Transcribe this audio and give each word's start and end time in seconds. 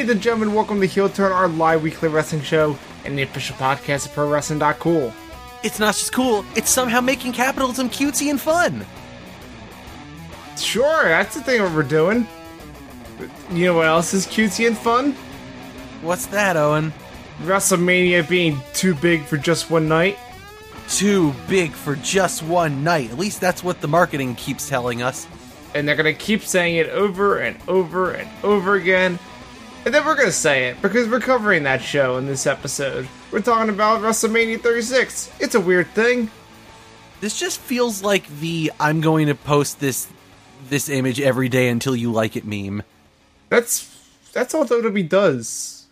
Ladies 0.00 0.12
and 0.12 0.22
gentlemen, 0.22 0.54
welcome 0.54 0.80
to 0.80 0.86
Heel 0.86 1.10
Turn, 1.10 1.30
our 1.30 1.46
live 1.46 1.82
weekly 1.82 2.08
wrestling 2.08 2.40
show 2.40 2.74
and 3.04 3.18
the 3.18 3.22
official 3.22 3.54
podcast 3.56 4.06
of 4.06 4.12
ProWrestling.cool. 4.12 5.12
It's 5.62 5.78
not 5.78 5.92
just 5.92 6.10
cool, 6.10 6.42
it's 6.56 6.70
somehow 6.70 7.02
making 7.02 7.34
capitalism 7.34 7.90
cutesy 7.90 8.30
and 8.30 8.40
fun. 8.40 8.86
Sure, 10.56 11.04
that's 11.06 11.34
the 11.34 11.42
thing 11.42 11.60
we're 11.60 11.82
doing. 11.82 12.26
You 13.50 13.66
know 13.66 13.74
what 13.74 13.88
else 13.88 14.14
is 14.14 14.26
cutesy 14.26 14.66
and 14.66 14.78
fun? 14.78 15.12
What's 16.00 16.24
that, 16.28 16.56
Owen? 16.56 16.94
WrestleMania 17.42 18.26
being 18.26 18.58
too 18.72 18.94
big 18.94 19.22
for 19.24 19.36
just 19.36 19.70
one 19.70 19.86
night. 19.86 20.16
Too 20.88 21.34
big 21.46 21.72
for 21.72 21.96
just 21.96 22.42
one 22.42 22.82
night. 22.82 23.10
At 23.10 23.18
least 23.18 23.38
that's 23.38 23.62
what 23.62 23.82
the 23.82 23.88
marketing 23.88 24.34
keeps 24.36 24.66
telling 24.66 25.02
us. 25.02 25.28
And 25.74 25.86
they're 25.86 25.94
gonna 25.94 26.14
keep 26.14 26.40
saying 26.42 26.76
it 26.76 26.88
over 26.88 27.40
and 27.40 27.58
over 27.68 28.12
and 28.12 28.30
over 28.42 28.76
again. 28.76 29.18
And 29.84 29.94
then 29.94 30.04
we're 30.04 30.16
gonna 30.16 30.30
say 30.30 30.68
it 30.68 30.82
because 30.82 31.08
we're 31.08 31.20
covering 31.20 31.62
that 31.62 31.80
show 31.82 32.18
in 32.18 32.26
this 32.26 32.46
episode. 32.46 33.08
We're 33.32 33.40
talking 33.40 33.70
about 33.70 34.02
WrestleMania 34.02 34.60
36. 34.60 35.32
It's 35.40 35.54
a 35.54 35.60
weird 35.60 35.86
thing. 35.88 36.30
This 37.20 37.38
just 37.38 37.60
feels 37.60 38.02
like 38.02 38.26
the 38.40 38.72
I'm 38.78 39.00
going 39.00 39.26
to 39.28 39.34
post 39.34 39.80
this 39.80 40.08
this 40.68 40.88
image 40.88 41.20
every 41.20 41.48
day 41.48 41.68
until 41.68 41.96
you 41.96 42.12
like 42.12 42.36
it 42.36 42.44
meme. 42.44 42.82
That's 43.48 43.88
that's 44.32 44.54
all 44.54 44.64
WWE 44.64 45.08
does. 45.08 45.86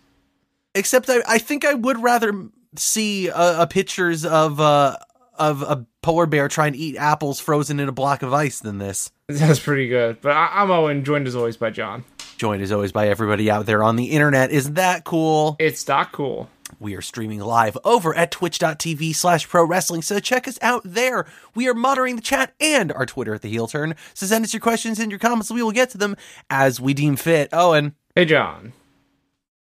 Except 0.75 1.09
I, 1.09 1.21
I 1.27 1.37
think 1.39 1.65
I 1.65 1.73
would 1.73 2.01
rather 2.01 2.49
see 2.75 3.29
uh, 3.29 3.41
uh, 3.63 3.65
pictures 3.65 4.25
of 4.25 4.59
uh, 4.59 4.97
of 5.37 5.61
a 5.63 5.85
polar 6.01 6.25
bear 6.25 6.47
trying 6.47 6.73
to 6.73 6.79
eat 6.79 6.95
apples 6.95 7.39
frozen 7.39 7.79
in 7.79 7.89
a 7.89 7.91
block 7.91 8.21
of 8.21 8.33
ice 8.33 8.59
than 8.59 8.77
this. 8.77 9.11
That's 9.27 9.59
pretty 9.59 9.87
good. 9.87 10.21
But 10.21 10.31
I, 10.31 10.49
I'm 10.53 10.71
Owen, 10.71 11.03
joined 11.03 11.27
as 11.27 11.35
always 11.35 11.57
by 11.57 11.69
John. 11.71 12.03
Joined 12.39 12.63
as 12.63 12.71
always 12.71 12.93
by 12.93 13.09
everybody 13.09 13.51
out 13.51 13.65
there 13.65 13.83
on 13.83 13.97
the 13.97 14.11
internet. 14.11 14.49
Isn't 14.51 14.75
that 14.75 15.03
cool? 15.03 15.57
It's 15.59 15.85
not 15.85 16.13
cool. 16.13 16.49
We 16.79 16.95
are 16.95 17.01
streaming 17.01 17.41
live 17.41 17.77
over 17.83 18.15
at 18.15 18.31
twitch.tv 18.31 19.13
slash 19.13 19.49
pro 19.49 19.65
wrestling, 19.65 20.01
so 20.01 20.21
check 20.21 20.47
us 20.47 20.57
out 20.61 20.81
there. 20.85 21.25
We 21.53 21.67
are 21.67 21.73
monitoring 21.73 22.15
the 22.15 22.21
chat 22.21 22.53
and 22.61 22.93
our 22.93 23.05
Twitter 23.05 23.33
at 23.33 23.41
the 23.41 23.49
heel 23.49 23.67
turn. 23.67 23.93
So 24.13 24.25
send 24.25 24.45
us 24.45 24.53
your 24.53 24.61
questions 24.61 24.99
and 24.99 25.11
your 25.11 25.19
comments, 25.19 25.51
we 25.51 25.61
will 25.61 25.73
get 25.73 25.89
to 25.89 25.97
them 25.97 26.15
as 26.49 26.79
we 26.79 26.93
deem 26.93 27.17
fit. 27.17 27.49
Oh, 27.51 27.71
Owen. 27.71 27.95
Hey, 28.15 28.23
John. 28.23 28.71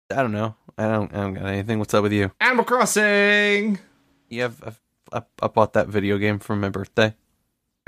I 0.08 0.22
don't 0.22 0.30
know. 0.30 0.54
I 0.78 0.86
don't, 0.86 1.12
I 1.12 1.16
don't 1.16 1.34
got 1.34 1.46
anything. 1.46 1.80
What's 1.80 1.92
up 1.92 2.04
with 2.04 2.12
you? 2.12 2.30
Animal 2.40 2.64
Crossing! 2.64 3.80
Yeah, 4.28 4.44
I've, 4.44 4.80
I've, 5.12 5.24
I 5.42 5.48
bought 5.48 5.72
that 5.72 5.88
video 5.88 6.18
game 6.18 6.38
for 6.38 6.54
my 6.54 6.68
birthday. 6.68 7.16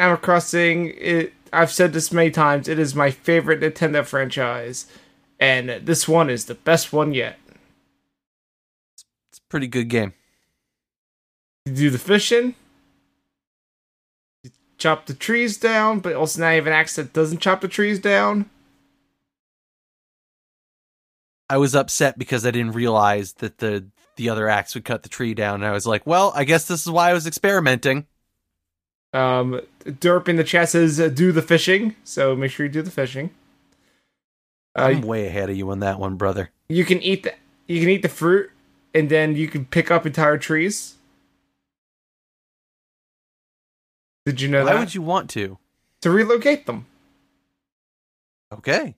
Animal 0.00 0.18
Crossing, 0.18 0.92
it, 0.96 1.34
I've 1.52 1.72
said 1.72 1.92
this 1.92 2.12
many 2.12 2.30
times, 2.30 2.68
it 2.68 2.78
is 2.78 2.94
my 2.94 3.10
favorite 3.10 3.60
Nintendo 3.60 4.04
franchise. 4.04 4.86
And 5.38 5.68
this 5.84 6.06
one 6.06 6.30
is 6.30 6.44
the 6.44 6.54
best 6.54 6.92
one 6.92 7.14
yet. 7.14 7.38
It's 8.94 9.38
a 9.38 9.48
pretty 9.48 9.66
good 9.66 9.88
game. 9.88 10.14
You 11.66 11.74
do 11.74 11.90
the 11.90 11.98
fishing, 11.98 12.54
you 14.42 14.50
chop 14.78 15.06
the 15.06 15.14
trees 15.14 15.56
down, 15.56 16.00
but 16.00 16.14
also 16.14 16.40
now 16.40 16.50
you 16.50 16.56
have 16.56 16.66
an 16.66 16.72
axe 16.72 16.96
that 16.96 17.12
doesn't 17.12 17.38
chop 17.38 17.60
the 17.60 17.68
trees 17.68 17.98
down. 17.98 18.50
I 21.48 21.58
was 21.58 21.74
upset 21.74 22.18
because 22.18 22.46
I 22.46 22.50
didn't 22.50 22.72
realize 22.72 23.34
that 23.34 23.58
the 23.58 23.86
the 24.16 24.28
other 24.28 24.48
axe 24.48 24.74
would 24.74 24.84
cut 24.84 25.02
the 25.02 25.08
tree 25.08 25.34
down. 25.34 25.56
And 25.56 25.66
I 25.66 25.72
was 25.72 25.86
like, 25.86 26.06
well, 26.06 26.32
I 26.34 26.44
guess 26.44 26.66
this 26.66 26.82
is 26.82 26.90
why 26.90 27.10
I 27.10 27.12
was 27.12 27.26
experimenting. 27.26 28.06
Um, 29.12 29.60
Derp 29.84 30.28
in 30.28 30.36
the 30.36 30.44
chat 30.44 30.68
says 30.70 31.00
uh, 31.00 31.08
do 31.08 31.32
the 31.32 31.42
fishing, 31.42 31.96
so 32.04 32.34
make 32.36 32.50
sure 32.50 32.66
you 32.66 32.72
do 32.72 32.82
the 32.82 32.90
fishing. 32.90 33.30
Uh, 34.78 34.82
I'm 34.82 35.02
way 35.02 35.26
ahead 35.26 35.50
of 35.50 35.56
you 35.56 35.70
on 35.70 35.80
that 35.80 35.98
one, 35.98 36.16
brother. 36.16 36.50
you 36.68 36.84
can 36.84 37.02
eat 37.02 37.22
the 37.24 37.34
you 37.66 37.80
can 37.80 37.88
eat 37.90 38.02
the 38.02 38.08
fruit, 38.08 38.50
and 38.94 39.08
then 39.10 39.36
you 39.36 39.48
can 39.48 39.64
pick 39.64 39.90
up 39.90 40.06
entire 40.06 40.38
trees. 40.38 40.94
Did 44.26 44.40
you 44.40 44.48
know 44.48 44.60
that 44.64 44.70
Why 44.70 44.72
that? 44.74 44.80
would 44.80 44.94
you 44.94 45.02
want 45.02 45.30
to? 45.30 45.58
To 46.02 46.10
relocate 46.10 46.66
them, 46.66 46.86
Okay. 48.52 48.96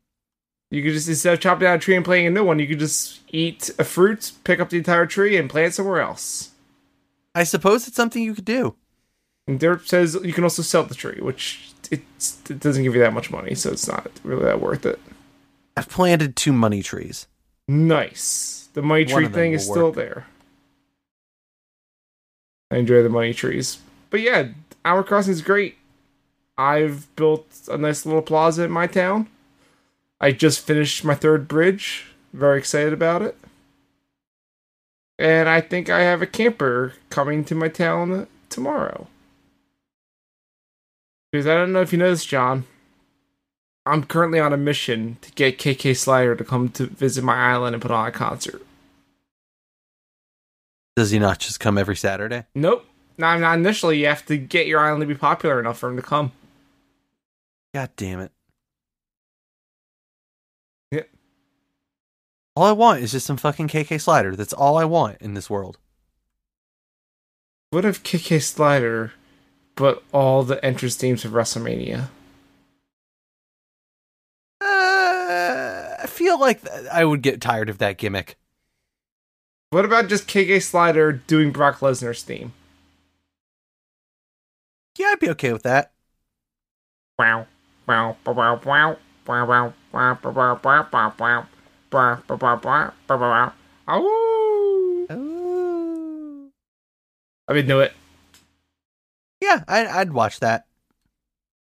you 0.70 0.82
could 0.82 0.92
just 0.94 1.08
instead 1.08 1.34
of 1.34 1.40
chopping 1.40 1.64
down 1.64 1.76
a 1.76 1.78
tree 1.78 1.96
and 1.96 2.04
planting 2.04 2.26
a 2.28 2.30
new 2.30 2.44
one, 2.44 2.58
you 2.58 2.66
could 2.66 2.78
just 2.78 3.20
eat 3.28 3.70
a 3.78 3.84
fruit, 3.84 4.32
pick 4.44 4.58
up 4.58 4.70
the 4.70 4.78
entire 4.78 5.04
tree, 5.06 5.36
and 5.36 5.50
plant 5.50 5.74
somewhere 5.74 6.00
else. 6.00 6.52
I 7.34 7.44
suppose 7.44 7.86
it's 7.86 7.96
something 7.96 8.22
you 8.22 8.34
could 8.34 8.44
do. 8.46 8.76
And 9.46 9.60
Derp 9.60 9.86
says 9.86 10.18
you 10.22 10.32
can 10.32 10.44
also 10.44 10.62
sell 10.62 10.84
the 10.84 10.94
tree, 10.94 11.20
which 11.20 11.72
it's, 11.90 12.40
it 12.48 12.60
doesn't 12.60 12.82
give 12.82 12.94
you 12.94 13.00
that 13.00 13.12
much 13.12 13.30
money, 13.30 13.54
so 13.54 13.70
it's 13.70 13.86
not 13.86 14.10
really 14.22 14.44
that 14.44 14.60
worth 14.60 14.86
it. 14.86 14.98
I've 15.76 15.88
planted 15.88 16.36
two 16.36 16.52
money 16.52 16.82
trees. 16.82 17.26
Nice. 17.68 18.68
The 18.74 18.82
money 18.82 19.04
One 19.04 19.14
tree 19.14 19.28
thing 19.28 19.52
is 19.52 19.64
still 19.64 19.92
there. 19.92 20.26
I 22.70 22.76
enjoy 22.76 23.02
the 23.02 23.08
money 23.08 23.34
trees. 23.34 23.78
But 24.10 24.20
yeah, 24.20 24.48
Animal 24.84 25.04
Crossing 25.04 25.32
is 25.32 25.42
great. 25.42 25.76
I've 26.56 27.14
built 27.16 27.46
a 27.70 27.76
nice 27.76 28.06
little 28.06 28.22
plaza 28.22 28.64
in 28.64 28.70
my 28.70 28.86
town. 28.86 29.28
I 30.20 30.32
just 30.32 30.66
finished 30.66 31.04
my 31.04 31.14
third 31.14 31.48
bridge. 31.48 32.06
Very 32.32 32.58
excited 32.58 32.92
about 32.92 33.22
it. 33.22 33.36
And 35.18 35.48
I 35.48 35.60
think 35.60 35.88
I 35.88 36.00
have 36.00 36.22
a 36.22 36.26
camper 36.26 36.94
coming 37.10 37.44
to 37.44 37.54
my 37.54 37.68
town 37.68 38.26
tomorrow. 38.48 39.06
Because 41.34 41.48
I 41.48 41.54
don't 41.54 41.72
know 41.72 41.80
if 41.80 41.90
you 41.90 41.98
know 41.98 42.10
this, 42.10 42.24
John. 42.24 42.64
I'm 43.84 44.04
currently 44.04 44.38
on 44.38 44.52
a 44.52 44.56
mission 44.56 45.16
to 45.20 45.32
get 45.32 45.58
KK 45.58 45.96
Slider 45.96 46.36
to 46.36 46.44
come 46.44 46.68
to 46.68 46.86
visit 46.86 47.24
my 47.24 47.34
island 47.34 47.74
and 47.74 47.82
put 47.82 47.90
on 47.90 48.06
a 48.06 48.12
concert. 48.12 48.64
Does 50.94 51.10
he 51.10 51.18
not 51.18 51.40
just 51.40 51.58
come 51.58 51.76
every 51.76 51.96
Saturday? 51.96 52.44
Nope. 52.54 52.86
Not, 53.18 53.40
not 53.40 53.58
initially. 53.58 53.98
You 53.98 54.06
have 54.06 54.24
to 54.26 54.36
get 54.36 54.68
your 54.68 54.78
island 54.78 55.00
to 55.00 55.08
be 55.08 55.16
popular 55.16 55.58
enough 55.58 55.76
for 55.76 55.88
him 55.88 55.96
to 55.96 56.02
come. 56.02 56.30
God 57.74 57.90
damn 57.96 58.20
it. 58.20 58.30
Yeah. 60.92 61.02
All 62.54 62.62
I 62.62 62.70
want 62.70 63.02
is 63.02 63.10
just 63.10 63.26
some 63.26 63.38
fucking 63.38 63.66
KK 63.66 64.00
slider. 64.00 64.36
That's 64.36 64.52
all 64.52 64.78
I 64.78 64.84
want 64.84 65.16
in 65.20 65.34
this 65.34 65.50
world. 65.50 65.78
What 67.70 67.84
if 67.84 68.04
KK 68.04 68.40
Slider 68.40 69.14
but 69.76 70.02
all 70.12 70.42
the 70.42 70.62
entrance 70.64 70.96
themes 70.96 71.24
of 71.24 71.32
WrestleMania? 71.32 72.08
Uh, 74.60 75.96
I 76.02 76.06
feel 76.08 76.38
like 76.38 76.60
I 76.92 77.04
would 77.04 77.22
get 77.22 77.40
tired 77.40 77.68
of 77.68 77.78
that 77.78 77.98
gimmick. 77.98 78.36
What 79.70 79.84
about 79.84 80.08
just 80.08 80.28
KK 80.28 80.62
Slider 80.62 81.12
doing 81.12 81.50
Brock 81.50 81.80
Lesnar's 81.80 82.22
theme? 82.22 82.52
Yeah, 84.96 85.08
I'd 85.08 85.18
be 85.18 85.30
okay 85.30 85.52
with 85.52 85.64
that. 85.64 85.92
Wow. 87.18 87.46
Wow. 87.86 88.16
Wow. 88.26 88.34
Wow. 88.34 88.60
Wow. 88.62 88.96
Wow. 89.26 89.44
Wow. 89.52 89.74
Wow. 89.92 90.16
Wow. 90.32 90.60
Wow. 90.62 90.86
Wow. 90.92 90.92
Wow. 90.92 91.14
Wow. 91.18 91.18
Wow. 91.18 91.46
Wow. 91.90 92.22
Wow. 92.28 92.28
Wow. 92.28 92.92
Wow. 93.08 93.18
Wow. 93.18 93.52
Ow. 93.88 94.00
Ooh. 95.10 96.50
I 97.46 97.52
would 97.52 97.68
know 97.68 97.80
it. 97.80 97.92
Yeah, 99.44 99.62
I, 99.68 99.86
I'd 99.86 100.12
watch 100.12 100.40
that. 100.40 100.64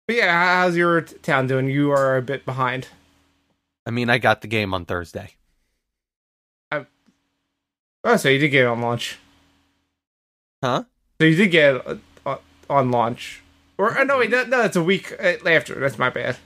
But 0.07 0.17
yeah, 0.17 0.61
how's 0.61 0.77
your 0.77 1.01
town 1.01 1.49
doing? 1.49 1.69
You 1.69 1.91
are 1.91 2.17
a 2.17 2.23
bit 2.23 2.45
behind. 2.45 2.87
I 3.85 3.91
mean, 3.91 4.09
I 4.09 4.19
got 4.19 4.43
the 4.43 4.47
game 4.47 4.73
on 4.73 4.85
Thursday. 4.85 5.31
Oh, 8.07 8.17
so 8.17 8.29
you 8.29 8.39
did 8.39 8.51
get 8.51 8.65
it 8.65 8.67
on 8.67 8.83
launch. 8.83 9.19
Huh? 10.63 10.85
So 11.19 11.27
you 11.27 11.37
did 11.37 11.51
get 11.51 11.75
it 11.75 11.99
uh, 12.27 12.37
on 12.69 12.91
launch. 12.91 13.43
Or 13.79 13.99
uh, 13.99 14.05
no, 14.05 14.19
wait, 14.19 14.31
no, 14.31 14.45
no, 14.45 14.59
that's 14.59 14.77
a 14.77 14.83
week 14.83 15.13
uh, 15.19 15.37
after. 15.49 15.81
That's 15.81 15.99
my 15.99 16.11
bad. 16.11 16.37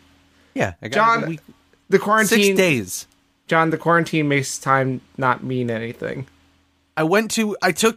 Yeah, 0.55 0.75
I 0.81 0.89
got 0.89 0.95
John, 0.95 1.23
it 1.23 1.27
a 1.27 1.29
week. 1.31 1.41
The 1.89 1.99
quarantine, 1.99 2.45
Six 2.45 2.57
days. 2.57 3.07
John. 3.49 3.71
The 3.71 3.77
quarantine 3.77 4.29
makes 4.29 4.57
time 4.59 5.01
not 5.17 5.43
mean 5.43 5.69
anything. 5.69 6.27
I 6.99 7.05
went 7.05 7.31
to. 7.33 7.57
I 7.63 7.71
took 7.71 7.97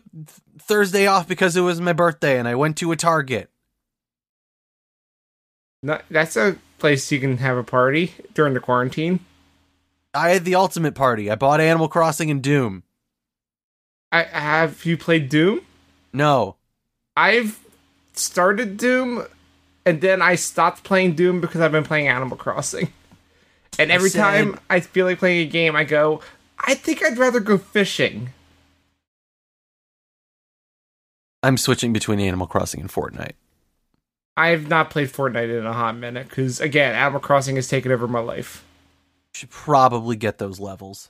Thursday 0.59 1.07
off 1.07 1.27
because 1.27 1.57
it 1.57 1.61
was 1.61 1.81
my 1.81 1.91
birthday, 1.91 2.37
and 2.37 2.47
I 2.47 2.53
went 2.53 2.77
to 2.77 2.91
a 2.91 2.95
Target. 2.95 3.49
No, 5.81 5.99
that's 6.11 6.37
a 6.37 6.57
place 6.77 7.11
you 7.11 7.19
can 7.19 7.37
have 7.37 7.57
a 7.57 7.63
party 7.63 8.13
during 8.35 8.53
the 8.53 8.59
quarantine. 8.59 9.21
I 10.13 10.29
had 10.29 10.45
the 10.45 10.53
ultimate 10.53 10.93
party. 10.93 11.31
I 11.31 11.35
bought 11.35 11.59
Animal 11.59 11.87
Crossing 11.87 12.29
and 12.29 12.43
Doom. 12.43 12.83
I 14.11 14.21
have 14.23 14.85
you 14.85 14.97
played 14.97 15.29
Doom? 15.29 15.61
No, 16.13 16.57
I've 17.17 17.59
started 18.13 18.77
Doom, 18.77 19.25
and 19.83 19.99
then 20.01 20.21
I 20.21 20.35
stopped 20.35 20.83
playing 20.83 21.15
Doom 21.15 21.41
because 21.41 21.59
I've 21.61 21.71
been 21.71 21.85
playing 21.85 22.07
Animal 22.07 22.37
Crossing. 22.37 22.93
And 23.79 23.91
I 23.91 23.95
every 23.95 24.11
said- 24.11 24.19
time 24.19 24.59
I 24.69 24.79
feel 24.81 25.07
like 25.07 25.17
playing 25.17 25.47
a 25.47 25.49
game, 25.49 25.75
I 25.75 25.85
go, 25.85 26.21
I 26.59 26.75
think 26.75 27.03
I'd 27.03 27.17
rather 27.17 27.39
go 27.39 27.57
fishing. 27.57 28.29
I'm 31.43 31.57
switching 31.57 31.91
between 31.93 32.19
Animal 32.19 32.47
Crossing 32.47 32.81
and 32.81 32.89
Fortnite. 32.89 33.33
I 34.37 34.49
have 34.49 34.67
not 34.69 34.89
played 34.89 35.09
Fortnite 35.09 35.57
in 35.57 35.65
a 35.65 35.73
hot 35.73 35.97
minute 35.97 36.29
because, 36.29 36.61
again, 36.61 36.95
Animal 36.95 37.19
Crossing 37.19 37.55
has 37.55 37.67
taken 37.67 37.91
over 37.91 38.07
my 38.07 38.19
life. 38.19 38.63
should 39.33 39.49
probably 39.49 40.15
get 40.15 40.37
those 40.37 40.59
levels. 40.59 41.09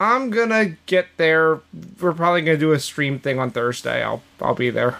I'm 0.00 0.30
gonna 0.30 0.76
get 0.86 1.06
there. 1.18 1.60
We're 2.00 2.14
probably 2.14 2.40
gonna 2.42 2.56
do 2.56 2.72
a 2.72 2.80
stream 2.80 3.18
thing 3.18 3.38
on 3.38 3.50
Thursday. 3.50 4.02
I'll 4.02 4.22
I'll 4.40 4.54
be 4.54 4.70
there. 4.70 4.96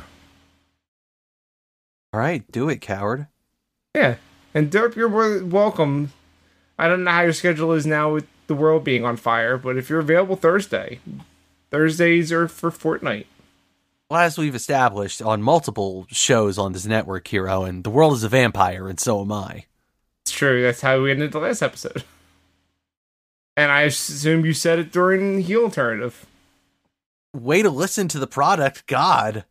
All 2.12 2.20
right, 2.20 2.44
do 2.52 2.68
it, 2.68 2.80
coward. 2.80 3.26
Yeah, 3.94 4.16
and 4.54 4.70
Derp, 4.70 4.96
you're 4.96 5.08
wel- 5.08 5.44
welcome. 5.46 6.12
I 6.78 6.86
don't 6.88 7.04
know 7.04 7.10
how 7.10 7.22
your 7.22 7.32
schedule 7.32 7.72
is 7.72 7.86
now 7.86 8.12
with 8.12 8.26
the 8.46 8.54
world 8.54 8.84
being 8.84 9.04
on 9.04 9.16
fire, 9.16 9.56
but 9.56 9.76
if 9.76 9.88
you're 9.88 10.00
available 10.00 10.36
Thursday, 10.36 11.00
Thursdays 11.70 12.30
are 12.32 12.48
for 12.48 12.70
Fortnite. 12.70 13.26
Well, 14.10 14.18
as 14.18 14.36
we've 14.36 14.56
established 14.56 15.22
on 15.22 15.40
multiple 15.40 16.04
shows 16.10 16.58
on 16.58 16.72
this 16.72 16.84
network, 16.84 17.28
Hero, 17.28 17.62
and 17.62 17.84
the 17.84 17.90
world 17.90 18.14
is 18.14 18.24
a 18.24 18.28
vampire, 18.28 18.88
and 18.88 18.98
so 18.98 19.20
am 19.20 19.30
I. 19.30 19.66
It's 20.24 20.32
true. 20.32 20.62
That's 20.62 20.80
how 20.80 21.00
we 21.00 21.12
ended 21.12 21.30
the 21.30 21.38
last 21.38 21.62
episode. 21.62 22.02
And 23.56 23.70
I 23.70 23.82
assume 23.82 24.44
you 24.44 24.52
said 24.52 24.80
it 24.80 24.90
during 24.90 25.42
Heal 25.42 25.62
Alternative. 25.62 26.26
Way 27.36 27.62
to 27.62 27.70
listen 27.70 28.08
to 28.08 28.18
the 28.18 28.26
product, 28.26 28.86
God. 28.88 29.44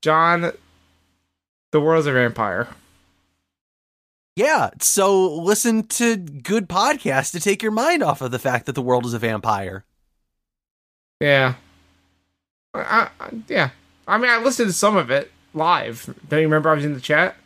John, 0.00 0.52
the 1.72 1.80
world's 1.80 2.06
a 2.06 2.12
vampire. 2.12 2.68
Yeah, 4.36 4.70
so 4.80 5.34
listen 5.34 5.88
to 5.88 6.16
good 6.16 6.68
podcasts 6.68 7.32
to 7.32 7.40
take 7.40 7.62
your 7.62 7.72
mind 7.72 8.02
off 8.02 8.20
of 8.20 8.30
the 8.30 8.38
fact 8.38 8.66
that 8.66 8.74
the 8.74 8.82
world 8.82 9.06
is 9.06 9.14
a 9.14 9.18
vampire. 9.18 9.84
Yeah. 11.20 11.54
I, 12.74 13.08
I, 13.18 13.30
yeah. 13.48 13.70
I 14.06 14.18
mean, 14.18 14.30
I 14.30 14.38
listened 14.38 14.68
to 14.68 14.72
some 14.72 14.96
of 14.96 15.10
it 15.10 15.30
live. 15.54 16.14
Don't 16.28 16.40
you 16.40 16.46
remember 16.46 16.70
I 16.70 16.74
was 16.74 16.84
in 16.84 16.94
the 16.94 17.00
chat? 17.00 17.36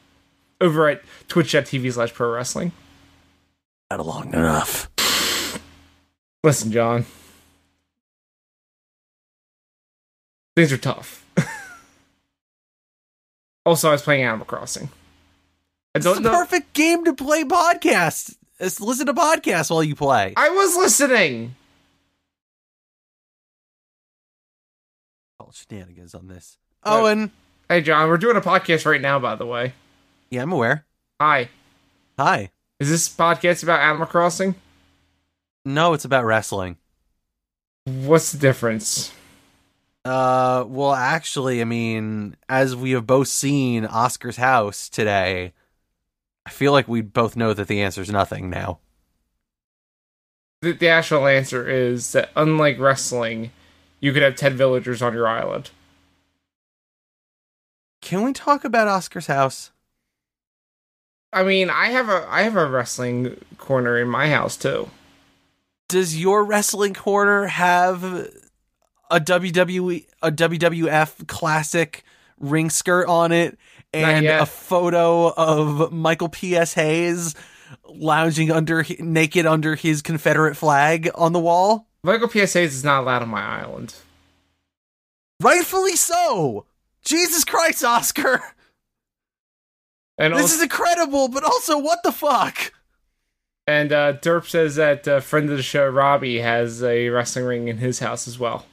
Over 0.60 0.88
at 0.88 1.02
twitch.tv 1.28 1.92
slash 1.92 2.12
pro 2.12 2.32
wrestling. 2.32 2.72
Not 3.90 4.04
long 4.04 4.32
enough. 4.34 4.90
Listen, 6.42 6.72
John. 6.72 7.06
Things 10.56 10.72
are 10.72 10.78
tough. 10.78 11.24
also, 13.66 13.88
I 13.88 13.92
was 13.92 14.02
playing 14.02 14.24
Animal 14.24 14.46
Crossing. 14.46 14.88
It's 15.94 16.04
the 16.04 16.20
know. 16.20 16.30
perfect 16.30 16.72
game 16.74 17.04
to 17.04 17.14
play 17.14 17.44
podcasts. 17.44 18.36
Listen 18.60 19.06
to 19.06 19.14
podcasts 19.14 19.70
while 19.70 19.84
you 19.84 19.94
play. 19.94 20.34
I 20.36 20.50
was 20.50 20.76
listening. 20.76 21.54
Oh, 25.48 25.52
shenanigans 25.54 26.14
on 26.14 26.28
this. 26.28 26.58
Oh, 26.84 27.06
and 27.06 27.30
Hey, 27.70 27.80
John, 27.80 28.08
we're 28.08 28.18
doing 28.18 28.36
a 28.36 28.40
podcast 28.42 28.84
right 28.84 29.00
now, 29.00 29.18
by 29.18 29.34
the 29.34 29.46
way. 29.46 29.72
yeah, 30.30 30.42
I'm 30.42 30.52
aware. 30.52 30.84
Hi. 31.20 31.48
Hi. 32.18 32.50
Is 32.78 32.90
this 32.90 33.08
podcast 33.08 33.62
about 33.62 33.80
Animal 33.80 34.06
Crossing? 34.06 34.56
No, 35.64 35.94
it's 35.94 36.04
about 36.04 36.26
wrestling. 36.26 36.76
What's 37.86 38.32
the 38.32 38.38
difference? 38.38 39.12
Uh, 40.04 40.64
well, 40.66 40.92
actually, 40.92 41.62
I 41.62 41.64
mean, 41.64 42.36
as 42.48 42.76
we 42.76 42.90
have 42.90 43.06
both 43.06 43.28
seen 43.28 43.86
Oscar's 43.86 44.36
house 44.36 44.88
today, 44.90 45.54
I 46.44 46.50
feel 46.50 46.72
like 46.72 46.88
we 46.88 47.00
both 47.00 47.36
know 47.36 47.54
that 47.54 47.68
the 47.68 47.80
answer 47.80 48.02
is 48.02 48.10
nothing 48.10 48.50
now. 48.50 48.80
The, 50.60 50.72
the 50.72 50.88
actual 50.88 51.26
answer 51.26 51.66
is 51.68 52.12
that 52.12 52.30
unlike 52.36 52.78
wrestling, 52.78 53.50
you 54.00 54.12
could 54.12 54.22
have 54.22 54.36
10 54.36 54.56
villagers 54.56 55.02
on 55.02 55.12
your 55.12 55.26
island. 55.26 55.70
Can 58.00 58.22
we 58.22 58.32
talk 58.32 58.64
about 58.64 58.88
Oscar's 58.88 59.26
house? 59.26 59.70
I 61.32 61.42
mean, 61.42 61.68
I 61.68 61.86
have 61.88 62.08
a 62.08 62.26
I 62.28 62.42
have 62.42 62.56
a 62.56 62.66
wrestling 62.66 63.36
corner 63.58 63.98
in 63.98 64.08
my 64.08 64.30
house 64.30 64.56
too. 64.56 64.88
Does 65.88 66.18
your 66.18 66.44
wrestling 66.44 66.94
corner 66.94 67.46
have 67.46 68.02
a 69.10 69.20
WWE 69.20 70.06
a 70.22 70.30
WWF 70.30 71.26
classic 71.26 72.04
ring 72.38 72.70
skirt 72.70 73.08
on 73.08 73.32
it 73.32 73.58
and 73.92 74.26
a 74.26 74.46
photo 74.46 75.32
of 75.34 75.92
Michael 75.92 76.28
P.S. 76.28 76.74
Hayes 76.74 77.34
lounging 77.86 78.50
under 78.50 78.84
naked 78.98 79.44
under 79.44 79.74
his 79.74 80.02
Confederate 80.02 80.56
flag 80.56 81.10
on 81.14 81.32
the 81.32 81.40
wall? 81.40 81.87
Michael 82.02 82.28
P.S. 82.28 82.52
Hayes 82.54 82.74
is 82.74 82.84
not 82.84 83.02
allowed 83.02 83.22
on 83.22 83.28
my 83.28 83.42
island. 83.42 83.94
Rightfully 85.40 85.96
so. 85.96 86.64
Jesus 87.04 87.44
Christ, 87.44 87.84
Oscar. 87.84 88.40
And 90.18 90.34
This 90.34 90.42
also, 90.42 90.54
is 90.56 90.62
incredible, 90.62 91.28
but 91.28 91.44
also 91.44 91.78
what 91.78 92.02
the 92.02 92.12
fuck? 92.12 92.72
and 93.68 93.92
uh, 93.92 94.14
Derp 94.14 94.46
says 94.48 94.76
that 94.76 95.06
uh, 95.06 95.20
friend 95.20 95.50
of 95.50 95.56
the 95.56 95.62
show 95.62 95.86
Robbie 95.86 96.38
has 96.40 96.82
a 96.82 97.10
wrestling 97.10 97.44
ring 97.44 97.68
in 97.68 97.76
his 97.78 97.98
house 97.98 98.26
as 98.26 98.38
well. 98.38 98.64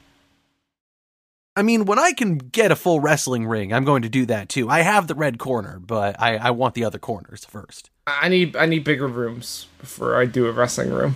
I 1.58 1.62
mean, 1.62 1.86
when 1.86 2.00
I 2.00 2.14
can 2.14 2.38
get 2.38 2.72
a 2.72 2.76
full 2.76 3.00
wrestling 3.00 3.46
ring, 3.46 3.74
I'm 3.74 3.84
going 3.86 4.02
to 4.02 4.10
do 4.10 4.26
that 4.26 4.50
too. 4.50 4.70
I 4.70 4.82
have 4.82 5.08
the 5.08 5.16
red 5.16 5.38
corner, 5.38 5.80
but 5.80 6.20
I, 6.20 6.38
I 6.38 6.52
want 6.52 6.76
the 6.76 6.84
other 6.86 6.98
corners 6.98 7.46
first. 7.46 7.90
I 8.08 8.28
need 8.30 8.56
I 8.56 8.66
need 8.66 8.84
bigger 8.84 9.08
rooms 9.08 9.68
before 9.80 10.20
I 10.20 10.26
do 10.26 10.48
a 10.48 10.52
wrestling 10.52 10.92
room. 10.92 11.16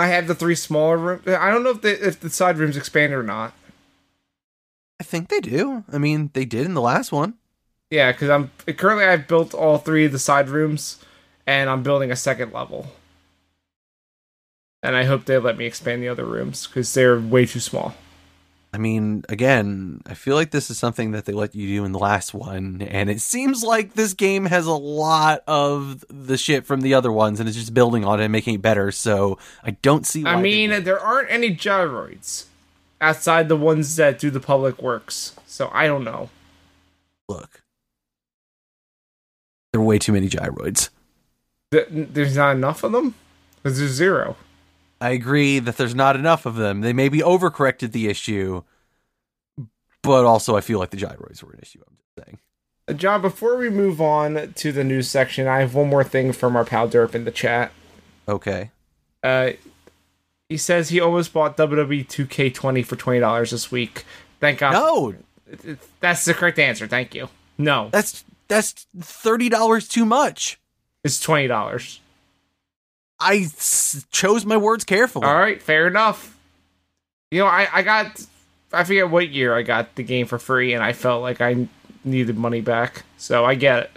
I 0.00 0.06
have 0.06 0.26
the 0.26 0.34
three 0.34 0.54
smaller 0.54 0.96
rooms. 0.96 1.26
I 1.26 1.50
don't 1.50 1.62
know 1.62 1.70
if 1.70 1.82
the 1.82 2.06
if 2.06 2.20
the 2.20 2.30
side 2.30 2.56
rooms 2.56 2.76
expand 2.76 3.12
or 3.12 3.22
not. 3.22 3.52
I 4.98 5.04
think 5.04 5.28
they 5.28 5.40
do. 5.40 5.84
I 5.92 5.98
mean, 5.98 6.30
they 6.32 6.44
did 6.44 6.66
in 6.66 6.74
the 6.74 6.80
last 6.80 7.12
one. 7.12 7.34
Yeah, 7.90 8.12
because 8.12 8.30
I'm 8.30 8.50
currently 8.76 9.04
I've 9.04 9.28
built 9.28 9.52
all 9.52 9.78
three 9.78 10.06
of 10.06 10.12
the 10.12 10.18
side 10.18 10.48
rooms, 10.48 11.04
and 11.46 11.68
I'm 11.68 11.82
building 11.82 12.10
a 12.10 12.16
second 12.16 12.52
level. 12.52 12.86
And 14.82 14.96
I 14.96 15.04
hope 15.04 15.26
they 15.26 15.36
let 15.36 15.58
me 15.58 15.66
expand 15.66 16.02
the 16.02 16.08
other 16.08 16.24
rooms 16.24 16.66
because 16.66 16.94
they're 16.94 17.20
way 17.20 17.44
too 17.44 17.60
small. 17.60 17.94
I 18.72 18.78
mean, 18.78 19.24
again, 19.28 20.00
I 20.06 20.14
feel 20.14 20.36
like 20.36 20.52
this 20.52 20.70
is 20.70 20.78
something 20.78 21.10
that 21.10 21.24
they 21.24 21.32
let 21.32 21.56
you 21.56 21.66
do 21.66 21.84
in 21.84 21.90
the 21.90 21.98
last 21.98 22.32
one, 22.34 22.82
and 22.82 23.10
it 23.10 23.20
seems 23.20 23.64
like 23.64 23.94
this 23.94 24.14
game 24.14 24.44
has 24.46 24.66
a 24.66 24.72
lot 24.72 25.42
of 25.48 26.04
the 26.08 26.36
shit 26.36 26.64
from 26.66 26.80
the 26.82 26.94
other 26.94 27.10
ones, 27.10 27.40
and 27.40 27.48
it's 27.48 27.58
just 27.58 27.74
building 27.74 28.04
on 28.04 28.20
it 28.20 28.24
and 28.26 28.32
making 28.32 28.54
it 28.54 28.62
better. 28.62 28.92
So 28.92 29.38
I 29.64 29.72
don't 29.72 30.06
see. 30.06 30.22
Why 30.22 30.34
I 30.34 30.40
mean, 30.40 30.70
would- 30.70 30.84
there 30.84 31.00
aren't 31.00 31.30
any 31.32 31.54
gyroids 31.54 32.44
outside 33.00 33.48
the 33.48 33.56
ones 33.56 33.96
that 33.96 34.20
do 34.20 34.30
the 34.30 34.38
public 34.40 34.80
works, 34.80 35.34
so 35.46 35.68
I 35.72 35.86
don't 35.88 36.04
know. 36.04 36.30
look, 37.28 37.62
there 39.72 39.80
are 39.80 39.84
way 39.84 39.98
too 39.98 40.12
many 40.12 40.28
gyroids. 40.28 40.90
Th- 41.72 41.86
There's 41.90 42.36
not 42.36 42.56
enough 42.56 42.82
of 42.84 42.92
them. 42.92 43.14
there's 43.62 43.74
zero. 43.76 44.36
I 45.00 45.10
agree 45.10 45.58
that 45.60 45.76
there's 45.76 45.94
not 45.94 46.14
enough 46.16 46.44
of 46.46 46.56
them. 46.56 46.82
They 46.82 46.92
maybe 46.92 47.20
overcorrected 47.20 47.92
the 47.92 48.08
issue, 48.08 48.62
but 50.02 50.24
also 50.24 50.56
I 50.56 50.60
feel 50.60 50.78
like 50.78 50.90
the 50.90 50.96
gyroids 50.96 51.42
were 51.42 51.52
an 51.52 51.60
issue. 51.62 51.80
I'm 51.86 51.96
just 51.96 52.26
saying. 52.26 52.38
Uh, 52.88 52.92
John, 52.92 53.22
before 53.22 53.56
we 53.56 53.70
move 53.70 54.00
on 54.00 54.52
to 54.56 54.72
the 54.72 54.84
news 54.84 55.08
section, 55.08 55.46
I 55.46 55.60
have 55.60 55.74
one 55.74 55.88
more 55.88 56.04
thing 56.04 56.32
from 56.32 56.56
our 56.56 56.64
pal 56.64 56.88
Derp 56.88 57.14
in 57.14 57.24
the 57.24 57.30
chat. 57.30 57.72
Okay. 58.28 58.70
Uh, 59.22 59.52
he 60.48 60.56
says 60.56 60.88
he 60.88 61.00
almost 61.00 61.32
bought 61.32 61.56
WWE 61.56 62.06
2K20 62.06 62.84
for 62.84 62.96
twenty 62.96 63.20
dollars 63.20 63.50
this 63.52 63.70
week. 63.70 64.04
Thank 64.40 64.58
God. 64.58 64.72
No, 64.72 65.14
that's 66.00 66.24
the 66.24 66.34
correct 66.34 66.58
answer. 66.58 66.86
Thank 66.86 67.14
you. 67.14 67.28
No, 67.58 67.88
that's 67.92 68.24
that's 68.48 68.72
thirty 68.98 69.48
dollars 69.48 69.86
too 69.86 70.04
much. 70.04 70.58
it's 71.04 71.20
twenty 71.20 71.46
dollars. 71.46 72.00
I 73.20 73.36
s- 73.38 74.06
chose 74.10 74.44
my 74.46 74.56
words 74.56 74.84
carefully. 74.84 75.26
All 75.26 75.34
right, 75.38 75.60
fair 75.62 75.86
enough. 75.86 76.36
You 77.30 77.40
know, 77.40 77.46
I 77.46 77.68
I 77.72 77.82
got 77.82 78.26
I 78.72 78.84
forget 78.84 79.10
what 79.10 79.28
year 79.28 79.54
I 79.54 79.62
got 79.62 79.94
the 79.94 80.02
game 80.02 80.26
for 80.26 80.38
free, 80.38 80.72
and 80.74 80.82
I 80.82 80.92
felt 80.92 81.22
like 81.22 81.40
I 81.40 81.68
needed 82.04 82.36
money 82.38 82.60
back, 82.60 83.02
so 83.18 83.44
I 83.44 83.54
get 83.54 83.80
it. 83.80 83.90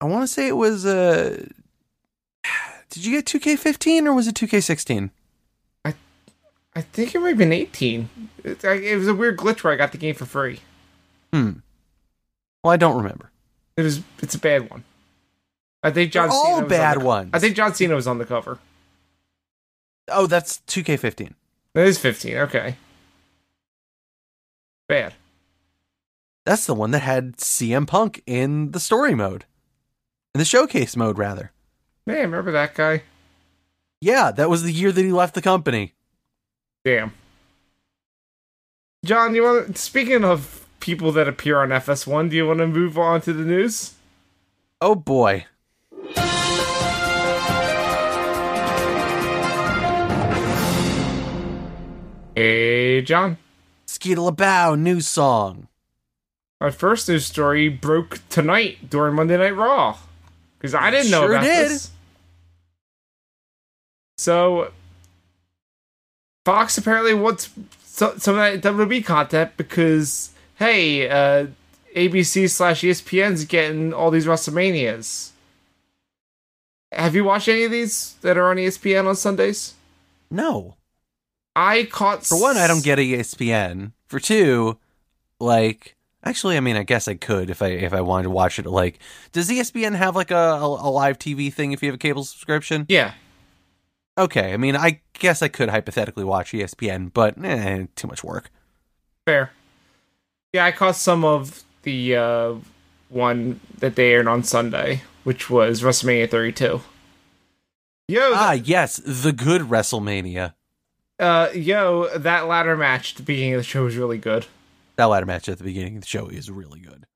I 0.00 0.04
want 0.04 0.22
to 0.22 0.28
say 0.32 0.46
it 0.48 0.56
was. 0.56 0.84
Uh, 0.86 1.44
did 2.90 3.04
you 3.04 3.12
get 3.20 3.24
2K15 3.26 4.06
or 4.06 4.12
was 4.14 4.28
it 4.28 4.34
2K16? 4.34 5.10
I 6.76 6.82
think 6.82 7.12
it 7.12 7.18
might 7.20 7.30
have 7.30 7.38
been 7.38 7.52
eighteen. 7.52 8.08
It, 8.44 8.64
I- 8.64 8.74
it 8.74 8.96
was 8.96 9.08
a 9.08 9.14
weird 9.14 9.36
glitch 9.36 9.64
where 9.64 9.72
I 9.72 9.76
got 9.76 9.90
the 9.90 9.98
game 9.98 10.14
for 10.14 10.26
free. 10.26 10.60
Hmm. 11.32 11.54
Well, 12.62 12.70
I 12.72 12.76
don't 12.76 12.96
remember. 12.96 13.30
It 13.76 13.82
was 13.82 14.02
it's 14.22 14.36
a 14.36 14.38
bad 14.38 14.70
one. 14.70 14.84
I 15.82 15.90
think 15.90 16.12
John 16.12 16.28
They're 16.28 16.36
all 16.36 16.44
Cena 16.44 16.54
was 16.56 16.62
on 16.64 16.68
bad 16.68 17.00
the- 17.00 17.04
ones. 17.04 17.30
I 17.32 17.38
think 17.38 17.56
John 17.56 17.74
Cena 17.74 17.94
was 17.94 18.06
on 18.06 18.18
the 18.18 18.24
cover. 18.24 18.58
Oh, 20.08 20.26
that's 20.26 20.60
2K15. 20.66 21.34
That 21.74 21.86
is 21.86 21.98
15. 21.98 22.36
Okay. 22.38 22.76
Bad. 24.88 25.14
That's 26.46 26.64
the 26.66 26.74
one 26.74 26.90
that 26.92 27.00
had 27.00 27.36
CM 27.36 27.86
Punk 27.86 28.22
in 28.26 28.70
the 28.72 28.80
story 28.80 29.14
mode, 29.14 29.44
in 30.34 30.38
the 30.38 30.44
showcase 30.46 30.96
mode, 30.96 31.18
rather. 31.18 31.52
Man, 32.06 32.22
remember 32.30 32.50
that 32.52 32.74
guy? 32.74 33.02
Yeah, 34.00 34.30
that 34.30 34.48
was 34.48 34.62
the 34.62 34.72
year 34.72 34.90
that 34.92 35.04
he 35.04 35.12
left 35.12 35.34
the 35.34 35.42
company. 35.42 35.92
Damn. 36.84 37.12
John, 39.04 39.34
you 39.34 39.42
want 39.42 39.76
to, 39.76 39.80
speaking 39.82 40.24
of 40.24 40.66
people 40.80 41.12
that 41.12 41.28
appear 41.28 41.60
on 41.60 41.68
FS1, 41.68 42.30
do 42.30 42.36
you 42.36 42.46
want 42.46 42.60
to 42.60 42.66
move 42.66 42.96
on 42.98 43.20
to 43.22 43.32
the 43.34 43.44
news? 43.44 43.92
Oh 44.80 44.94
boy. 44.94 45.44
Hey, 52.38 53.02
John. 53.02 53.36
Skeetal 53.88 54.28
Abow, 54.28 54.76
new 54.76 55.00
song. 55.00 55.66
Our 56.60 56.70
first 56.70 57.08
news 57.08 57.26
story 57.26 57.68
broke 57.68 58.20
tonight 58.28 58.88
during 58.88 59.16
Monday 59.16 59.36
Night 59.36 59.56
Raw. 59.56 59.98
Because 60.56 60.72
I 60.72 60.92
didn't 60.92 61.10
know 61.10 61.22
Sure 61.22 61.32
about 61.32 61.42
did. 61.42 61.68
this. 61.68 61.90
So, 64.18 64.70
Fox 66.44 66.78
apparently 66.78 67.12
wants 67.12 67.50
some 67.82 68.12
of 68.12 68.22
that 68.22 68.62
WWE 68.62 69.04
content 69.04 69.56
because, 69.56 70.30
hey, 70.60 71.08
uh, 71.08 71.48
ABC 71.96 72.48
slash 72.48 72.82
ESPN's 72.82 73.46
getting 73.46 73.92
all 73.92 74.12
these 74.12 74.26
WrestleManias. 74.26 75.30
Have 76.92 77.16
you 77.16 77.24
watched 77.24 77.48
any 77.48 77.64
of 77.64 77.72
these 77.72 78.14
that 78.20 78.36
are 78.38 78.48
on 78.48 78.58
ESPN 78.58 79.08
on 79.08 79.16
Sundays? 79.16 79.74
No. 80.30 80.76
I 81.58 81.86
caught. 81.86 82.24
For 82.24 82.40
one, 82.40 82.56
I 82.56 82.68
don't 82.68 82.84
get 82.84 83.00
ESPN. 83.00 83.90
For 84.06 84.20
two, 84.20 84.78
like 85.40 85.96
actually, 86.22 86.56
I 86.56 86.60
mean, 86.60 86.76
I 86.76 86.84
guess 86.84 87.08
I 87.08 87.14
could 87.14 87.50
if 87.50 87.60
I 87.62 87.66
if 87.66 87.92
I 87.92 88.00
wanted 88.00 88.24
to 88.24 88.30
watch 88.30 88.60
it. 88.60 88.66
Like, 88.66 89.00
does 89.32 89.50
ESPN 89.50 89.96
have 89.96 90.14
like 90.14 90.30
a, 90.30 90.56
a, 90.60 90.88
live 90.88 91.18
TV 91.18 91.52
thing 91.52 91.72
if 91.72 91.82
you 91.82 91.88
have 91.88 91.96
a 91.96 91.98
cable 91.98 92.22
subscription? 92.22 92.86
Yeah. 92.88 93.14
Okay, 94.16 94.52
I 94.52 94.56
mean, 94.56 94.76
I 94.76 95.00
guess 95.14 95.42
I 95.42 95.48
could 95.48 95.68
hypothetically 95.68 96.24
watch 96.24 96.52
ESPN, 96.52 97.12
but 97.12 97.34
eh, 97.44 97.86
too 97.96 98.06
much 98.06 98.22
work. 98.22 98.50
Fair. 99.26 99.50
Yeah, 100.52 100.64
I 100.64 100.72
caught 100.72 100.96
some 100.96 101.24
of 101.24 101.64
the 101.82 102.16
uh, 102.16 102.54
one 103.08 103.58
that 103.78 103.96
they 103.96 104.12
aired 104.12 104.28
on 104.28 104.44
Sunday, 104.44 105.02
which 105.24 105.50
was 105.50 105.82
WrestleMania 105.82 106.30
32. 106.30 106.80
Yo, 108.08 108.32
Ah, 108.34 108.52
yes, 108.52 109.00
the 109.04 109.32
good 109.32 109.62
WrestleMania. 109.62 110.54
Uh, 111.18 111.48
yo, 111.54 112.08
that 112.16 112.46
ladder 112.46 112.76
match 112.76 113.12
at 113.12 113.16
the 113.18 113.22
beginning 113.22 113.54
of 113.54 113.60
the 113.60 113.64
show 113.64 113.84
was 113.84 113.96
really 113.96 114.18
good. 114.18 114.46
That 114.96 115.06
ladder 115.06 115.26
match 115.26 115.48
at 115.48 115.58
the 115.58 115.64
beginning 115.64 115.96
of 115.96 116.02
the 116.02 116.08
show 116.08 116.28
is 116.28 116.50
really 116.50 116.80
good. 116.80 117.06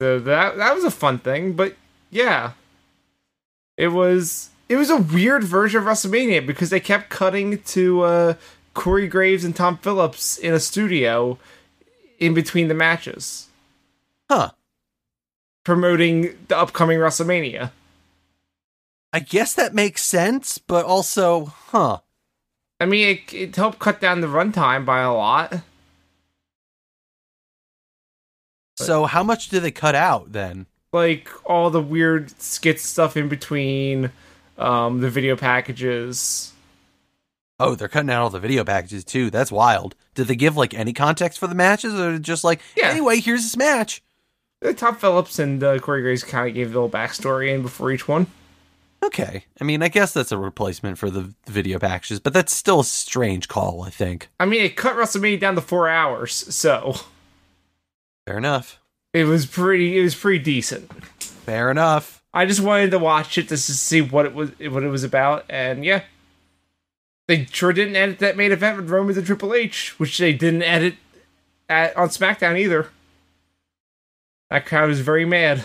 So 0.00 0.18
that 0.20 0.56
that 0.58 0.74
was 0.74 0.84
a 0.84 0.90
fun 0.90 1.18
thing, 1.18 1.54
but 1.54 1.74
yeah, 2.10 2.52
it 3.76 3.88
was 3.88 4.50
it 4.68 4.76
was 4.76 4.90
a 4.90 4.96
weird 4.96 5.44
version 5.44 5.80
of 5.80 5.86
WrestleMania 5.86 6.46
because 6.46 6.70
they 6.70 6.80
kept 6.80 7.08
cutting 7.08 7.62
to 7.62 8.02
uh, 8.02 8.34
Corey 8.74 9.08
Graves 9.08 9.44
and 9.44 9.56
Tom 9.56 9.78
Phillips 9.78 10.36
in 10.38 10.52
a 10.52 10.60
studio 10.60 11.38
in 12.18 12.34
between 12.34 12.68
the 12.68 12.74
matches, 12.74 13.46
Huh. 14.30 14.50
promoting 15.64 16.36
the 16.48 16.56
upcoming 16.58 16.98
WrestleMania. 16.98 17.70
I 19.12 19.20
guess 19.20 19.54
that 19.54 19.72
makes 19.74 20.02
sense, 20.02 20.58
but 20.58 20.84
also, 20.84 21.46
huh. 21.46 21.98
I 22.80 22.86
mean, 22.86 23.08
it, 23.16 23.34
it 23.34 23.56
helped 23.56 23.78
cut 23.78 24.00
down 24.00 24.20
the 24.20 24.26
runtime 24.26 24.84
by 24.84 25.00
a 25.00 25.12
lot. 25.12 25.60
So 28.76 29.06
how 29.06 29.22
much 29.22 29.48
do 29.48 29.58
they 29.60 29.70
cut 29.70 29.94
out 29.94 30.32
then? 30.32 30.66
Like 30.92 31.28
all 31.44 31.70
the 31.70 31.80
weird 31.80 32.30
skit 32.40 32.78
stuff 32.80 33.16
in 33.16 33.28
between, 33.28 34.10
um, 34.58 35.00
the 35.00 35.08
video 35.10 35.36
packages. 35.36 36.52
Oh, 37.58 37.74
they're 37.74 37.88
cutting 37.88 38.10
out 38.10 38.22
all 38.22 38.30
the 38.30 38.38
video 38.38 38.64
packages 38.64 39.04
too. 39.04 39.30
That's 39.30 39.50
wild. 39.50 39.94
Did 40.14 40.28
they 40.28 40.36
give 40.36 40.56
like 40.58 40.74
any 40.74 40.92
context 40.92 41.38
for 41.38 41.46
the 41.46 41.54
matches, 41.54 41.94
or 41.94 42.18
just 42.18 42.44
like, 42.44 42.60
Yeah. 42.76 42.88
anyway, 42.90 43.20
here's 43.20 43.42
this 43.42 43.56
match? 43.56 44.02
Tom 44.76 44.96
Phillips 44.96 45.38
and 45.38 45.62
uh, 45.62 45.78
Corey 45.78 46.02
Graves 46.02 46.24
kind 46.24 46.48
of 46.48 46.54
gave 46.54 46.66
a 46.66 46.74
little 46.74 46.90
backstory 46.90 47.54
in 47.54 47.62
before 47.62 47.90
each 47.92 48.08
one. 48.08 48.26
Okay, 49.02 49.44
I 49.60 49.64
mean, 49.64 49.82
I 49.82 49.88
guess 49.88 50.12
that's 50.12 50.32
a 50.32 50.38
replacement 50.38 50.98
for 50.98 51.10
the 51.10 51.32
video 51.46 51.78
packages, 51.78 52.18
but 52.18 52.32
that's 52.32 52.54
still 52.54 52.80
a 52.80 52.84
strange 52.84 53.46
call. 53.48 53.82
I 53.82 53.90
think. 53.90 54.28
I 54.40 54.46
mean, 54.46 54.62
it 54.62 54.76
cut 54.76 54.96
WrestleMania 54.96 55.38
down 55.40 55.54
to 55.54 55.60
four 55.60 55.88
hours, 55.88 56.32
so 56.32 56.96
Fair 58.26 58.38
enough. 58.38 58.80
it 59.12 59.24
was 59.24 59.46
pretty. 59.46 59.98
It 59.98 60.02
was 60.02 60.14
pretty 60.14 60.38
decent. 60.42 60.90
Fair 61.22 61.70
enough. 61.70 62.22
I 62.34 62.44
just 62.46 62.60
wanted 62.60 62.90
to 62.90 62.98
watch 62.98 63.38
it 63.38 63.48
just 63.48 63.66
to 63.66 63.72
see 63.74 64.00
what 64.02 64.26
it 64.26 64.34
was, 64.34 64.50
what 64.58 64.82
it 64.82 64.88
was 64.88 65.04
about, 65.04 65.44
and 65.48 65.84
yeah, 65.84 66.02
they 67.28 67.46
sure 67.46 67.72
didn't 67.72 67.96
edit 67.96 68.18
that 68.18 68.36
main 68.36 68.52
event 68.52 68.76
with 68.76 68.90
Roman 68.90 69.16
and 69.16 69.26
Triple 69.26 69.54
H, 69.54 69.98
which 70.00 70.18
they 70.18 70.32
didn't 70.32 70.62
edit 70.62 70.96
at 71.68 71.96
on 71.96 72.08
SmackDown 72.08 72.58
either. 72.58 72.88
That 74.50 74.66
crowd 74.66 74.88
was 74.88 75.00
very 75.00 75.24
mad. 75.24 75.64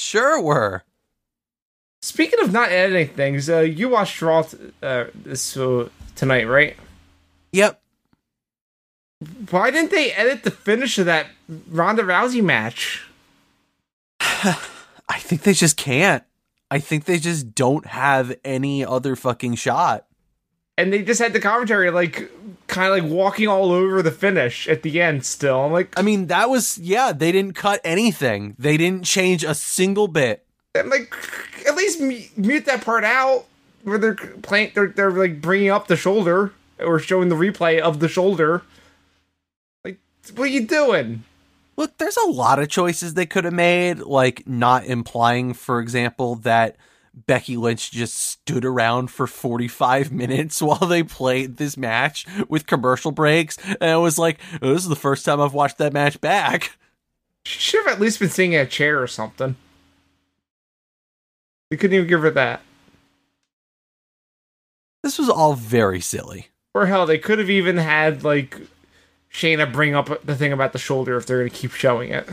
Sure, 0.00 0.40
were. 0.40 0.82
Speaking 2.00 2.40
of 2.40 2.52
not 2.52 2.70
editing 2.70 3.08
things, 3.08 3.50
uh, 3.50 3.60
you 3.60 3.90
watched 3.90 4.20
Raw 4.22 4.42
t- 4.42 4.56
uh, 4.82 5.04
this 5.14 5.56
uh, 5.58 5.90
tonight, 6.16 6.44
right? 6.44 6.74
Yep. 7.52 7.80
Why 9.50 9.70
didn't 9.70 9.90
they 9.90 10.12
edit 10.12 10.44
the 10.44 10.50
finish 10.50 10.96
of 10.98 11.04
that 11.04 11.26
Ronda 11.68 12.02
Rousey 12.02 12.42
match? 12.42 13.06
I 14.20 15.18
think 15.18 15.42
they 15.42 15.52
just 15.52 15.76
can't. 15.76 16.24
I 16.70 16.78
think 16.78 17.04
they 17.04 17.18
just 17.18 17.54
don't 17.54 17.84
have 17.84 18.34
any 18.42 18.82
other 18.82 19.14
fucking 19.16 19.56
shot. 19.56 20.06
And 20.78 20.90
they 20.94 21.02
just 21.02 21.20
had 21.20 21.34
the 21.34 21.40
commentary 21.40 21.90
like 21.90 22.30
kind 22.70 22.92
of 22.92 23.04
like 23.04 23.12
walking 23.12 23.48
all 23.48 23.72
over 23.72 24.00
the 24.00 24.10
finish 24.10 24.68
at 24.68 24.82
the 24.82 25.00
end. 25.00 25.26
Still, 25.26 25.64
I'm 25.64 25.72
like, 25.72 25.92
I 25.98 26.02
mean, 26.02 26.28
that 26.28 26.48
was 26.48 26.78
yeah. 26.78 27.12
They 27.12 27.32
didn't 27.32 27.54
cut 27.54 27.80
anything. 27.84 28.54
They 28.58 28.76
didn't 28.76 29.04
change 29.04 29.44
a 29.44 29.54
single 29.54 30.08
bit. 30.08 30.46
I'm 30.74 30.88
like, 30.88 31.12
at 31.66 31.74
least 31.74 32.00
mute 32.36 32.64
that 32.66 32.82
part 32.82 33.04
out 33.04 33.44
where 33.82 33.98
they're 33.98 34.14
playing. 34.14 34.72
They're 34.74 34.88
they're 34.88 35.10
like 35.10 35.42
bringing 35.42 35.70
up 35.70 35.88
the 35.88 35.96
shoulder 35.96 36.52
or 36.78 36.98
showing 36.98 37.28
the 37.28 37.36
replay 37.36 37.80
of 37.80 38.00
the 38.00 38.08
shoulder. 38.08 38.62
Like, 39.84 39.98
what 40.34 40.44
are 40.44 40.46
you 40.46 40.66
doing? 40.66 41.24
Look, 41.76 41.98
there's 41.98 42.16
a 42.16 42.28
lot 42.28 42.58
of 42.58 42.68
choices 42.68 43.14
they 43.14 43.26
could 43.26 43.44
have 43.44 43.54
made, 43.54 44.00
like 44.00 44.46
not 44.46 44.84
implying, 44.84 45.54
for 45.54 45.80
example, 45.80 46.36
that 46.36 46.76
Becky 47.14 47.56
Lynch 47.56 47.90
just 47.90 48.14
stood 48.14 48.64
around 48.64 49.10
for 49.10 49.26
45 49.26 50.12
minutes 50.12 50.62
while 50.62 50.78
they 50.78 51.02
played 51.02 51.56
this 51.56 51.76
match 51.76 52.26
with 52.48 52.66
commercial 52.66 53.10
breaks. 53.10 53.56
And 53.80 53.90
I 53.90 53.96
was 53.96 54.18
like, 54.18 54.38
oh, 54.62 54.72
this 54.72 54.82
is 54.82 54.88
the 54.88 54.96
first 54.96 55.24
time 55.24 55.40
I've 55.40 55.54
watched 55.54 55.78
that 55.78 55.92
match 55.92 56.20
back. 56.20 56.76
She 57.44 57.58
should 57.58 57.84
have 57.84 57.94
at 57.94 58.00
least 58.00 58.18
been 58.18 58.28
sitting 58.28 58.52
in 58.52 58.60
a 58.60 58.66
chair 58.66 59.02
or 59.02 59.06
something. 59.06 59.56
They 61.70 61.76
couldn't 61.76 61.94
even 61.94 62.08
give 62.08 62.22
her 62.22 62.30
that. 62.30 62.62
This 65.02 65.18
was 65.18 65.30
all 65.30 65.54
very 65.54 66.00
silly. 66.00 66.48
Or 66.74 66.86
hell, 66.86 67.06
they 67.06 67.18
could 67.18 67.38
have 67.38 67.50
even 67.50 67.78
had 67.78 68.22
like 68.22 68.60
Shayna 69.32 69.72
bring 69.72 69.94
up 69.94 70.24
the 70.24 70.36
thing 70.36 70.52
about 70.52 70.72
the 70.72 70.78
shoulder 70.78 71.16
if 71.16 71.26
they're 71.26 71.38
gonna 71.38 71.50
keep 71.50 71.72
showing 71.72 72.10
it, 72.10 72.28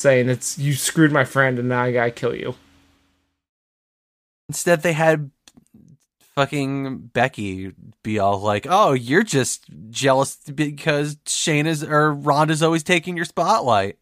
saying 0.00 0.28
it's 0.28 0.58
you 0.58 0.74
screwed 0.74 1.12
my 1.12 1.24
friend 1.24 1.58
and 1.58 1.68
now 1.68 1.82
I 1.82 1.92
gotta 1.92 2.10
kill 2.10 2.34
you. 2.34 2.54
Instead, 4.48 4.82
they 4.82 4.92
had 4.92 5.30
fucking 6.34 6.98
Becky 7.12 7.72
be 8.02 8.18
all 8.18 8.38
like, 8.40 8.66
"Oh, 8.68 8.92
you're 8.92 9.22
just 9.22 9.64
jealous 9.90 10.36
because 10.36 11.16
Shayna's 11.26 11.82
or 11.82 12.12
Ronda's 12.12 12.62
always 12.62 12.82
taking 12.82 13.16
your 13.16 13.24
spotlight." 13.24 13.98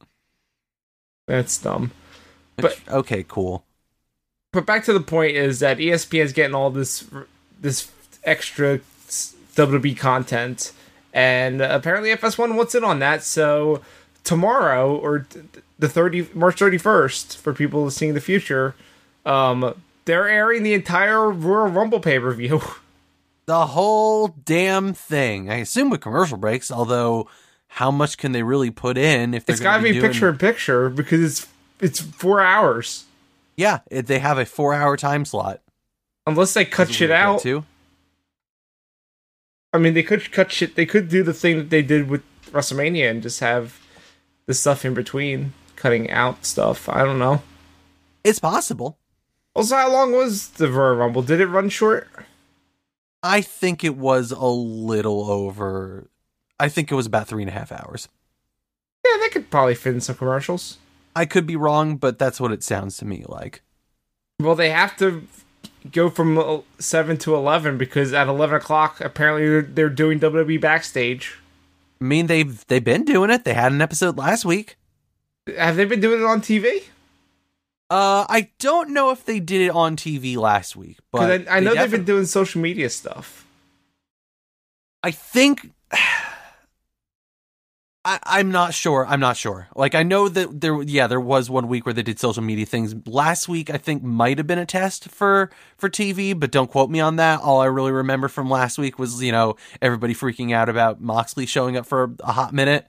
That's 1.27 1.57
dumb. 1.57 1.93
Which, 2.57 2.81
okay, 2.89 3.25
cool. 3.27 3.65
But 4.53 4.67
back 4.67 4.85
to 4.85 4.93
the 4.93 5.01
point 5.01 5.37
is 5.37 5.59
that 5.61 5.81
E 5.81 5.87
ESPN 5.89 6.25
is 6.25 6.33
getting 6.33 6.55
all 6.55 6.71
this 6.71 7.09
this 7.61 7.91
extra 8.23 8.81
WWE 9.55 9.97
content, 9.97 10.73
and 11.13 11.61
apparently 11.61 12.11
FS1 12.11 12.55
wants 12.55 12.75
in 12.75 12.85
on 12.85 12.99
that. 12.99 13.23
So 13.23 13.83
tomorrow 14.23 14.95
or 14.95 15.27
the 15.79 15.89
thirty 15.89 16.29
March 16.35 16.59
thirty 16.59 16.79
first 16.79 17.37
for 17.37 17.53
people 17.53 17.91
seeing 17.91 18.15
the 18.15 18.21
future, 18.21 18.75
um, 19.27 19.75
they're 20.05 20.29
airing 20.29 20.63
the 20.63 20.75
entire 20.75 21.31
Royal 21.31 21.69
Rumble 21.69 22.01
pay 22.01 22.19
per 22.19 22.33
view. 22.33 22.61
The 23.47 23.67
whole 23.67 24.29
damn 24.29 24.95
thing. 24.95 25.51
I 25.51 25.57
assume 25.57 25.91
with 25.91 26.01
commercial 26.01 26.39
breaks, 26.39 26.71
although 26.71 27.29
how 27.67 27.91
much 27.91 28.17
can 28.17 28.33
they 28.33 28.43
really 28.43 28.71
put 28.71 28.97
in 28.97 29.35
if 29.35 29.45
they're 29.45 29.53
It's 29.53 29.63
got 29.63 29.73
to 29.77 29.83
gonna 29.83 29.93
be 29.93 30.01
doing- 30.01 30.11
picture 30.11 30.29
in 30.31 30.39
picture 30.39 30.89
because 30.89 31.21
it's 31.21 31.49
it's 31.79 32.01
four 32.01 32.41
hours. 32.41 33.05
Yeah, 33.55 33.81
it, 33.91 34.07
they 34.07 34.19
have 34.21 34.39
a 34.39 34.47
four-hour 34.47 34.97
time 34.97 35.27
slot. 35.27 35.61
Unless 36.27 36.55
they 36.55 36.65
cut 36.65 36.91
shit 36.91 37.11
out. 37.11 37.43
too. 37.43 37.67
I 39.75 39.79
mean, 39.79 39.93
they 39.93 40.03
could 40.03 40.33
cut 40.33 40.51
shit. 40.51 40.75
They 40.75 40.87
could 40.87 41.09
do 41.11 41.23
the 41.23 41.35
thing 41.35 41.59
that 41.59 41.69
they 41.69 41.83
did 41.83 42.09
with 42.09 42.23
WrestleMania 42.51 43.11
and 43.11 43.23
just 43.23 43.41
have 43.41 43.79
the 44.47 44.55
stuff 44.55 44.87
in 44.87 44.95
between, 44.95 45.53
cutting 45.77 46.11
out 46.11 46.47
stuff. 46.47 46.89
I 46.89 47.05
don't 47.05 47.19
know. 47.19 47.43
It's 48.25 48.39
possible. 48.39 48.97
Also, 49.55 49.77
how 49.77 49.93
long 49.93 50.13
was 50.13 50.49
the 50.51 50.71
Royal 50.71 50.97
Rumble? 50.97 51.23
Did 51.23 51.41
it 51.41 51.47
run 51.47 51.69
short? 51.69 52.09
I 53.23 53.41
think 53.41 53.85
it 53.85 53.97
was 53.97 54.33
a 54.33 54.45
little 54.45 55.31
over. 55.31 56.11
I 56.59 56.69
think 56.69 56.91
it 56.91 56.95
was 56.95 57.07
about 57.07 57.29
three 57.29 57.43
and 57.43 57.51
a 57.51 57.55
half 57.55 57.73
hours. 57.73 58.09
Yeah, 59.07 59.19
they 59.21 59.29
could 59.29 59.51
probably 59.51 59.75
fit 59.75 59.95
in 59.95 60.01
some 60.01 60.17
commercials. 60.17 60.79
I 61.17 61.25
could 61.25 61.47
be 61.47 61.57
wrong, 61.57 61.97
but 61.97 62.19
that's 62.19 62.41
what 62.41 62.53
it 62.53 62.63
sounds 62.63 62.97
to 62.99 63.05
me 63.05 63.25
like. 63.29 63.63
Well, 64.41 64.57
they 64.57 64.71
have 64.71 64.97
to 64.99 65.27
go 65.93 66.11
from 66.11 66.37
uh, 66.37 66.59
seven 66.79 67.17
to 67.19 67.35
eleven 67.35 67.79
because 67.79 68.13
at 68.13 68.27
eleven 68.27 68.57
o'clock 68.57 69.01
apparently 69.01 69.49
they're, 69.49 69.63
they're 69.63 69.89
doing 69.89 70.19
WWE 70.19 70.61
backstage. 70.61 71.39
I 72.01 72.05
mean, 72.05 72.27
they've 72.27 72.67
they've 72.67 72.83
been 72.83 73.05
doing 73.05 73.31
it. 73.31 73.45
They 73.45 73.55
had 73.55 73.73
an 73.73 73.81
episode 73.81 74.19
last 74.19 74.45
week. 74.45 74.77
Have 75.57 75.77
they 75.77 75.85
been 75.85 76.01
doing 76.01 76.21
it 76.21 76.25
on 76.27 76.41
TV? 76.41 76.85
Uh, 77.91 78.25
I 78.29 78.51
don't 78.59 78.91
know 78.91 79.11
if 79.11 79.25
they 79.25 79.41
did 79.41 79.61
it 79.61 79.71
on 79.71 79.97
TV 79.97 80.37
last 80.37 80.75
week, 80.75 80.99
but 81.13 81.49
I, 81.49 81.57
I 81.59 81.61
know 81.61 81.75
they've 81.75 81.91
been 81.91 82.05
doing 82.05 82.25
social 82.25 82.61
media 82.61 82.89
stuff. 82.89 83.47
I 85.03 85.11
think 85.11 85.71
I, 88.07 88.19
I'm 88.25 88.51
not 88.51 88.75
sure. 88.75 89.07
I'm 89.07 89.21
not 89.21 89.37
sure. 89.37 89.69
Like 89.77 89.95
I 89.95 90.03
know 90.03 90.29
that 90.29 90.61
there, 90.61 90.83
yeah, 90.83 91.07
there 91.07 91.21
was 91.21 91.49
one 91.49 91.69
week 91.69 91.87
where 91.87 91.93
they 91.93 92.03
did 92.03 92.19
social 92.19 92.43
media 92.43 92.67
things. 92.67 92.95
Last 93.07 93.49
week, 93.49 93.71
I 93.71 93.79
think 93.79 94.03
might 94.03 94.39
have 94.39 94.47
been 94.47 94.59
a 94.59 94.67
test 94.67 95.09
for 95.11 95.51
for 95.77 95.89
TV, 95.89 96.39
but 96.39 96.51
don't 96.51 96.71
quote 96.71 96.91
me 96.91 97.01
on 97.01 97.17
that. 97.17 97.41
All 97.41 97.61
I 97.61 97.67
really 97.67 97.93
remember 97.93 98.29
from 98.29 98.51
last 98.51 98.79
week 98.79 98.99
was 98.99 99.23
you 99.23 99.33
know 99.33 99.57
everybody 99.81 100.15
freaking 100.15 100.53
out 100.53 100.69
about 100.69 101.01
Moxley 101.01 101.47
showing 101.47 101.77
up 101.77 101.87
for 101.87 102.15
a 102.21 102.33
hot 102.33 102.53
minute. 102.53 102.87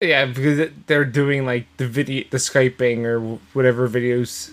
Yeah, 0.00 0.26
because 0.26 0.70
they're 0.86 1.04
doing 1.04 1.46
like 1.46 1.66
the 1.78 1.86
video, 1.86 2.24
the 2.30 2.36
skyping 2.36 3.04
or 3.04 3.38
whatever 3.54 3.88
videos 3.88 4.52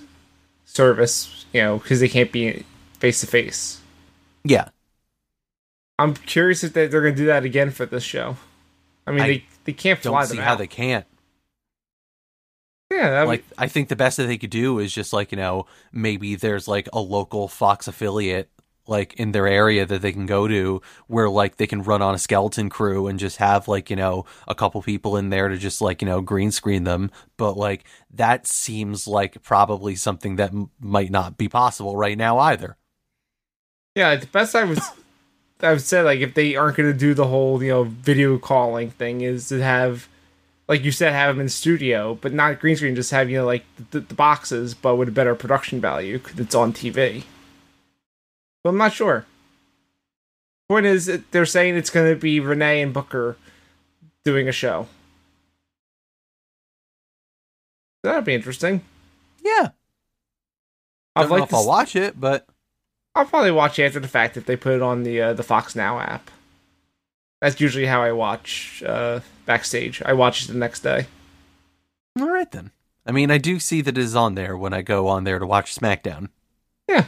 service, 0.66 1.46
you 1.52 1.62
know, 1.62 1.80
because 1.80 2.00
they 2.00 2.08
can't 2.08 2.32
be 2.32 2.66
face 3.00 3.20
to 3.22 3.28
face. 3.28 3.82
Yeah, 4.46 4.70
I'm 6.00 6.14
curious 6.16 6.64
if 6.64 6.74
they, 6.74 6.88
they're 6.88 7.02
going 7.02 7.14
to 7.14 7.22
do 7.22 7.28
that 7.28 7.44
again 7.44 7.72
for 7.72 7.86
this 7.86 8.04
show. 8.04 8.38
I 9.06 9.12
mean, 9.12 9.22
I 9.22 9.28
they 9.28 9.46
they 9.66 9.74
can't 9.74 10.00
fly 10.00 10.22
don't 10.22 10.30
see 10.30 10.38
them 10.38 10.46
how 10.46 10.56
they 10.56 10.68
can't. 10.68 11.06
yeah, 12.92 13.24
like 13.24 13.44
I 13.58 13.68
think 13.68 13.90
the 13.90 13.96
best 13.96 14.18
that 14.18 14.28
they 14.28 14.38
could 14.38 14.50
do 14.50 14.80
is 14.80 14.94
just 14.94 15.14
like 15.14 15.32
you 15.32 15.38
know 15.38 15.66
maybe 15.92 16.36
there's 16.36 16.68
like 16.68 16.88
a 16.94 17.00
local 17.00 17.48
Fox 17.48 17.88
affiliate 17.88 18.50
like 18.88 19.14
in 19.14 19.32
their 19.32 19.48
area 19.48 19.86
that 19.86 20.02
they 20.02 20.12
can 20.12 20.26
go 20.26 20.48
to 20.48 20.82
where 21.08 21.30
like 21.30 21.58
they 21.58 21.68
can 21.68 21.84
run 21.84 22.02
on 22.02 22.14
a 22.14 22.20
skeleton 22.20 22.70
crew 22.70 23.08
and 23.08 23.20
just 23.20 23.38
have 23.38 23.68
like 23.68 23.90
you 23.90 23.96
know 23.96 24.26
a 24.48 24.56
couple 24.56 24.82
people 24.82 25.16
in 25.18 25.30
there 25.30 25.48
to 25.48 25.58
just 25.58 25.82
like 25.82 26.02
you 26.02 26.08
know 26.08 26.22
green 26.22 26.52
screen 26.52 26.84
them 26.84 27.10
but 27.38 27.56
like 27.56 27.84
that 28.12 28.46
seems 28.48 29.08
like 29.08 29.42
probably 29.44 29.96
something 29.96 30.36
that 30.36 30.52
m- 30.52 30.70
might 30.80 31.12
not 31.12 31.38
be 31.38 31.48
possible 31.48 31.96
right 31.96 32.18
now 32.18 32.38
either 32.40 32.78
Yeah, 33.96 34.16
the 34.16 34.28
best 34.28 34.56
I 34.56 34.64
was 34.64 34.82
I 35.62 35.72
would 35.72 35.82
say 35.82 36.02
like 36.02 36.20
if 36.20 36.34
they 36.34 36.56
aren't 36.56 36.78
going 36.78 36.92
to 36.92 36.98
do 36.98 37.14
the 37.14 37.28
whole 37.28 37.64
you 37.64 37.70
know 37.70 37.84
video 37.84 38.38
calling 38.38 38.90
thing 38.92 39.22
is 39.22 39.48
to 39.50 39.64
have 39.64 40.08
like 40.68 40.84
you 40.84 40.92
said 40.92 41.14
have 41.14 41.36
them 41.36 41.42
in 41.42 41.50
studio, 41.50 42.18
but 42.22 42.34
not 42.34 42.60
green 42.60 42.76
screen. 42.76 42.96
Just 42.96 43.12
have 43.12 43.30
you 43.30 43.38
know 43.38 43.46
like 43.46 43.66
the, 43.92 44.00
the 44.00 44.14
boxes, 44.14 44.74
but 44.74 44.96
with 44.96 45.10
a 45.10 45.12
better 45.12 45.36
production 45.36 45.80
value 45.82 46.20
because 46.20 46.40
it's 46.40 46.56
on 46.56 46.74
TV. 46.74 47.24
But 48.64 48.70
I'm 48.70 48.78
not 48.78 48.94
sure. 48.94 49.26
Point 50.70 50.86
is, 50.86 51.06
they're 51.32 51.46
saying 51.46 51.76
it's 51.76 51.90
going 51.90 52.14
to 52.14 52.20
be 52.20 52.40
Renee 52.40 52.82
and 52.82 52.94
Booker 52.94 53.36
doing 54.24 54.48
a 54.48 54.52
show. 54.54 54.88
That'd 58.04 58.26
be 58.26 58.34
interesting. 58.34 58.82
yeah 59.44 59.70
I'd 61.16 61.22
don't 61.22 61.30
know 61.30 61.36
like 61.36 61.44
if 61.44 61.50
to 61.50 61.56
I'll 61.58 61.68
watch 61.68 61.96
it 61.96 62.20
but 62.20 62.48
I'll 63.16 63.26
probably 63.26 63.52
watch 63.52 63.78
it 63.80 63.84
after 63.86 64.00
the 64.00 64.08
fact 64.08 64.36
if 64.36 64.46
they 64.46 64.56
put 64.56 64.74
it 64.74 64.82
on 64.82 65.04
the 65.04 65.22
uh, 65.22 65.34
the 65.34 65.44
Fox 65.44 65.76
Now 65.76 66.00
app. 66.00 66.32
That's 67.42 67.62
usually 67.62 67.86
how 67.86 68.02
I 68.02 68.12
watch 68.14 68.82
uh, 68.86 69.20
backstage. 69.46 70.02
I 70.06 70.14
watch 70.14 70.44
it 70.44 70.48
the 70.48 70.58
next 70.58 70.80
day. 70.80 71.06
all 72.20 72.30
right 72.30 72.50
then 72.52 72.72
I 73.06 73.12
mean 73.12 73.30
I 73.32 73.38
do 73.38 73.60
see 73.60 73.82
that 73.82 73.98
it 73.98 74.02
is 74.02 74.16
on 74.16 74.36
there 74.36 74.58
when 74.58 74.74
I 74.74 74.82
go 74.82 75.08
on 75.08 75.24
there 75.24 75.40
to 75.40 75.46
watch 75.46 75.76
SmackDown 75.76 76.30
Yeah. 76.90 77.06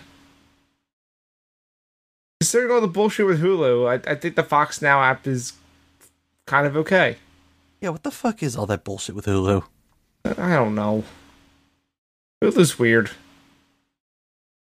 Considering 2.42 2.72
all 2.72 2.82
the 2.82 2.88
bullshit 2.88 3.26
with 3.26 3.42
Hulu, 3.42 3.88
I, 4.08 4.12
I 4.12 4.16
think 4.16 4.36
the 4.36 4.44
Fox 4.44 4.82
Now 4.82 5.02
app 5.02 5.26
is 5.26 5.54
kind 6.46 6.68
of 6.68 6.76
okay. 6.78 7.18
yeah 7.82 7.90
what 7.90 8.04
the 8.04 8.12
fuck 8.12 8.44
is 8.44 8.56
all 8.56 8.66
that 8.68 8.84
bullshit 8.84 9.16
with 9.16 9.26
Hulu 9.26 9.64
I 10.26 10.54
don't 10.56 10.76
know. 10.76 11.04
Hulu's 12.44 12.78
weird. 12.80 13.12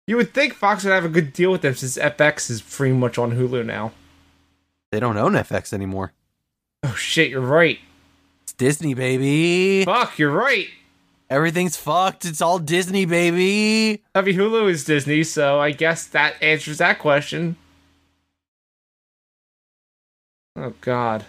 You 0.08 0.18
would 0.18 0.34
think 0.34 0.54
Fox 0.54 0.84
would 0.84 0.92
have 0.94 1.06
a 1.06 1.10
good 1.10 1.32
deal 1.34 1.52
with 1.52 1.62
them 1.62 1.74
since 1.76 1.98
FX 1.98 2.50
is 2.50 2.62
pretty 2.62 2.94
much 2.94 3.18
on 3.18 3.32
Hulu 3.32 3.66
now. 3.66 3.92
they 4.92 5.00
don't 5.00 5.18
own 5.18 5.34
FX 5.34 5.72
anymore 5.74 6.14
Oh 6.84 6.94
shit, 6.96 7.30
you're 7.30 7.42
right. 7.42 7.80
it's 8.44 8.54
Disney 8.54 8.94
baby 8.94 9.86
Fuck, 9.86 10.18
you're 10.20 10.32
right. 10.32 10.68
Everything's 11.32 11.78
fucked. 11.78 12.26
It's 12.26 12.42
all 12.42 12.60
Disney, 12.60 13.06
baby. 13.06 14.04
Heavy 14.14 14.36
Hulu 14.36 14.70
is 14.70 14.84
Disney, 14.84 15.24
so 15.24 15.62
I 15.62 15.72
guess 15.72 16.06
that 16.08 16.36
answers 16.44 16.80
that 16.80 17.00
question. 17.00 17.56
Oh 20.58 20.74
God, 20.82 21.24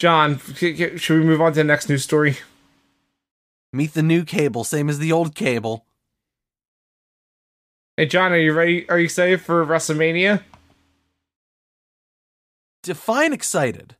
John, 0.00 0.40
should 0.40 1.08
we 1.08 1.24
move 1.24 1.40
on 1.40 1.52
to 1.52 1.60
the 1.60 1.64
next 1.64 1.88
news 1.88 2.02
story? 2.02 2.38
Meet 3.72 3.94
the 3.94 4.02
new 4.02 4.24
cable, 4.24 4.64
same 4.64 4.88
as 4.88 4.98
the 4.98 5.12
old 5.12 5.36
cable. 5.36 5.86
Hey, 7.96 8.06
John, 8.06 8.32
are 8.32 8.36
you 8.36 8.52
ready? 8.52 8.88
Are 8.90 8.98
you 8.98 9.04
excited 9.04 9.42
for 9.42 9.64
WrestleMania? 9.64 10.42
Define 12.82 13.32
excited. 13.32 13.94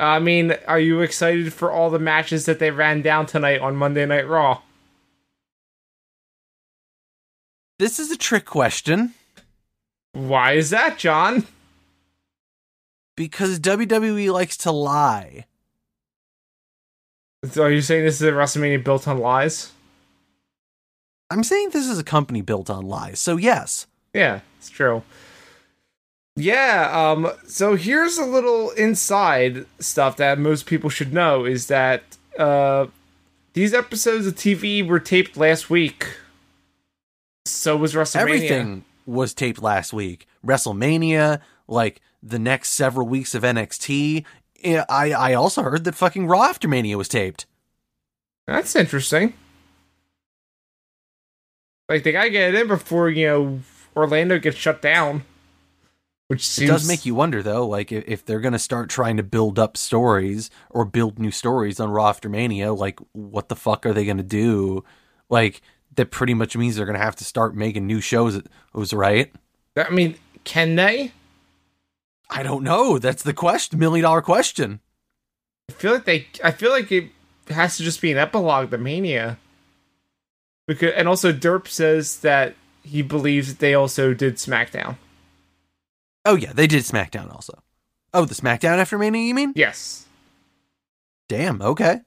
I 0.00 0.18
mean, 0.18 0.52
are 0.66 0.80
you 0.80 1.02
excited 1.02 1.52
for 1.52 1.70
all 1.70 1.90
the 1.90 1.98
matches 1.98 2.46
that 2.46 2.58
they 2.58 2.70
ran 2.70 3.02
down 3.02 3.26
tonight 3.26 3.60
on 3.60 3.76
Monday 3.76 4.06
Night 4.06 4.26
Raw? 4.26 4.62
This 7.78 7.98
is 7.98 8.10
a 8.10 8.16
trick 8.16 8.46
question 8.46 9.14
Why 10.12 10.52
is 10.52 10.70
that, 10.70 10.98
John? 10.98 11.46
because 13.16 13.60
WWE 13.60 14.32
likes 14.32 14.56
to 14.56 14.72
lie. 14.72 15.44
So 17.44 17.64
are 17.64 17.70
you 17.70 17.82
saying 17.82 18.04
this 18.06 18.14
is 18.14 18.22
a 18.22 18.32
WrestleMania 18.32 18.82
built 18.82 19.06
on 19.06 19.18
lies? 19.18 19.72
I'm 21.30 21.44
saying 21.44 21.70
this 21.70 21.86
is 21.86 21.98
a 21.98 22.04
company 22.04 22.40
built 22.40 22.70
on 22.70 22.86
lies. 22.86 23.20
So 23.20 23.36
yes. 23.36 23.86
Yeah, 24.14 24.40
it's 24.58 24.70
true. 24.70 25.02
Yeah, 26.36 26.90
um 26.92 27.30
so 27.46 27.74
here's 27.76 28.16
a 28.18 28.24
little 28.24 28.70
inside 28.70 29.66
stuff 29.78 30.16
that 30.16 30.38
most 30.38 30.66
people 30.66 30.88
should 30.90 31.12
know 31.12 31.44
is 31.44 31.66
that 31.66 32.02
uh 32.38 32.86
these 33.52 33.74
episodes 33.74 34.26
of 34.26 34.36
TV 34.36 34.86
were 34.86 35.00
taped 35.00 35.36
last 35.36 35.68
week. 35.68 36.06
So 37.46 37.76
was 37.76 37.94
WrestleMania. 37.94 38.20
Everything 38.20 38.84
was 39.06 39.34
taped 39.34 39.60
last 39.60 39.92
week. 39.92 40.26
WrestleMania, 40.46 41.40
like 41.66 42.00
the 42.22 42.38
next 42.38 42.70
several 42.70 43.08
weeks 43.08 43.34
of 43.34 43.42
NXT. 43.42 44.24
I 44.64 45.12
I 45.12 45.34
also 45.34 45.62
heard 45.62 45.84
that 45.84 45.94
fucking 45.94 46.26
Raw 46.26 46.44
After 46.44 46.68
Mania 46.68 46.96
was 46.96 47.08
taped. 47.08 47.46
That's 48.46 48.76
interesting. 48.76 49.34
Like 51.88 52.04
they 52.04 52.12
gotta 52.12 52.30
get 52.30 52.54
it 52.54 52.60
in 52.60 52.68
before, 52.68 53.10
you 53.10 53.26
know, 53.26 53.60
Orlando 53.96 54.38
gets 54.38 54.56
shut 54.56 54.80
down. 54.80 55.24
Which 56.30 56.60
It 56.60 56.68
does 56.68 56.86
make 56.86 57.04
you 57.04 57.16
wonder 57.16 57.42
though, 57.42 57.66
like 57.66 57.90
if, 57.90 58.04
if 58.06 58.24
they're 58.24 58.38
gonna 58.38 58.60
start 58.60 58.88
trying 58.88 59.16
to 59.16 59.24
build 59.24 59.58
up 59.58 59.76
stories 59.76 60.48
or 60.70 60.84
build 60.84 61.18
new 61.18 61.32
stories 61.32 61.80
on 61.80 61.90
Raw 61.90 62.08
After 62.08 62.28
Mania, 62.28 62.72
like 62.72 63.00
what 63.10 63.48
the 63.48 63.56
fuck 63.56 63.84
are 63.84 63.92
they 63.92 64.04
gonna 64.04 64.22
do? 64.22 64.84
Like 65.28 65.60
that 65.96 66.12
pretty 66.12 66.34
much 66.34 66.56
means 66.56 66.76
they're 66.76 66.86
gonna 66.86 66.98
have 66.98 67.16
to 67.16 67.24
start 67.24 67.56
making 67.56 67.84
new 67.88 68.00
shows. 68.00 68.36
It 68.36 68.46
was 68.72 68.92
right. 68.92 69.34
I 69.76 69.90
mean, 69.90 70.14
can 70.44 70.76
they? 70.76 71.10
I 72.30 72.44
don't 72.44 72.62
know. 72.62 73.00
That's 73.00 73.24
the 73.24 73.34
question, 73.34 73.80
million 73.80 74.04
dollar 74.04 74.22
question. 74.22 74.78
I 75.68 75.72
feel 75.72 75.94
like 75.94 76.04
they. 76.04 76.28
I 76.44 76.52
feel 76.52 76.70
like 76.70 76.92
it 76.92 77.10
has 77.48 77.76
to 77.78 77.82
just 77.82 78.00
be 78.00 78.12
an 78.12 78.18
epilogue 78.18 78.70
to 78.70 78.78
Mania. 78.78 79.36
Because 80.68 80.92
and 80.94 81.08
also 81.08 81.32
Derp 81.32 81.66
says 81.66 82.20
that 82.20 82.54
he 82.84 83.02
believes 83.02 83.48
that 83.48 83.58
they 83.58 83.74
also 83.74 84.14
did 84.14 84.36
SmackDown. 84.36 84.96
Oh 86.24 86.34
yeah, 86.36 86.52
they 86.52 86.66
did 86.66 86.82
SmackDown 86.84 87.32
also. 87.32 87.62
Oh, 88.12 88.24
the 88.24 88.34
SmackDown 88.34 88.78
After 88.78 88.98
Mania, 88.98 89.22
you 89.22 89.34
mean? 89.34 89.52
Yes. 89.54 90.06
Damn. 91.28 91.62
Okay. 91.62 92.00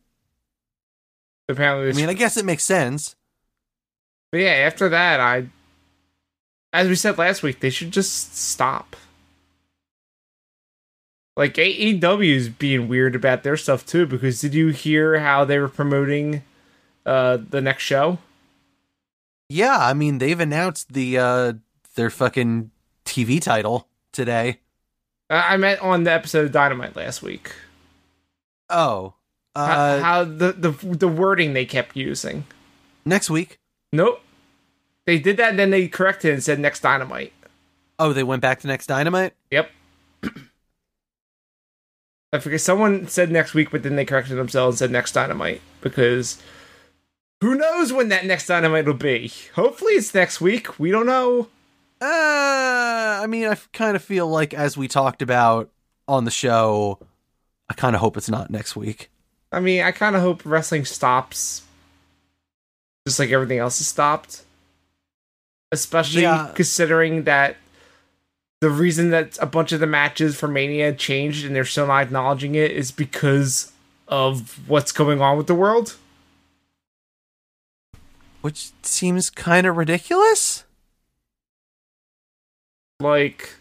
Apparently, 1.49 1.89
I 1.89 1.93
mean, 1.93 2.09
I 2.09 2.13
guess 2.13 2.37
it 2.37 2.45
makes 2.45 2.63
sense. 2.63 3.15
but 4.31 4.39
yeah. 4.39 4.51
After 4.51 4.89
that, 4.89 5.19
I, 5.19 5.47
as 6.71 6.87
we 6.87 6.95
said 6.95 7.17
last 7.17 7.43
week, 7.43 7.59
they 7.59 7.69
should 7.69 7.91
just 7.91 8.35
stop. 8.37 8.95
Like 11.35 11.55
AEW 11.55 12.35
is 12.35 12.49
being 12.49 12.87
weird 12.87 13.15
about 13.15 13.43
their 13.43 13.57
stuff 13.57 13.85
too. 13.85 14.05
Because 14.05 14.39
did 14.39 14.53
you 14.53 14.67
hear 14.69 15.19
how 15.19 15.45
they 15.45 15.57
were 15.57 15.69
promoting 15.69 16.43
uh 17.05 17.37
the 17.49 17.61
next 17.61 17.83
show? 17.83 18.19
Yeah, 19.49 19.77
I 19.79 19.93
mean 19.93 20.19
they've 20.19 20.39
announced 20.39 20.93
the 20.93 21.17
uh 21.17 21.53
their 21.95 22.09
fucking 22.09 22.71
TV 23.05 23.41
title 23.41 23.87
today. 24.13 24.59
I 25.29 25.57
meant 25.57 25.81
on 25.81 26.03
the 26.03 26.11
episode 26.11 26.45
of 26.45 26.51
Dynamite 26.51 26.95
last 26.95 27.21
week. 27.21 27.51
Oh, 28.69 29.15
How- 29.55 29.63
uh, 29.63 29.99
how 30.01 30.23
the, 30.23 30.51
the 30.53 30.71
the 30.71 31.07
wording 31.07 31.53
they 31.53 31.65
kept 31.65 31.95
using. 31.95 32.45
next 33.05 33.29
week. 33.29 33.59
Nope. 33.91 34.21
They 35.05 35.19
did 35.19 35.37
that 35.37 35.49
and 35.51 35.59
then 35.59 35.69
they 35.69 35.87
corrected 35.87 36.33
and 36.33 36.41
said 36.43 36.59
next 36.59 36.79
dynamite. 36.79 37.33
Oh, 37.99 38.13
they 38.13 38.23
went 38.23 38.41
back 38.41 38.61
to 38.61 38.67
next 38.67 38.87
Dynamite. 38.87 39.33
Yep. 39.51 39.69
I 42.31 42.39
forget 42.39 42.61
someone 42.61 43.07
said 43.07 43.31
next 43.31 43.53
week, 43.53 43.69
but 43.69 43.83
then 43.83 43.95
they 43.95 44.05
corrected 44.05 44.37
themselves 44.37 44.75
and 44.81 44.87
said 44.87 44.91
next 44.91 45.11
dynamite 45.11 45.61
because 45.81 46.41
who 47.41 47.53
knows 47.55 47.93
when 47.93 48.09
that 48.09 48.25
next 48.25 48.47
dynamite 48.47 48.85
will 48.85 48.93
be? 48.95 49.31
Hopefully 49.55 49.93
it's 49.93 50.13
next 50.13 50.41
week. 50.41 50.79
We 50.79 50.89
don't 50.89 51.05
know. 51.05 51.49
Uh, 52.03 53.21
I 53.23 53.27
mean, 53.27 53.47
I 53.47 53.55
kind 53.71 53.95
of 53.95 54.03
feel 54.03 54.27
like 54.27 54.53
as 54.53 54.75
we 54.75 54.87
talked 54.89 55.21
about 55.21 55.69
on 56.07 56.25
the 56.25 56.31
show, 56.31 56.99
I 57.69 57.73
kind 57.75 57.95
of 57.95 58.01
hope 58.01 58.17
it's 58.17 58.29
not 58.29 58.49
next 58.49 58.75
week. 58.75 59.09
I 59.53 59.61
mean, 59.61 59.83
I 59.83 59.91
kind 59.91 60.15
of 60.15 60.21
hope 60.21 60.41
wrestling 60.43 60.83
stops 60.83 61.61
just 63.07 63.19
like 63.19 63.29
everything 63.31 63.59
else 63.59 63.77
has 63.79 63.87
stopped. 63.87 64.43
Especially 65.71 66.23
Yeah. 66.23 66.51
considering 66.55 67.23
that 67.23 67.57
the 68.61 68.69
reason 68.69 69.09
that 69.11 69.37
a 69.41 69.45
bunch 69.45 69.71
of 69.71 69.79
the 69.79 69.87
matches 69.87 70.37
for 70.37 70.47
Mania 70.47 70.93
changed 70.93 71.45
and 71.45 71.55
they're 71.55 71.65
still 71.65 71.87
not 71.87 72.03
acknowledging 72.03 72.55
it 72.55 72.71
is 72.71 72.91
because 72.91 73.71
of 74.07 74.67
what's 74.69 74.91
going 74.91 75.21
on 75.21 75.37
with 75.37 75.47
the 75.47 75.55
world. 75.55 75.95
Which 78.41 78.71
seems 78.81 79.29
kind 79.29 79.65
of 79.65 79.77
ridiculous. 79.77 80.63
Like, 83.03 83.55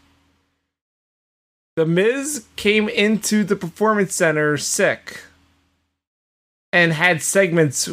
The 1.77 1.85
Miz 1.85 2.47
came 2.57 2.89
into 2.89 3.45
the 3.45 3.57
Performance 3.57 4.15
Center 4.15 4.57
sick 4.57 5.21
and 6.73 6.93
had 6.93 7.21
segments 7.23 7.89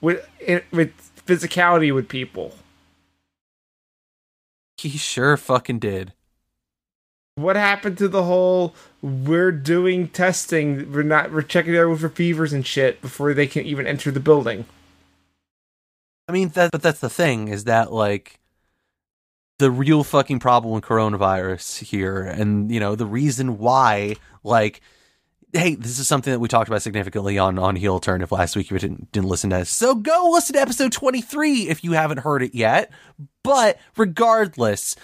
with 0.00 0.28
with 0.72 0.92
physicality 1.26 1.94
with 1.94 2.08
people. 2.08 2.54
He 4.76 4.90
sure 4.90 5.36
fucking 5.36 5.78
did. 5.78 6.12
What 7.36 7.56
happened 7.56 7.98
to 7.98 8.08
the 8.08 8.24
whole 8.24 8.74
we're 9.02 9.50
doing 9.50 10.08
testing, 10.08 10.92
we're 10.92 11.02
not 11.02 11.32
we're 11.32 11.42
checking 11.42 11.74
everyone 11.74 11.98
for 11.98 12.08
fevers 12.08 12.52
and 12.52 12.66
shit 12.66 13.00
before 13.00 13.34
they 13.34 13.46
can 13.46 13.64
even 13.64 13.86
enter 13.86 14.10
the 14.10 14.20
building? 14.20 14.66
I 16.28 16.32
mean, 16.32 16.50
that, 16.50 16.70
but 16.70 16.82
that's 16.82 17.00
the 17.00 17.10
thing 17.10 17.48
is 17.48 17.64
that 17.64 17.92
like 17.92 18.38
the 19.58 19.70
real 19.70 20.04
fucking 20.04 20.40
problem 20.40 20.74
with 20.74 20.84
coronavirus 20.84 21.84
here, 21.84 22.22
and 22.22 22.70
you 22.70 22.80
know 22.80 22.94
the 22.94 23.06
reason 23.06 23.58
why, 23.58 24.16
like, 24.42 24.80
hey, 25.52 25.74
this 25.74 25.98
is 25.98 26.08
something 26.08 26.32
that 26.32 26.40
we 26.40 26.48
talked 26.48 26.68
about 26.68 26.82
significantly 26.82 27.38
on 27.38 27.58
on 27.58 27.76
heel 27.76 28.00
turn. 28.00 28.22
If 28.22 28.32
last 28.32 28.56
week 28.56 28.70
you 28.70 28.78
didn't 28.78 29.12
didn't 29.12 29.28
listen 29.28 29.50
to 29.50 29.58
us, 29.58 29.70
so 29.70 29.94
go 29.94 30.30
listen 30.32 30.54
to 30.54 30.60
episode 30.60 30.92
twenty 30.92 31.20
three 31.20 31.68
if 31.68 31.84
you 31.84 31.92
haven't 31.92 32.18
heard 32.18 32.42
it 32.42 32.54
yet. 32.54 32.92
But 33.42 33.78
regardless. 33.96 34.96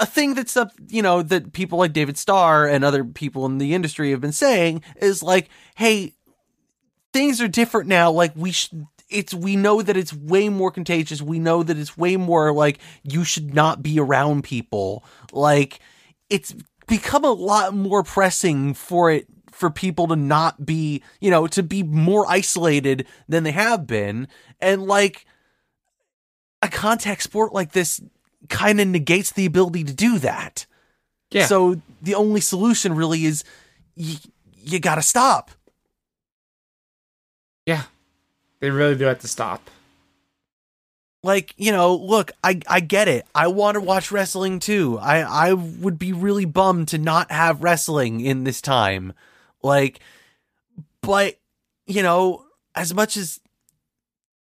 A 0.00 0.06
thing 0.06 0.34
that's 0.34 0.56
up, 0.56 0.70
you 0.86 1.02
know, 1.02 1.22
that 1.22 1.52
people 1.52 1.80
like 1.80 1.92
David 1.92 2.16
Starr 2.16 2.68
and 2.68 2.84
other 2.84 3.02
people 3.02 3.46
in 3.46 3.58
the 3.58 3.74
industry 3.74 4.12
have 4.12 4.20
been 4.20 4.30
saying 4.30 4.84
is 5.02 5.24
like, 5.24 5.48
hey, 5.74 6.14
things 7.12 7.40
are 7.40 7.48
different 7.48 7.88
now. 7.88 8.12
Like 8.12 8.30
we 8.36 8.52
should, 8.52 8.86
it's 9.10 9.32
we 9.32 9.56
know 9.56 9.80
that 9.82 9.96
it's 9.96 10.12
way 10.12 10.48
more 10.48 10.70
contagious. 10.70 11.22
We 11.22 11.38
know 11.38 11.62
that 11.62 11.78
it's 11.78 11.96
way 11.96 12.16
more 12.16 12.52
like 12.52 12.78
you 13.02 13.24
should 13.24 13.54
not 13.54 13.82
be 13.82 13.98
around 13.98 14.44
people. 14.44 15.04
Like 15.32 15.80
it's 16.28 16.54
become 16.86 17.24
a 17.24 17.32
lot 17.32 17.74
more 17.74 18.02
pressing 18.02 18.74
for 18.74 19.10
it 19.10 19.26
for 19.50 19.70
people 19.70 20.06
to 20.08 20.16
not 20.16 20.64
be, 20.64 21.02
you 21.20 21.30
know, 21.30 21.46
to 21.48 21.62
be 21.62 21.82
more 21.82 22.24
isolated 22.28 23.06
than 23.28 23.44
they 23.44 23.50
have 23.50 23.86
been. 23.86 24.28
And 24.60 24.86
like 24.86 25.24
a 26.62 26.68
contact 26.68 27.22
sport 27.22 27.52
like 27.52 27.72
this 27.72 28.00
kind 28.48 28.80
of 28.80 28.88
negates 28.88 29.32
the 29.32 29.46
ability 29.46 29.84
to 29.84 29.94
do 29.94 30.18
that. 30.18 30.66
Yeah. 31.30 31.46
So 31.46 31.80
the 32.02 32.14
only 32.14 32.40
solution 32.40 32.94
really 32.94 33.24
is 33.24 33.42
y- 33.96 34.16
you 34.54 34.80
got 34.80 34.96
to 34.96 35.02
stop. 35.02 35.50
yeah. 37.66 37.82
They 38.60 38.70
really 38.70 38.94
do 38.96 39.04
have 39.04 39.20
to 39.20 39.28
stop. 39.28 39.70
like 41.24 41.52
you 41.56 41.72
know 41.72 41.94
look 41.96 42.30
i 42.44 42.60
i 42.68 42.80
get 42.80 43.08
it. 43.08 43.26
I 43.34 43.48
want 43.48 43.74
to 43.74 43.80
watch 43.80 44.10
wrestling 44.12 44.58
too. 44.60 44.98
I 45.00 45.20
i 45.48 45.52
would 45.52 45.98
be 45.98 46.12
really 46.12 46.44
bummed 46.44 46.88
to 46.88 46.98
not 46.98 47.30
have 47.30 47.62
wrestling 47.62 48.20
in 48.20 48.44
this 48.44 48.60
time. 48.60 49.12
Like 49.62 50.00
but 51.02 51.38
you 51.86 52.02
know 52.02 52.44
as 52.74 52.94
much 52.94 53.16
as 53.16 53.40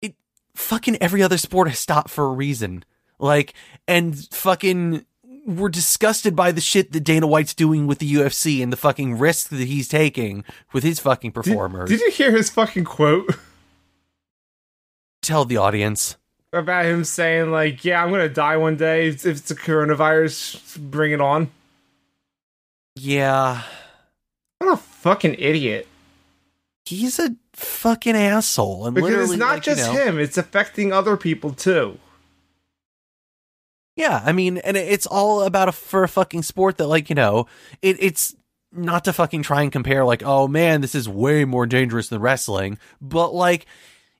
it 0.01 0.15
fucking 0.55 0.97
every 1.01 1.21
other 1.23 1.37
sport 1.37 1.69
has 1.69 1.79
stopped 1.79 2.09
for 2.09 2.25
a 2.25 2.31
reason. 2.33 2.83
Like 3.19 3.53
and 3.87 4.17
fucking 4.31 5.05
we're 5.45 5.69
disgusted 5.69 6.35
by 6.35 6.51
the 6.51 6.59
shit 6.59 6.91
that 6.91 7.01
Dana 7.05 7.25
White's 7.25 7.53
doing 7.53 7.87
with 7.87 7.99
the 7.99 8.13
UFC 8.13 8.61
and 8.61 8.71
the 8.73 8.77
fucking 8.77 9.17
risk 9.17 9.47
that 9.49 9.61
he's 9.61 9.87
taking 9.87 10.43
with 10.73 10.83
his 10.83 10.99
fucking 10.99 11.31
Did, 11.31 11.35
performers. 11.35 11.89
did 11.89 12.01
you 12.01 12.11
hear 12.11 12.31
his 12.33 12.49
fucking 12.49 12.83
quote 12.83 13.33
Tell 15.27 15.43
the 15.43 15.57
audience. 15.57 16.15
about 16.53 16.85
him 16.85 17.03
saying 17.03 17.51
like, 17.51 17.83
"Yeah, 17.83 18.01
I'm 18.01 18.11
gonna 18.11 18.29
die 18.29 18.55
one 18.55 18.77
day 18.77 19.09
if 19.09 19.25
it's 19.25 19.51
a 19.51 19.55
coronavirus. 19.55 20.77
Bring 20.77 21.11
it 21.11 21.19
on." 21.19 21.51
Yeah. 22.95 23.63
What 24.59 24.71
a 24.73 24.77
fucking 24.77 25.35
idiot! 25.37 25.85
he's 26.85 27.19
a 27.19 27.35
fucking 27.51 28.15
asshole 28.15 28.85
and 28.85 28.95
Because 28.95 29.31
it's 29.31 29.37
not 29.37 29.55
like, 29.55 29.67
you 29.67 29.75
just 29.75 29.91
know- 29.91 30.05
him; 30.05 30.17
it's 30.19 30.37
affecting 30.37 30.93
other 30.93 31.17
people 31.17 31.51
too. 31.51 31.99
yeah 33.97 34.21
i 34.25 34.31
mean 34.31 34.57
and 34.59 34.77
it's 34.77 35.05
all 35.05 35.41
about 35.43 35.67
a 35.67 35.73
for 35.73 36.03
a 36.03 36.07
fucking 36.07 36.43
sport 36.43 36.77
that 36.77 36.87
like 36.87 37.09
you 37.09 37.15
know 37.15 37.45
it, 37.81 37.97
it's 37.99 38.35
not 38.71 39.03
to 39.03 39.11
fucking 39.11 39.41
try 39.43 39.63
and 39.63 39.71
compare 39.73 40.05
like 40.05 40.23
oh 40.23 40.47
man 40.47 40.79
this 40.79 40.95
is 40.95 41.09
way 41.09 41.43
more 41.43 41.65
dangerous 41.65 42.07
than 42.07 42.21
wrestling 42.21 42.77
but 43.01 43.33
like 43.33 43.65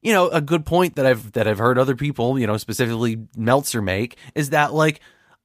you 0.02 0.14
know 0.14 0.30
a 0.30 0.42
good 0.42 0.66
point 0.66 0.96
that 0.96 1.06
i've 1.06 1.32
that 1.34 1.48
i've 1.48 1.58
heard 1.58 1.78
other 1.78 1.96
people 1.96 2.38
you 2.40 2.48
know 2.48 2.58
specifically 2.58 3.28
meltzer 3.36 3.82
make 3.82 4.18
is 4.36 4.52
that 4.52 4.74
like 4.74 5.00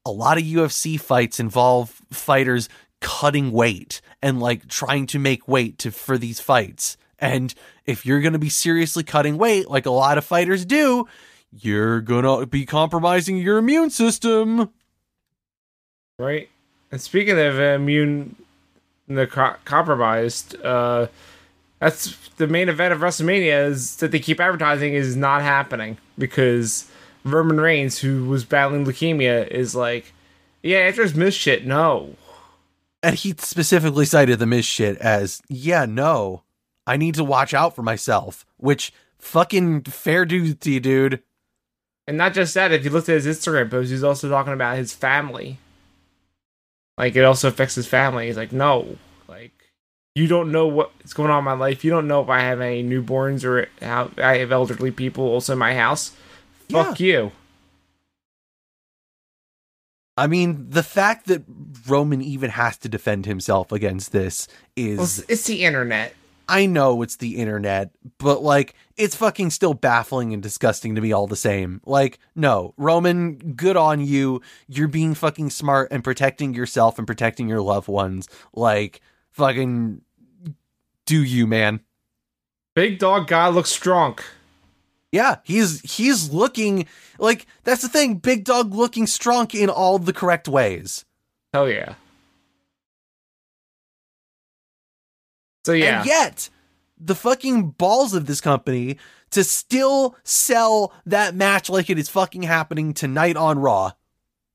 a 0.05 0.11
lot 0.11 0.39
of 0.39 0.45
ufc 0.45 1.01
fights 1.01 1.41
involve 1.41 2.01
fighters 2.11 2.69
cutting 3.01 3.51
weight 3.51 4.01
and 4.21 4.41
like 4.41 4.69
trying 4.69 5.07
to 5.07 5.19
make 5.19 5.49
weight 5.49 5.79
to 5.79 5.91
for 5.91 6.17
these 6.17 6.41
fights 6.41 6.97
and 7.19 7.55
if 7.85 8.07
you're 8.07 8.21
going 8.21 8.33
to 8.33 8.39
be 8.39 8.49
seriously 8.49 9.03
cutting 9.03 9.39
weight 9.39 9.69
like 9.69 9.87
a 9.87 9.91
lot 9.91 10.19
of 10.19 10.25
fighters 10.25 10.65
do 10.65 11.07
you're 11.51 12.01
going 12.01 12.25
to 12.25 12.47
be 12.47 12.65
compromising 12.65 13.37
your 13.37 13.59
immune 13.59 13.91
system 13.91 14.71
Right. 16.19 16.49
And 16.91 17.01
speaking 17.01 17.39
of 17.39 17.59
immune, 17.59 18.37
the 19.09 19.27
co- 19.27 19.57
compromised, 19.65 20.55
uh, 20.63 21.09
that's 21.83 22.17
the 22.37 22.47
main 22.47 22.69
event 22.69 22.95
of 22.95 23.01
WrestleMania 23.01 23.67
is 23.67 23.97
that 23.97 24.13
they 24.13 24.21
keep 24.21 24.39
advertising 24.39 24.95
is 24.95 25.17
not 25.17 25.43
happening 25.43 25.99
because 26.17 26.89
Roman 27.25 27.61
Reigns, 27.61 27.99
who 27.99 28.27
was 28.27 28.45
battling 28.45 28.87
leukemia, 28.87 29.49
is 29.49 29.75
like, 29.75 30.13
yeah, 30.63 30.79
after 30.79 31.03
his 31.03 31.17
miss 31.17 31.35
shit, 31.35 31.67
no. 31.67 32.15
and 33.03 33.17
he 33.17 33.35
specifically 33.37 34.05
cited 34.05 34.39
the 34.39 34.47
Miz 34.47 34.65
shit 34.65 34.97
as, 34.99 35.43
yeah, 35.49 35.85
no, 35.85 36.45
I 36.87 36.97
need 36.97 37.17
to 37.17 37.25
watch 37.25 37.53
out 37.53 37.75
for 37.75 37.83
myself. 37.83 38.47
Which 38.59 38.93
fucking 39.19 39.83
fair 39.83 40.25
duty, 40.25 40.79
dude. 40.79 41.21
And 42.07 42.17
not 42.17 42.33
just 42.33 42.55
that, 42.55 42.71
if 42.71 42.85
you 42.85 42.91
looked 42.91 43.09
at 43.09 43.21
his 43.21 43.27
Instagram 43.27 43.73
post, 43.73 43.91
he's 43.91 44.05
also 44.05 44.29
talking 44.29 44.53
about 44.53 44.77
his 44.77 44.95
family. 44.95 45.59
Like 46.97 47.17
it 47.17 47.25
also 47.25 47.49
affects 47.49 47.75
his 47.75 47.89
family. 47.89 48.29
He's 48.29 48.37
like, 48.37 48.53
no, 48.53 48.99
you 50.15 50.27
don't 50.27 50.53
know 50.53 50.67
what's 50.67 51.13
going 51.13 51.31
on 51.31 51.39
in 51.39 51.45
my 51.45 51.53
life. 51.53 51.85
You 51.85 51.91
don't 51.91 52.07
know 52.07 52.23
if 52.23 52.29
I 52.29 52.41
have 52.41 52.61
any 52.61 52.85
newborns 52.85 53.45
or 53.45 53.69
how 53.81 54.11
I 54.19 54.39
have 54.39 54.53
elderly 54.53 54.91
people 54.91 55.25
also 55.25 55.55
in 55.55 55.59
my 55.59 55.75
house. 55.75 56.13
Fuck 56.69 57.01
you. 57.01 57.33
I 60.17 60.27
mean, 60.27 60.67
the 60.69 60.83
fact 60.83 61.27
that 61.27 61.43
Roman 61.89 62.21
even 62.21 62.51
has 62.51 62.77
to 62.79 62.89
defend 62.89 63.25
himself 63.25 63.73
against 63.73 64.13
this 64.13 64.47
is, 64.77 64.99
Well, 64.99 65.27
it's 65.29 65.47
the 65.47 65.65
internet. 65.65 66.15
I 66.49 66.67
know 66.67 67.01
it's 67.01 67.17
the 67.17 67.37
internet, 67.37 67.93
but 68.19 68.43
like, 68.43 68.75
it's 68.99 69.17
fucking 69.17 69.51
still 69.51 69.73
baffling 69.73 70.35
and 70.35 70.43
disgusting 70.43 70.95
to 70.95 71.01
me 71.01 71.13
all 71.13 71.27
the 71.27 71.37
same. 71.37 71.81
Like, 71.87 72.19
no, 72.35 72.75
Roman, 72.77 73.55
good 73.55 73.77
on 73.77 74.01
you. 74.05 74.43
You're 74.69 74.89
being 74.89 75.15
fucking 75.15 75.49
smart 75.49 75.89
and 75.91 76.05
protecting 76.05 76.53
yourself 76.53 76.99
and 76.99 77.07
protecting 77.07 77.49
your 77.49 77.63
loved 77.63 77.89
ones. 77.89 78.29
Like, 78.53 79.01
fucking 79.33 80.03
do 81.07 81.23
you, 81.23 81.47
man. 81.47 81.81
Big 82.75 82.99
dog 82.99 83.27
guy 83.27 83.49
looks 83.49 83.71
strong. 83.71 84.19
Yeah, 85.11 85.39
he's 85.45 85.81
he's 85.83 86.31
looking 86.33 86.87
like 87.19 87.47
that's 87.65 87.83
the 87.83 87.89
thing. 87.89 88.15
Big 88.15 88.45
dog 88.45 88.73
looking 88.73 89.07
strong 89.07 89.49
in 89.53 89.69
all 89.69 89.99
the 89.99 90.13
correct 90.13 90.49
ways. 90.49 91.05
Hell 91.53 91.69
yeah. 91.69 91.95
So 95.65 95.73
yeah, 95.73 95.99
And 95.99 96.07
yet, 96.07 96.49
the 96.99 97.15
fucking 97.15 97.71
balls 97.73 98.15
of 98.15 98.27
this 98.27 98.41
company 98.41 98.99
to 99.31 99.45
still 99.45 100.17
sell 100.25 100.93
that 101.07 101.35
match 101.35 101.71
like 101.71 101.89
it 101.91 101.99
is 101.99 102.09
fucking 102.09 102.43
happening 102.43 102.95
tonight 102.95 103.37
on 103.37 103.59
Raw. 103.59 103.93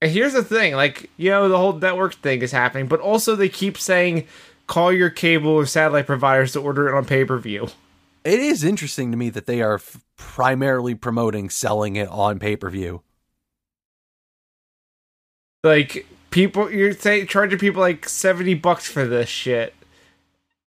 And 0.02 0.12
here's 0.12 0.34
the 0.34 0.44
thing, 0.44 0.76
like, 0.76 1.10
you 1.18 1.32
know, 1.32 1.50
the 1.50 1.58
whole 1.58 1.74
network 1.74 2.14
thing 2.16 2.42
is 2.44 2.52
happening, 2.52 2.88
but 2.88 3.00
also 3.00 3.36
they 3.36 3.50
keep 3.50 3.80
saying 3.80 4.28
call 4.68 4.94
your 4.94 5.10
cable 5.10 5.52
or 5.52 5.66
satellite 5.66 6.06
providers 6.06 6.54
to 6.54 6.62
order 6.62 6.88
it 6.88 6.96
on 6.96 7.06
pay-per-view. 7.06 7.70
It 8.24 8.40
is 8.40 8.64
interesting 8.64 9.12
to 9.12 9.18
me 9.18 9.30
that 9.30 9.46
they 9.46 9.62
are 9.62 9.76
f- 9.76 10.02
primarily 10.18 10.94
promoting 10.96 11.50
selling 11.50 11.96
it 11.96 12.10
on 12.10 12.40
pay-per-view. 12.40 13.02
Like 15.64 16.06
people 16.30 16.72
you're 16.72 16.94
saying 16.94 17.28
charging 17.28 17.58
people 17.58 17.82
like 17.82 18.08
70 18.08 18.54
bucks 18.56 18.88
for 18.88 19.06
this 19.06 19.30
shit. 19.30 19.74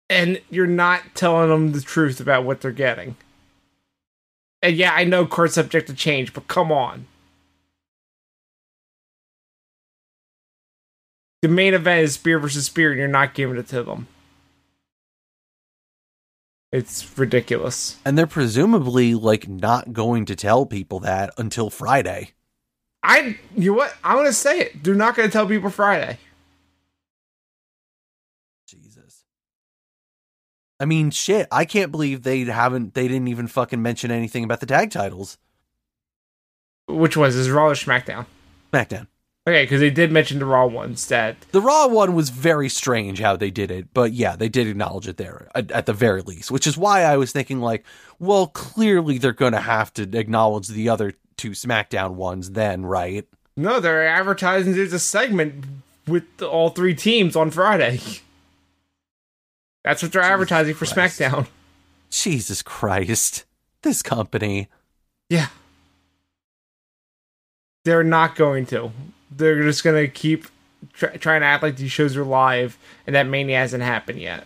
And 0.09 0.40
you're 0.50 0.68
not 0.68 1.02
telling 1.14 1.48
them 1.48 1.72
the 1.72 1.80
truth 1.80 2.20
about 2.20 2.44
what 2.44 2.61
they're 2.61 2.70
getting. 2.70 3.16
And 4.62 4.76
yeah, 4.76 4.92
I 4.94 5.04
know 5.04 5.26
court 5.26 5.52
subject 5.52 5.88
to 5.88 5.94
change, 5.94 6.32
but 6.32 6.46
come 6.46 6.70
on. 6.70 7.06
The 11.46 11.52
main 11.52 11.74
event 11.74 12.02
is 12.02 12.14
Spear 12.14 12.40
versus 12.40 12.66
Spear, 12.66 12.90
and 12.90 12.98
you're 12.98 13.06
not 13.06 13.32
giving 13.32 13.56
it 13.56 13.68
to 13.68 13.85
them. 13.85 14.09
It's 16.72 17.16
ridiculous. 17.16 17.98
And 18.04 18.18
they're 18.18 18.26
presumably 18.26 19.14
like 19.14 19.46
not 19.46 19.92
going 19.92 20.24
to 20.24 20.35
tell 20.35 20.66
people 20.66 20.98
that 20.98 21.32
until 21.38 21.70
Friday. 21.70 22.32
I, 23.04 23.38
you 23.54 23.70
know 23.70 23.76
what? 23.76 23.94
I'm 24.02 24.16
gonna 24.16 24.32
say 24.32 24.59
it. 24.59 24.82
They're 24.82 24.96
not 24.96 25.14
gonna 25.14 25.28
tell 25.28 25.46
people 25.46 25.70
Friday. 25.70 26.18
Jesus. 28.66 29.22
I 30.80 30.85
mean, 30.85 31.12
shit. 31.12 31.46
I 31.52 31.64
can't 31.64 31.92
believe 31.92 32.24
they 32.24 32.40
haven't. 32.40 32.94
They 32.94 33.06
didn't 33.06 33.28
even 33.28 33.46
fucking 33.46 33.80
mention 33.80 34.11
anything 34.11 34.42
about 34.42 34.59
the 34.59 34.66
tag 34.66 34.90
titles. 34.90 35.38
Which 36.88 37.16
was 37.16 37.37
is 37.37 37.48
Raw 37.50 37.68
or 37.68 37.74
SmackDown? 37.74 38.26
SmackDown. 38.72 39.06
Okay, 39.48 39.62
because 39.62 39.78
they 39.78 39.90
did 39.90 40.11
mention 40.11 40.40
the 40.40 40.44
Raw 40.44 40.66
one 40.66 40.90
instead. 40.90 41.37
The 41.52 41.61
Raw 41.61 41.87
one 41.87 42.14
was 42.14 42.30
very 42.30 42.68
strange 42.68 43.20
how 43.20 43.37
they 43.37 43.50
did 43.52 43.70
it, 43.70 43.94
but 43.94 44.12
yeah, 44.12 44.35
they 44.35 44.48
did 44.48 44.66
acknowledge 44.66 45.06
it 45.06 45.18
there 45.18 45.48
at, 45.54 45.70
at 45.70 45.87
the 45.87 45.92
very 45.92 46.20
least, 46.22 46.50
which 46.50 46.66
is 46.66 46.76
why 46.76 47.02
I 47.02 47.16
was 47.16 47.30
thinking 47.30 47.61
like, 47.61 47.85
well, 48.18 48.48
clearly 48.48 49.18
they're 49.18 49.32
going 49.32 49.52
to 49.52 49.61
have 49.61 49.92
to 49.94 50.02
acknowledge 50.18 50.66
the 50.66 50.88
other 50.88 51.12
two 51.37 51.50
SmackDown 51.50 52.14
ones 52.14 52.52
then, 52.52 52.85
right? 52.85 53.24
No, 53.56 53.78
they're 53.78 54.06
advertising 54.06 54.72
there's 54.74 54.92
a 54.92 54.98
segment 54.98 55.64
with 56.09 56.42
all 56.42 56.70
three 56.70 56.94
teams 56.94 57.37
on 57.37 57.52
Friday. 57.52 58.00
That's 59.85 60.02
what 60.02 60.11
they're 60.11 60.22
Jesus 60.22 60.32
advertising 60.32 60.74
for 60.74 60.87
Christ. 60.87 61.20
SmackDown. 61.20 61.46
Jesus 62.11 62.62
Christ. 62.62 63.44
This 63.82 64.02
company. 64.02 64.68
Yeah. 65.30 65.48
They're 67.85 68.02
not 68.02 68.35
going 68.35 68.66
to. 68.66 68.90
They're 69.31 69.62
just 69.62 69.83
to 69.83 70.09
keep 70.09 70.47
try 70.93 71.17
trying 71.17 71.41
to 71.41 71.47
act 71.47 71.62
like 71.62 71.77
these 71.77 71.93
shows 71.93 72.17
are 72.17 72.25
live, 72.25 72.79
and 73.07 73.17
that 73.17 73.27
mania 73.27 73.59
hasn't 73.59 73.83
happened 73.83 74.21
yet. 74.21 74.45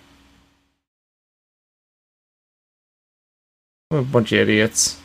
What 3.89 3.99
a 3.99 4.03
bunch 4.03 4.33
of 4.33 4.39
idiots. 4.39 5.01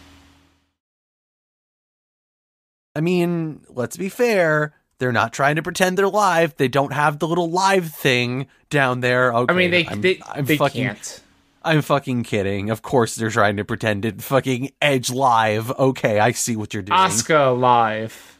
I 2.95 3.01
mean, 3.01 3.61
let's 3.69 3.97
be 3.97 4.09
fair. 4.09 4.73
They're 4.99 5.11
not 5.11 5.33
trying 5.33 5.57
to 5.57 5.63
pretend 5.63 5.97
they're 5.97 6.07
live. 6.07 6.55
They 6.55 6.69
don't 6.69 6.93
have 6.93 7.19
the 7.19 7.27
little 7.27 7.49
live 7.49 7.91
thing 7.91 8.47
down 8.69 9.01
there. 9.01 9.33
Okay, 9.33 9.53
I 9.53 9.57
mean, 9.57 9.71
they 9.71 9.85
I'm, 9.87 10.01
they, 10.01 10.21
I'm 10.31 10.45
they 10.45 10.55
fucking, 10.55 10.85
can't. 10.85 11.21
I'm 11.63 11.81
fucking 11.81 12.23
kidding. 12.23 12.69
Of 12.69 12.81
course, 12.81 13.15
they're 13.15 13.29
trying 13.29 13.57
to 13.57 13.65
pretend 13.65 14.05
it 14.05 14.21
fucking 14.21 14.71
Edge 14.81 15.09
live. 15.09 15.71
Okay, 15.71 16.19
I 16.19 16.31
see 16.31 16.55
what 16.55 16.73
you're 16.73 16.83
doing. 16.83 16.97
Oscar 16.97 17.49
live. 17.51 18.34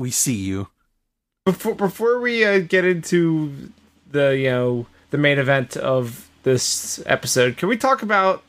We 0.00 0.10
see 0.10 0.34
you. 0.34 0.68
before 1.44 1.74
before 1.74 2.20
we 2.20 2.44
uh, 2.44 2.58
get 2.60 2.84
into 2.84 3.70
the 4.10 4.36
you 4.36 4.50
know 4.50 4.86
the 5.10 5.18
main 5.18 5.38
event 5.38 5.76
of 5.76 6.28
this 6.42 7.02
episode, 7.06 7.56
can 7.58 7.68
we 7.68 7.76
talk 7.76 8.02
about 8.02 8.42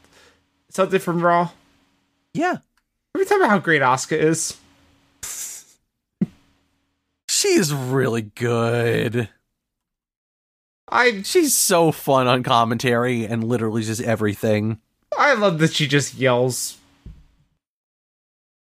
something 0.70 1.00
from 1.00 1.22
Raw? 1.22 1.50
Yeah, 2.34 2.54
Can 2.54 3.20
we 3.20 3.26
talk 3.26 3.38
about 3.40 3.50
how 3.50 3.60
great 3.60 3.82
Asuka 3.82 4.18
is? 4.18 4.58
she 7.28 7.50
is 7.50 7.74
really 7.74 8.22
good. 8.22 9.28
I 10.90 11.22
She's 11.24 11.56
so 11.56 11.92
fun 11.92 12.28
on 12.28 12.44
commentary 12.44 13.26
and 13.26 13.44
literally 13.44 13.84
just 13.84 14.02
everything. 14.02 14.80
I 15.18 15.34
love 15.34 15.60
that 15.60 15.74
she 15.74 15.88
just 15.88 16.16
yells. 16.16 16.78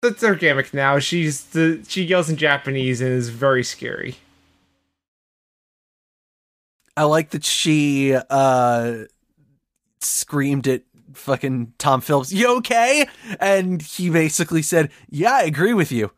That's 0.03 0.23
her 0.23 0.35
gimmick 0.35 0.75
now. 0.75 0.99
She's 0.99 1.45
the 1.47 1.83
she 1.89 2.03
yells 2.05 2.29
in 2.29 2.37
Japanese 2.37 3.01
and 3.01 3.11
is 3.11 3.29
very 3.29 3.65
scary. 3.65 4.17
I 6.97 7.05
like 7.05 7.31
that 7.31 7.45
she 7.45 8.15
uh 8.15 9.05
screamed 10.01 10.69
at 10.69 10.83
fucking 11.15 11.73
Tom 11.79 12.01
Phillips, 12.01 12.33
"You 12.33 12.57
okay?" 12.59 13.07
And 13.41 13.83
he 13.83 14.11
basically 14.11 14.63
said, 14.63 14.91
"Yeah, 15.09 15.33
I 15.35 15.43
agree 15.43 15.73
with 15.73 15.91
you." 15.91 16.13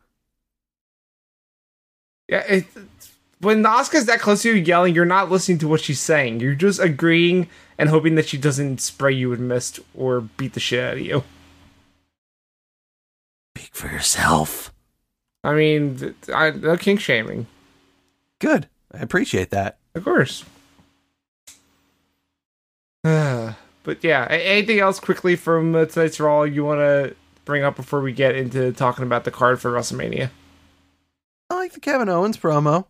Yeah, 2.27 2.43
it, 2.47 2.65
when 3.39 3.61
the 3.63 3.69
Asuka's 3.69 4.05
that 4.05 4.19
close 4.19 4.43
to 4.43 4.49
you 4.49 4.61
yelling, 4.63 4.93
you're 4.93 5.05
not 5.05 5.31
listening 5.31 5.57
to 5.59 5.67
what 5.67 5.81
she's 5.81 5.99
saying. 5.99 6.41
You're 6.41 6.53
just 6.53 6.79
agreeing 6.79 7.49
and 7.77 7.89
hoping 7.89 8.15
that 8.15 8.27
she 8.27 8.37
doesn't 8.37 8.81
spray 8.81 9.13
you 9.13 9.29
with 9.29 9.39
mist 9.39 9.79
or 9.95 10.21
beat 10.21 10.53
the 10.53 10.59
shit 10.59 10.83
out 10.83 10.93
of 10.93 10.99
you. 10.99 11.23
Speak 13.55 13.73
for 13.73 13.87
yourself. 13.87 14.73
I 15.43 15.53
mean, 15.53 15.97
th- 15.97 16.15
I, 16.33 16.51
no 16.51 16.75
kink 16.77 16.99
shaming, 16.99 17.47
Good. 18.39 18.67
I 18.93 18.99
appreciate 18.99 19.49
that. 19.51 19.77
of 19.95 20.03
course. 20.03 20.43
but 23.03 23.55
yeah, 24.01 24.27
anything 24.29 24.79
else 24.79 24.99
quickly 24.99 25.35
from 25.35 25.75
uh, 25.75 25.85
tonight's 25.85 26.19
Raw 26.19 26.43
you 26.43 26.63
want 26.65 26.79
to 26.79 27.15
bring 27.45 27.63
up 27.63 27.75
before 27.75 28.01
we 28.01 28.11
get 28.11 28.35
into 28.35 28.71
talking 28.71 29.03
about 29.03 29.23
the 29.23 29.31
card 29.31 29.59
for 29.61 29.71
WrestleMania? 29.71 30.29
I 31.49 31.55
like 31.55 31.73
the 31.73 31.79
Kevin 31.79 32.09
Owens 32.09 32.37
promo. 32.37 32.85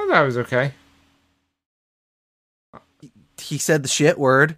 I 0.00 0.06
thought 0.06 0.22
it 0.22 0.26
was 0.26 0.38
okay. 0.38 0.72
He 3.40 3.58
said 3.58 3.82
the 3.82 3.88
shit 3.88 4.18
word. 4.18 4.56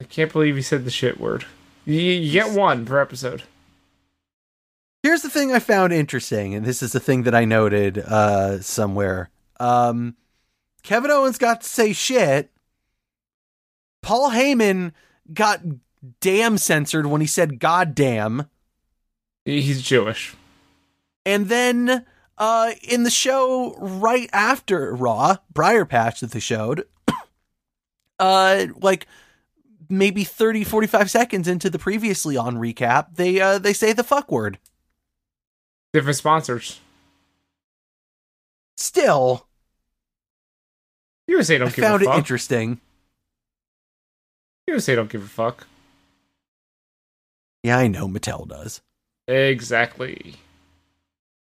I 0.00 0.04
can't 0.04 0.32
believe 0.32 0.56
he 0.56 0.62
said 0.62 0.84
the 0.84 0.90
shit 0.90 1.20
word. 1.20 1.44
You, 1.84 2.30
get 2.30 2.50
one 2.56 2.84
per 2.84 3.00
episode. 3.00 3.42
Here's 5.02 5.22
the 5.22 5.30
thing 5.30 5.52
I 5.52 5.58
found 5.58 5.92
interesting, 5.92 6.54
and 6.54 6.64
this 6.64 6.82
is 6.82 6.92
the 6.92 7.00
thing 7.00 7.22
that 7.22 7.34
I 7.34 7.44
noted 7.44 7.98
uh, 7.98 8.60
somewhere. 8.60 9.30
Um, 9.58 10.16
Kevin 10.82 11.10
Owens 11.10 11.38
got 11.38 11.62
to 11.62 11.68
say 11.68 11.92
shit. 11.92 12.50
Paul 14.02 14.30
Heyman 14.30 14.92
got 15.32 15.60
damn 16.20 16.58
censored 16.58 17.06
when 17.06 17.20
he 17.20 17.26
said 17.26 17.58
goddamn. 17.60 18.46
He- 19.44 19.62
He's 19.62 19.82
Jewish. 19.82 20.34
And 21.26 21.48
then 21.48 22.04
uh, 22.38 22.72
in 22.82 23.02
the 23.02 23.10
show 23.10 23.74
right 23.78 24.28
after 24.32 24.94
Raw, 24.94 25.36
Briarpatch 25.52 26.20
that 26.20 26.30
they 26.32 26.40
showed, 26.40 26.84
uh, 28.18 28.66
like 28.80 29.06
maybe 29.90 30.24
30, 30.24 30.64
45 30.64 31.10
seconds 31.10 31.48
into 31.48 31.68
the 31.68 31.78
previously 31.78 32.36
on 32.36 32.56
recap, 32.56 33.16
they 33.16 33.40
uh, 33.40 33.58
they 33.58 33.72
say 33.72 33.92
the 33.92 34.04
fuck 34.04 34.30
word. 34.30 34.58
Different 35.92 36.16
sponsors. 36.16 36.80
Still, 38.76 39.46
USA 41.26 41.58
don't 41.58 41.68
I 41.68 41.72
give 41.72 41.84
found 41.84 42.02
a 42.02 42.10
it 42.10 42.16
interesting. 42.16 42.80
USA 44.66 44.94
don't 44.94 45.10
give 45.10 45.22
a 45.22 45.28
fuck. 45.28 45.66
Yeah, 47.62 47.78
I 47.78 47.88
know 47.88 48.08
Mattel 48.08 48.48
does. 48.48 48.80
Exactly. 49.28 50.36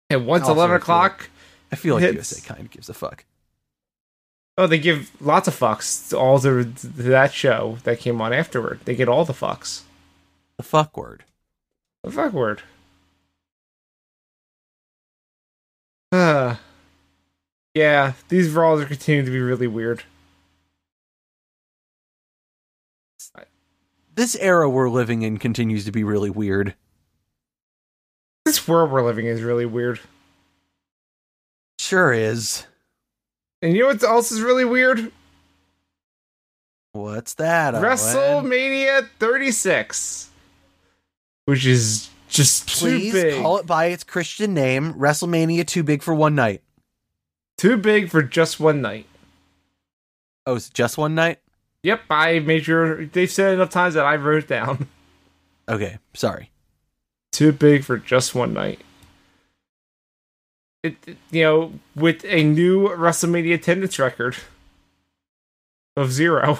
And 0.09 0.27
once 0.27 0.43
Also, 0.43 0.53
eleven 0.53 0.75
I 0.75 0.79
feel 0.79 0.83
o'clock, 0.83 1.29
I 1.71 1.75
feel 1.75 1.95
like 1.95 2.13
USA 2.13 2.41
kind 2.47 2.61
of 2.61 2.69
gives 2.69 2.89
a 2.89 2.93
fuck. 2.93 3.25
Oh, 4.57 4.67
they 4.67 4.79
give 4.79 5.11
lots 5.21 5.47
of 5.47 5.57
fucks 5.57 6.09
to 6.09 6.17
all 6.17 6.39
the 6.39 6.63
to 6.63 6.87
that 6.87 7.33
show 7.33 7.77
that 7.83 7.99
came 7.99 8.21
on 8.21 8.33
afterward. 8.33 8.79
They 8.85 8.95
get 8.95 9.09
all 9.09 9.25
the 9.25 9.33
fucks. 9.33 9.81
The 10.57 10.63
fuck 10.63 10.95
word. 10.97 11.23
The 12.03 12.11
fuck 12.11 12.33
word. 12.33 12.61
Uh, 16.11 16.55
yeah, 17.73 18.13
these 18.29 18.51
Raws 18.51 18.81
are 18.81 18.85
continuing 18.85 19.25
to 19.25 19.31
be 19.31 19.39
really 19.39 19.67
weird. 19.67 20.03
This 24.13 24.37
era 24.37 24.69
we're 24.69 24.89
living 24.89 25.23
in 25.23 25.37
continues 25.37 25.83
to 25.83 25.91
be 25.91 26.05
really 26.05 26.29
weird. 26.29 26.73
This 28.45 28.65
world 28.65 28.91
we're 28.91 29.03
living 29.03 29.25
in 29.25 29.33
is 29.33 29.41
really 29.41 29.65
weird. 29.65 29.99
Sure 31.79 32.13
is. 32.13 32.65
And 33.65 33.73
you 33.75 33.81
know 33.81 33.87
what 33.87 34.03
else 34.03 34.31
is 34.31 34.43
really 34.43 34.63
weird? 34.63 35.11
What's 36.91 37.33
that? 37.33 37.73
WrestleMania 37.73 39.09
36, 39.17 40.29
which 41.45 41.65
is 41.65 42.11
just 42.29 42.67
Please 42.67 43.11
too 43.11 43.23
big. 43.23 43.41
call 43.41 43.57
it 43.57 43.65
by 43.65 43.85
its 43.85 44.03
Christian 44.03 44.53
name. 44.53 44.93
WrestleMania 44.93 45.65
too 45.65 45.81
big 45.81 46.03
for 46.03 46.13
one 46.13 46.35
night. 46.35 46.61
Too 47.57 47.75
big 47.75 48.11
for 48.11 48.21
just 48.21 48.59
one 48.59 48.83
night. 48.83 49.07
Oh, 50.45 50.57
it's 50.57 50.69
just 50.69 50.99
one 50.99 51.15
night? 51.15 51.39
Yep, 51.81 52.01
I 52.11 52.37
made 52.37 52.65
sure 52.65 53.07
they've 53.07 53.31
said 53.31 53.55
enough 53.55 53.71
times 53.71 53.95
that 53.95 54.05
I 54.05 54.15
wrote 54.15 54.47
down. 54.47 54.87
Okay, 55.67 55.97
sorry. 56.13 56.51
Too 57.31 57.51
big 57.51 57.83
for 57.83 57.97
just 57.97 58.35
one 58.35 58.53
night. 58.53 58.81
It, 60.85 61.17
you 61.31 61.41
know, 61.41 61.73
with 61.95 62.23
a 62.25 62.43
new 62.43 62.89
WrestleMania 62.89 63.55
attendance 63.55 63.97
record 63.97 64.35
of 65.97 66.11
zero. 66.11 66.59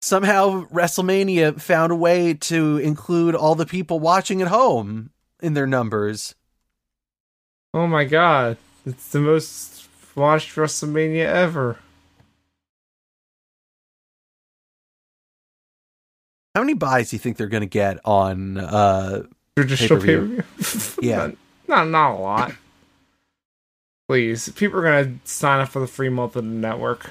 Somehow 0.00 0.64
WrestleMania 0.68 1.60
found 1.60 1.92
a 1.92 1.96
way 1.96 2.32
to 2.32 2.78
include 2.78 3.34
all 3.34 3.54
the 3.54 3.66
people 3.66 4.00
watching 4.00 4.40
at 4.40 4.48
home 4.48 5.10
in 5.42 5.52
their 5.52 5.66
numbers. 5.66 6.34
Oh 7.74 7.86
my 7.86 8.04
god, 8.04 8.56
it's 8.86 9.10
the 9.10 9.20
most 9.20 9.86
watched 10.16 10.56
WrestleMania 10.56 11.26
ever. 11.26 11.78
How 16.54 16.62
many 16.62 16.72
buys 16.74 17.10
do 17.10 17.16
you 17.16 17.20
think 17.20 17.36
they're 17.36 17.48
going 17.48 17.60
to 17.60 17.66
get 17.66 17.98
on 18.06 18.56
uh 18.56 19.24
Traditional 19.66 20.00
pay 20.00 20.16
per 20.16 20.26
Pay-per-view. 20.26 20.96
Yeah. 21.08 21.16
not, 21.16 21.36
not 21.68 21.88
not 21.88 22.14
a 22.14 22.18
lot. 22.18 22.52
Please, 24.08 24.48
people 24.50 24.80
are 24.80 24.82
gonna 24.82 25.14
sign 25.24 25.60
up 25.60 25.68
for 25.68 25.80
the 25.80 25.86
free 25.86 26.08
month 26.08 26.36
of 26.36 26.44
the 26.44 26.50
network. 26.50 27.10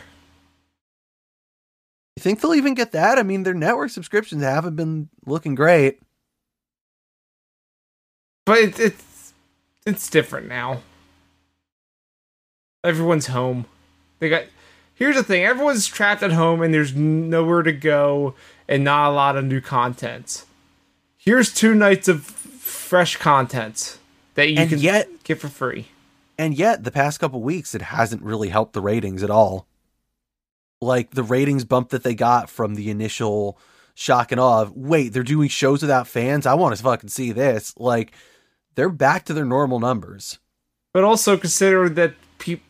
You 2.15 2.21
think 2.21 2.41
they'll 2.41 2.53
even 2.53 2.73
get 2.73 2.91
that? 2.91 3.17
I 3.17 3.23
mean, 3.23 3.43
their 3.43 3.53
network 3.53 3.91
subscriptions 3.91 4.43
haven't 4.43 4.75
been 4.75 5.07
looking 5.25 5.55
great. 5.55 6.01
But 8.45 8.57
it, 8.57 8.79
it's 8.79 9.33
it's 9.85 10.09
different 10.09 10.47
now. 10.49 10.81
Everyone's 12.83 13.27
home. 13.27 13.65
They 14.19 14.29
got. 14.29 14.43
Here's 14.95 15.15
the 15.15 15.23
thing: 15.23 15.45
everyone's 15.45 15.87
trapped 15.87 16.23
at 16.23 16.33
home, 16.33 16.61
and 16.61 16.73
there's 16.73 16.93
nowhere 16.93 17.61
to 17.63 17.71
go, 17.71 18.35
and 18.67 18.83
not 18.83 19.09
a 19.09 19.13
lot 19.13 19.37
of 19.37 19.45
new 19.45 19.61
content. 19.61 20.43
Here's 21.17 21.53
two 21.53 21.73
nights 21.73 22.07
of 22.09 22.38
fresh 22.69 23.17
content 23.17 23.97
that 24.35 24.49
you 24.49 24.57
And 24.57 24.69
can 24.69 24.79
yet- 24.79 25.09
get 25.23 25.39
for 25.39 25.49
free. 25.49 25.87
And 26.37 26.57
yet, 26.57 26.85
the 26.85 26.91
past 26.91 27.19
couple 27.19 27.41
weeks, 27.41 27.75
it 27.75 27.81
hasn't 27.81 28.21
really 28.21 28.47
helped 28.49 28.71
the 28.73 28.81
ratings 28.81 29.23
at 29.23 29.29
all. 29.29 29.67
Like 30.81 31.11
the 31.11 31.23
ratings 31.23 31.65
bump 31.65 31.89
that 31.89 32.03
they 32.03 32.15
got 32.15 32.49
from 32.49 32.75
the 32.75 32.89
initial 32.89 33.57
shock 33.93 34.31
and 34.31 34.39
awe 34.39 34.61
of, 34.61 34.77
wait, 34.77 35.09
they're 35.09 35.23
doing 35.23 35.49
shows 35.49 35.81
without 35.81 36.07
fans? 36.07 36.45
I 36.45 36.53
want 36.53 36.77
to 36.77 36.81
fucking 36.81 37.09
see 37.09 37.33
this. 37.33 37.73
Like, 37.77 38.13
they're 38.75 38.87
back 38.87 39.25
to 39.25 39.33
their 39.33 39.43
normal 39.43 39.81
numbers. 39.81 40.39
But 40.93 41.03
also 41.03 41.35
consider 41.37 41.89
that 41.89 42.13
people 42.37 42.63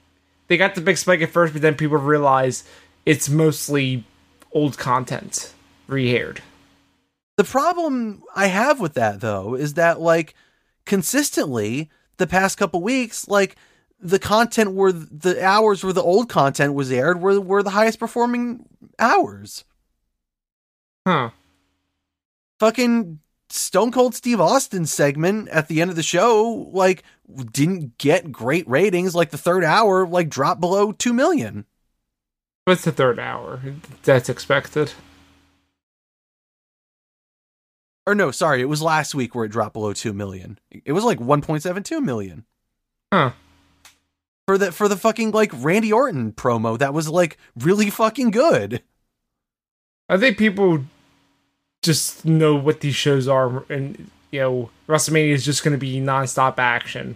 they 0.47 0.57
got 0.57 0.73
the 0.73 0.81
big 0.81 0.97
spike 0.97 1.21
at 1.21 1.29
first, 1.29 1.53
but 1.53 1.61
then 1.61 1.75
people 1.75 1.97
realize 1.97 2.63
it's 3.05 3.29
mostly 3.29 4.03
old 4.51 4.79
content 4.79 5.53
reaired. 5.87 6.41
The 7.39 7.45
problem 7.45 8.21
I 8.35 8.47
have 8.47 8.81
with 8.81 8.95
that, 8.95 9.21
though, 9.21 9.55
is 9.55 9.75
that, 9.75 10.01
like, 10.01 10.35
consistently, 10.85 11.89
the 12.17 12.27
past 12.27 12.57
couple 12.57 12.81
weeks, 12.81 13.29
like, 13.29 13.55
the 13.97 14.19
content 14.19 14.73
where 14.73 14.91
the 14.91 15.41
hours 15.41 15.81
where 15.81 15.93
the 15.93 16.03
old 16.03 16.27
content 16.27 16.73
was 16.73 16.91
aired 16.91 17.21
were, 17.21 17.39
were 17.39 17.63
the 17.63 17.69
highest 17.69 17.97
performing 17.97 18.65
hours. 18.99 19.63
Huh. 21.07 21.29
fucking 22.59 23.19
Stone 23.49 23.93
Cold 23.93 24.15
Steve 24.15 24.41
Austin 24.41 24.85
segment 24.85 25.47
at 25.47 25.69
the 25.69 25.79
end 25.79 25.89
of 25.89 25.95
the 25.95 26.03
show, 26.03 26.69
like, 26.73 27.03
didn't 27.53 27.97
get 27.97 28.33
great 28.33 28.67
ratings. 28.67 29.15
Like, 29.15 29.29
the 29.29 29.37
third 29.37 29.63
hour, 29.63 30.05
like, 30.05 30.27
dropped 30.27 30.59
below 30.59 30.91
2 30.91 31.13
million. 31.13 31.63
What's 32.65 32.83
the 32.83 32.91
third 32.91 33.17
hour? 33.17 33.61
That's 34.03 34.27
expected. 34.27 34.91
Or, 38.07 38.15
no, 38.15 38.31
sorry, 38.31 38.61
it 38.61 38.65
was 38.65 38.81
last 38.81 39.13
week 39.13 39.35
where 39.35 39.45
it 39.45 39.51
dropped 39.51 39.73
below 39.73 39.93
2 39.93 40.13
million. 40.13 40.59
It 40.71 40.93
was 40.93 41.03
like 41.03 41.19
1.72 41.19 42.01
million. 42.01 42.45
Huh. 43.13 43.31
For 44.47 44.57
the, 44.57 44.71
for 44.71 44.87
the 44.87 44.97
fucking, 44.97 45.31
like, 45.31 45.51
Randy 45.53 45.93
Orton 45.93 46.31
promo 46.31 46.77
that 46.79 46.93
was, 46.93 47.07
like, 47.07 47.37
really 47.55 47.89
fucking 47.89 48.31
good. 48.31 48.81
I 50.09 50.17
think 50.17 50.39
people 50.39 50.85
just 51.83 52.25
know 52.25 52.55
what 52.55 52.81
these 52.81 52.95
shows 52.95 53.27
are, 53.27 53.63
and 53.71 54.09
you 54.31 54.39
know, 54.39 54.69
WrestleMania 54.87 55.31
is 55.31 55.45
just 55.45 55.63
going 55.63 55.73
to 55.73 55.77
be 55.77 55.99
nonstop 55.99 56.57
action, 56.57 57.15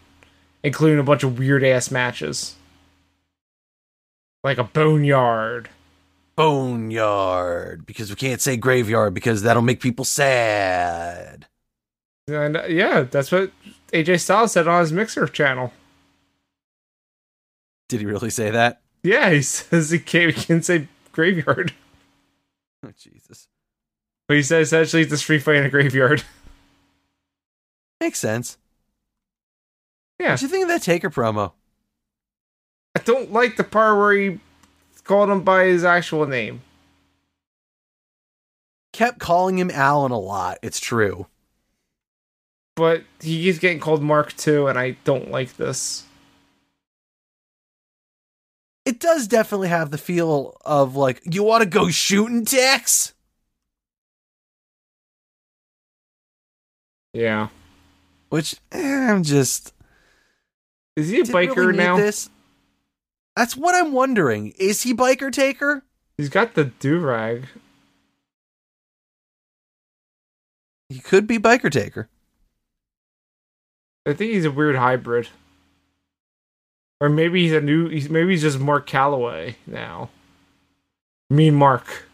including 0.63 0.99
a 0.99 1.03
bunch 1.03 1.23
of 1.23 1.37
weird 1.37 1.63
ass 1.63 1.91
matches, 1.91 2.55
like 4.43 4.57
a 4.57 4.63
boneyard. 4.63 5.69
Boneyard. 6.35 7.85
Because 7.85 8.09
we 8.09 8.15
can't 8.15 8.41
say 8.41 8.57
graveyard 8.57 9.13
because 9.13 9.41
that'll 9.43 9.61
make 9.61 9.79
people 9.81 10.05
sad. 10.05 11.47
And 12.27 12.57
uh, 12.57 12.63
yeah, 12.67 13.01
that's 13.01 13.31
what 13.31 13.51
AJ 13.91 14.21
Styles 14.21 14.53
said 14.53 14.67
on 14.67 14.81
his 14.81 14.91
Mixer 14.93 15.27
channel. 15.27 15.73
Did 17.89 17.99
he 17.99 18.05
really 18.05 18.29
say 18.29 18.49
that? 18.49 18.81
Yeah, 19.03 19.29
he 19.31 19.41
says 19.43 19.89
he 19.91 19.99
can't, 19.99 20.33
he 20.33 20.43
can 20.45 20.61
say 20.63 20.87
graveyard, 21.11 21.73
Oh, 22.85 22.91
Jesus. 22.97 23.47
but 24.27 24.37
he 24.37 24.43
says 24.43 24.67
essentially 24.67 25.03
it's 25.03 25.11
a 25.13 25.17
street 25.17 25.39
fight 25.43 25.57
in 25.57 25.65
a 25.65 25.69
graveyard. 25.69 26.23
Makes 28.01 28.19
sense. 28.19 28.57
Yeah, 30.19 30.31
What 30.31 30.39
do 30.39 30.45
you 30.45 30.49
think 30.49 30.63
of 30.63 30.69
that 30.69 30.81
Taker 30.81 31.09
promo? 31.09 31.51
I 32.95 32.99
don't 32.99 33.31
like 33.31 33.57
the 33.57 33.63
part 33.63 33.97
where 33.97 34.13
he 34.13 34.39
called 35.03 35.29
him 35.29 35.41
by 35.43 35.65
his 35.65 35.83
actual 35.83 36.25
name. 36.25 36.61
kept 38.93 39.19
calling 39.19 39.57
him 39.57 39.71
Alan 39.71 40.11
a 40.11 40.19
lot. 40.19 40.59
It's 40.61 40.79
true. 40.79 41.27
but 42.75 43.03
he 43.21 43.43
keeps 43.43 43.59
getting 43.59 43.79
called 43.79 44.01
Mark 44.01 44.33
too, 44.35 44.67
and 44.67 44.77
I 44.79 44.97
don't 45.03 45.29
like 45.31 45.57
this. 45.57 46.05
It 48.85 48.99
does 48.99 49.27
definitely 49.27 49.69
have 49.69 49.91
the 49.91 49.97
feel 49.97 50.57
of 50.65 50.95
like, 50.95 51.21
you 51.23 51.43
want 51.43 51.63
to 51.63 51.69
go 51.69 51.89
shooting, 51.89 52.45
Tex? 52.45 53.13
Yeah. 57.13 57.49
Which 58.29 58.55
eh, 58.71 59.11
I'm 59.11 59.23
just 59.23 59.73
Is 60.95 61.09
he 61.09 61.19
a 61.19 61.23
biker 61.23 61.55
really 61.57 61.77
now? 61.77 61.97
This. 61.97 62.29
That's 63.35 63.57
what 63.57 63.75
I'm 63.75 63.93
wondering. 63.93 64.53
Is 64.57 64.83
he 64.83 64.93
biker 64.93 65.31
taker? 65.31 65.83
He's 66.17 66.29
got 66.29 66.53
the 66.53 66.65
do 66.65 66.99
rag. 66.99 67.47
He 70.89 70.99
could 70.99 71.25
be 71.25 71.39
biker 71.39 71.71
taker. 71.71 72.09
I 74.05 74.13
think 74.13 74.33
he's 74.33 74.45
a 74.45 74.51
weird 74.51 74.75
hybrid. 74.75 75.29
Or 77.01 77.09
maybe 77.09 77.43
he's 77.43 77.53
a 77.53 77.61
new. 77.61 77.89
He's 77.89 78.09
maybe 78.09 78.31
he's 78.31 78.41
just 78.41 78.59
Mark 78.59 78.87
Calaway 78.87 79.55
now. 79.65 80.09
Mean 81.29 81.55
Mark. 81.55 82.05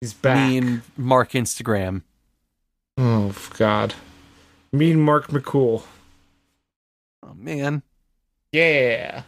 He's 0.00 0.14
back. 0.14 0.48
Mean 0.48 0.82
Mark 0.96 1.32
Instagram. 1.32 2.02
Oh 2.96 3.36
God. 3.56 3.94
Mean 4.72 5.00
Mark 5.00 5.28
McCool. 5.28 5.84
Oh 7.22 7.34
man. 7.34 7.82
Yeah. 8.52 9.22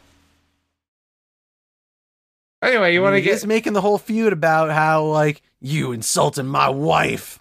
Anyway, 2.63 2.93
you 2.93 3.03
want 3.03 3.15
to 3.15 3.21
He's 3.21 3.41
get 3.41 3.49
making 3.49 3.73
the 3.73 3.81
whole 3.81 3.99
feud 3.99 4.33
about 4.33 4.71
how 4.71 5.05
like 5.05 5.43
you 5.61 5.93
insulted 5.93 6.45
my 6.45 6.69
wife. 6.69 7.39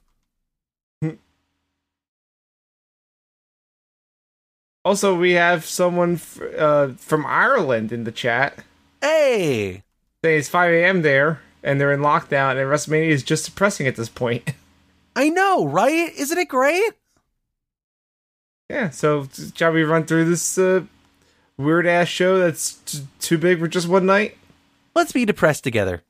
Also, 4.85 5.13
we 5.13 5.33
have 5.33 5.65
someone 5.65 6.13
f- 6.13 6.39
uh, 6.57 6.87
from 6.97 7.25
Ireland 7.25 7.91
in 7.91 8.05
the 8.05 8.13
chat. 8.13 8.63
Hey, 9.01 9.83
it's 10.23 10.47
5 10.49 10.71
a.m. 10.71 11.01
there, 11.01 11.41
and 11.61 11.79
they're 11.79 11.91
in 11.91 11.99
lockdown, 11.99 12.51
and 12.51 12.61
WrestleMania 12.61 13.09
is 13.09 13.21
just 13.21 13.45
depressing 13.45 13.87
at 13.87 13.97
this 13.97 14.07
point. 14.09 14.53
I 15.17 15.29
know, 15.29 15.67
right? 15.67 16.11
Isn't 16.15 16.37
it 16.37 16.47
great? 16.47 16.93
yeah, 18.69 18.89
so 18.89 19.27
shall 19.53 19.73
we 19.73 19.83
run 19.83 20.05
through 20.05 20.25
this 20.25 20.57
uh, 20.57 20.85
weird 21.59 21.85
ass 21.85 22.07
show 22.07 22.39
that's 22.39 22.75
t- 22.85 23.05
too 23.19 23.37
big 23.37 23.59
for 23.59 23.67
just 23.67 23.87
one 23.87 24.05
night? 24.05 24.37
Let's 24.95 25.11
be 25.11 25.25
depressed 25.25 25.63
together. 25.63 26.03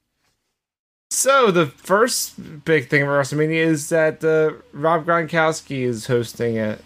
So 1.11 1.49
the 1.51 1.65
first 1.65 2.63
big 2.63 2.87
thing 2.87 3.01
of 3.01 3.07
WrestleMania 3.07 3.55
is 3.55 3.89
that 3.89 4.23
uh, 4.23 4.53
Rob 4.71 5.05
Gronkowski 5.05 5.81
is 5.81 6.05
hosting 6.07 6.55
it. 6.55 6.83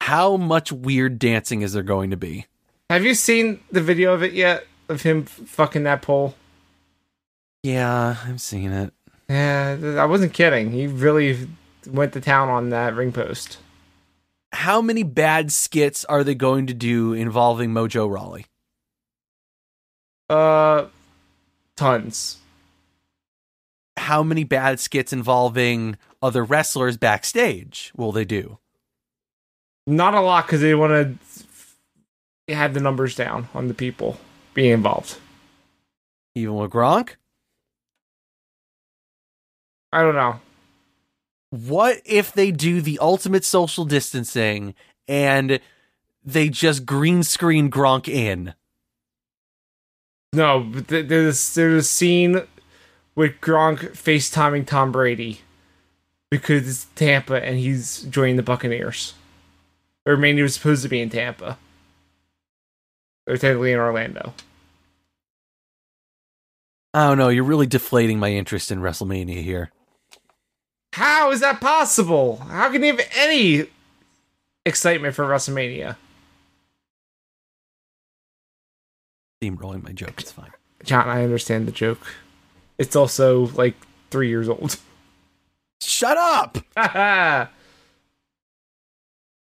How 0.00 0.36
much 0.38 0.72
weird 0.72 1.18
dancing 1.18 1.60
is 1.60 1.74
there 1.74 1.82
going 1.82 2.10
to 2.10 2.16
be? 2.16 2.46
Have 2.88 3.04
you 3.04 3.14
seen 3.14 3.60
the 3.70 3.82
video 3.82 4.14
of 4.14 4.22
it 4.22 4.32
yet? 4.32 4.66
Of 4.88 5.02
him 5.02 5.24
fucking 5.24 5.84
that 5.84 6.02
pole? 6.02 6.34
Yeah, 7.62 8.16
I've 8.26 8.40
seen 8.40 8.72
it. 8.72 8.92
Yeah, 9.28 9.96
I 9.98 10.06
wasn't 10.06 10.32
kidding. 10.32 10.72
He 10.72 10.86
really 10.88 11.46
went 11.86 12.14
to 12.14 12.20
town 12.20 12.48
on 12.48 12.70
that 12.70 12.96
ring 12.96 13.12
post. 13.12 13.58
How 14.52 14.82
many 14.82 15.02
bad 15.02 15.52
skits 15.52 16.04
are 16.04 16.24
they 16.24 16.34
going 16.34 16.66
to 16.66 16.74
do 16.74 17.12
involving 17.12 17.70
Mojo 17.70 18.10
Rawley? 18.10 18.46
Uh, 20.28 20.86
tons. 21.76 22.38
How 23.96 24.22
many 24.22 24.44
bad 24.44 24.80
skits 24.80 25.12
involving 25.12 25.96
other 26.22 26.44
wrestlers 26.44 26.96
backstage 26.96 27.92
will 27.96 28.12
they 28.12 28.24
do? 28.24 28.58
Not 29.86 30.14
a 30.14 30.20
lot 30.20 30.46
because 30.46 30.60
they 30.60 30.74
want 30.74 31.18
to 32.48 32.54
have 32.54 32.74
the 32.74 32.80
numbers 32.80 33.14
down 33.14 33.48
on 33.54 33.68
the 33.68 33.74
people 33.74 34.18
being 34.54 34.72
involved. 34.72 35.18
Even 36.34 36.56
with 36.56 36.70
Gronk? 36.70 37.16
I 39.92 40.02
don't 40.02 40.14
know. 40.14 40.40
What 41.50 42.00
if 42.04 42.32
they 42.32 42.52
do 42.52 42.80
the 42.80 42.98
ultimate 43.00 43.44
social 43.44 43.84
distancing 43.84 44.74
and 45.08 45.60
they 46.24 46.48
just 46.48 46.86
green 46.86 47.24
screen 47.24 47.70
Gronk 47.70 48.08
in? 48.08 48.54
No, 50.32 50.70
there's 50.70 51.54
there's 51.54 51.84
a 51.84 51.86
scene 51.86 52.42
with 53.16 53.40
Gronk 53.40 53.78
FaceTiming 53.90 54.66
Tom 54.66 54.92
Brady 54.92 55.40
because 56.30 56.68
it's 56.68 56.86
Tampa 56.94 57.42
and 57.42 57.58
he's 57.58 58.02
joining 58.02 58.36
the 58.36 58.44
Buccaneers. 58.44 59.14
Or 60.06 60.16
maybe 60.16 60.36
he 60.36 60.42
was 60.42 60.54
supposed 60.54 60.84
to 60.84 60.88
be 60.88 61.00
in 61.00 61.10
Tampa. 61.10 61.58
Or 63.26 63.36
technically 63.36 63.72
in 63.72 63.78
Orlando. 63.78 64.34
Oh, 66.94 67.00
I 67.00 67.08
don't 67.08 67.18
know. 67.18 67.28
You're 67.28 67.44
really 67.44 67.66
deflating 67.66 68.18
my 68.18 68.30
interest 68.30 68.70
in 68.70 68.80
WrestleMania 68.80 69.42
here. 69.42 69.70
How 71.00 71.30
is 71.30 71.40
that 71.40 71.62
possible? 71.62 72.36
How 72.36 72.70
can 72.70 72.82
you 72.82 72.94
have 72.94 73.00
any 73.16 73.64
excitement 74.66 75.14
for 75.14 75.24
WrestleMania? 75.24 75.96
Steamrolling 79.42 79.82
my 79.82 79.92
joke. 79.92 80.20
It's 80.20 80.30
fine. 80.30 80.50
John, 80.84 81.08
I 81.08 81.24
understand 81.24 81.66
the 81.66 81.72
joke. 81.72 82.06
It's 82.76 82.94
also 82.94 83.46
like 83.54 83.76
three 84.10 84.28
years 84.28 84.46
old. 84.46 84.76
Shut 85.80 86.18
up! 86.18 86.58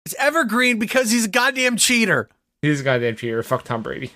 It's 0.05 0.15
evergreen 0.17 0.79
because 0.79 1.11
he's 1.11 1.25
a 1.25 1.29
goddamn 1.29 1.77
cheater. 1.77 2.27
He's 2.61 2.81
a 2.81 2.83
goddamn 2.83 3.17
cheater. 3.17 3.43
Fuck 3.43 3.63
Tom 3.63 3.83
Brady. 3.83 4.11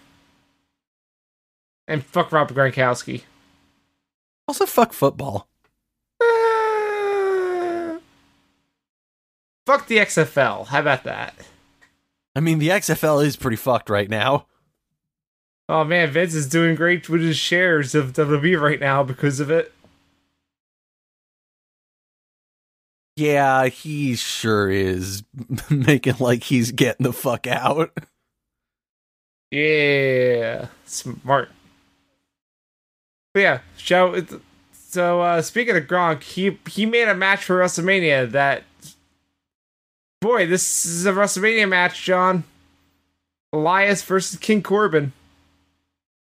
And 1.87 2.03
fuck 2.03 2.31
Rob 2.31 2.51
Gronkowski. 2.51 3.21
Also, 4.47 4.65
fuck 4.65 4.93
football. 4.93 5.47
Fuck 9.65 9.87
the 9.87 9.97
XFL. 9.97 10.67
How 10.67 10.79
about 10.79 11.03
that? 11.03 11.35
I 12.35 12.39
mean, 12.39 12.59
the 12.59 12.69
XFL 12.69 13.25
is 13.25 13.35
pretty 13.35 13.57
fucked 13.57 13.89
right 13.89 14.09
now. 14.09 14.45
Oh 15.67 15.83
man, 15.83 16.11
Vince 16.11 16.35
is 16.35 16.47
doing 16.47 16.75
great 16.75 17.09
with 17.09 17.21
his 17.21 17.37
shares 17.37 17.95
of 17.95 18.13
WWE 18.13 18.61
right 18.61 18.79
now 18.79 19.03
because 19.03 19.39
of 19.39 19.49
it. 19.49 19.73
Yeah, 23.15 23.67
he 23.67 24.15
sure 24.15 24.69
is 24.69 25.23
making 25.69 26.15
like 26.19 26.43
he's 26.43 26.71
getting 26.71 27.05
the 27.05 27.13
fuck 27.13 27.47
out. 27.47 27.97
Yeah, 29.51 30.67
smart. 30.85 31.49
But 33.33 33.39
yeah, 33.39 33.59
show. 33.77 34.23
So 34.73 35.21
uh, 35.21 35.41
speaking 35.41 35.77
of 35.77 35.83
Gronk, 35.85 36.23
he 36.23 36.59
he 36.69 36.85
made 36.85 37.07
a 37.07 37.15
match 37.15 37.43
for 37.43 37.59
WrestleMania. 37.59 38.29
That 38.31 38.63
boy, 40.25 40.47
this 40.47 40.85
is 40.85 41.05
a 41.05 41.11
WrestleMania 41.11 41.69
match, 41.69 42.03
John. 42.03 42.43
Elias 43.53 44.01
versus 44.03 44.39
King 44.39 44.61
Corbin. 44.63 45.13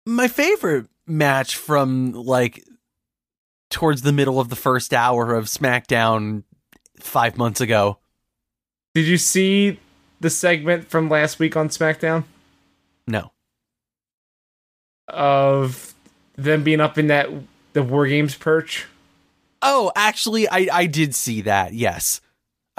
My 0.06 0.28
favorite 0.28 0.88
match 1.06 1.56
from 1.56 2.12
like 2.14 2.64
towards 3.70 4.02
the 4.02 4.12
middle 4.12 4.39
of 4.39 4.49
the 4.49 4.56
first 4.56 4.93
hour 4.93 5.36
of 5.36 5.45
SmackDown 5.45 6.43
five 6.99 7.38
months 7.38 7.62
ago. 7.62 7.99
Did 8.95 9.06
you 9.06 9.18
see 9.18 9.80
the 10.20 10.30
segment 10.30 10.89
from 10.89 11.08
last 11.08 11.39
week 11.39 11.56
on 11.56 11.70
SmackDown 11.70 12.24
No. 13.08 13.32
of 15.08 15.93
them 16.36 16.64
being 16.64 16.82
up 16.82 16.97
in 16.97 17.08
that 17.08 17.30
the 17.74 17.84
War 17.84 18.08
Games 18.08 18.36
perch? 18.36 18.88
Oh, 19.62 19.91
actually, 19.95 20.47
I 20.49 20.68
I 20.74 20.86
did 20.88 21.14
see 21.16 21.41
that. 21.41 21.74
Yes, 21.74 22.20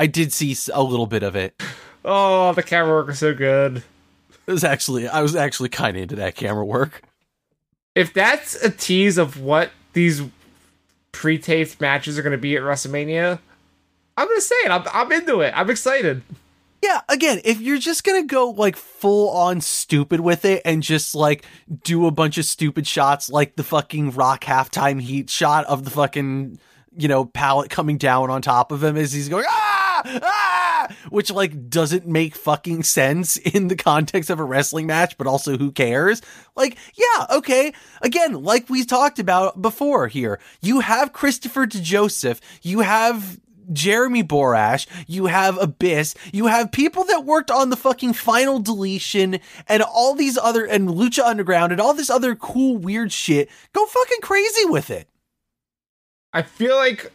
I 0.02 0.06
did 0.06 0.32
see 0.32 0.56
a 0.74 0.82
little 0.82 1.06
bit 1.06 1.22
of 1.22 1.36
it. 1.36 1.62
Oh, 2.04 2.52
the 2.54 2.64
camera 2.64 2.92
work 2.92 3.08
is 3.10 3.20
so 3.20 3.32
good. 3.32 3.84
It 4.48 4.50
was 4.50 4.64
actually 4.64 5.06
I 5.06 5.22
was 5.22 5.36
actually 5.36 5.68
kind 5.68 5.96
of 5.96 6.02
into 6.02 6.16
that 6.16 6.34
camera 6.34 6.64
work. 6.64 7.02
If 7.94 8.12
that's 8.12 8.56
a 8.56 8.68
tease 8.68 9.16
of 9.16 9.40
what 9.40 9.70
these 9.92 10.20
pre-taped 11.12 11.80
matches 11.80 12.18
are 12.18 12.22
going 12.22 12.32
to 12.32 12.36
be 12.36 12.56
at 12.56 12.64
WrestleMania, 12.64 13.38
I'm 14.16 14.26
going 14.26 14.38
to 14.40 14.44
say 14.44 14.56
it. 14.56 14.72
I'm, 14.72 14.82
I'm 14.92 15.12
into 15.12 15.40
it. 15.40 15.56
I'm 15.56 15.70
excited. 15.70 16.22
Yeah, 16.82 17.02
again, 17.08 17.40
if 17.44 17.60
you're 17.60 17.78
just 17.78 18.02
gonna 18.02 18.24
go 18.24 18.50
like 18.50 18.74
full 18.74 19.30
on 19.30 19.60
stupid 19.60 20.18
with 20.18 20.44
it 20.44 20.62
and 20.64 20.82
just 20.82 21.14
like 21.14 21.44
do 21.84 22.08
a 22.08 22.10
bunch 22.10 22.38
of 22.38 22.44
stupid 22.44 22.88
shots 22.88 23.30
like 23.30 23.54
the 23.54 23.62
fucking 23.62 24.10
rock 24.10 24.42
halftime 24.42 25.00
heat 25.00 25.30
shot 25.30 25.64
of 25.66 25.84
the 25.84 25.90
fucking, 25.90 26.58
you 26.96 27.06
know, 27.06 27.24
pallet 27.24 27.70
coming 27.70 27.98
down 27.98 28.30
on 28.30 28.42
top 28.42 28.72
of 28.72 28.82
him 28.82 28.96
as 28.96 29.12
he's 29.12 29.28
going, 29.28 29.44
ah, 29.48 29.71
ah, 30.04 30.94
which 31.10 31.30
like 31.30 31.68
doesn't 31.68 32.06
make 32.06 32.34
fucking 32.34 32.82
sense 32.82 33.36
in 33.54 33.68
the 33.68 33.76
context 33.76 34.30
of 34.30 34.40
a 34.40 34.44
wrestling 34.44 34.86
match, 34.86 35.16
but 35.18 35.26
also 35.26 35.56
who 35.56 35.72
cares? 35.72 36.22
Like, 36.56 36.76
yeah, 36.94 37.26
okay. 37.30 37.72
Again, 38.00 38.42
like 38.42 38.68
we 38.68 38.84
talked 38.84 39.18
about 39.18 39.62
before 39.62 40.08
here, 40.08 40.40
you 40.60 40.80
have 40.80 41.12
Christopher 41.12 41.66
to 41.66 41.80
Joseph, 41.80 42.40
you 42.62 42.80
have 42.80 43.40
Jeremy 43.72 44.22
Borash, 44.22 44.86
you 45.06 45.26
have 45.26 45.58
Abyss, 45.58 46.14
you 46.32 46.46
have 46.46 46.72
people 46.72 47.04
that 47.04 47.24
worked 47.24 47.50
on 47.50 47.70
the 47.70 47.76
fucking 47.76 48.12
final 48.14 48.58
deletion 48.58 49.38
and 49.68 49.82
all 49.82 50.14
these 50.14 50.36
other 50.36 50.64
and 50.64 50.88
Lucha 50.88 51.24
Underground 51.24 51.72
and 51.72 51.80
all 51.80 51.94
this 51.94 52.10
other 52.10 52.34
cool 52.34 52.76
weird 52.76 53.12
shit. 53.12 53.48
Go 53.72 53.86
fucking 53.86 54.20
crazy 54.20 54.64
with 54.64 54.90
it. 54.90 55.08
I 56.32 56.42
feel 56.42 56.76
like 56.76 57.12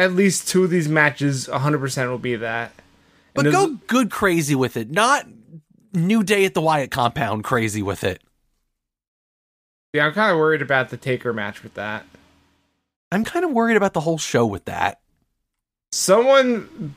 at 0.00 0.14
least 0.14 0.48
two 0.48 0.64
of 0.64 0.70
these 0.70 0.88
matches 0.88 1.46
100% 1.46 2.08
will 2.08 2.18
be 2.18 2.34
that. 2.36 2.72
But 3.34 3.44
go 3.44 3.78
good 3.86 4.10
crazy 4.10 4.54
with 4.54 4.76
it, 4.76 4.90
not 4.90 5.26
New 5.92 6.22
Day 6.22 6.46
at 6.46 6.54
the 6.54 6.62
Wyatt 6.62 6.90
compound 6.90 7.44
crazy 7.44 7.82
with 7.82 8.02
it. 8.02 8.22
Yeah, 9.92 10.06
I'm 10.06 10.12
kind 10.12 10.32
of 10.32 10.38
worried 10.38 10.62
about 10.62 10.88
the 10.88 10.96
Taker 10.96 11.32
match 11.32 11.62
with 11.62 11.74
that. 11.74 12.06
I'm 13.12 13.24
kind 13.24 13.44
of 13.44 13.50
worried 13.50 13.76
about 13.76 13.92
the 13.92 14.00
whole 14.00 14.18
show 14.18 14.46
with 14.46 14.64
that. 14.64 15.00
Someone 15.92 16.94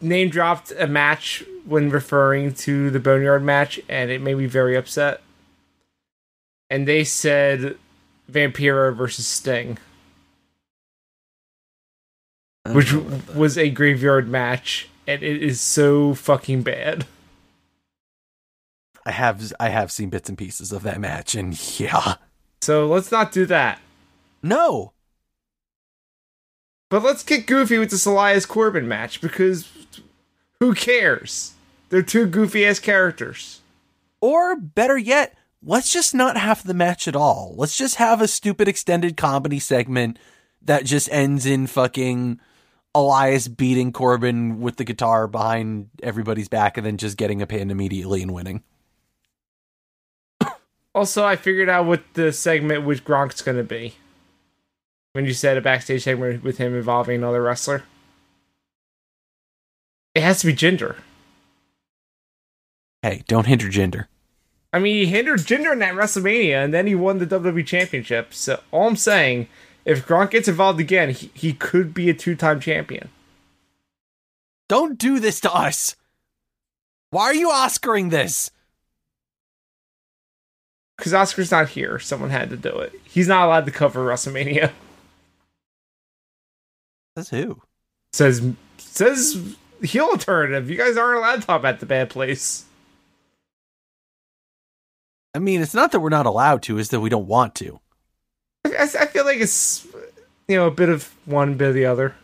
name 0.00 0.28
dropped 0.28 0.72
a 0.78 0.86
match 0.86 1.44
when 1.64 1.90
referring 1.90 2.54
to 2.54 2.90
the 2.90 3.00
Boneyard 3.00 3.42
match, 3.42 3.78
and 3.88 4.10
it 4.10 4.20
made 4.20 4.36
me 4.36 4.46
very 4.46 4.76
upset. 4.76 5.22
And 6.70 6.88
they 6.88 7.04
said 7.04 7.76
Vampiro 8.30 8.94
versus 8.94 9.26
Sting, 9.26 9.78
which 12.74 12.90
that. 12.92 13.34
was 13.36 13.56
a 13.58 13.70
graveyard 13.70 14.28
match, 14.28 14.88
and 15.06 15.22
it 15.22 15.42
is 15.42 15.60
so 15.60 16.14
fucking 16.14 16.62
bad. 16.62 17.06
I 19.04 19.12
have 19.12 19.52
I 19.60 19.68
have 19.68 19.92
seen 19.92 20.10
bits 20.10 20.28
and 20.28 20.36
pieces 20.36 20.72
of 20.72 20.82
that 20.82 21.00
match, 21.00 21.34
and 21.34 21.78
yeah, 21.78 22.14
So 22.60 22.86
let's 22.86 23.12
not 23.12 23.30
do 23.32 23.46
that. 23.46 23.80
no, 24.42 24.92
But 26.90 27.02
let's 27.02 27.22
get 27.22 27.46
goofy 27.46 27.78
with 27.78 27.90
this 27.90 28.06
Elias 28.06 28.46
Corbin 28.46 28.88
match 28.88 29.20
because 29.20 29.68
who 30.60 30.74
cares? 30.74 31.52
They're 31.88 32.02
two 32.02 32.26
goofy 32.26 32.66
ass 32.66 32.78
characters. 32.80 33.60
Or 34.20 34.56
better 34.56 34.98
yet, 34.98 35.36
let's 35.62 35.92
just 35.92 36.14
not 36.14 36.36
have 36.36 36.64
the 36.64 36.74
match 36.74 37.06
at 37.06 37.14
all. 37.14 37.54
Let's 37.56 37.76
just 37.76 37.96
have 37.96 38.20
a 38.20 38.26
stupid 38.28 38.66
extended 38.66 39.16
comedy 39.16 39.60
segment 39.60 40.18
that 40.62 40.84
just 40.84 41.08
ends 41.12 41.46
in 41.46 41.68
fucking 41.68 42.40
Elias 42.96 43.46
beating 43.46 43.92
Corbin 43.92 44.58
with 44.58 44.76
the 44.76 44.84
guitar 44.84 45.26
behind 45.26 45.90
everybody's 46.02 46.48
back 46.48 46.78
and 46.78 46.86
then 46.86 46.96
just 46.96 47.18
getting 47.18 47.42
a 47.42 47.46
pin 47.46 47.70
immediately 47.70 48.22
and 48.22 48.32
winning. 48.32 48.62
Also, 50.94 51.22
I 51.22 51.36
figured 51.36 51.68
out 51.68 51.84
what 51.84 52.02
the 52.14 52.32
segment 52.32 52.86
with 52.86 53.04
Gronk's 53.04 53.42
gonna 53.42 53.62
be. 53.62 53.96
When 55.12 55.26
you 55.26 55.34
said 55.34 55.58
a 55.58 55.60
backstage 55.60 56.04
segment 56.04 56.42
with 56.42 56.56
him 56.56 56.74
involving 56.74 57.16
another 57.16 57.42
wrestler, 57.42 57.84
it 60.14 60.22
has 60.22 60.40
to 60.40 60.46
be 60.46 60.54
Jinder. 60.54 60.96
Hey, 63.02 63.24
don't 63.28 63.46
hinder 63.46 63.66
Jinder. 63.66 64.06
I 64.72 64.78
mean, 64.78 64.94
he 64.96 65.06
hindered 65.06 65.40
Jinder 65.40 65.72
in 65.72 65.80
that 65.80 65.94
WrestleMania, 65.94 66.64
and 66.64 66.72
then 66.72 66.86
he 66.86 66.94
won 66.94 67.18
the 67.18 67.26
WWE 67.26 67.66
Championship. 67.66 68.32
So 68.32 68.60
all 68.70 68.88
I'm 68.88 68.96
saying, 68.96 69.48
if 69.86 70.06
Gronk 70.06 70.32
gets 70.32 70.48
involved 70.48 70.80
again, 70.80 71.10
he, 71.10 71.30
he 71.32 71.52
could 71.52 71.94
be 71.94 72.10
a 72.10 72.14
two-time 72.14 72.60
champion. 72.60 73.08
Don't 74.68 74.98
do 74.98 75.20
this 75.20 75.40
to 75.40 75.54
us. 75.54 75.94
Why 77.10 77.22
are 77.22 77.34
you 77.34 77.50
Oscaring 77.50 78.08
this? 78.08 78.50
Because 80.96 81.14
Oscar's 81.14 81.52
not 81.52 81.68
here, 81.68 81.98
someone 82.00 82.30
had 82.30 82.50
to 82.50 82.56
do 82.56 82.70
it. 82.70 82.92
He's 83.04 83.28
not 83.28 83.46
allowed 83.46 83.66
to 83.66 83.70
cover 83.70 84.04
WrestleMania. 84.04 84.72
Says 87.16 87.28
who? 87.30 87.62
Says 88.12 88.54
says 88.78 89.56
heel 89.82 90.06
alternative. 90.06 90.68
You 90.68 90.76
guys 90.76 90.96
aren't 90.96 91.18
allowed 91.18 91.40
to 91.40 91.46
talk 91.46 91.60
about 91.60 91.80
the 91.80 91.86
bad 91.86 92.10
place. 92.10 92.64
I 95.34 95.38
mean, 95.38 95.60
it's 95.60 95.74
not 95.74 95.92
that 95.92 96.00
we're 96.00 96.08
not 96.08 96.26
allowed 96.26 96.62
to; 96.64 96.78
it's 96.78 96.88
that 96.88 97.00
we 97.00 97.10
don't 97.10 97.26
want 97.26 97.54
to. 97.56 97.78
I, 98.78 98.82
I 98.82 99.06
feel 99.06 99.24
like 99.24 99.38
it's 99.38 99.86
you 100.48 100.56
know 100.56 100.66
a 100.66 100.70
bit 100.70 100.88
of 100.88 101.12
one, 101.24 101.54
bit 101.54 101.68
of 101.68 101.74
the 101.74 101.86
other. 101.86 102.14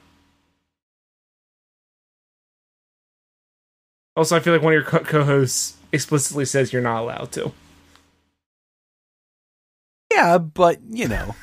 Also, 4.16 4.36
I 4.36 4.40
feel 4.40 4.52
like 4.52 4.62
one 4.62 4.74
of 4.74 4.80
your 4.80 4.84
co- 4.84 4.98
co-hosts 5.00 5.76
explicitly 5.90 6.44
says 6.44 6.72
you're 6.72 6.82
not 6.82 7.00
allowed 7.00 7.32
to. 7.32 7.52
Yeah, 10.12 10.38
but 10.38 10.80
you 10.90 11.08
know, 11.08 11.34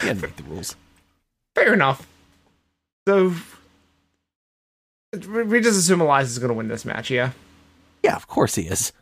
you 0.00 0.08
gotta 0.08 0.20
make 0.20 0.36
the 0.36 0.42
rules. 0.44 0.76
Fair 1.54 1.72
enough. 1.72 2.06
So 3.08 3.34
we 5.28 5.42
we 5.44 5.60
just 5.60 5.78
assume 5.78 6.00
Elias 6.00 6.30
is 6.30 6.38
going 6.38 6.48
to 6.48 6.54
win 6.54 6.68
this 6.68 6.84
match, 6.84 7.10
yeah? 7.10 7.30
Yeah, 8.02 8.16
of 8.16 8.26
course 8.26 8.54
he 8.56 8.62
is. 8.62 8.92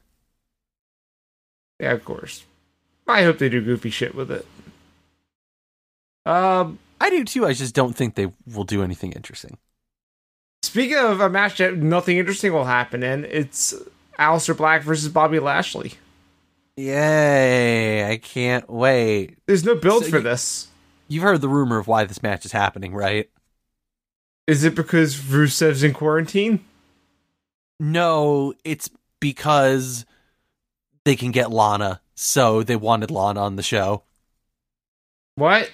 Yeah, 1.80 1.92
of 1.92 2.04
course. 2.04 2.44
I 3.08 3.22
hope 3.24 3.38
they 3.38 3.48
do 3.48 3.60
goofy 3.60 3.90
shit 3.90 4.14
with 4.14 4.30
it. 4.30 4.46
Um, 6.26 6.78
I 7.00 7.10
do 7.10 7.24
too. 7.24 7.46
I 7.46 7.52
just 7.52 7.74
don't 7.74 7.94
think 7.96 8.14
they 8.14 8.32
will 8.52 8.64
do 8.64 8.82
anything 8.82 9.12
interesting. 9.12 9.58
speaking 10.62 10.96
of 10.96 11.20
a 11.20 11.28
match 11.28 11.58
that 11.58 11.76
nothing 11.76 12.18
interesting 12.18 12.52
will 12.52 12.64
happen 12.64 13.02
in, 13.02 13.24
it's 13.24 13.74
Aleister 14.18 14.56
Black 14.56 14.82
versus 14.82 15.08
Bobby 15.08 15.38
Lashley. 15.40 15.94
Yay! 16.76 18.08
I 18.10 18.16
can't 18.16 18.70
wait. 18.70 19.36
There's 19.46 19.64
no 19.64 19.74
build 19.74 20.04
So 20.04 20.10
for 20.10 20.16
you- 20.18 20.22
this. 20.22 20.68
You've 21.08 21.22
heard 21.24 21.42
the 21.42 21.48
rumor 21.48 21.76
of 21.78 21.86
why 21.88 22.04
this 22.04 22.22
match 22.22 22.46
is 22.46 22.52
happening, 22.52 22.94
right? 22.94 23.28
Is 24.46 24.64
it 24.64 24.74
because 24.74 25.16
Rusev's 25.16 25.82
in 25.82 25.92
quarantine? 25.92 26.64
No, 27.78 28.54
it's 28.64 28.88
because 29.20 30.06
they 31.04 31.14
can 31.16 31.30
get 31.30 31.50
Lana, 31.50 32.00
so 32.14 32.62
they 32.62 32.76
wanted 32.76 33.10
Lana 33.10 33.40
on 33.42 33.56
the 33.56 33.62
show. 33.62 34.04
What? 35.34 35.70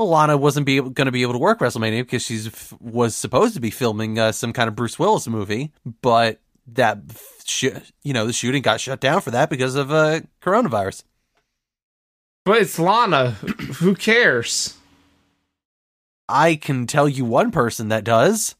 Well, 0.00 0.08
Lana 0.08 0.38
wasn't 0.38 0.64
be 0.64 0.80
going 0.80 1.04
to 1.04 1.12
be 1.12 1.20
able 1.20 1.34
to 1.34 1.38
work 1.38 1.58
WrestleMania 1.58 2.00
because 2.00 2.22
she 2.22 2.46
f- 2.46 2.72
was 2.80 3.14
supposed 3.14 3.52
to 3.52 3.60
be 3.60 3.68
filming 3.68 4.18
uh, 4.18 4.32
some 4.32 4.50
kind 4.54 4.66
of 4.66 4.74
Bruce 4.74 4.98
Willis 4.98 5.28
movie, 5.28 5.74
but 6.00 6.40
that 6.68 7.00
sh- 7.44 7.66
you 8.02 8.14
know 8.14 8.26
the 8.26 8.32
shooting 8.32 8.62
got 8.62 8.80
shut 8.80 8.98
down 8.98 9.20
for 9.20 9.30
that 9.32 9.50
because 9.50 9.74
of 9.74 9.92
uh, 9.92 10.20
coronavirus. 10.40 11.04
But 12.46 12.62
it's 12.62 12.78
Lana. 12.78 13.32
Who 13.80 13.94
cares? 13.94 14.74
I 16.30 16.54
can 16.54 16.86
tell 16.86 17.06
you 17.06 17.26
one 17.26 17.50
person 17.50 17.88
that 17.88 18.02
does. 18.02 18.54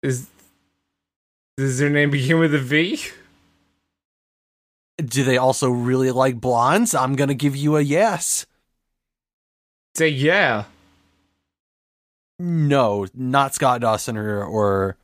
Is 0.00 0.28
does 1.56 1.80
their 1.80 1.90
name 1.90 2.12
begin 2.12 2.38
with 2.38 2.54
a 2.54 2.60
V? 2.60 3.00
Do 4.98 5.24
they 5.24 5.38
also 5.38 5.70
really 5.70 6.12
like 6.12 6.40
blondes? 6.40 6.94
I'm 6.94 7.16
going 7.16 7.30
to 7.30 7.34
give 7.34 7.56
you 7.56 7.76
a 7.76 7.80
yes. 7.80 8.46
Say 9.96 10.08
yeah. 10.08 10.64
No, 12.38 13.06
not 13.14 13.54
Scott 13.54 13.80
Dawson 13.80 14.18
or, 14.18 14.44
or 14.44 14.98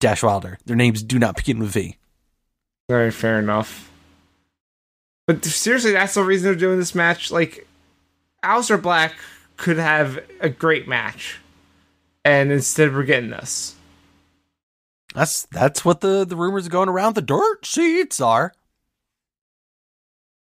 Dash 0.00 0.22
Wilder. 0.22 0.58
Their 0.66 0.76
names 0.76 1.02
do 1.02 1.18
not 1.18 1.34
begin 1.34 1.58
with 1.58 1.70
V. 1.70 1.96
All 2.90 2.96
right, 2.96 3.14
fair 3.14 3.38
enough. 3.38 3.90
But 5.26 5.42
seriously, 5.46 5.92
that's 5.92 6.12
the 6.12 6.22
reason 6.22 6.44
they're 6.44 6.54
doing 6.54 6.78
this 6.78 6.94
match. 6.94 7.30
Like, 7.30 7.66
Aleister 8.44 8.80
Black 8.80 9.14
could 9.56 9.78
have 9.78 10.22
a 10.40 10.50
great 10.50 10.86
match, 10.86 11.40
and 12.22 12.52
instead 12.52 12.94
we're 12.94 13.04
getting 13.04 13.30
this. 13.30 13.76
That's 15.14 15.46
that's 15.46 15.86
what 15.86 16.02
the 16.02 16.26
the 16.26 16.36
rumors 16.36 16.68
going 16.68 16.90
around 16.90 17.14
the 17.14 17.22
dirt 17.22 17.64
sheets 17.64 18.20
are. 18.20 18.52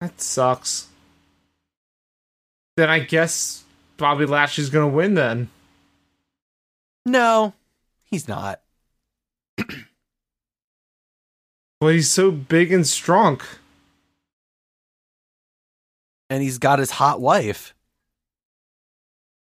That 0.01 0.21
sucks. 0.21 0.87
Then 2.81 2.89
I 2.89 3.01
guess 3.01 3.63
Bobby 3.99 4.25
Lashley's 4.25 4.71
gonna 4.71 4.89
win. 4.89 5.13
Then 5.13 5.51
No, 7.05 7.53
he's 8.05 8.27
not. 8.27 8.63
well, 11.83 11.91
he's 11.91 12.11
so 12.11 12.31
big 12.31 12.73
and 12.73 12.87
strong. 12.87 13.43
And 16.31 16.43
he's 16.43 16.57
got 16.57 16.79
his 16.79 16.93
hot 16.93 17.21
wife. 17.21 17.75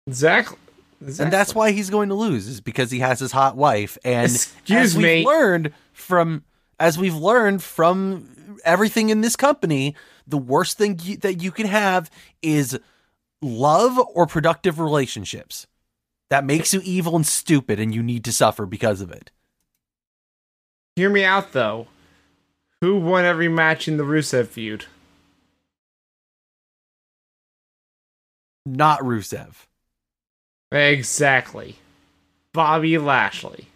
Exactly. 0.06 0.58
And 1.00 1.32
that's 1.32 1.54
why 1.54 1.70
he's 1.70 1.88
going 1.88 2.10
to 2.10 2.14
lose 2.14 2.46
is 2.46 2.60
because 2.60 2.90
he 2.90 2.98
has 2.98 3.20
his 3.20 3.32
hot 3.32 3.56
wife 3.56 3.96
and 4.04 4.30
Excuse 4.30 4.78
as 4.78 4.94
we've 4.94 5.02
me. 5.06 5.24
learned 5.24 5.72
from 5.94 6.44
as 6.78 6.98
we've 6.98 7.16
learned 7.16 7.62
from 7.62 8.58
everything 8.66 9.08
in 9.08 9.22
this 9.22 9.34
company, 9.34 9.96
the 10.26 10.36
worst 10.36 10.76
thing 10.76 11.00
you, 11.02 11.16
that 11.18 11.42
you 11.42 11.50
can 11.50 11.66
have 11.66 12.10
is 12.42 12.78
love 13.44 13.98
or 13.98 14.26
productive 14.26 14.78
relationships. 14.78 15.66
That 16.30 16.44
makes 16.44 16.72
you 16.74 16.80
evil 16.84 17.16
and 17.16 17.26
stupid 17.26 17.78
and 17.78 17.94
you 17.94 18.02
need 18.02 18.24
to 18.24 18.32
suffer 18.32 18.66
because 18.66 19.00
of 19.00 19.10
it. 19.10 19.30
Hear 20.96 21.10
me 21.10 21.24
out 21.24 21.52
though. 21.52 21.88
Who 22.80 22.98
won 22.98 23.24
every 23.24 23.48
match 23.48 23.88
in 23.88 23.96
the 23.96 24.04
Rusev 24.04 24.48
feud? 24.48 24.86
Not 28.66 29.00
Rusev. 29.00 29.66
Exactly. 30.72 31.76
Bobby 32.52 32.98
Lashley. 32.98 33.68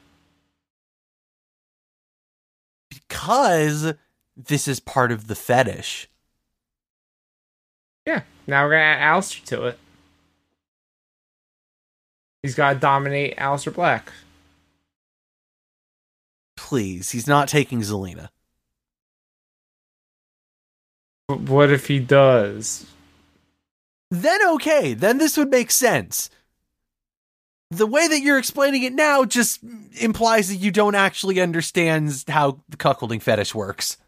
Because 2.91 3.95
this 4.37 4.69
is 4.69 4.81
part 4.81 5.13
of 5.13 5.27
the 5.27 5.35
fetish. 5.35 6.09
Yeah. 8.07 8.23
Now 8.49 8.65
we're 8.65 8.71
gonna 8.71 8.83
add 8.83 9.15
Aleister 9.15 9.45
to 9.45 9.67
it. 9.67 9.79
He's 12.43 12.55
gotta 12.55 12.79
dominate 12.79 13.37
Aleister 13.37 13.73
Black. 13.73 14.11
Please, 16.57 17.11
he's 17.11 17.27
not 17.27 17.47
taking 17.49 17.81
Zelina. 17.83 18.31
What 21.27 21.71
if 21.71 21.87
he 21.87 21.99
does? 21.99 22.87
then 24.11 24.41
okay, 24.55 24.95
then 24.95 25.19
this 25.19 25.37
would 25.37 25.51
make 25.51 25.71
sense. 25.71 26.31
The 27.71 27.87
way 27.87 28.09
that 28.09 28.23
you're 28.23 28.39
explaining 28.39 28.83
it 28.83 28.95
now 28.95 29.27
just 29.27 29.61
implies 30.01 30.49
that 30.49 30.57
you 30.57 30.71
don't 30.71 30.95
actually 30.95 31.39
understand 31.39 32.25
how 32.29 32.61
the 32.71 32.79
cuckolding 32.79 33.21
fetish 33.21 33.55
works. 33.55 33.99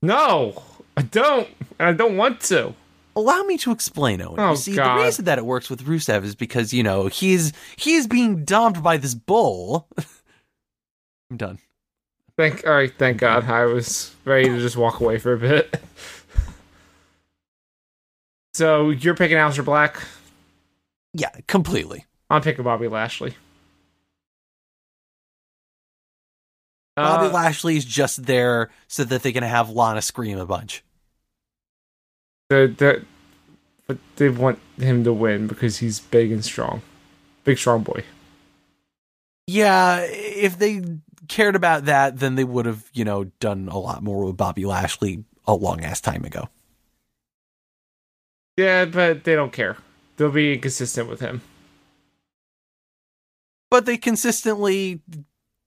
No, 0.00 0.62
I 0.96 1.02
don't. 1.02 1.48
And 1.80 1.88
I 1.88 1.92
don't 1.92 2.16
want 2.16 2.40
to. 2.42 2.72
Allow 3.20 3.42
me 3.42 3.58
to 3.58 3.70
explain, 3.70 4.22
Owen. 4.22 4.40
Oh, 4.40 4.50
you 4.52 4.56
see, 4.56 4.74
God. 4.74 4.96
the 4.98 5.04
reason 5.04 5.24
that 5.26 5.36
it 5.36 5.44
works 5.44 5.68
with 5.68 5.84
Rusev 5.84 6.24
is 6.24 6.34
because, 6.34 6.72
you 6.72 6.82
know, 6.82 7.06
he's 7.08 7.52
he's 7.76 8.06
being 8.06 8.46
dumped 8.46 8.82
by 8.82 8.96
this 8.96 9.14
bull. 9.14 9.86
I'm 11.30 11.36
done. 11.36 11.58
Thank 12.38 12.66
all 12.66 12.72
right, 12.72 12.92
thank 12.96 13.18
God. 13.18 13.44
I 13.44 13.66
was 13.66 14.14
ready 14.24 14.48
to 14.48 14.58
just 14.58 14.74
walk 14.76 15.00
away 15.00 15.18
for 15.18 15.34
a 15.34 15.38
bit. 15.38 15.78
so 18.54 18.88
you're 18.88 19.14
picking 19.14 19.36
Aleister 19.36 19.64
Black. 19.64 20.02
Yeah, 21.12 21.30
completely. 21.46 22.06
I'm 22.30 22.40
picking 22.40 22.64
Bobby 22.64 22.88
Lashley. 22.88 23.34
Bobby 26.96 27.26
Uh, 27.26 27.32
Lashley's 27.32 27.84
just 27.84 28.24
there 28.24 28.70
so 28.88 29.04
that 29.04 29.22
they 29.22 29.32
can 29.32 29.42
have 29.42 29.68
Lana 29.68 30.00
scream 30.00 30.38
a 30.38 30.46
bunch. 30.46 30.82
The, 32.50 32.74
the, 32.76 33.04
but 33.86 33.98
they 34.16 34.28
want 34.28 34.58
him 34.76 35.04
to 35.04 35.12
win 35.12 35.46
because 35.46 35.78
he's 35.78 36.00
big 36.00 36.32
and 36.32 36.44
strong, 36.44 36.82
big 37.44 37.58
strong 37.58 37.84
boy. 37.84 38.02
Yeah, 39.46 40.00
if 40.10 40.58
they 40.58 40.82
cared 41.28 41.54
about 41.54 41.84
that, 41.84 42.18
then 42.18 42.34
they 42.34 42.42
would 42.42 42.66
have, 42.66 42.84
you 42.92 43.04
know, 43.04 43.24
done 43.38 43.68
a 43.68 43.78
lot 43.78 44.02
more 44.02 44.24
with 44.24 44.36
Bobby 44.36 44.64
Lashley 44.64 45.24
a 45.46 45.54
long 45.54 45.84
ass 45.84 46.00
time 46.00 46.24
ago. 46.24 46.48
Yeah, 48.56 48.84
but 48.84 49.22
they 49.22 49.36
don't 49.36 49.52
care. 49.52 49.76
They'll 50.16 50.30
be 50.30 50.54
inconsistent 50.54 51.08
with 51.08 51.20
him. 51.20 51.40
But 53.70 53.86
they 53.86 53.96
consistently 53.96 55.02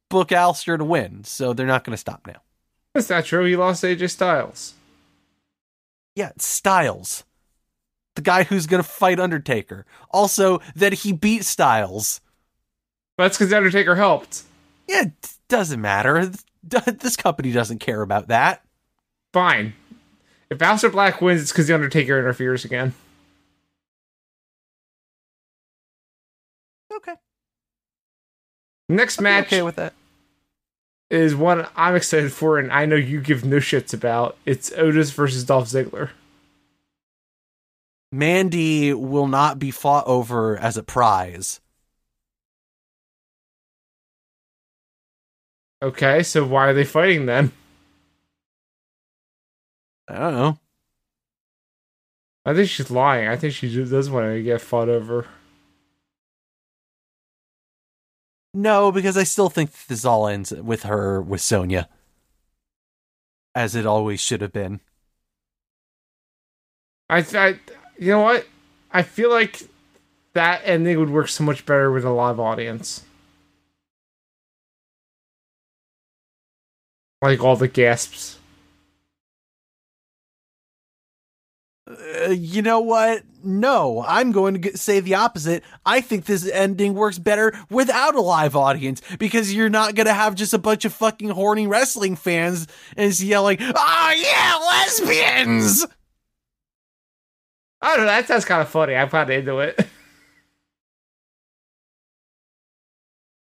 book 0.09 0.29
Aleister 0.29 0.77
to 0.77 0.83
win, 0.83 1.23
so 1.23 1.53
they're 1.53 1.65
not 1.65 1.85
going 1.85 1.93
to 1.93 1.97
stop 1.97 2.27
now. 2.27 2.41
That's 2.93 3.09
not 3.09 3.23
true. 3.23 3.45
He 3.45 3.55
lost 3.55 3.83
AJ 3.83 4.09
Styles. 4.11 4.73
Yeah, 6.15 6.31
Styles. 6.37 7.23
The 8.15 8.21
guy 8.21 8.43
who's 8.43 8.67
going 8.67 8.83
to 8.83 8.87
fight 8.87 9.19
Undertaker. 9.19 9.85
Also, 10.11 10.59
that 10.75 10.93
he 10.93 11.11
beat 11.11 11.43
Styles. 11.45 12.21
That's 13.17 13.37
because 13.37 13.51
Undertaker 13.53 13.95
helped. 13.95 14.43
Yeah, 14.87 15.03
it 15.03 15.33
doesn't 15.47 15.81
matter. 15.81 16.31
This 16.65 17.17
company 17.17 17.51
doesn't 17.51 17.79
care 17.79 18.01
about 18.01 18.29
that. 18.29 18.63
Fine. 19.33 19.73
If 20.49 20.59
Aleister 20.59 20.89
Black 20.89 21.21
wins, 21.21 21.41
it's 21.41 21.51
because 21.51 21.67
the 21.67 21.73
Undertaker 21.73 22.17
interferes 22.17 22.63
again. 22.63 22.93
Okay. 26.95 27.15
Next 28.87 29.17
I'm 29.17 29.23
match 29.23 29.47
okay 29.47 29.61
with 29.61 29.75
that. 29.75 29.93
Is 31.13 31.35
one 31.35 31.67
I'm 31.75 31.95
excited 31.95 32.31
for, 32.31 32.57
and 32.57 32.71
I 32.71 32.85
know 32.85 32.95
you 32.95 33.21
give 33.21 33.45
no 33.45 33.57
shits 33.57 33.93
about. 33.93 34.37
It's 34.45 34.71
Otis 34.73 35.11
versus 35.11 35.43
Dolph 35.43 35.67
Ziggler. 35.67 36.09
Mandy 38.11 38.93
will 38.93 39.27
not 39.27 39.59
be 39.59 39.71
fought 39.71 40.05
over 40.07 40.57
as 40.57 40.77
a 40.77 40.83
prize. 40.83 41.59
Okay, 45.81 46.23
so 46.23 46.45
why 46.45 46.67
are 46.67 46.73
they 46.73 46.85
fighting 46.85 47.25
then? 47.25 47.51
I 50.07 50.17
don't 50.17 50.33
know. 50.33 50.59
I 52.45 52.53
think 52.53 52.69
she's 52.69 52.91
lying. 52.91 53.27
I 53.27 53.35
think 53.35 53.53
she 53.53 53.69
just 53.69 53.91
does 53.91 54.09
want 54.09 54.27
to 54.31 54.43
get 54.43 54.61
fought 54.61 54.89
over. 54.89 55.27
No, 58.53 58.91
because 58.91 59.17
I 59.17 59.23
still 59.23 59.49
think 59.49 59.71
this 59.87 60.05
all 60.05 60.27
ends 60.27 60.51
with 60.51 60.83
her 60.83 61.21
with 61.21 61.41
Sonya. 61.41 61.89
As 63.55 63.75
it 63.75 63.85
always 63.85 64.19
should 64.19 64.41
have 64.41 64.53
been. 64.53 64.79
I, 67.09 67.19
I, 67.33 67.59
you 67.97 68.11
know 68.11 68.21
what? 68.21 68.47
I 68.91 69.01
feel 69.01 69.29
like 69.29 69.63
that 70.33 70.61
ending 70.65 70.99
would 70.99 71.09
work 71.09 71.29
so 71.29 71.43
much 71.43 71.65
better 71.65 71.91
with 71.91 72.05
a 72.05 72.09
live 72.09 72.39
audience. 72.39 73.03
Like 77.21 77.43
all 77.43 77.55
the 77.55 77.67
gasps. 77.67 78.37
Uh, 81.93 82.29
you 82.29 82.61
know 82.61 82.79
what? 82.79 83.23
No, 83.43 84.03
I'm 84.07 84.31
going 84.31 84.61
to 84.61 84.77
say 84.77 84.99
the 84.99 85.15
opposite. 85.15 85.63
I 85.85 85.99
think 86.01 86.25
this 86.25 86.49
ending 86.49 86.93
works 86.93 87.19
better 87.19 87.53
without 87.69 88.15
a 88.15 88.21
live 88.21 88.55
audience 88.55 89.01
because 89.19 89.53
you're 89.53 89.69
not 89.69 89.95
going 89.95 90.05
to 90.07 90.13
have 90.13 90.35
just 90.35 90.53
a 90.53 90.57
bunch 90.57 90.85
of 90.85 90.93
fucking 90.93 91.29
horny 91.29 91.67
wrestling 91.67 92.15
fans 92.15 92.67
and 92.95 93.19
yelling, 93.19 93.57
"Oh 93.61 94.13
yeah, 94.15 94.55
lesbians!" 94.71 95.85
I 97.81 97.97
don't 97.97 98.05
know. 98.05 98.11
That 98.11 98.27
sounds 98.27 98.45
kind 98.45 98.61
of 98.61 98.69
funny. 98.69 98.95
I'm 98.95 99.09
kind 99.09 99.29
of 99.29 99.37
into 99.37 99.59
it. 99.59 99.77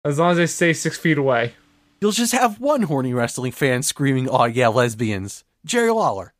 As 0.04 0.20
long 0.20 0.32
as 0.32 0.38
they 0.38 0.48
stay 0.48 0.74
six 0.74 0.98
feet 0.98 1.18
away. 1.18 1.54
You'll 2.02 2.12
just 2.12 2.34
have 2.34 2.60
one 2.60 2.84
horny 2.84 3.14
wrestling 3.14 3.52
fan 3.54 3.84
screaming, 3.84 4.30
"Oh 4.30 4.46
yeah, 4.46 4.68
lesbians!" 4.68 5.44
Jerry 5.66 5.92
Lawler. 5.92 6.34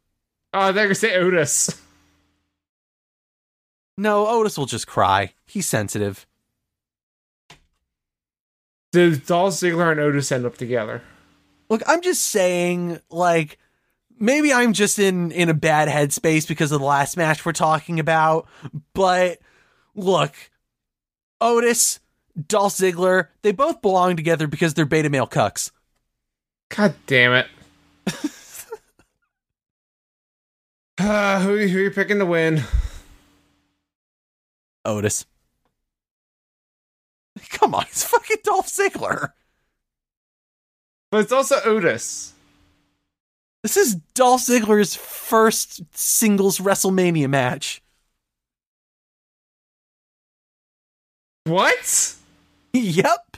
Oh, 0.54 0.72
they're 0.72 0.86
gonna 0.86 0.96
say 0.96 1.16
Otis. 1.16 1.82
No, 3.98 4.28
Otis 4.28 4.58
will 4.58 4.68
just 4.68 4.88
cry. 4.88 5.34
He's 5.46 5.68
sensitive. 5.68 6.28
Did 8.92 9.26
Dolph 9.26 9.54
Ziggler 9.56 9.92
and 9.92 10.00
Otis 10.00 10.32
end 10.32 10.46
up 10.46 10.58
together? 10.58 11.02
Look, 11.70 11.82
I'm 11.88 12.02
just 12.02 12.26
saying, 12.26 13.00
like, 13.10 13.58
maybe 14.20 14.54
I'm 14.54 14.74
just 14.74 15.00
in 15.00 15.32
in 15.32 15.50
a 15.50 15.54
bad 15.54 15.90
headspace 15.90 16.48
because 16.48 16.72
of 16.72 16.80
the 16.80 16.86
last 16.86 17.18
match 17.18 17.46
we're 17.46 17.52
talking 17.54 18.00
about. 18.00 18.48
But 18.94 19.40
look, 19.96 20.34
Otis, 21.42 22.00
Dolph 22.48 22.74
Ziggler, 22.74 23.28
they 23.42 23.52
both 23.52 23.82
belong 23.82 24.16
together 24.16 24.48
because 24.48 24.74
they're 24.74 24.86
beta 24.86 25.10
male 25.10 25.28
cucks. 25.28 25.72
God 26.70 26.96
damn 27.08 27.34
it. 27.34 27.48
uh, 30.98 31.40
who, 31.42 31.58
who 31.58 31.80
are 31.80 31.84
you 31.84 31.92
picking 31.92 32.20
to 32.20 32.26
win? 32.26 32.64
Otis. 34.88 35.26
Come 37.50 37.76
on, 37.76 37.84
it's 37.84 38.04
fucking 38.04 38.38
Dolph 38.44 38.68
Ziggler. 38.68 39.34
But 41.12 41.22
it's 41.22 41.32
also 41.32 41.58
Otis. 41.64 42.34
This 43.64 43.78
is 43.78 43.96
Dolph 44.14 44.42
Ziggler's 44.42 44.96
first 44.96 45.82
singles 45.96 46.60
WrestleMania 46.60 47.30
match. 47.30 47.82
What? 51.46 52.16
yep. 52.74 53.38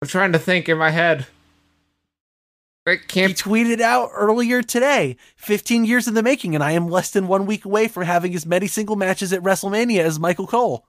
I'm 0.00 0.08
trying 0.08 0.32
to 0.32 0.38
think 0.38 0.68
in 0.68 0.78
my 0.78 0.90
head. 0.90 1.26
It 2.92 3.10
He 3.10 3.22
tweeted 3.34 3.80
out 3.80 4.10
earlier 4.14 4.62
today 4.62 5.16
15 5.36 5.84
years 5.84 6.08
in 6.08 6.14
the 6.14 6.22
making, 6.22 6.54
and 6.54 6.62
I 6.62 6.72
am 6.72 6.88
less 6.88 7.10
than 7.10 7.28
one 7.28 7.46
week 7.46 7.64
away 7.64 7.88
from 7.88 8.04
having 8.04 8.34
as 8.34 8.46
many 8.46 8.66
single 8.66 8.96
matches 8.96 9.32
at 9.32 9.42
WrestleMania 9.42 10.00
as 10.00 10.18
Michael 10.18 10.46
Cole. 10.46 10.86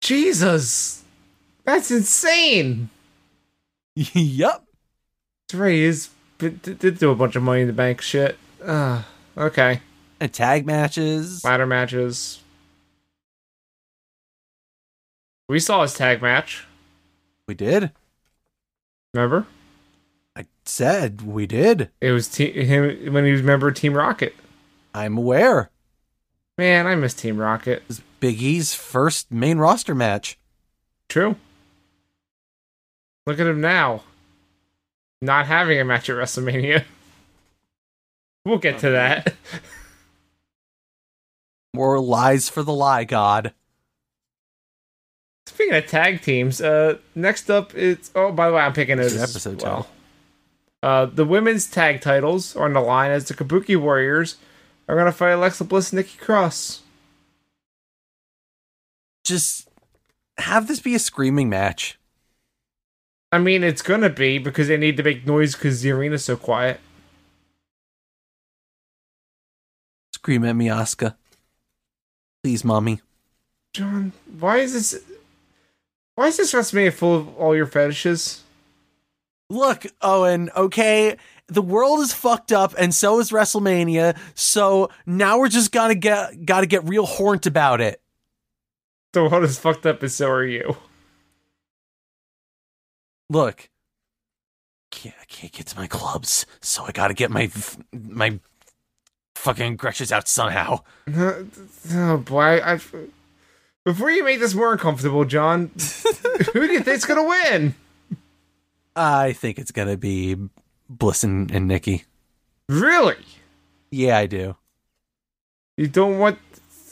Jesus. 0.00 1.02
That's 1.64 1.90
insane. 1.90 2.90
yep. 3.94 4.64
That's 5.48 5.58
right. 5.58 5.72
He's 5.72 6.10
did, 6.38 6.62
did 6.62 6.98
do 6.98 7.10
a 7.10 7.16
bunch 7.16 7.36
of 7.36 7.42
money 7.42 7.62
in 7.62 7.66
the 7.66 7.72
bank 7.72 8.00
shit. 8.00 8.38
Uh, 8.64 9.02
okay. 9.36 9.80
And 10.20 10.32
tag 10.32 10.66
matches. 10.66 11.44
Ladder 11.44 11.66
matches. 11.66 12.40
We 15.48 15.60
saw 15.60 15.82
his 15.82 15.94
tag 15.94 16.22
match. 16.22 16.66
We 17.46 17.54
did. 17.54 17.90
Remember? 19.14 19.46
Said 20.68 21.22
we 21.22 21.46
did. 21.46 21.88
It 21.98 22.12
was 22.12 22.28
te- 22.28 22.62
him 22.66 23.14
when 23.14 23.24
he 23.24 23.32
was 23.32 23.40
a 23.40 23.44
member 23.44 23.68
of 23.68 23.74
Team 23.74 23.94
Rocket. 23.94 24.36
I'm 24.92 25.16
aware. 25.16 25.70
Man, 26.58 26.86
I 26.86 26.94
miss 26.94 27.14
Team 27.14 27.38
Rocket. 27.38 27.78
It 27.78 27.88
was 27.88 28.02
Big 28.20 28.42
E's 28.42 28.74
first 28.74 29.32
main 29.32 29.56
roster 29.56 29.94
match. 29.94 30.38
True. 31.08 31.36
Look 33.26 33.40
at 33.40 33.46
him 33.46 33.62
now. 33.62 34.02
Not 35.22 35.46
having 35.46 35.80
a 35.80 35.86
match 35.86 36.10
at 36.10 36.16
WrestleMania. 36.16 36.84
We'll 38.44 38.58
get 38.58 38.78
to 38.78 38.90
that. 38.90 39.34
More 41.74 41.98
lies 42.00 42.48
for 42.48 42.62
the 42.62 42.72
lie 42.72 43.04
god. 43.04 43.52
Speaking 45.46 45.74
of 45.74 45.86
tag 45.86 46.22
teams, 46.22 46.62
uh, 46.62 46.96
next 47.14 47.50
up 47.50 47.74
it's 47.74 48.10
oh 48.14 48.32
by 48.32 48.48
the 48.48 48.54
way 48.54 48.62
I'm 48.62 48.72
picking 48.72 48.98
an 48.98 49.04
episode 49.04 49.60
well. 49.60 49.86
Uh, 50.82 51.06
the 51.06 51.24
women's 51.24 51.66
tag 51.66 52.00
titles 52.00 52.54
are 52.54 52.64
on 52.64 52.72
the 52.72 52.80
line 52.80 53.10
as 53.10 53.26
the 53.26 53.34
Kabuki 53.34 53.76
Warriors 53.76 54.36
are 54.88 54.96
gonna 54.96 55.12
fight 55.12 55.32
Alexa 55.32 55.64
Bliss 55.64 55.92
and 55.92 55.98
Nikki 55.98 56.18
Cross. 56.18 56.82
Just 59.24 59.68
have 60.38 60.68
this 60.68 60.80
be 60.80 60.94
a 60.94 60.98
screaming 60.98 61.48
match. 61.48 61.98
I 63.30 63.38
mean, 63.38 63.62
it's 63.62 63.82
gonna 63.82 64.08
be 64.08 64.38
because 64.38 64.68
they 64.68 64.76
need 64.76 64.96
to 64.96 65.02
make 65.02 65.26
noise 65.26 65.54
because 65.54 65.82
the 65.82 65.92
arena's 65.92 66.24
so 66.24 66.36
quiet. 66.36 66.80
Scream 70.14 70.44
at 70.44 70.56
me, 70.56 70.68
Asuka. 70.68 71.16
Please, 72.42 72.64
mommy. 72.64 73.00
John, 73.74 74.12
why 74.38 74.58
is 74.58 74.72
this? 74.72 75.02
Why 76.14 76.28
is 76.28 76.36
this 76.36 76.52
WrestleMania 76.52 76.92
full 76.92 77.14
of 77.14 77.36
all 77.36 77.54
your 77.54 77.66
fetishes? 77.66 78.42
Look, 79.50 79.86
Owen, 80.02 80.50
okay, 80.54 81.16
the 81.46 81.62
world 81.62 82.00
is 82.00 82.12
fucked 82.12 82.52
up 82.52 82.74
and 82.78 82.94
so 82.94 83.18
is 83.18 83.30
WrestleMania, 83.30 84.16
so 84.34 84.90
now 85.06 85.38
we're 85.38 85.48
just 85.48 85.72
gonna 85.72 85.94
get 85.94 86.44
gotta 86.44 86.66
get 86.66 86.86
real 86.86 87.06
horned 87.06 87.46
about 87.46 87.80
it. 87.80 88.00
The 89.12 89.24
world 89.24 89.44
is 89.44 89.58
fucked 89.58 89.86
up, 89.86 90.02
and 90.02 90.12
so 90.12 90.28
are 90.28 90.44
you. 90.44 90.76
Look. 93.30 93.70
Can't, 94.90 95.14
I 95.20 95.24
can't 95.26 95.52
get 95.52 95.66
to 95.68 95.76
my 95.76 95.86
clubs, 95.86 96.44
so 96.60 96.84
I 96.84 96.92
gotta 96.92 97.14
get 97.14 97.30
my 97.30 97.50
my 97.92 98.38
fucking 99.34 99.74
aggressions 99.74 100.12
out 100.12 100.28
somehow. 100.28 100.80
Oh 101.90 102.18
boy, 102.18 102.60
I. 102.62 102.80
Before 103.84 104.10
you 104.10 104.22
make 104.24 104.40
this 104.40 104.52
more 104.52 104.72
uncomfortable, 104.72 105.24
John, 105.24 105.70
who 106.52 106.66
do 106.66 106.72
you 106.74 106.80
think's 106.82 107.06
gonna 107.06 107.26
win? 107.26 107.74
I 108.98 109.32
think 109.32 109.58
it's 109.58 109.70
gonna 109.70 109.96
be 109.96 110.36
Bliss 110.88 111.22
and, 111.22 111.50
and 111.50 111.68
Nikki. 111.68 112.04
Really? 112.68 113.24
Yeah, 113.90 114.18
I 114.18 114.26
do. 114.26 114.56
You 115.76 115.86
don't 115.86 116.18
want 116.18 116.38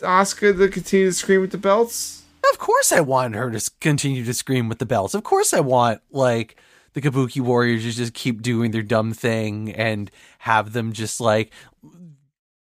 Asuka 0.00 0.56
to 0.56 0.68
continue 0.68 1.06
to 1.06 1.12
scream 1.12 1.40
with 1.40 1.50
the 1.50 1.58
belts? 1.58 2.22
Of 2.52 2.58
course, 2.58 2.92
I 2.92 3.00
want 3.00 3.34
her 3.34 3.50
to 3.50 3.70
continue 3.80 4.24
to 4.24 4.32
scream 4.32 4.68
with 4.68 4.78
the 4.78 4.86
belts. 4.86 5.14
Of 5.14 5.24
course, 5.24 5.52
I 5.52 5.60
want 5.60 6.00
like 6.12 6.56
the 6.92 7.00
Kabuki 7.00 7.40
Warriors 7.40 7.82
to 7.82 7.92
just 7.92 8.14
keep 8.14 8.40
doing 8.40 8.70
their 8.70 8.82
dumb 8.82 9.12
thing 9.12 9.72
and 9.72 10.10
have 10.38 10.72
them 10.72 10.92
just 10.92 11.20
like 11.20 11.52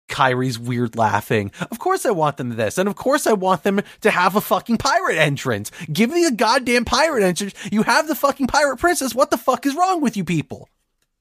Kairi's 0.07 0.59
weird 0.59 0.95
laughing. 0.95 1.51
Of 1.71 1.79
course, 1.79 2.05
I 2.05 2.11
want 2.11 2.37
them 2.37 2.49
to 2.51 2.55
this, 2.55 2.77
and 2.77 2.87
of 2.87 2.95
course, 2.95 3.25
I 3.27 3.33
want 3.33 3.63
them 3.63 3.81
to 4.01 4.11
have 4.11 4.35
a 4.35 4.41
fucking 4.41 4.77
pirate 4.77 5.17
entrance. 5.17 5.71
Give 5.91 6.09
me 6.09 6.25
a 6.25 6.31
goddamn 6.31 6.85
pirate 6.85 7.23
entrance. 7.23 7.53
You 7.71 7.83
have 7.83 8.07
the 8.07 8.15
fucking 8.15 8.47
pirate 8.47 8.77
princess. 8.77 9.15
What 9.15 9.31
the 9.31 9.37
fuck 9.37 9.65
is 9.65 9.75
wrong 9.75 10.01
with 10.01 10.15
you 10.15 10.23
people? 10.23 10.69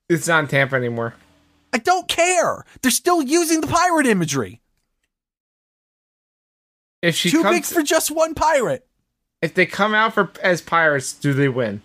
It's 0.08 0.28
not 0.28 0.44
in 0.44 0.48
Tampa 0.48 0.76
anymore. 0.76 1.14
I 1.72 1.78
don't 1.78 2.06
care. 2.08 2.64
They're 2.82 2.90
still 2.90 3.22
using 3.22 3.60
the 3.62 3.66
pirate 3.66 4.06
imagery. 4.06 4.60
If 7.02 7.16
she 7.16 7.30
Too 7.30 7.42
comes, 7.42 7.56
big 7.56 7.64
for 7.64 7.82
just 7.82 8.10
one 8.10 8.34
pirate. 8.34 8.86
if 9.42 9.54
they 9.54 9.66
come 9.66 9.94
out 9.94 10.14
for 10.14 10.30
as 10.42 10.62
pirates, 10.62 11.12
do 11.12 11.32
they 11.32 11.48
win? 11.48 11.82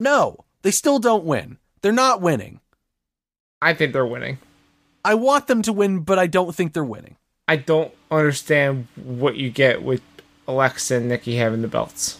No, 0.00 0.44
they 0.62 0.70
still 0.70 0.98
don't 0.98 1.24
win. 1.24 1.58
They're 1.82 1.92
not 1.92 2.20
winning. 2.20 2.60
I 3.60 3.74
think 3.74 3.92
they're 3.92 4.06
winning. 4.06 4.38
I 5.04 5.14
want 5.14 5.46
them 5.46 5.62
to 5.62 5.72
win, 5.72 6.00
but 6.00 6.18
I 6.18 6.26
don't 6.26 6.54
think 6.54 6.72
they're 6.72 6.84
winning. 6.84 7.16
I 7.48 7.56
don't 7.56 7.92
understand 8.10 8.86
what 8.96 9.36
you 9.36 9.50
get 9.50 9.82
with 9.82 10.02
Alexa 10.46 10.94
and 10.96 11.08
Nikki 11.08 11.36
having 11.36 11.62
the 11.62 11.68
belts. 11.68 12.18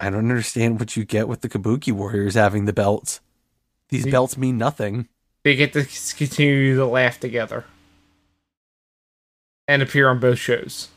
I 0.00 0.10
don't 0.10 0.18
understand 0.30 0.78
what 0.78 0.96
you 0.96 1.04
get 1.04 1.26
with 1.26 1.40
the 1.40 1.48
Kabuki 1.48 1.92
Warriors 1.92 2.34
having 2.34 2.66
the 2.66 2.72
belts. 2.72 3.20
These 3.88 4.06
You- 4.06 4.12
belts 4.12 4.36
mean 4.36 4.58
nothing. 4.58 5.08
They 5.44 5.56
get 5.56 5.72
to 5.72 5.84
continue 6.16 6.76
to 6.76 6.84
laugh 6.84 7.18
together 7.18 7.64
and 9.66 9.80
appear 9.80 10.08
on 10.08 10.18
both 10.20 10.38
shows. 10.38 10.88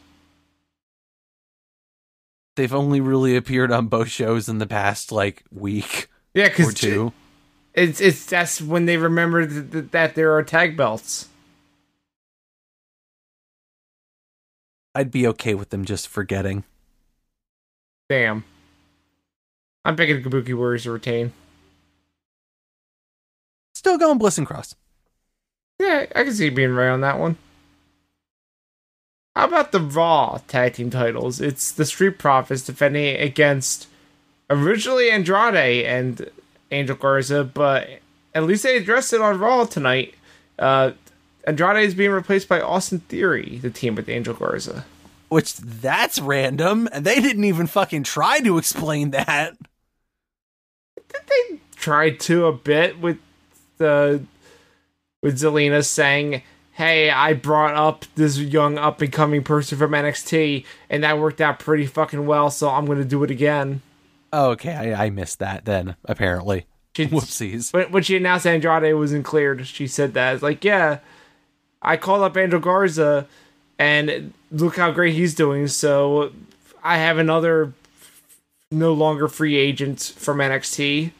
They've 2.57 2.73
only 2.73 2.99
really 2.99 3.35
appeared 3.37 3.71
on 3.71 3.87
both 3.87 4.09
shows 4.09 4.49
in 4.49 4.57
the 4.57 4.67
past 4.67 5.11
like 5.11 5.43
week 5.51 6.09
Yeah, 6.33 6.45
or 6.45 6.49
because 6.49 6.73
two. 6.73 7.13
It's 7.73 8.01
it's 8.01 8.25
that's 8.25 8.61
when 8.61 8.85
they 8.85 8.97
remember 8.97 9.45
th- 9.45 9.71
th- 9.71 9.91
that 9.91 10.15
there 10.15 10.35
are 10.35 10.43
tag 10.43 10.75
belts. 10.75 11.27
I'd 14.93 15.11
be 15.11 15.25
okay 15.27 15.53
with 15.53 15.69
them 15.69 15.85
just 15.85 16.07
forgetting. 16.07 16.65
Damn. 18.09 18.43
I'm 19.85 19.95
picking 19.95 20.21
Kabuki 20.21 20.53
Warriors 20.53 20.83
to 20.83 20.91
retain. 20.91 21.31
Still 23.73 23.97
going 23.97 24.17
Bliss 24.17 24.37
and 24.37 24.45
Cross. 24.45 24.75
Yeah, 25.79 26.05
I 26.13 26.23
can 26.23 26.33
see 26.33 26.45
you 26.45 26.51
being 26.51 26.75
right 26.75 26.89
on 26.89 27.01
that 27.01 27.17
one. 27.17 27.37
How 29.35 29.47
about 29.47 29.71
the 29.71 29.79
Raw 29.79 30.39
tag 30.47 30.73
team 30.73 30.89
titles? 30.89 31.39
It's 31.39 31.71
the 31.71 31.85
Street 31.85 32.19
Profits 32.19 32.63
defending 32.63 33.15
against 33.15 33.87
originally 34.49 35.09
Andrade 35.09 35.85
and 35.85 36.29
Angel 36.71 36.95
Garza, 36.95 37.43
but 37.43 37.87
at 38.33 38.43
least 38.43 38.63
they 38.63 38.77
addressed 38.77 39.13
it 39.13 39.21
on 39.21 39.39
Raw 39.39 39.65
tonight. 39.65 40.15
Uh, 40.57 40.91
Andrade 41.45 41.85
is 41.85 41.95
being 41.95 42.11
replaced 42.11 42.47
by 42.47 42.61
Austin 42.61 42.99
Theory, 42.99 43.59
the 43.61 43.69
team 43.69 43.95
with 43.95 44.09
Angel 44.09 44.33
Garza. 44.33 44.85
Which 45.29 45.55
that's 45.55 46.19
random, 46.19 46.89
and 46.91 47.05
they 47.05 47.19
didn't 47.21 47.45
even 47.45 47.67
fucking 47.67 48.03
try 48.03 48.39
to 48.39 48.57
explain 48.57 49.11
that. 49.11 49.57
Did 50.95 51.21
they 51.27 51.59
tried 51.75 52.19
to 52.21 52.45
a 52.45 52.53
bit 52.53 52.99
with 52.99 53.17
the 53.77 54.23
with 55.23 55.39
Zelina 55.39 55.85
saying, 55.85 56.41
"Hey, 56.73 57.09
I 57.09 57.33
brought 57.33 57.75
up 57.75 58.05
this 58.15 58.37
young 58.37 58.77
up 58.77 59.01
and 59.01 59.11
coming 59.11 59.43
person 59.43 59.77
from 59.77 59.93
NXT, 59.93 60.65
and 60.89 61.03
that 61.03 61.17
worked 61.17 61.39
out 61.39 61.59
pretty 61.59 61.85
fucking 61.85 62.25
well. 62.25 62.51
So 62.51 62.69
I'm 62.69 62.85
gonna 62.85 63.05
do 63.05 63.23
it 63.23 63.31
again." 63.31 63.81
Oh, 64.33 64.51
okay, 64.51 64.93
I, 64.93 65.05
I 65.05 65.09
missed 65.09 65.39
that 65.39 65.65
then, 65.65 65.95
apparently. 66.05 66.65
She, 66.95 67.07
Whoopsies. 67.07 67.73
When, 67.73 67.91
when 67.91 68.03
she 68.03 68.17
announced 68.17 68.45
Andrade 68.45 68.95
wasn't 68.95 69.25
cleared, 69.25 69.65
she 69.67 69.87
said 69.87 70.13
that. 70.13 70.33
It's 70.35 70.43
like, 70.43 70.63
yeah, 70.63 70.99
I 71.81 71.97
called 71.97 72.21
up 72.21 72.37
Angel 72.37 72.59
Garza, 72.59 73.27
and 73.79 74.33
look 74.51 74.77
how 74.77 74.91
great 74.91 75.15
he's 75.15 75.33
doing. 75.33 75.67
So 75.67 76.31
I 76.83 76.97
have 76.97 77.17
another 77.17 77.73
no 78.71 78.93
longer 78.93 79.27
free 79.27 79.55
agent 79.55 80.13
from 80.17 80.37
NXT, 80.37 81.11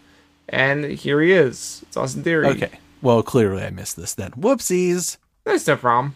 and 0.50 0.86
here 0.86 1.22
he 1.22 1.32
is. 1.32 1.82
It's 1.88 1.98
Austin 1.98 2.24
Theory. 2.24 2.48
Okay. 2.48 2.80
Well, 3.02 3.24
clearly 3.24 3.64
I 3.64 3.72
missed 3.72 3.98
this 3.98 4.14
then. 4.14 4.32
Whoopsies. 4.32 5.18
That's 5.44 5.66
no 5.68 5.76
problem. 5.76 6.16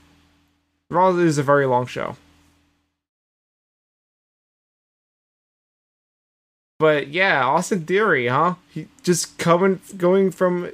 Raw 0.89 1.09
is 1.15 1.37
a 1.37 1.43
very 1.43 1.65
long 1.65 1.87
show. 1.87 2.15
But 6.77 7.07
yeah, 7.09 7.45
Austin 7.45 7.85
Theory, 7.85 8.27
huh? 8.27 8.55
He 8.69 8.87
just 9.03 9.37
coming 9.37 9.79
going 9.97 10.31
from 10.31 10.71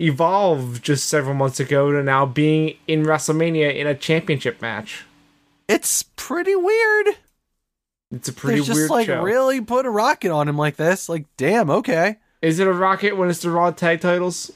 Evolve 0.00 0.80
just 0.82 1.06
several 1.08 1.34
months 1.34 1.60
ago 1.60 1.92
to 1.92 2.02
now 2.02 2.24
being 2.26 2.76
in 2.88 3.02
WrestleMania 3.04 3.74
in 3.74 3.86
a 3.86 3.94
championship 3.94 4.62
match. 4.62 5.04
It's 5.68 6.02
pretty 6.16 6.56
weird. 6.56 7.08
It's 8.10 8.28
a 8.28 8.32
pretty 8.32 8.60
They 8.60 8.66
just 8.66 8.78
weird 8.78 8.90
like 8.90 9.06
show. 9.06 9.22
really 9.22 9.60
put 9.60 9.86
a 9.86 9.90
rocket 9.90 10.30
on 10.30 10.48
him 10.48 10.56
like 10.56 10.76
this. 10.76 11.08
Like, 11.08 11.26
damn, 11.36 11.70
okay. 11.70 12.16
Is 12.40 12.58
it 12.58 12.66
a 12.66 12.72
rocket 12.72 13.16
when 13.16 13.30
it's 13.30 13.40
the 13.40 13.50
Raw 13.50 13.70
tag 13.70 14.00
titles? 14.00 14.50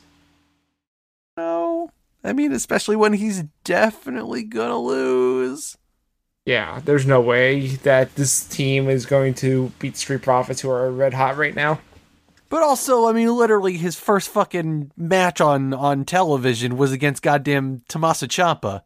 No. 1.37 1.91
I 2.25 2.33
mean, 2.33 2.53
especially 2.53 2.97
when 2.97 3.13
he's 3.13 3.45
definitely 3.65 4.43
gonna 4.43 4.79
lose. 4.79 5.77
Yeah, 6.47 6.81
there's 6.85 7.07
no 7.07 7.21
way 7.21 7.67
that 7.83 8.15
this 8.15 8.45
team 8.47 8.89
is 8.89 9.05
going 9.05 9.35
to 9.35 9.73
beat 9.81 9.97
Street 9.97 10.23
Profits, 10.23 10.61
who 10.61 10.71
are 10.71 10.91
red 10.91 11.13
hot 11.13 11.37
right 11.37 11.55
now. 11.55 11.81
But 12.49 12.63
also, 12.63 13.09
I 13.09 13.13
mean, 13.13 13.35
literally, 13.35 13.77
his 13.77 13.97
first 13.97 14.29
fucking 14.29 14.93
match 14.97 15.41
on 15.41 15.75
on 15.75 16.05
television 16.05 16.77
was 16.77 16.93
against 16.93 17.23
goddamn 17.23 17.83
Tommaso 17.89 18.27
Ciampa. 18.27 18.83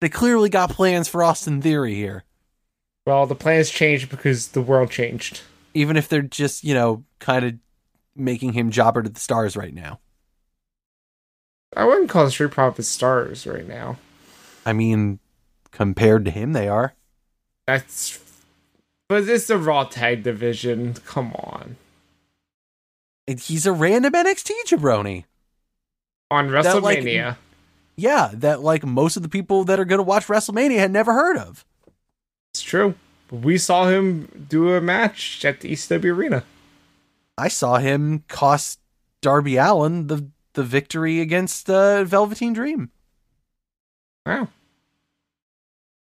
They 0.00 0.08
clearly 0.08 0.48
got 0.48 0.70
plans 0.70 1.06
for 1.06 1.22
Austin 1.22 1.62
Theory 1.62 1.94
here, 1.94 2.24
Well, 3.06 3.24
the 3.26 3.36
plans 3.36 3.70
changed 3.70 4.10
because 4.10 4.48
the 4.48 4.60
world 4.60 4.90
changed. 4.90 5.42
even 5.74 5.96
if 5.96 6.08
they're 6.08 6.20
just 6.22 6.64
you 6.64 6.74
know 6.74 7.04
kind 7.20 7.44
of 7.44 7.54
making 8.16 8.52
him 8.54 8.72
jobber 8.72 9.02
to 9.04 9.08
the 9.08 9.20
stars 9.20 9.56
right 9.56 9.72
now. 9.72 10.00
I 11.76 11.84
wouldn't 11.84 12.10
call 12.10 12.24
the 12.24 12.30
Street 12.32 12.50
Profits 12.50 12.88
stars 12.88 13.46
right 13.46 13.66
now. 13.66 13.96
I 14.66 14.72
mean, 14.72 15.20
compared 15.72 16.24
to 16.26 16.30
him, 16.30 16.52
they 16.52 16.68
are. 16.68 16.94
That's, 17.66 18.18
but 19.08 19.28
it's 19.28 19.46
the 19.46 19.58
Raw 19.58 19.84
tag 19.84 20.22
division. 20.22 20.94
Come 21.06 21.32
on, 21.34 21.76
And 23.26 23.40
he's 23.40 23.66
a 23.66 23.72
random 23.72 24.12
NXT 24.12 24.50
jabroni. 24.66 25.24
on 26.30 26.50
That, 26.50 26.82
like, 26.82 27.00
WrestleMania. 27.00 27.36
Yeah, 27.96 28.30
that 28.34 28.62
like 28.62 28.84
most 28.84 29.16
of 29.16 29.22
the 29.22 29.28
people 29.28 29.64
that 29.64 29.78
are 29.78 29.84
going 29.84 29.98
to 29.98 30.02
watch 30.04 30.26
WrestleMania 30.26 30.78
had 30.78 30.90
never 30.90 31.12
heard 31.12 31.36
of. 31.36 31.64
it's 32.52 32.62
true. 32.62 32.94
We 33.30 33.58
saw 33.58 33.88
him 33.88 34.46
do 34.48 34.74
a 34.74 34.80
match 34.80 35.44
at 35.44 35.60
the 35.60 35.70
East 35.70 35.88
ECW 35.90 36.14
arena. 36.14 36.44
I 37.38 37.48
saw 37.48 37.78
him 37.78 38.24
cost 38.28 38.78
Darby 39.22 39.56
Allin 39.56 40.06
the 40.08 40.28
the 40.54 40.62
victory 40.62 41.20
against 41.20 41.70
uh, 41.70 42.04
Velveteen 42.04 42.52
Dream. 42.52 42.90
Wow, 44.26 44.48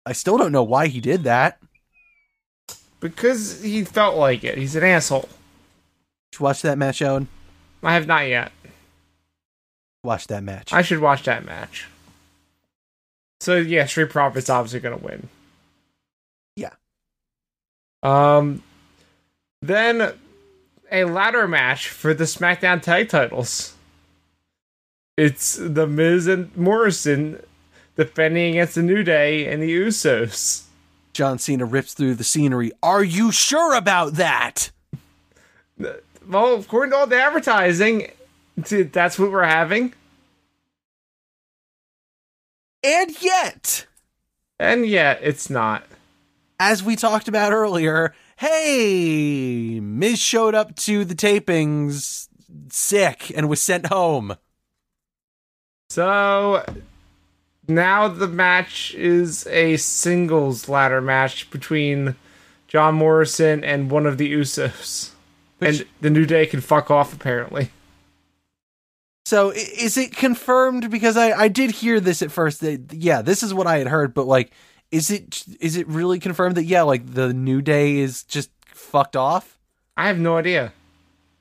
I 0.04 0.12
still 0.12 0.36
don't 0.38 0.52
know 0.52 0.62
why 0.64 0.88
he 0.88 1.00
did 1.00 1.24
that. 1.24 1.58
because 3.00 3.62
he 3.62 3.84
felt 3.84 4.16
like 4.16 4.44
it. 4.44 4.58
He's 4.58 4.76
an 4.76 4.84
asshole. 4.84 5.28
Did 6.30 6.40
you 6.40 6.44
watch 6.44 6.62
that 6.62 6.78
match, 6.78 7.02
Owen? 7.02 7.28
I 7.82 7.94
have 7.94 8.06
not 8.06 8.28
yet. 8.28 8.52
Watch 10.04 10.26
that 10.28 10.42
match. 10.42 10.72
I 10.72 10.82
should 10.82 10.98
watch 11.00 11.24
that 11.24 11.44
match. 11.44 11.86
So 13.40 13.56
yeah, 13.56 13.86
Street 13.86 14.10
Profits 14.10 14.48
obviously 14.50 14.80
gonna 14.80 14.96
win. 14.96 15.28
Yeah. 16.56 16.70
Um. 18.02 18.62
Then 19.60 20.12
a 20.90 21.04
ladder 21.04 21.46
match 21.46 21.88
for 21.88 22.14
the 22.14 22.24
SmackDown 22.24 22.82
tag 22.82 23.08
titles. 23.08 23.74
It's 25.16 25.56
the 25.56 25.86
Miz 25.86 26.26
and 26.26 26.56
Morrison 26.56 27.40
defending 27.96 28.50
against 28.52 28.74
the 28.74 28.82
New 28.82 29.02
Day 29.02 29.46
and 29.52 29.62
the 29.62 29.70
Usos. 29.70 30.64
John 31.12 31.38
Cena 31.38 31.64
rips 31.66 31.92
through 31.94 32.14
the 32.14 32.24
scenery. 32.24 32.72
Are 32.82 33.04
you 33.04 33.30
sure 33.32 33.74
about 33.74 34.14
that? 34.14 34.70
Well, 36.26 36.54
according 36.60 36.92
to 36.92 36.96
all 36.98 37.06
the 37.06 37.20
advertising, 37.20 38.10
that's 38.56 39.18
what 39.18 39.30
we're 39.30 39.44
having. 39.44 39.92
And 42.84 43.20
yet, 43.22 43.86
And 44.58 44.86
yet, 44.86 45.20
it's 45.22 45.48
not. 45.50 45.84
as 46.58 46.82
we 46.82 46.96
talked 46.96 47.28
about 47.28 47.52
earlier, 47.52 48.14
hey, 48.36 49.78
Miz 49.80 50.18
showed 50.18 50.54
up 50.54 50.74
to 50.76 51.04
the 51.04 51.14
tapings 51.14 52.28
sick 52.70 53.30
and 53.36 53.48
was 53.48 53.60
sent 53.62 53.86
home. 53.86 54.36
So, 55.90 56.64
now 57.68 58.08
the 58.08 58.28
match 58.28 58.94
is 58.94 59.46
a 59.46 59.76
singles 59.76 60.68
ladder 60.68 61.00
match 61.00 61.50
between 61.50 62.16
John 62.68 62.94
Morrison 62.94 63.64
and 63.64 63.90
one 63.90 64.06
of 64.06 64.18
the 64.18 64.32
Usos. 64.32 65.10
Which- 65.58 65.80
and 65.80 65.88
the 66.00 66.10
New 66.10 66.26
Day 66.26 66.46
can 66.46 66.60
fuck 66.60 66.90
off, 66.90 67.12
apparently. 67.12 67.70
So 69.24 69.50
is 69.50 69.96
it 69.96 70.16
confirmed? 70.16 70.90
Because 70.90 71.16
I, 71.16 71.32
I 71.32 71.48
did 71.48 71.70
hear 71.70 72.00
this 72.00 72.22
at 72.22 72.32
first. 72.32 72.60
That 72.60 72.92
yeah, 72.92 73.22
this 73.22 73.42
is 73.42 73.54
what 73.54 73.66
I 73.66 73.78
had 73.78 73.86
heard. 73.86 74.14
But 74.14 74.26
like, 74.26 74.52
is 74.90 75.10
it 75.10 75.44
is 75.60 75.76
it 75.76 75.86
really 75.88 76.18
confirmed 76.18 76.56
that 76.56 76.64
yeah, 76.64 76.82
like 76.82 77.14
the 77.14 77.32
New 77.32 77.62
Day 77.62 77.98
is 77.98 78.24
just 78.24 78.50
fucked 78.66 79.16
off? 79.16 79.58
I 79.96 80.08
have 80.08 80.18
no 80.18 80.36
idea. 80.36 80.72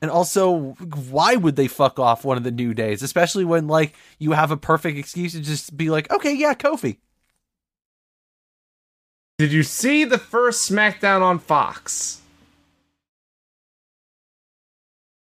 And 0.02 0.10
also, 0.10 0.72
why 1.10 1.36
would 1.36 1.54
they 1.54 1.68
fuck 1.68 2.00
off 2.00 2.24
one 2.24 2.36
of 2.36 2.42
the 2.42 2.50
New 2.50 2.74
Days? 2.74 3.04
Especially 3.04 3.44
when 3.44 3.68
like 3.68 3.94
you 4.18 4.32
have 4.32 4.50
a 4.50 4.56
perfect 4.56 4.98
excuse 4.98 5.32
to 5.32 5.40
just 5.40 5.76
be 5.76 5.90
like, 5.90 6.10
okay, 6.10 6.34
yeah, 6.34 6.54
Kofi. 6.54 6.98
Did 9.38 9.52
you 9.52 9.62
see 9.62 10.04
the 10.04 10.18
first 10.18 10.68
SmackDown 10.68 11.22
on 11.22 11.38
Fox? 11.38 12.20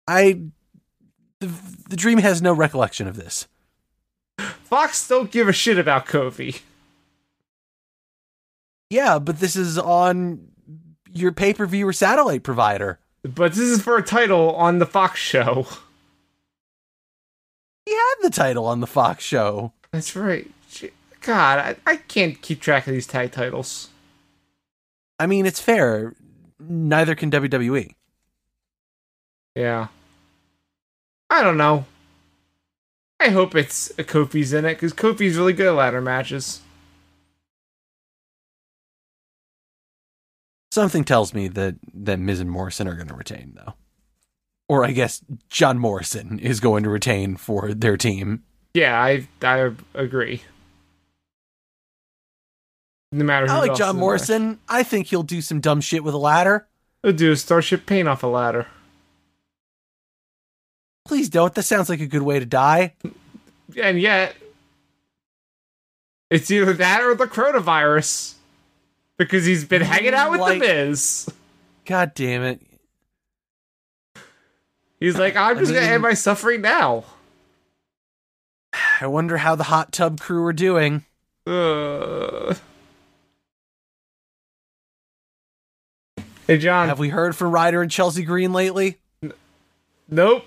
I 0.08 0.44
the, 1.42 1.52
the 1.90 1.98
dream 1.98 2.20
has 2.20 2.42
no 2.42 2.54
recollection 2.54 3.06
of 3.08 3.18
this. 3.18 3.48
Fox 4.64 5.06
don't 5.08 5.30
give 5.30 5.50
a 5.50 5.54
shit 5.54 5.78
about 5.78 6.06
Kofi. 6.06 6.62
Yeah, 8.90 9.20
but 9.20 9.40
this 9.40 9.58
is 9.58 9.78
on 9.78 10.48
your 11.12 11.34
pay 11.34 11.54
per 11.54 11.66
view 11.66 11.86
or 11.86 11.94
satellite 11.94 12.44
provider. 12.44 13.00
But 13.24 13.54
this 13.54 13.60
is 13.60 13.82
for 13.82 13.98
a 13.98 14.04
title 14.04 14.54
on 14.56 14.80
the 14.80 14.86
Fox 14.86 15.20
show. 15.20 15.68
He 17.86 17.94
had 17.94 18.16
the 18.22 18.30
title 18.30 18.66
on 18.66 18.82
the 18.82 18.88
Fox 18.88 19.24
show. 19.24 19.74
That's 19.92 20.16
right. 20.16 20.50
God, 21.22 21.60
I, 21.60 21.92
I 21.92 21.96
can't 21.98 22.42
keep 22.42 22.60
track 22.60 22.86
of 22.86 22.94
these 22.94 23.08
tag 23.08 23.32
titles. 23.32 23.90
I 25.20 25.26
mean, 25.26 25.46
it's 25.46 25.62
fair. 25.62 26.14
Neither 26.60 27.16
can. 27.16 27.32
WWE. 27.32 27.94
Yeah. 29.56 29.88
I 31.30 31.44
don't 31.44 31.58
know. 31.58 31.86
I 33.20 33.30
hope 33.30 33.56
it's 33.56 33.90
a 33.92 34.04
Kofi's 34.04 34.52
in 34.52 34.66
it 34.66 34.74
because 34.74 34.94
Kofi's 34.94 35.38
really 35.38 35.54
good 35.54 35.68
at 35.68 35.76
ladder 35.76 36.02
matches. 36.02 36.60
Something 40.74 41.04
tells 41.04 41.36
me 41.36 41.50
that 41.50 41.76
that 41.94 42.18
Miz 42.18 42.40
and 42.40 42.50
Morrison 42.50 42.88
are 42.88 42.96
going 42.96 43.08
to 43.10 43.14
retain, 43.14 43.54
though. 43.56 43.76
Or 44.68 44.84
I 44.84 44.90
guess 44.90 45.22
John 45.48 45.78
Morrison 45.78 46.40
is 46.40 46.60
going 46.60 46.82
to 46.82 46.90
retain 46.90 47.36
for 47.36 47.76
their 47.76 47.96
team. 47.96 48.42
Yeah, 48.74 49.00
I 49.00 49.28
I 49.44 49.72
agree. 49.94 50.42
No 53.12 53.24
matter 53.24 53.46
who 53.46 53.54
I 53.54 53.60
like 53.60 53.76
John 53.76 53.98
Morrison. 53.98 54.58
I 54.68 54.82
think 54.82 55.06
he'll 55.06 55.22
do 55.22 55.42
some 55.42 55.60
dumb 55.60 55.80
shit 55.80 56.04
with 56.04 56.16
a 56.16 56.18
ladder. 56.18 56.68
there. 57.04 57.12
He'll 57.12 57.18
do 57.20 57.32
a 57.34 57.36
Starship 57.36 57.86
Pain 57.86 58.08
off 58.08 58.24
a 58.24 58.28
ladder. 58.28 58.66
Please 61.06 61.30
don't. 61.30 61.54
That 61.54 61.62
sounds 61.64 61.88
like 61.88 62.02
a 62.02 62.08
good 62.08 62.24
way 62.24 62.40
to 62.40 62.48
die. 62.48 62.96
And 63.80 64.02
yet, 64.02 64.36
it's 66.32 66.50
either 66.50 66.74
that 66.74 67.04
or 67.04 67.14
the 67.14 67.28
coronavirus. 67.28 68.38
Because 69.26 69.46
he's 69.46 69.66
been 69.66 69.82
hanging 69.82 70.14
out 70.14 70.32
with 70.32 70.40
Like- 70.42 70.60
the 70.62 70.68
Miz. 70.68 71.30
God 71.86 72.14
damn 72.16 72.44
it. 72.44 72.62
He's 75.00 75.18
like, 75.18 75.36
I'm 75.36 75.58
I 75.58 75.60
just 75.60 75.74
gonna 75.74 75.86
end 75.86 76.02
my 76.02 76.14
suffering 76.14 76.62
now. 76.62 77.04
I 79.02 79.08
wonder 79.08 79.38
how 79.38 79.56
the 79.56 79.66
hot 79.66 79.92
tub 79.92 80.20
crew 80.20 80.46
are 80.46 80.54
doing. 80.54 81.04
Uh. 81.46 82.56
Hey, 86.48 86.58
John. 86.58 86.88
Have 86.88 87.00
we 87.00 87.10
heard 87.10 87.36
from 87.36 87.52
Ryder 87.52 87.82
and 87.82 87.92
Chelsea 87.92 88.24
Green 88.24 88.54
lately? 88.54 88.98
Nope. 90.10 90.46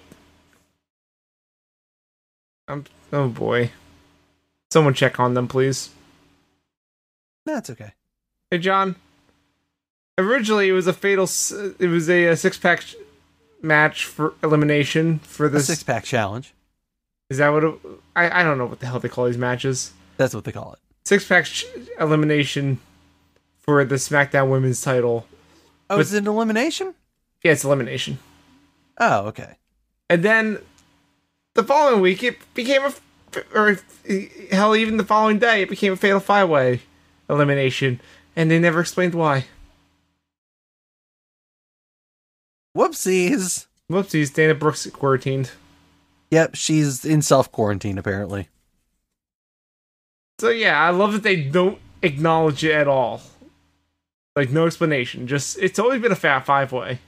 I'm. 2.68 2.84
Oh 3.12 3.28
boy. 3.28 3.72
Someone 4.70 4.94
check 4.94 5.20
on 5.20 5.34
them, 5.34 5.48
please. 5.48 5.90
That's 7.44 7.70
okay. 7.70 7.92
Hey, 8.50 8.58
John. 8.58 8.96
Originally, 10.18 10.68
it 10.68 10.72
was 10.72 10.86
a 10.86 10.92
fatal. 10.92 11.24
It 11.78 11.88
was 11.88 12.08
a, 12.08 12.34
six 12.36 12.56
pack 12.58 12.82
match 13.60 14.04
for 14.06 14.34
elimination 14.42 15.18
for 15.20 15.46
A 15.46 15.50
this. 15.50 15.66
six 15.66 15.82
pack 15.82 16.04
challenge. 16.04 16.54
Is 17.28 17.38
that 17.38 17.48
what? 17.50 17.64
It, 17.64 17.74
I 18.14 18.40
I 18.40 18.42
don't 18.42 18.56
know 18.56 18.66
what 18.66 18.80
the 18.80 18.86
hell 18.86 18.98
they 19.00 19.08
call 19.08 19.26
these 19.26 19.36
matches. 19.36 19.92
That's 20.16 20.34
what 20.34 20.44
they 20.44 20.52
call 20.52 20.72
it. 20.72 20.78
Six 21.04 21.26
pack 21.26 21.44
ch- 21.44 21.66
elimination 22.00 22.78
for 23.58 23.84
the 23.84 23.96
SmackDown 23.96 24.48
Women's 24.50 24.80
Title. 24.80 25.26
Oh, 25.90 25.96
But- 25.96 26.00
is 26.00 26.14
it 26.14 26.18
an 26.18 26.28
elimination? 26.28 26.94
Yeah, 27.42 27.52
it's 27.52 27.64
elimination. 27.64 28.18
Oh, 28.98 29.26
okay. 29.26 29.56
And 30.08 30.22
then 30.22 30.58
the 31.54 31.62
following 31.62 32.00
week, 32.00 32.22
it 32.22 32.38
became 32.54 32.82
a, 32.82 32.92
or 33.54 33.78
hell, 34.50 34.74
even 34.74 34.96
the 34.96 35.04
following 35.04 35.38
day, 35.38 35.62
it 35.62 35.68
became 35.68 35.92
a 35.92 35.96
fatal 35.96 36.20
five 36.20 36.48
way 36.48 36.80
elimination, 37.28 38.00
and 38.36 38.50
they 38.50 38.58
never 38.58 38.80
explained 38.80 39.14
why. 39.14 39.46
Whoopsies. 42.76 43.66
Whoopsies, 43.90 44.32
Dana 44.32 44.54
Brooke 44.54 44.76
quarantined. 44.92 45.52
Yep, 46.30 46.54
she's 46.54 47.04
in 47.04 47.22
self 47.22 47.50
quarantine 47.50 47.98
apparently. 47.98 48.48
So 50.38 50.50
yeah, 50.50 50.78
I 50.80 50.90
love 50.90 51.12
that 51.14 51.22
they 51.22 51.36
don't 51.36 51.78
acknowledge 52.02 52.62
it 52.62 52.72
at 52.72 52.88
all. 52.88 53.22
Like 54.34 54.50
no 54.50 54.66
explanation. 54.66 55.26
Just 55.26 55.58
it's 55.58 55.78
always 55.78 56.02
been 56.02 56.12
a 56.12 56.16
fat 56.16 56.40
five 56.40 56.72
way. 56.72 56.98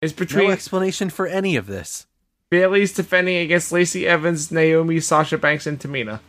It's 0.00 0.12
between 0.12 0.46
No 0.46 0.52
explanation 0.52 1.10
for 1.10 1.26
any 1.26 1.56
of 1.56 1.66
this. 1.66 2.06
Bayley's 2.50 2.94
defending 2.94 3.36
against 3.38 3.72
Lacey 3.72 4.06
Evans, 4.06 4.52
Naomi, 4.52 5.00
Sasha 5.00 5.36
Banks, 5.36 5.66
and 5.66 5.80
Tamina. 5.80 6.20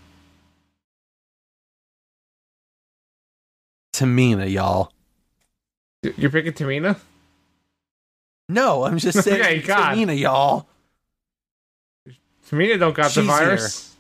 Tamina, 3.97 4.47
y'all. 4.47 4.91
You're 6.17 6.29
picking 6.29 6.53
Tamina? 6.53 6.99
No, 8.47 8.83
I'm 8.83 8.99
just 8.99 9.23
saying 9.23 9.41
Okay, 9.41 9.61
God. 9.61 9.97
Tamina, 9.97 10.17
y'all. 10.17 10.67
Tamina 12.47 12.79
don't 12.79 12.93
got 12.93 13.11
the 13.11 13.21
She's 13.21 13.25
virus. 13.25 13.95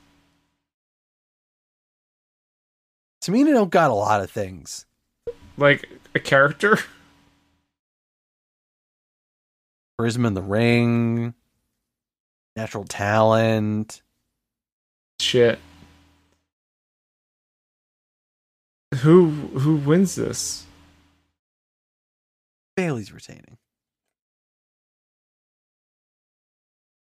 Tamina 3.23 3.53
don't 3.53 3.71
got 3.71 3.89
a 3.89 3.95
lot 3.95 4.21
of 4.21 4.29
things. 4.29 4.85
Like 5.57 5.89
a 6.13 6.19
character. 6.19 6.77
Charisma 9.99 10.27
in 10.27 10.35
the 10.35 10.43
ring, 10.43 11.33
natural 12.55 12.83
talent. 12.83 14.03
Shit. 15.19 15.57
Who 19.01 19.29
who 19.29 19.75
wins 19.77 20.15
this? 20.15 20.65
Bayley's 22.75 23.11
retaining. 23.11 23.57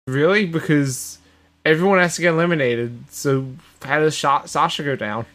Really? 0.08 0.46
Because 0.46 1.20
everyone 1.66 2.00
has 2.00 2.16
to 2.16 2.22
get 2.22 2.34
eliminated. 2.34 3.04
So 3.12 3.54
how 3.84 4.00
does 4.00 4.18
Sasha 4.18 4.84
go 4.84 4.96
down? 4.96 5.26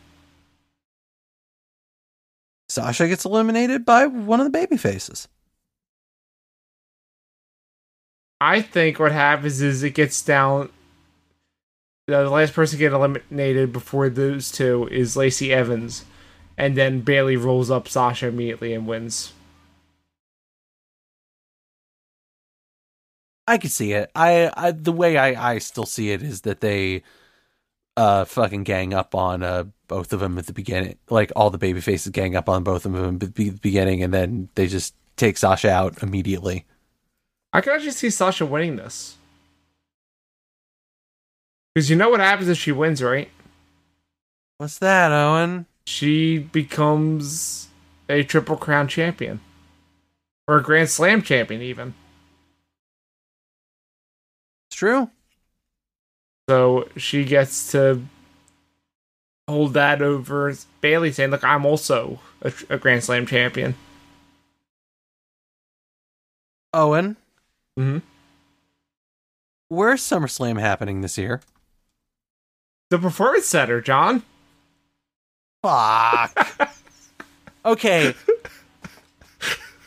Sasha 2.68 3.06
gets 3.06 3.24
eliminated 3.24 3.84
by 3.84 4.06
one 4.06 4.40
of 4.40 4.44
the 4.44 4.50
baby 4.50 4.76
faces. 4.76 5.28
I 8.40 8.60
think 8.60 8.98
what 8.98 9.12
happens 9.12 9.62
is 9.62 9.82
it 9.82 9.90
gets 9.90 10.20
down. 10.22 10.70
The 12.06 12.28
last 12.28 12.52
person 12.52 12.76
to 12.76 12.80
get 12.80 12.92
eliminated 12.92 13.72
before 13.72 14.08
those 14.10 14.50
two 14.50 14.88
is 14.90 15.16
Lacey 15.16 15.52
Evans, 15.52 16.04
and 16.56 16.76
then 16.76 17.00
Bayley 17.00 17.36
rolls 17.36 17.70
up 17.70 17.88
Sasha 17.88 18.28
immediately 18.28 18.72
and 18.74 18.86
wins. 18.86 19.32
I 23.46 23.58
could 23.58 23.70
see 23.70 23.92
it. 23.92 24.10
I, 24.14 24.50
I 24.56 24.70
the 24.70 24.92
way 24.92 25.18
I, 25.18 25.54
I 25.54 25.58
still 25.58 25.86
see 25.86 26.10
it 26.10 26.22
is 26.22 26.42
that 26.42 26.60
they 26.60 27.02
uh 27.96 28.24
fucking 28.24 28.64
gang 28.64 28.92
up 28.92 29.14
on 29.14 29.42
uh 29.42 29.64
both 29.86 30.12
of 30.12 30.20
them 30.20 30.38
at 30.38 30.46
the 30.46 30.52
beginning. 30.52 30.96
Like 31.10 31.30
all 31.36 31.50
the 31.50 31.58
baby 31.58 31.80
faces 31.80 32.10
gang 32.10 32.36
up 32.36 32.48
on 32.48 32.64
both 32.64 32.86
of 32.86 32.92
them 32.92 33.16
at 33.16 33.34
the 33.34 33.50
beginning 33.50 34.02
and 34.02 34.14
then 34.14 34.48
they 34.54 34.66
just 34.66 34.94
take 35.16 35.36
Sasha 35.36 35.70
out 35.70 36.02
immediately. 36.02 36.64
I 37.52 37.60
can 37.60 37.72
actually 37.72 37.92
see 37.92 38.10
Sasha 38.10 38.46
winning 38.46 38.76
this. 38.76 39.16
Because 41.74 41.90
you 41.90 41.96
know 41.96 42.08
what 42.08 42.20
happens 42.20 42.48
if 42.48 42.58
she 42.58 42.72
wins, 42.72 43.02
right? 43.02 43.28
What's 44.58 44.78
that, 44.78 45.10
Owen? 45.12 45.66
She 45.86 46.38
becomes 46.38 47.68
a 48.08 48.22
Triple 48.22 48.56
Crown 48.56 48.88
champion. 48.88 49.40
Or 50.46 50.58
a 50.58 50.62
Grand 50.62 50.90
Slam 50.90 51.22
champion, 51.22 51.62
even. 51.62 51.94
It's 54.68 54.76
true. 54.76 55.10
So 56.48 56.88
she 56.96 57.24
gets 57.24 57.70
to 57.72 58.02
hold 59.48 59.72
that 59.74 60.02
over 60.02 60.54
Bayley, 60.82 61.12
saying, 61.12 61.30
"Look, 61.30 61.44
I'm 61.44 61.64
also 61.64 62.20
a, 62.42 62.52
a 62.68 62.76
Grand 62.78 63.04
Slam 63.04 63.24
champion." 63.26 63.74
Owen, 66.74 67.16
Mm-hmm. 67.78 67.98
where's 69.68 70.02
SummerSlam 70.02 70.60
happening 70.60 71.00
this 71.00 71.16
year? 71.16 71.40
The 72.90 72.98
Performance 72.98 73.46
Center, 73.46 73.80
John. 73.80 74.22
Fuck. 75.64 76.70
okay. 77.64 78.14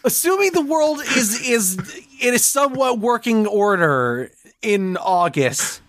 Assuming 0.03 0.51
the 0.51 0.63
world 0.63 1.01
is 1.01 1.47
is 1.47 2.03
in 2.19 2.33
a 2.33 2.39
somewhat 2.39 2.97
working 2.97 3.45
order 3.45 4.31
in 4.63 4.97
August, 4.97 5.81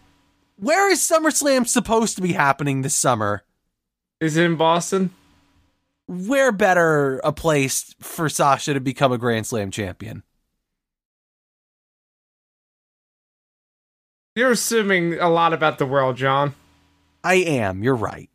where 0.59 0.91
is 0.93 1.01
SummerSlam 1.01 1.67
supposed 1.67 2.17
to 2.17 2.23
be 2.23 2.35
happening 2.35 2.83
this 2.83 2.95
summer? 2.95 3.45
Is 4.21 4.37
it 4.37 4.45
in 4.45 4.57
Boston? 4.57 5.09
Where 6.07 6.53
better 6.53 7.21
a 7.25 7.33
place 7.33 7.95
for 7.99 8.29
Sasha 8.29 8.75
to 8.75 8.81
become 8.81 9.13
a 9.13 9.19
Grand 9.19 9.47
Slam 9.47 9.71
champion? 9.71 10.23
You're 14.37 14.51
assuming 14.51 15.19
a 15.19 15.31
lot 15.31 15.55
about 15.55 15.79
the 15.79 15.87
world, 15.87 16.19
John. 16.19 16.55
I 17.25 17.37
am. 17.37 17.83
You're 17.83 17.97
right. 17.97 18.29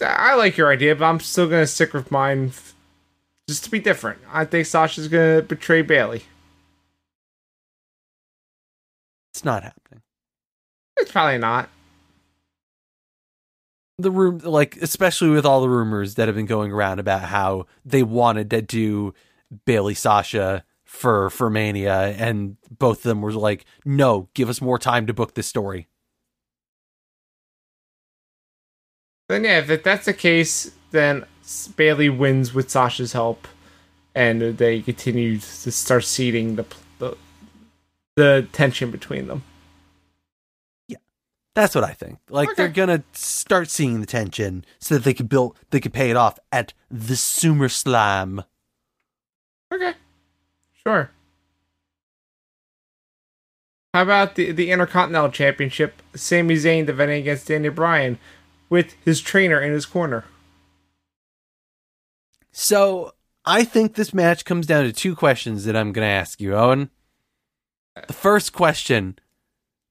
I 0.00 0.34
like 0.34 0.56
your 0.56 0.70
idea, 0.72 0.94
but 0.94 1.04
I'm 1.04 1.20
still 1.20 1.48
gonna 1.48 1.66
stick 1.66 1.92
with 1.92 2.10
mine, 2.10 2.48
f- 2.48 2.74
just 3.48 3.64
to 3.64 3.70
be 3.70 3.78
different. 3.80 4.20
I 4.32 4.44
think 4.44 4.66
Sasha's 4.66 5.08
gonna 5.08 5.42
betray 5.42 5.82
Bayley. 5.82 6.22
It's 9.34 9.44
not 9.44 9.62
happening. 9.62 10.02
It's 10.96 11.12
probably 11.12 11.38
not. 11.38 11.68
the 13.98 14.10
room 14.10 14.38
like 14.44 14.76
especially 14.78 15.30
with 15.30 15.46
all 15.46 15.60
the 15.62 15.68
rumors 15.68 16.14
that 16.16 16.28
have 16.28 16.34
been 16.36 16.46
going 16.46 16.70
around 16.72 16.98
about 17.00 17.22
how 17.22 17.66
they 17.84 18.02
wanted 18.02 18.50
to 18.50 18.60
do 18.62 19.14
Bayley 19.64 19.94
Sasha 19.94 20.64
for 20.84 21.30
for 21.30 21.48
Mania 21.50 22.14
and 22.18 22.56
both 22.70 22.98
of 22.98 23.02
them 23.04 23.22
were 23.22 23.32
like 23.32 23.64
no 23.86 24.28
give 24.34 24.48
us 24.50 24.60
more 24.60 24.78
time 24.78 25.06
to 25.06 25.14
book 25.14 25.34
this 25.34 25.46
story 25.46 25.88
Then 29.28 29.44
yeah, 29.44 29.58
if 29.58 29.82
that's 29.82 30.06
the 30.06 30.14
case, 30.14 30.70
then 30.90 31.24
Bayley 31.76 32.08
wins 32.08 32.54
with 32.54 32.70
Sasha's 32.70 33.12
help, 33.12 33.48
and 34.14 34.40
they 34.40 34.82
continue 34.82 35.38
to 35.38 35.72
start 35.72 36.04
seeding 36.04 36.56
the 36.56 36.64
the, 36.98 37.16
the 38.14 38.48
tension 38.52 38.90
between 38.90 39.26
them. 39.26 39.42
Yeah, 40.88 40.98
that's 41.54 41.74
what 41.74 41.84
I 41.84 41.92
think 41.92 42.18
like 42.30 42.54
they're 42.56 42.68
gonna 42.68 43.02
start 43.12 43.68
seeing 43.68 44.00
the 44.00 44.06
tension 44.06 44.64
so 44.78 44.94
that 44.94 45.04
they 45.04 45.14
could 45.14 45.28
build 45.28 45.56
they 45.70 45.80
could 45.80 45.92
pay 45.92 46.10
it 46.10 46.16
off 46.16 46.38
at 46.52 46.72
the 46.90 47.14
SummerSlam 47.14 48.44
Okay, 49.72 49.94
sure. 50.84 51.10
How 53.92 54.02
about 54.02 54.36
the 54.36 54.52
the 54.52 54.70
Intercontinental 54.70 55.30
Championship? 55.30 56.02
Sami 56.14 56.54
Zayn 56.54 56.86
defending 56.86 57.20
against 57.20 57.48
Daniel 57.48 57.72
Bryan 57.74 58.18
with 58.68 58.94
his 59.04 59.20
trainer 59.20 59.60
in 59.60 59.72
his 59.72 59.86
corner. 59.86 60.24
So 62.52 63.12
I 63.44 63.64
think 63.64 63.94
this 63.94 64.14
match 64.14 64.44
comes 64.44 64.66
down 64.66 64.84
to 64.84 64.92
two 64.92 65.14
questions 65.14 65.64
that 65.64 65.76
I'm 65.76 65.92
going 65.92 66.06
to 66.06 66.12
ask 66.12 66.40
you, 66.40 66.54
Owen. 66.54 66.90
The 68.06 68.12
first 68.12 68.52
question 68.52 69.18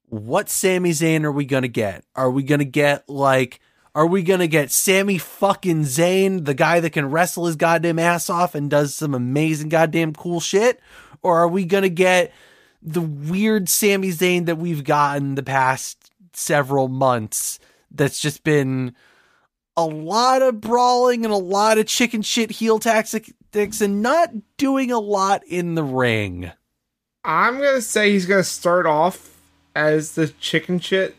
What 0.10 0.50
Sami 0.50 0.92
Zayn 0.92 1.24
are 1.24 1.32
we 1.32 1.46
going 1.46 1.64
to 1.64 1.68
get? 1.68 2.04
Are 2.16 2.32
we 2.32 2.44
going 2.44 2.60
to 2.60 2.66
get, 2.66 3.08
like, 3.08 3.60
are 3.96 4.06
we 4.06 4.24
going 4.24 4.42
to 4.42 4.48
get 4.48 4.72
Sami 4.72 5.18
fucking 5.18 5.84
Zayn, 5.84 6.44
the 6.44 6.54
guy 6.54 6.82
that 6.82 6.90
can 6.90 7.10
wrestle 7.10 7.46
his 7.46 7.56
goddamn 7.56 7.98
ass 7.98 8.30
off 8.30 8.54
and 8.54 8.70
does 8.70 8.94
some 8.94 9.14
amazing 9.14 9.70
goddamn 9.70 10.14
cool 10.14 10.42
shit? 10.42 10.82
Or 11.22 11.38
are 11.38 11.48
we 11.48 11.66
going 11.66 11.84
to 11.84 11.90
get 11.90 12.34
the 12.82 13.02
weird 13.02 13.70
Sami 13.70 14.10
Zayn 14.10 14.48
that 14.48 14.58
we've 14.58 14.84
gotten 14.84 15.36
the 15.36 15.44
past 15.44 16.12
several 16.34 16.90
months 16.90 17.58
that's 17.96 18.20
just 18.20 18.44
been 18.44 18.96
a 19.78 19.86
lot 19.86 20.42
of 20.42 20.62
brawling 20.62 21.26
and 21.26 21.34
a 21.34 21.38
lot 21.38 21.78
of 21.78 21.86
chicken 21.86 22.22
shit 22.22 22.52
heel 22.52 22.80
tactics 22.80 23.82
and 23.82 24.02
not 24.02 24.32
doing 24.58 24.92
a 24.92 25.00
lot 25.00 25.44
in 25.48 25.76
the 25.76 25.84
ring. 25.84 26.52
I'm 27.24 27.56
gonna 27.56 27.82
say 27.82 28.12
he's 28.12 28.26
gonna 28.26 28.44
start 28.44 28.86
off 28.86 29.38
as 29.76 30.12
the 30.14 30.28
chicken 30.28 30.80
shit, 30.80 31.16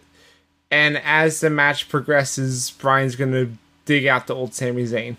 and 0.71 0.99
as 0.99 1.41
the 1.41 1.51
match 1.51 1.89
progresses, 1.89 2.71
Bryan's 2.71 3.17
gonna 3.17 3.49
dig 3.85 4.07
out 4.07 4.27
the 4.27 4.35
old 4.35 4.55
Sami 4.55 4.85
Zayn. 4.85 5.17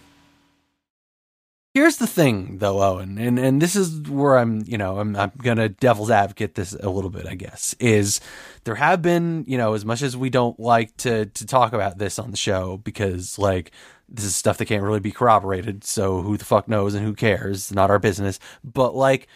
Here's 1.77 1.97
the 1.97 2.07
thing 2.07 2.57
though, 2.57 2.81
Owen, 2.81 3.19
and, 3.19 3.37
and 3.37 3.61
this 3.61 3.75
is 3.75 4.09
where 4.09 4.39
I'm, 4.39 4.63
you 4.65 4.79
know, 4.79 4.97
I'm 4.97 5.15
I'm 5.15 5.31
gonna 5.37 5.69
devil's 5.69 6.09
advocate 6.09 6.55
this 6.55 6.73
a 6.73 6.89
little 6.89 7.11
bit, 7.11 7.27
I 7.27 7.35
guess, 7.35 7.75
is 7.79 8.19
there 8.63 8.73
have 8.73 9.03
been, 9.03 9.45
you 9.47 9.59
know, 9.59 9.75
as 9.75 9.85
much 9.85 10.01
as 10.01 10.17
we 10.17 10.31
don't 10.31 10.59
like 10.59 10.97
to 10.97 11.27
to 11.27 11.45
talk 11.45 11.73
about 11.73 11.99
this 11.99 12.17
on 12.17 12.31
the 12.31 12.37
show 12.37 12.77
because 12.77 13.37
like 13.37 13.69
this 14.09 14.25
is 14.25 14.35
stuff 14.35 14.57
that 14.57 14.65
can't 14.65 14.81
really 14.81 14.99
be 14.99 15.11
corroborated, 15.11 15.83
so 15.83 16.23
who 16.23 16.35
the 16.35 16.45
fuck 16.45 16.67
knows 16.67 16.95
and 16.95 17.05
who 17.05 17.13
cares? 17.13 17.71
Not 17.71 17.91
our 17.91 17.99
business. 17.99 18.39
But 18.63 18.95
like 18.95 19.27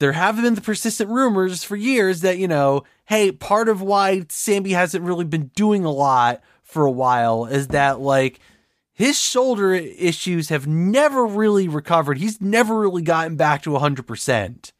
there 0.00 0.10
have 0.10 0.42
been 0.42 0.56
the 0.56 0.60
persistent 0.60 1.10
rumors 1.10 1.62
for 1.62 1.76
years 1.76 2.22
that, 2.22 2.38
you 2.38 2.48
know, 2.48 2.82
hey, 3.04 3.30
part 3.30 3.68
of 3.68 3.82
why 3.82 4.24
Sami 4.28 4.72
hasn't 4.72 5.04
really 5.04 5.26
been 5.26 5.52
doing 5.54 5.84
a 5.84 5.92
lot 5.92 6.42
for 6.64 6.84
a 6.84 6.90
while 6.90 7.44
is 7.44 7.68
that 7.68 8.00
like 8.00 8.40
his 9.02 9.18
shoulder 9.18 9.74
issues 9.74 10.48
have 10.50 10.68
never 10.68 11.26
really 11.26 11.66
recovered. 11.66 12.18
He's 12.18 12.40
never 12.40 12.78
really 12.78 13.02
gotten 13.02 13.34
back 13.34 13.62
to 13.62 13.70
100%. 13.70 14.72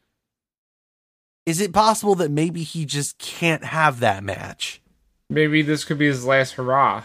Is 1.45 1.61
it 1.61 1.73
possible 1.73 2.15
that 2.15 2.31
maybe 2.31 2.63
he 2.63 2.85
just 2.85 3.19
can't 3.19 3.65
have 3.65 3.99
that 3.99 4.23
match? 4.23 4.81
Maybe 5.29 5.61
this 5.61 5.85
could 5.85 5.99
be 5.99 6.07
his 6.07 6.25
last 6.25 6.53
hurrah, 6.53 7.03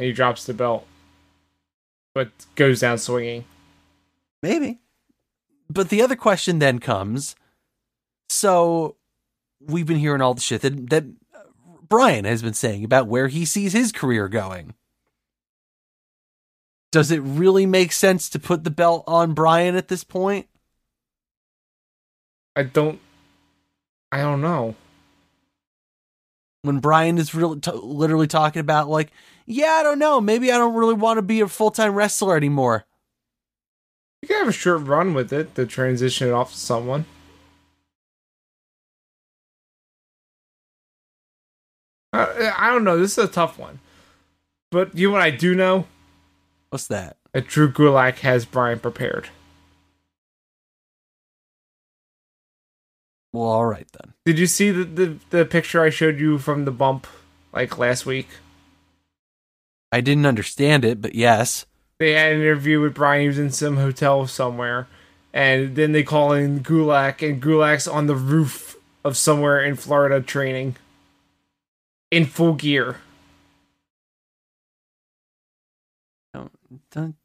and 0.00 0.06
he 0.06 0.12
drops 0.12 0.42
the 0.42 0.52
belt, 0.52 0.84
but 2.12 2.30
goes 2.56 2.80
down 2.80 2.98
swinging. 2.98 3.44
Maybe. 4.42 4.80
But 5.70 5.90
the 5.90 6.02
other 6.02 6.16
question 6.16 6.58
then 6.58 6.80
comes 6.80 7.36
so 8.28 8.96
we've 9.60 9.86
been 9.86 9.98
hearing 9.98 10.22
all 10.22 10.34
the 10.34 10.40
shit 10.40 10.62
that, 10.62 10.90
that 10.90 11.04
Bryan 11.88 12.24
has 12.24 12.42
been 12.42 12.54
saying 12.54 12.82
about 12.82 13.06
where 13.06 13.28
he 13.28 13.44
sees 13.44 13.74
his 13.74 13.92
career 13.92 14.26
going. 14.26 14.74
Does 16.90 17.10
it 17.10 17.18
really 17.18 17.66
make 17.66 17.92
sense 17.92 18.28
to 18.30 18.38
put 18.38 18.64
the 18.64 18.70
belt 18.70 19.04
on 19.06 19.34
Bryan 19.34 19.76
at 19.76 19.88
this 19.88 20.04
point? 20.04 20.46
I 22.56 22.62
don't. 22.64 23.00
I 24.10 24.18
don't 24.22 24.40
know. 24.40 24.74
when 26.62 26.80
Bryan 26.80 27.18
is 27.18 27.34
really 27.34 27.60
t- 27.60 27.70
literally 27.72 28.26
talking 28.26 28.60
about 28.60 28.88
like, 28.88 29.10
yeah, 29.46 29.78
I 29.80 29.82
don't 29.82 29.98
know, 29.98 30.20
maybe 30.20 30.50
I 30.52 30.58
don't 30.58 30.74
really 30.74 30.94
want 30.94 31.18
to 31.18 31.22
be 31.22 31.40
a 31.40 31.48
full 31.48 31.70
time 31.70 31.94
wrestler 31.94 32.36
anymore. 32.36 32.84
You 34.22 34.28
can 34.28 34.38
have 34.38 34.48
a 34.48 34.52
short 34.52 34.82
run 34.86 35.14
with 35.14 35.32
it 35.32 35.54
to 35.54 35.66
transition 35.66 36.28
it 36.28 36.32
off 36.32 36.52
to 36.52 36.58
someone. 36.58 37.06
Uh, 42.12 42.52
I 42.56 42.70
don't 42.70 42.84
know. 42.84 42.98
This 42.98 43.18
is 43.18 43.24
a 43.24 43.28
tough 43.28 43.58
one. 43.58 43.80
But 44.70 44.96
you 44.96 45.08
know 45.08 45.12
what 45.12 45.22
I 45.22 45.30
do 45.30 45.54
know? 45.54 45.86
What's 46.70 46.86
that? 46.88 47.16
That 47.32 47.46
Drew 47.46 47.70
Gulak 47.70 48.18
has 48.18 48.44
Bryan 48.44 48.78
prepared. 48.78 49.28
Well, 53.32 53.46
all 53.46 53.66
right 53.66 53.86
then. 53.92 54.14
Did 54.24 54.38
you 54.38 54.46
see 54.46 54.70
the, 54.70 54.84
the, 54.84 55.18
the 55.30 55.44
picture 55.44 55.82
I 55.82 55.90
showed 55.90 56.18
you 56.18 56.38
from 56.38 56.64
the 56.64 56.70
bump 56.70 57.06
like 57.52 57.78
last 57.78 58.06
week? 58.06 58.28
I 59.92 60.00
didn't 60.00 60.26
understand 60.26 60.84
it, 60.84 61.00
but 61.00 61.14
yes. 61.14 61.66
They 61.98 62.12
had 62.12 62.32
an 62.32 62.40
interview 62.40 62.80
with 62.80 62.94
Bryan. 62.94 63.22
He 63.22 63.28
was 63.28 63.38
in 63.38 63.50
some 63.50 63.76
hotel 63.76 64.26
somewhere. 64.26 64.86
And 65.32 65.76
then 65.76 65.92
they 65.92 66.02
call 66.02 66.32
in 66.32 66.60
Gulak, 66.60 67.26
and 67.26 67.42
Gulak's 67.42 67.86
on 67.86 68.06
the 68.06 68.16
roof 68.16 68.76
of 69.04 69.16
somewhere 69.16 69.62
in 69.62 69.76
Florida 69.76 70.20
training. 70.20 70.76
In 72.10 72.24
full 72.24 72.54
gear. 72.54 72.96
Don't 76.90 77.16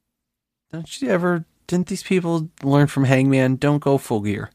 don't 0.72 1.02
you 1.02 1.10
ever? 1.10 1.46
Didn't 1.68 1.88
these 1.88 2.04
people 2.04 2.50
learn 2.64 2.88
from 2.88 3.06
Hangman? 3.06 3.56
Don't 3.58 3.80
go 3.80 3.98
full 3.98 4.22
gear. 4.22 4.52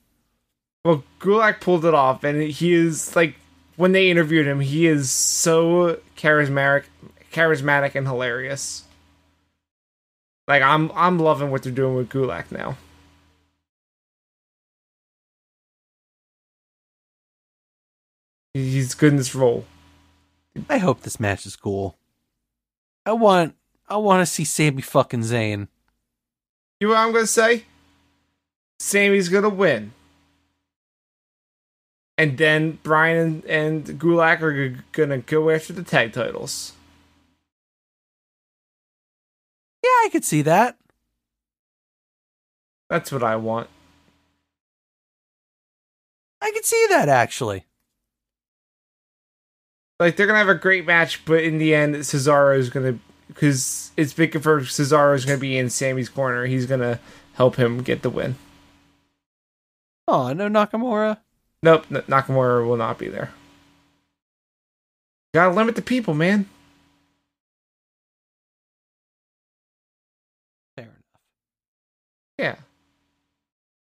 Well, 0.85 1.05
Gulak 1.21 1.61
pulled 1.61 1.85
it 1.85 1.95
off, 1.95 2.25
and 2.25 2.43
he 2.43 2.73
is 2.73 3.15
like 3.15 3.35
when 3.77 3.93
they 3.93 4.11
interviewed 4.11 4.47
him, 4.47 4.61
he 4.61 4.87
is 4.87 5.11
so 5.11 6.01
charismatic, 6.17 6.85
charismatic 7.33 7.95
and 7.95 8.07
hilarious. 8.07 8.85
Like 10.49 10.63
I'm, 10.63 10.91
I'm 10.95 11.19
loving 11.19 11.51
what 11.51 11.63
they're 11.63 11.73
doing 11.73 11.95
with 11.95 12.09
Gulak 12.09 12.51
now. 12.51 12.77
He's 18.55 18.95
good 18.95 19.13
in 19.13 19.17
this 19.17 19.35
role. 19.35 19.67
I 20.69 20.79
hope 20.79 21.03
this 21.03 21.21
match 21.21 21.47
is 21.47 21.55
cool. 21.55 21.97
I 23.07 23.13
want 23.13 23.55
I 23.89 23.97
want 23.97 24.21
to 24.21 24.27
see 24.27 24.45
Sami 24.45 24.83
fucking 24.83 25.21
Zayn. 25.21 25.69
You 26.81 26.89
know 26.89 26.95
what 26.95 27.01
I'm 27.01 27.13
gonna 27.13 27.27
say? 27.27 27.65
Sami's 28.79 29.29
gonna 29.29 29.49
win. 29.49 29.93
And 32.17 32.37
then 32.37 32.79
Bryan 32.83 33.43
and, 33.49 33.87
and 33.89 34.01
Gulak 34.01 34.41
are 34.43 34.69
g- 34.71 34.77
gonna 34.93 35.19
go 35.19 35.51
after 35.51 35.73
the 35.73 35.83
tag 35.83 36.13
titles. 36.13 36.73
Yeah, 39.83 39.89
I 40.05 40.09
could 40.11 40.25
see 40.25 40.43
that. 40.43 40.77
That's 42.91 43.13
what 43.13 43.23
I 43.23 43.37
want. 43.37 43.69
I 46.41 46.51
could 46.53 46.65
see 46.65 46.87
that 46.91 47.09
actually. 47.09 47.65
Like 50.01 50.17
they're 50.17 50.27
gonna 50.27 50.39
have 50.39 50.49
a 50.49 50.55
great 50.55 50.87
match, 50.87 51.25
but 51.25 51.43
in 51.43 51.59
the 51.59 51.75
end, 51.75 51.95
Cesaro 51.97 52.57
is 52.57 52.71
gonna 52.71 52.99
because 53.29 53.93
it's 53.97 54.13
big 54.13 54.41
for 54.43 54.61
Cesaro 54.63 55.15
is 55.15 55.25
gonna 55.25 55.39
be 55.39 55.57
in 55.57 55.71
Sami's 55.71 56.09
corner. 56.09 56.47
He's 56.47 56.67
gonna 56.67 56.99
help 57.35 57.57
him 57.57 57.83
get 57.83 58.03
the 58.03 58.11
win. 58.11 58.35
Oh, 60.09 60.33
no 60.33 60.49
Nakamura. 60.49 61.19
Nope, 61.63 61.85
N- 61.91 62.03
Nakamura 62.09 62.67
will 62.67 62.77
not 62.77 62.99
be 62.99 63.09
there. 63.09 63.31
Gotta 65.35 65.55
limit 65.55 65.77
the 65.77 65.83
people, 65.83 66.15
man. 66.15 66.49
Fair 70.77 70.85
enough. 70.87 70.97
Yeah. 72.39 72.57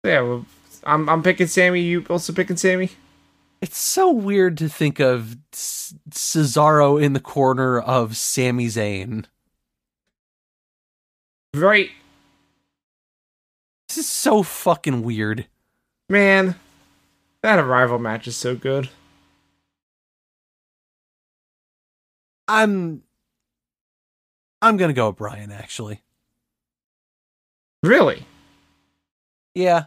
Yeah, 0.06 0.22
well, 0.22 0.46
I'm 0.84 1.10
I'm 1.10 1.24
picking 1.24 1.48
Sami. 1.48 1.82
You 1.82 2.06
also 2.10 2.32
picking 2.32 2.58
Sami? 2.58 2.92
It's 3.66 3.80
so 3.80 4.12
weird 4.12 4.60
to 4.60 4.70
think 4.70 5.00
of 5.00 5.38
C- 5.52 5.96
Cesaro 6.12 7.02
in 7.02 7.14
the 7.14 7.20
corner 7.20 7.80
of 7.80 8.16
Sami 8.16 8.68
Zayn. 8.68 9.26
Right, 11.56 11.90
This 13.88 13.98
is 13.98 14.08
so 14.08 14.44
fucking 14.44 15.02
weird. 15.02 15.48
man. 16.10 16.54
That 17.42 17.58
arrival 17.58 17.98
match 17.98 18.28
is 18.28 18.38
so 18.38 18.56
good. 18.56 18.88
I'm 22.48 23.02
I'm 24.62 24.78
gonna 24.78 24.94
go 24.94 25.08
with 25.10 25.18
Bryan 25.18 25.52
actually. 25.52 26.04
Really, 27.82 28.28
Yeah. 29.56 29.86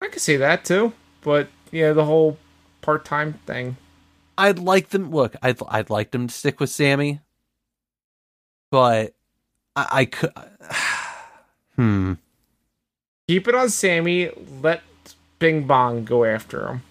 I 0.00 0.06
could 0.06 0.22
see 0.22 0.36
that 0.36 0.64
too. 0.64 0.92
But 1.22 1.48
yeah, 1.70 1.92
the 1.92 2.04
whole 2.04 2.38
part 2.80 3.04
time 3.04 3.34
thing. 3.46 3.76
I'd 4.36 4.58
like 4.58 4.90
them 4.90 5.10
look, 5.10 5.34
I'd 5.42 5.58
I'd 5.68 5.90
like 5.90 6.10
them 6.10 6.28
to 6.28 6.34
stick 6.34 6.60
with 6.60 6.70
Sami. 6.70 7.20
But 8.70 9.14
I, 9.74 9.88
I 9.92 10.04
could 10.04 10.32
Hmm. 11.76 12.14
Keep 13.28 13.48
it 13.48 13.54
on 13.54 13.68
Sami. 13.68 14.30
Let 14.62 14.82
Bing 15.38 15.66
Bong 15.66 16.04
go 16.04 16.24
after 16.24 16.66
him. 16.68 16.82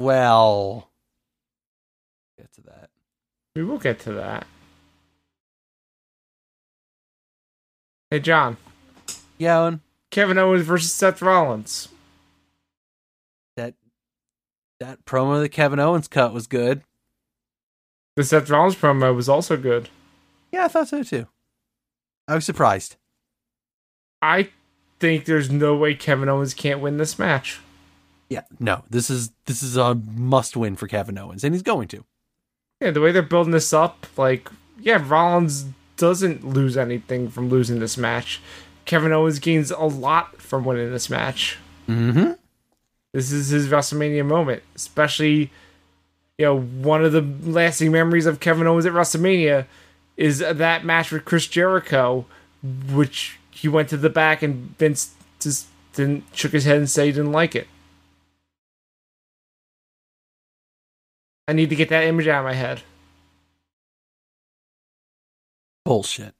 Well 0.00 0.90
get 2.36 2.52
to 2.54 2.60
that. 2.62 2.90
We 3.54 3.64
will 3.64 3.78
get 3.78 4.00
to 4.00 4.12
that. 4.12 4.46
Hey, 8.10 8.20
John. 8.20 8.56
Yeah, 9.38 9.60
Owen, 9.60 9.80
Kevin 10.14 10.38
Owens 10.38 10.64
versus 10.64 10.92
Seth 10.92 11.20
Rollins. 11.20 11.88
that 13.56 13.74
that 14.78 15.04
promo 15.04 15.42
that 15.42 15.48
Kevin 15.48 15.80
Owens 15.80 16.06
cut 16.06 16.32
was 16.32 16.46
good. 16.46 16.82
The 18.14 18.22
Seth 18.22 18.48
Rollins 18.48 18.76
promo 18.76 19.12
was 19.12 19.28
also 19.28 19.56
good. 19.56 19.88
Yeah, 20.52 20.66
I 20.66 20.68
thought 20.68 20.86
so 20.86 21.02
too. 21.02 21.26
I 22.28 22.36
was 22.36 22.44
surprised. 22.44 22.94
I 24.22 24.50
think 25.00 25.24
there's 25.24 25.50
no 25.50 25.74
way 25.74 25.96
Kevin 25.96 26.28
Owens 26.28 26.54
can't 26.54 26.78
win 26.78 26.98
this 26.98 27.18
match. 27.18 27.58
Yeah, 28.30 28.42
no, 28.60 28.84
this 28.88 29.10
is 29.10 29.32
this 29.46 29.64
is 29.64 29.76
a 29.76 29.96
must 29.96 30.56
win 30.56 30.76
for 30.76 30.86
Kevin 30.86 31.18
Owens, 31.18 31.42
and 31.42 31.52
he's 31.52 31.62
going 31.62 31.88
to. 31.88 32.04
Yeah, 32.80 32.92
the 32.92 33.00
way 33.00 33.10
they're 33.10 33.20
building 33.20 33.50
this 33.50 33.72
up, 33.72 34.06
like, 34.16 34.48
yeah, 34.78 35.04
Rollins 35.04 35.64
doesn't 35.96 36.46
lose 36.46 36.76
anything 36.76 37.30
from 37.30 37.48
losing 37.48 37.80
this 37.80 37.96
match. 37.96 38.40
Kevin 38.84 39.12
Owens 39.12 39.38
gains 39.38 39.70
a 39.70 39.84
lot 39.84 40.40
from 40.40 40.64
winning 40.64 40.90
this 40.90 41.08
match. 41.08 41.58
Mm-hmm. 41.88 42.32
This 43.12 43.32
is 43.32 43.48
his 43.48 43.68
WrestleMania 43.68 44.26
moment, 44.26 44.62
especially, 44.74 45.50
you 46.38 46.44
know, 46.46 46.60
one 46.60 47.04
of 47.04 47.12
the 47.12 47.22
lasting 47.48 47.92
memories 47.92 48.26
of 48.26 48.40
Kevin 48.40 48.66
Owens 48.66 48.86
at 48.86 48.92
WrestleMania 48.92 49.66
is 50.16 50.38
that 50.38 50.84
match 50.84 51.10
with 51.10 51.24
Chris 51.24 51.46
Jericho, 51.46 52.26
which 52.92 53.38
he 53.50 53.68
went 53.68 53.88
to 53.90 53.96
the 53.96 54.10
back 54.10 54.42
and 54.42 54.76
Vince 54.78 55.14
just 55.40 55.66
didn't 55.92 56.24
shook 56.32 56.52
his 56.52 56.64
head 56.64 56.78
and 56.78 56.90
said 56.90 57.06
he 57.06 57.12
didn't 57.12 57.32
like 57.32 57.54
it. 57.54 57.68
I 61.46 61.52
need 61.52 61.70
to 61.70 61.76
get 61.76 61.90
that 61.90 62.04
image 62.04 62.26
out 62.26 62.40
of 62.40 62.44
my 62.46 62.54
head. 62.54 62.82
Bullshit. 65.84 66.34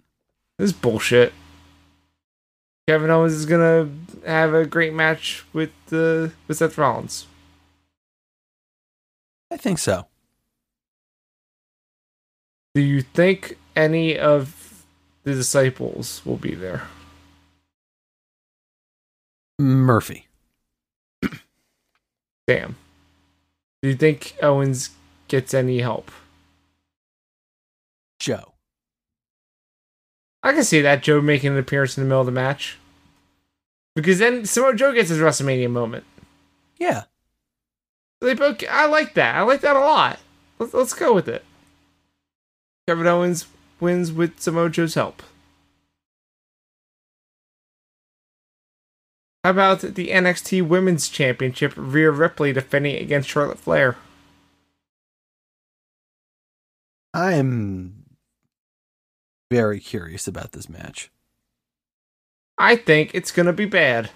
This 0.58 0.70
is 0.70 0.72
bullshit. 0.72 1.32
Kevin 2.86 3.10
Owens 3.10 3.32
is 3.32 3.46
gonna 3.46 3.88
have 4.26 4.52
a 4.52 4.66
great 4.66 4.92
match 4.92 5.44
with 5.52 5.70
uh, 5.90 6.28
with 6.46 6.58
Seth 6.58 6.76
Rollins. 6.76 7.26
I 9.50 9.56
think 9.56 9.78
so. 9.78 10.06
Do 12.74 12.82
you 12.82 13.02
think 13.02 13.56
any 13.76 14.18
of 14.18 14.84
the 15.22 15.32
disciples 15.32 16.20
will 16.26 16.36
be 16.36 16.54
there? 16.54 16.82
Murphy. 19.58 20.26
Damn. 22.46 22.76
Do 23.82 23.88
you 23.90 23.94
think 23.94 24.34
Owens 24.42 24.90
gets 25.28 25.54
any 25.54 25.80
help? 25.80 26.10
Joe. 28.18 28.53
I 30.44 30.52
can 30.52 30.62
see 30.62 30.82
that 30.82 31.02
Joe 31.02 31.22
making 31.22 31.52
an 31.52 31.58
appearance 31.58 31.96
in 31.96 32.04
the 32.04 32.08
middle 32.08 32.20
of 32.20 32.26
the 32.26 32.32
match. 32.32 32.76
Because 33.96 34.18
then 34.18 34.44
Samoa 34.44 34.74
Joe 34.74 34.92
gets 34.92 35.08
his 35.08 35.18
WrestleMania 35.18 35.70
moment. 35.70 36.04
Yeah. 36.78 37.04
They 38.20 38.34
both, 38.34 38.62
I 38.70 38.84
like 38.86 39.14
that. 39.14 39.36
I 39.36 39.40
like 39.40 39.62
that 39.62 39.74
a 39.74 39.80
lot. 39.80 40.18
Let's, 40.58 40.74
let's 40.74 40.92
go 40.92 41.14
with 41.14 41.28
it. 41.28 41.44
Kevin 42.86 43.06
Owens 43.06 43.46
wins 43.80 44.12
with 44.12 44.38
Samoa 44.38 44.68
Joe's 44.68 44.94
help. 44.94 45.22
How 49.42 49.50
about 49.50 49.80
the 49.80 50.08
NXT 50.08 50.66
Women's 50.66 51.08
Championship? 51.08 51.72
Rhea 51.76 52.10
Ripley 52.10 52.52
defending 52.52 52.96
against 52.96 53.30
Charlotte 53.30 53.58
Flair. 53.58 53.96
I'm 57.14 58.03
very 59.54 59.78
curious 59.78 60.26
about 60.26 60.50
this 60.50 60.68
match. 60.68 61.12
I 62.58 62.74
think 62.74 63.14
it's 63.14 63.30
gonna 63.30 63.52
be 63.52 63.66
bad. 63.66 64.10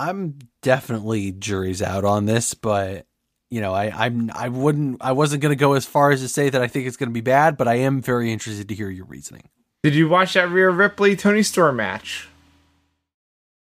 I'm 0.00 0.38
definitely 0.62 1.30
juries 1.30 1.80
out 1.80 2.04
on 2.04 2.26
this, 2.26 2.54
but 2.54 3.06
you 3.48 3.60
know, 3.60 3.72
I, 3.72 4.06
I'm 4.06 4.30
I 4.34 4.48
wouldn't 4.48 4.98
I 5.00 5.12
wasn't 5.12 5.42
gonna 5.42 5.54
go 5.54 5.74
as 5.74 5.86
far 5.86 6.10
as 6.10 6.22
to 6.22 6.28
say 6.28 6.50
that 6.50 6.60
I 6.60 6.66
think 6.66 6.88
it's 6.88 6.96
gonna 6.96 7.12
be 7.12 7.20
bad, 7.20 7.56
but 7.56 7.68
I 7.68 7.74
am 7.76 8.02
very 8.02 8.32
interested 8.32 8.68
to 8.68 8.74
hear 8.74 8.90
your 8.90 9.06
reasoning. 9.06 9.44
Did 9.84 9.94
you 9.94 10.08
watch 10.08 10.34
that 10.34 10.50
Rhea 10.50 10.70
Ripley 10.70 11.14
Toni 11.14 11.44
Storm 11.44 11.76
match? 11.76 12.28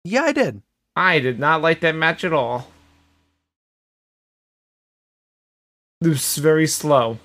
Yeah, 0.05 0.23
I 0.23 0.33
did. 0.33 0.63
I 0.95 1.19
did 1.19 1.41
not 1.41 1.61
like 1.61 1.81
that 1.81 1.97
match 1.97 2.23
at 2.23 2.33
all. 2.33 2.71
It 6.01 6.09
was 6.09 6.37
very 6.37 6.69
slow. 6.69 7.19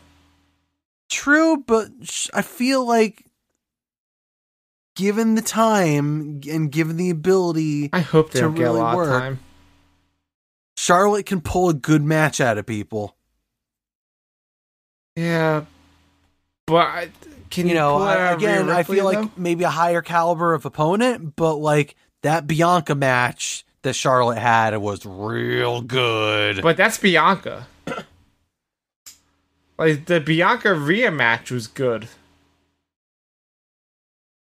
True, 1.12 1.58
but 1.68 1.90
I 2.34 2.42
feel 2.42 2.86
like 2.88 3.26
given 4.96 5.36
the 5.36 5.42
time 5.42 6.42
and 6.50 6.72
given 6.72 6.96
the 6.98 7.10
ability, 7.10 7.90
I 7.92 8.00
hope 8.00 8.32
they 8.32 8.40
To 8.40 8.46
don't 8.46 8.56
get 8.56 8.62
a 8.64 8.66
really 8.70 8.80
lot 8.80 8.96
work. 8.96 9.10
of 9.10 9.20
time. 9.22 9.40
Charlotte 10.78 11.26
can 11.26 11.42
pull 11.42 11.70
a 11.70 11.74
good 11.74 12.02
match 12.02 12.40
out 12.40 12.58
of 12.58 12.66
people. 12.66 13.16
Yeah, 15.18 15.66
but 16.66 16.88
I, 16.88 17.10
can 17.50 17.68
You 17.68 17.74
know, 17.74 17.98
pull 17.98 18.08
I, 18.08 18.14
out 18.14 18.34
of 18.36 18.42
Rhea 18.42 18.54
again, 18.62 18.70
I 18.70 18.84
feel 18.84 19.04
like 19.04 19.38
maybe 19.38 19.66
a 19.66 19.70
higher 19.70 20.02
caliber 20.02 20.54
of 20.54 20.66
opponent, 20.66 21.36
but 21.36 21.56
like 21.56 21.96
that 22.24 22.48
Bianca 22.48 22.96
match 22.96 23.66
that 23.82 23.94
Charlotte 23.94 24.38
had 24.38 24.78
was 24.78 25.06
real 25.06 25.82
good. 25.82 26.62
But 26.62 26.78
that's 26.78 26.98
Bianca. 26.98 27.68
Like 29.88 30.06
the 30.06 30.20
Bianca 30.20 30.74
Rhea 30.74 31.12
match 31.12 31.52
was 31.52 31.68
good. 31.68 32.08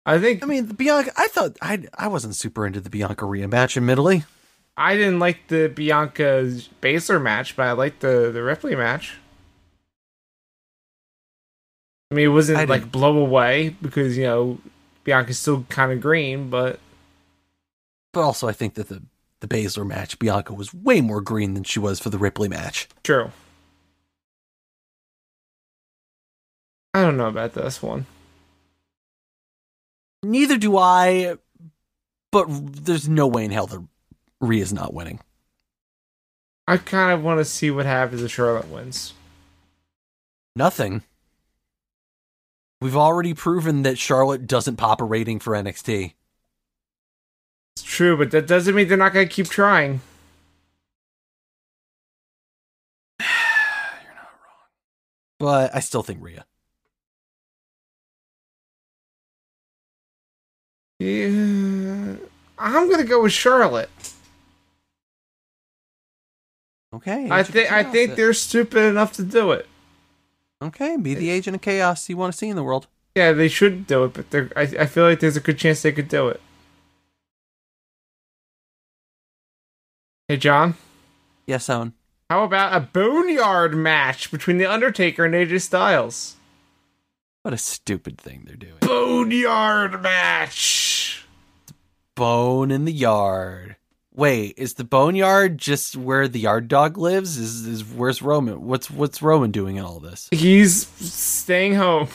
I 0.05 0.19
think 0.19 0.43
I 0.43 0.47
mean, 0.47 0.67
the 0.67 0.75
Bianca. 0.75 1.13
I 1.17 1.29
thought 1.29 1.57
I 1.63 1.85
I 1.97 2.09
wasn't 2.09 2.35
super 2.37 2.67
into 2.67 2.81
the 2.81 2.91
Bianca 2.91 3.25
Rhea 3.25 3.47
match, 3.49 3.77
admittedly. 3.77 4.25
I 4.77 4.97
didn't 4.97 5.19
like 5.21 5.49
the 5.49 5.69
Bianca 5.69 6.51
Baszler 6.81 7.23
match, 7.23 7.55
but 7.57 7.67
I 7.67 7.73
liked 7.73 8.01
the 8.01 8.31
the 8.33 8.43
Ripley 8.43 8.75
match. 8.75 9.15
I 12.11 12.15
mean, 12.15 12.27
it 12.27 12.29
wasn't 12.29 12.59
I 12.59 12.65
like 12.65 12.83
didn't- 12.83 12.93
blow 12.93 13.19
away 13.19 13.77
because 13.81 14.17
you 14.19 14.25
know 14.25 14.59
Bianca's 15.05 15.39
still 15.39 15.65
kind 15.69 15.93
of 15.93 16.01
green, 16.01 16.51
but 16.51 16.79
But 18.13 18.23
also, 18.23 18.49
I 18.49 18.53
think 18.53 18.75
that 18.75 18.89
the 18.89 19.03
the 19.41 19.49
Baszler 19.49 19.87
match, 19.87 20.19
Bianca 20.19 20.53
was 20.53 20.73
way 20.75 21.01
more 21.01 21.21
green 21.21 21.55
than 21.55 21.65
she 21.65 21.79
was 21.81 21.99
for 22.01 22.11
the 22.11 22.19
Ripley 22.19 22.49
match. 22.49 22.89
true. 23.03 23.31
I 26.95 27.03
don't 27.03 27.17
know 27.17 27.29
about 27.29 27.55
this 27.55 27.83
one. 27.83 28.07
Neither 30.23 30.59
do 30.59 30.77
I, 30.77 31.37
but 32.31 32.47
there's 32.49 33.09
no 33.09 33.27
way 33.27 33.45
in 33.45 33.51
hell 33.51 33.67
that 33.67 33.85
Rhea's 34.41 34.73
not 34.73 34.95
winning. 34.95 35.21
I 36.69 36.77
kind 36.77 37.13
of 37.13 37.25
want 37.25 37.39
to 37.39 37.45
see 37.45 37.71
what 37.71 37.87
happens 37.87 38.23
if 38.23 38.31
Charlotte 38.31 38.69
wins. 38.69 39.15
Nothing. 40.55 41.03
We've 42.81 42.97
already 42.97 43.35
proven 43.35 43.83
that 43.83 43.99
Charlotte 43.99 44.47
doesn't 44.47 44.77
pop 44.77 45.01
a 45.01 45.05
rating 45.05 45.41
for 45.41 45.55
NXT. 45.55 46.13
It's 47.77 47.83
true, 47.83 48.17
but 48.17 48.31
that 48.33 48.47
doesn't 48.47 48.75
mean 48.75 48.89
they're 48.89 48.97
not 48.99 49.13
going 49.15 49.27
to 49.27 49.35
keep 49.35 49.49
trying. 49.49 50.01
You're 53.21 54.15
not 54.15 54.31
wrong. 54.43 54.69
But 55.39 55.75
I 55.75 55.81
still 55.81 56.03
think 56.03 56.23
Rhea. 56.23 56.45
Yeah, 61.03 62.17
I'm 62.59 62.89
to 62.97 63.05
go 63.05 63.23
with 63.23 63.33
Charlotte. 63.33 63.91
Okay. 66.95 67.29
I 67.31 67.43
think 67.43 67.73
I 67.73 67.83
think 67.83 68.13
it. 68.13 68.17
they're 68.17 68.35
stupid 68.35 68.85
enough 68.85 69.13
to 69.15 69.23
do 69.25 69.51
it. 69.51 69.67
Okay, 70.63 70.97
be 70.97 71.15
the 71.15 71.31
agent 71.31 71.57
of 71.57 71.63
chaos 71.63 72.09
you 72.09 72.17
want 72.17 72.33
to 72.33 72.39
see 72.39 72.49
in 72.49 72.55
the 72.55 72.63
world. 72.63 72.87
Yeah, 73.17 73.33
they 73.33 73.49
should 73.49 73.87
do 73.87 74.05
it, 74.05 74.13
but 74.13 74.31
they're, 74.31 74.51
I 74.55 74.63
I 74.63 74.87
feel 74.87 75.05
like 75.05 75.19
there's 75.21 75.37
a 75.37 75.41
good 75.41 75.59
chance 75.59 75.83
they 75.83 75.91
could 75.93 76.09
do 76.09 76.29
it. 76.29 76.41
Hey, 80.29 80.37
John, 80.37 80.75
Yes, 81.47 81.69
Owen. 81.69 81.95
how 82.31 82.45
about 82.45 82.75
a 82.77 82.81
boneyard 82.81 83.75
match 83.75 84.31
between 84.31 84.59
the 84.59 84.67
Undertaker 84.67 85.25
and 85.25 85.35
AJ 85.35 85.63
Styles? 85.63 86.37
What 87.43 87.55
a 87.55 87.59
stupid 87.59 88.19
thing 88.19 88.45
they're 88.47 88.55
doing. 88.55 88.79
Boneyard 88.81 90.01
match. 90.01 91.27
Bone 92.15 92.71
in 92.71 92.85
the 92.85 92.93
yard. 92.93 93.77
Wait, 94.15 94.55
is 94.59 94.75
the 94.75 94.85
boneyard 94.85 95.59
just 95.59 95.97
where 95.97 96.29
the 96.29 96.39
yard 96.39 96.69
dog 96.69 96.99
lives? 96.99 97.39
Is 97.39 97.67
is 97.67 97.85
where's 97.85 98.23
Roman? 98.23 98.63
What's 98.63 98.91
what's 98.91 99.23
Roman 99.23 99.51
doing 99.51 99.77
in 99.77 99.85
all 99.85 99.99
this? 99.99 100.29
He's 100.31 100.87
staying 100.87 101.75
home. 101.75 102.09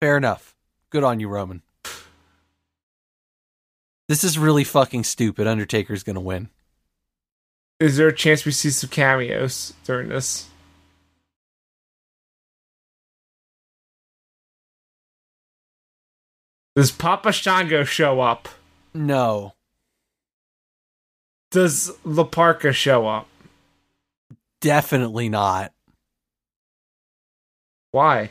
Fair 0.00 0.16
enough. 0.16 0.54
Good 0.90 1.02
on 1.02 1.18
you, 1.18 1.28
Roman. 1.28 1.62
This 4.08 4.22
is 4.22 4.38
really 4.38 4.64
fucking 4.64 5.04
stupid. 5.04 5.46
Undertaker's 5.46 6.02
gonna 6.02 6.20
win. 6.20 6.50
Is 7.80 7.96
there 7.96 8.08
a 8.08 8.14
chance 8.14 8.44
we 8.44 8.52
see 8.52 8.70
some 8.70 8.90
cameos 8.90 9.72
during 9.84 10.10
this? 10.10 10.48
Does 16.76 16.92
Papa 16.92 17.32
Shango 17.32 17.84
show 17.84 18.20
up? 18.20 18.48
No. 18.94 19.54
Does 21.50 21.90
La 22.04 22.24
Parka 22.24 22.72
show 22.72 23.06
up? 23.08 23.26
Definitely 24.60 25.28
not. 25.30 25.72
Why? 27.92 28.28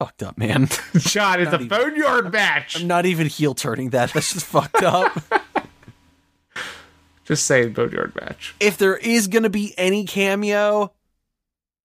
Fucked 0.00 0.22
up, 0.22 0.38
man. 0.38 0.68
John, 0.96 1.40
it's 1.40 1.50
Not 1.50 1.60
a 1.60 1.64
even- 1.64 1.68
boneyard 1.68 2.32
match. 2.32 2.80
I'm 2.80 2.86
not 2.86 3.04
even 3.06 3.26
heel 3.26 3.54
turning 3.54 3.90
that. 3.90 4.12
That's 4.12 4.32
just 4.32 4.46
fucked 4.46 4.82
up. 4.82 5.12
Just 7.24 7.44
saying 7.46 7.72
boneyard 7.72 8.14
match. 8.14 8.54
if 8.60 8.78
there 8.78 8.96
is 8.96 9.26
gonna 9.26 9.50
be 9.50 9.74
any 9.76 10.04
cameo, 10.04 10.92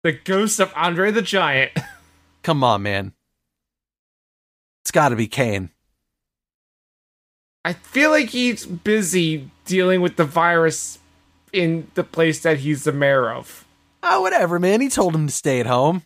The 0.01 0.13
ghost 0.13 0.61
of 0.61 0.71
Andre 0.77 1.11
the 1.11 1.21
Giant. 1.21 1.73
come 2.45 2.63
on, 2.63 2.83
man. 2.83 3.11
It's 4.83 4.91
gotta 4.91 5.15
be 5.15 5.27
Kane. 5.27 5.71
I 7.65 7.73
feel 7.73 8.11
like 8.11 8.29
he's 8.29 8.67
busy 8.67 9.49
dealing 9.65 10.01
with 10.01 10.15
the 10.15 10.25
virus 10.25 10.99
in 11.51 11.89
the 11.95 12.03
place 12.03 12.43
that 12.43 12.59
he's 12.59 12.83
the 12.83 12.91
mayor 12.91 13.31
of. 13.31 13.65
Oh, 14.03 14.21
whatever, 14.21 14.59
man. 14.59 14.79
He 14.79 14.89
told 14.89 15.15
him 15.15 15.25
to 15.25 15.33
stay 15.33 15.59
at 15.59 15.65
home. 15.65 16.03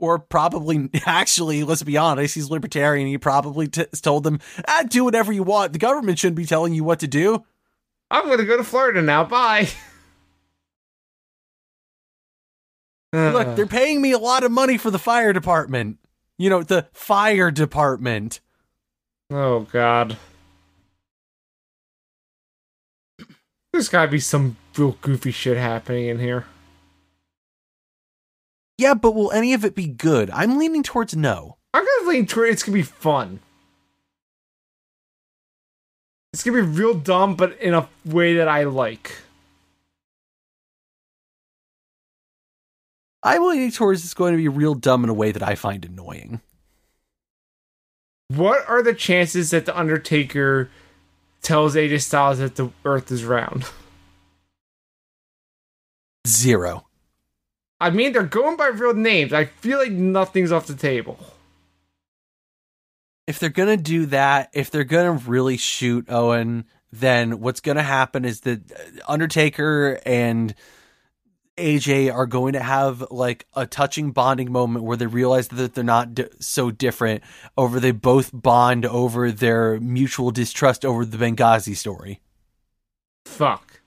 Or 0.00 0.18
probably, 0.18 0.90
actually, 1.06 1.62
let's 1.62 1.84
be 1.84 1.96
honest, 1.96 2.34
he's 2.34 2.50
libertarian. 2.50 3.06
He 3.06 3.16
probably 3.16 3.68
t- 3.68 3.86
told 4.02 4.24
them, 4.24 4.40
ah, 4.66 4.82
do 4.88 5.04
whatever 5.04 5.32
you 5.32 5.44
want. 5.44 5.72
The 5.72 5.78
government 5.78 6.18
shouldn't 6.18 6.36
be 6.36 6.44
telling 6.44 6.74
you 6.74 6.82
what 6.82 6.98
to 7.00 7.06
do. 7.06 7.44
I'm 8.10 8.28
gonna 8.28 8.44
go 8.44 8.56
to 8.56 8.64
Florida 8.64 9.00
now. 9.02 9.24
Bye. 9.24 9.68
Look, 13.12 13.56
they're 13.56 13.66
paying 13.66 14.02
me 14.02 14.12
a 14.12 14.18
lot 14.18 14.44
of 14.44 14.50
money 14.50 14.76
for 14.76 14.90
the 14.90 14.98
fire 14.98 15.32
department. 15.32 15.98
You 16.38 16.50
know, 16.50 16.62
the 16.62 16.86
fire 16.92 17.50
department. 17.50 18.40
oh 19.30 19.60
god. 19.72 20.16
There's 23.72 23.88
gotta 23.88 24.10
be 24.10 24.20
some 24.20 24.56
real 24.76 24.96
goofy 25.00 25.30
shit 25.30 25.56
happening 25.56 26.06
in 26.06 26.18
here. 26.18 26.46
Yeah, 28.78 28.94
but 28.94 29.14
will 29.14 29.32
any 29.32 29.54
of 29.54 29.64
it 29.64 29.74
be 29.74 29.86
good? 29.86 30.30
I'm 30.30 30.58
leaning 30.58 30.82
towards 30.82 31.16
no. 31.16 31.56
I'm 31.72 31.84
gonna 31.84 32.10
lean 32.10 32.26
toward 32.26 32.50
it's 32.50 32.62
gonna 32.62 32.74
be 32.74 32.82
fun. 32.82 33.40
It's 36.32 36.42
gonna 36.42 36.56
be 36.62 36.68
real 36.68 36.94
dumb, 36.94 37.34
but 37.34 37.58
in 37.60 37.72
a 37.72 37.88
way 38.04 38.34
that 38.36 38.48
I 38.48 38.64
like. 38.64 39.14
I'm 43.26 43.44
leaning 43.44 43.72
towards 43.72 44.04
it's 44.04 44.14
going 44.14 44.32
to 44.34 44.36
be 44.36 44.46
real 44.46 44.74
dumb 44.74 45.02
in 45.02 45.10
a 45.10 45.14
way 45.14 45.32
that 45.32 45.42
I 45.42 45.56
find 45.56 45.84
annoying. 45.84 46.40
What 48.28 48.68
are 48.68 48.82
the 48.84 48.94
chances 48.94 49.50
that 49.50 49.66
the 49.66 49.76
Undertaker 49.76 50.70
tells 51.42 51.74
AJ 51.74 52.02
Styles 52.02 52.38
that 52.38 52.54
the 52.54 52.70
Earth 52.84 53.10
is 53.10 53.24
round? 53.24 53.64
Zero. 56.26 56.86
I 57.80 57.90
mean, 57.90 58.12
they're 58.12 58.22
going 58.22 58.56
by 58.56 58.68
real 58.68 58.94
names. 58.94 59.32
I 59.32 59.46
feel 59.46 59.78
like 59.78 59.92
nothing's 59.92 60.52
off 60.52 60.66
the 60.66 60.74
table. 60.76 61.18
if 63.26 63.40
they're 63.40 63.48
gonna 63.50 63.76
do 63.76 64.06
that, 64.06 64.50
if 64.52 64.70
they're 64.70 64.84
gonna 64.84 65.20
really 65.26 65.56
shoot 65.56 66.06
Owen, 66.08 66.64
then 66.92 67.40
what's 67.40 67.58
gonna 67.60 67.82
happen 67.82 68.24
is 68.24 68.42
that 68.42 68.60
Undertaker 69.08 70.00
and 70.06 70.54
AJ 71.56 72.12
are 72.12 72.26
going 72.26 72.52
to 72.52 72.60
have 72.60 73.10
like 73.10 73.46
a 73.54 73.66
touching 73.66 74.12
bonding 74.12 74.52
moment 74.52 74.84
where 74.84 74.96
they 74.96 75.06
realize 75.06 75.48
that 75.48 75.74
they're 75.74 75.84
not 75.84 76.14
di- 76.14 76.28
so 76.38 76.70
different. 76.70 77.22
Over 77.56 77.80
they 77.80 77.92
both 77.92 78.30
bond 78.32 78.84
over 78.84 79.32
their 79.32 79.80
mutual 79.80 80.30
distrust 80.30 80.84
over 80.84 81.04
the 81.04 81.16
Benghazi 81.16 81.74
story. 81.74 82.20
Fuck. 83.24 83.80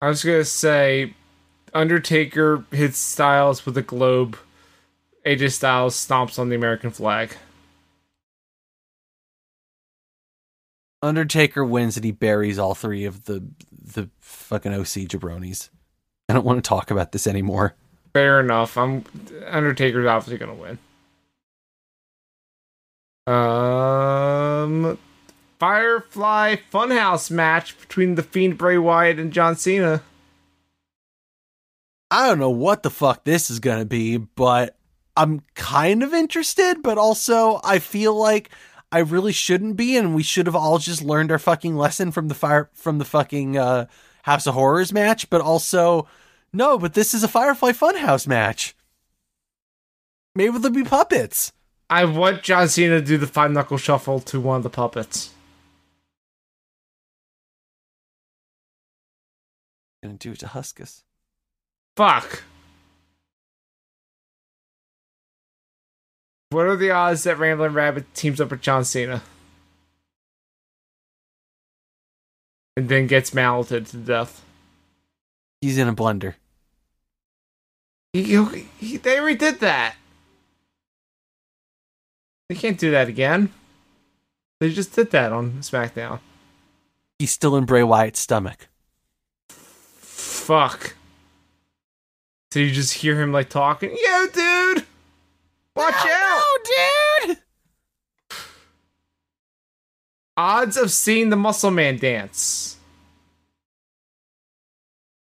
I 0.00 0.08
was 0.08 0.22
gonna 0.22 0.44
say, 0.44 1.14
Undertaker 1.72 2.64
hits 2.70 2.98
Styles 2.98 3.64
with 3.64 3.76
a 3.78 3.82
globe. 3.82 4.36
AJ 5.24 5.52
Styles 5.52 5.96
stomps 5.96 6.38
on 6.38 6.50
the 6.50 6.56
American 6.56 6.90
flag. 6.90 7.34
Undertaker 11.04 11.64
wins 11.64 11.96
and 11.96 12.04
he 12.04 12.12
buries 12.12 12.58
all 12.58 12.74
three 12.74 13.04
of 13.04 13.24
the 13.24 13.46
the 13.70 14.08
fucking 14.20 14.72
OC 14.72 15.08
jabronis. 15.08 15.68
I 16.28 16.32
don't 16.32 16.44
want 16.44 16.62
to 16.62 16.68
talk 16.68 16.90
about 16.90 17.12
this 17.12 17.26
anymore. 17.26 17.74
Fair 18.12 18.40
enough. 18.40 18.76
I'm 18.78 19.04
Undertaker's 19.46 20.06
obviously 20.06 20.38
gonna 20.38 20.54
win. 20.54 20.78
Um, 23.26 24.98
Firefly 25.58 26.56
Funhouse 26.72 27.30
match 27.30 27.78
between 27.80 28.16
the 28.16 28.22
Fiend 28.22 28.58
Bray 28.58 28.76
Wyatt 28.76 29.18
and 29.18 29.32
John 29.32 29.56
Cena. 29.56 30.02
I 32.10 32.28
don't 32.28 32.38
know 32.38 32.50
what 32.50 32.82
the 32.82 32.90
fuck 32.90 33.24
this 33.24 33.50
is 33.50 33.60
going 33.60 33.78
to 33.78 33.86
be, 33.86 34.18
but 34.18 34.76
I'm 35.16 35.42
kind 35.54 36.02
of 36.02 36.12
interested, 36.12 36.82
but 36.82 36.98
also 36.98 37.60
I 37.64 37.78
feel 37.78 38.14
like 38.14 38.50
I 38.94 38.98
really 39.00 39.32
shouldn't 39.32 39.76
be 39.76 39.96
and 39.96 40.14
we 40.14 40.22
should 40.22 40.46
have 40.46 40.54
all 40.54 40.78
just 40.78 41.02
learned 41.02 41.32
our 41.32 41.38
fucking 41.40 41.74
lesson 41.74 42.12
from 42.12 42.28
the 42.28 42.34
fire 42.34 42.70
from 42.74 42.98
the 42.98 43.04
fucking 43.04 43.58
uh 43.58 43.86
House 44.22 44.46
of 44.46 44.54
Horrors 44.54 44.92
match, 44.92 45.28
but 45.30 45.40
also 45.40 46.06
no, 46.52 46.78
but 46.78 46.94
this 46.94 47.12
is 47.12 47.24
a 47.24 47.28
Firefly 47.28 47.72
Funhouse 47.72 48.28
match. 48.28 48.76
Maybe 50.36 50.58
there'll 50.58 50.70
be 50.70 50.84
puppets. 50.84 51.52
I 51.90 52.04
want 52.04 52.44
John 52.44 52.68
Cena 52.68 53.00
to 53.00 53.04
do 53.04 53.18
the 53.18 53.26
five 53.26 53.50
knuckle 53.50 53.78
shuffle 53.78 54.20
to 54.20 54.40
one 54.40 54.58
of 54.58 54.62
the 54.62 54.70
puppets. 54.70 55.30
Gonna 60.04 60.14
do 60.14 60.30
it 60.30 60.38
to 60.38 60.46
Huskus. 60.46 61.02
Fuck. 61.96 62.44
What 66.54 66.66
are 66.66 66.76
the 66.76 66.92
odds 66.92 67.24
that 67.24 67.36
Ramblin' 67.36 67.72
Rabbit 67.74 68.14
teams 68.14 68.40
up 68.40 68.52
with 68.52 68.60
John 68.60 68.84
Cena? 68.84 69.22
And 72.76 72.88
then 72.88 73.08
gets 73.08 73.34
malleted 73.34 73.86
to 73.86 73.96
death. 73.96 74.44
He's 75.60 75.78
in 75.78 75.88
a 75.88 75.94
blender. 75.94 76.34
He, 78.12 78.22
he, 78.22 78.68
he- 78.78 78.96
they 78.98 79.18
already 79.18 79.34
did 79.36 79.58
that. 79.60 79.96
They 82.48 82.54
can't 82.54 82.78
do 82.78 82.92
that 82.92 83.08
again. 83.08 83.52
They 84.60 84.72
just 84.72 84.94
did 84.94 85.10
that 85.10 85.32
on 85.32 85.54
SmackDown. 85.54 86.20
He's 87.18 87.32
still 87.32 87.56
in 87.56 87.64
Bray 87.64 87.82
Wyatt's 87.82 88.20
stomach. 88.20 88.68
Fuck. 89.48 90.94
So 92.52 92.60
you 92.60 92.70
just 92.70 92.94
hear 92.94 93.20
him 93.20 93.32
like 93.32 93.48
talking, 93.48 93.90
yo, 94.00 94.26
dude! 94.32 94.86
Watch 95.76 95.94
out! 95.94 96.40
dude! 97.26 97.38
Odds 100.36 100.76
of 100.76 100.90
seeing 100.90 101.30
the 101.30 101.36
Muscle 101.36 101.70
Man 101.70 101.96
dance. 101.96 102.76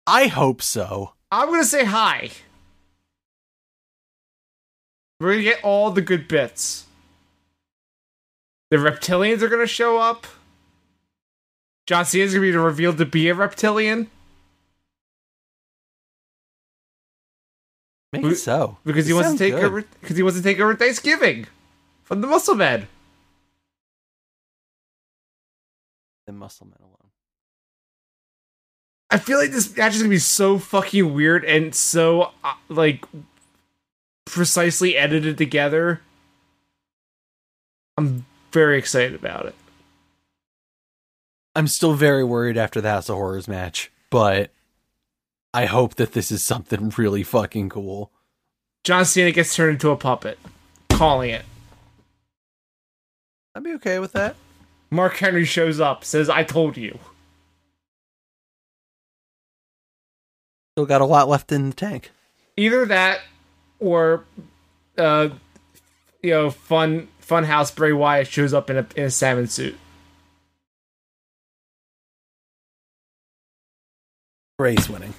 I 0.06 0.26
hope 0.26 0.62
so. 0.62 1.12
I'm 1.30 1.50
gonna 1.50 1.64
say 1.64 1.84
hi. 1.84 2.30
We're 5.20 5.32
gonna 5.32 5.42
get 5.42 5.64
all 5.64 5.90
the 5.90 6.00
good 6.00 6.28
bits. 6.28 6.86
The 8.70 8.76
reptilians 8.76 9.42
are 9.42 9.48
gonna 9.48 9.66
show 9.66 9.98
up. 9.98 10.26
John 11.86 12.04
Cena's 12.04 12.32
gonna 12.32 12.42
be 12.42 12.52
revealed 12.52 12.98
to 12.98 13.06
be 13.06 13.28
a 13.28 13.34
reptilian 13.34 14.10
Maybe 18.12 18.28
We- 18.28 18.34
so. 18.34 18.78
because 18.84 19.06
he 19.06 19.12
It 19.12 19.14
wants 19.14 19.32
to 19.32 19.38
take 19.38 19.54
good. 19.54 19.64
over 19.64 19.82
because 20.00 20.16
he 20.16 20.22
wants 20.22 20.38
to 20.38 20.42
take 20.42 20.58
over 20.60 20.74
Thanksgiving 20.74 21.46
from 22.04 22.20
the 22.20 22.26
Muscle 22.26 22.54
Man. 22.54 22.88
the 26.26 26.32
muscle 26.34 26.66
man 26.66 26.76
alone. 26.82 27.10
I 29.10 29.16
feel 29.16 29.38
like 29.38 29.50
this 29.50 29.74
match 29.74 29.94
is 29.94 30.02
gonna 30.02 30.10
be 30.10 30.18
so 30.18 30.58
fucking 30.58 31.14
weird 31.14 31.42
and 31.46 31.74
so 31.74 32.32
uh, 32.44 32.52
like 32.68 33.06
precisely 34.26 34.94
edited 34.94 35.38
together. 35.38 36.02
I'm 37.96 38.26
very 38.52 38.76
excited 38.76 39.14
about 39.14 39.46
it. 39.46 39.54
I'm 41.56 41.66
still 41.66 41.94
very 41.94 42.24
worried 42.24 42.58
after 42.58 42.82
the 42.82 42.90
House 42.90 43.08
of 43.08 43.16
Horrors 43.16 43.48
match, 43.48 43.90
but 44.10 44.50
I 45.58 45.64
hope 45.64 45.96
that 45.96 46.12
this 46.12 46.30
is 46.30 46.44
something 46.44 46.92
really 46.96 47.24
fucking 47.24 47.70
cool. 47.70 48.12
John 48.84 49.04
Cena 49.04 49.32
gets 49.32 49.56
turned 49.56 49.72
into 49.72 49.90
a 49.90 49.96
puppet. 49.96 50.38
Calling 50.88 51.30
it. 51.30 51.44
I'd 53.56 53.64
be 53.64 53.72
okay 53.72 53.98
with 53.98 54.12
that. 54.12 54.36
Mark 54.88 55.16
Henry 55.16 55.44
shows 55.44 55.80
up, 55.80 56.04
says, 56.04 56.30
I 56.30 56.44
told 56.44 56.76
you. 56.76 57.00
Still 60.76 60.86
got 60.86 61.00
a 61.00 61.06
lot 61.06 61.28
left 61.28 61.50
in 61.50 61.70
the 61.70 61.74
tank. 61.74 62.12
Either 62.56 62.86
that 62.86 63.18
or 63.80 64.22
uh 64.96 65.30
you 66.22 66.30
know, 66.30 66.50
fun 66.50 67.08
fun 67.18 67.42
house 67.42 67.72
Bray 67.72 67.90
Wyatt 67.90 68.28
shows 68.28 68.54
up 68.54 68.70
in 68.70 68.76
a 68.76 68.86
in 68.94 69.06
a 69.06 69.10
salmon 69.10 69.48
suit. 69.48 69.76
Bray's 74.56 74.88
winning. 74.88 75.14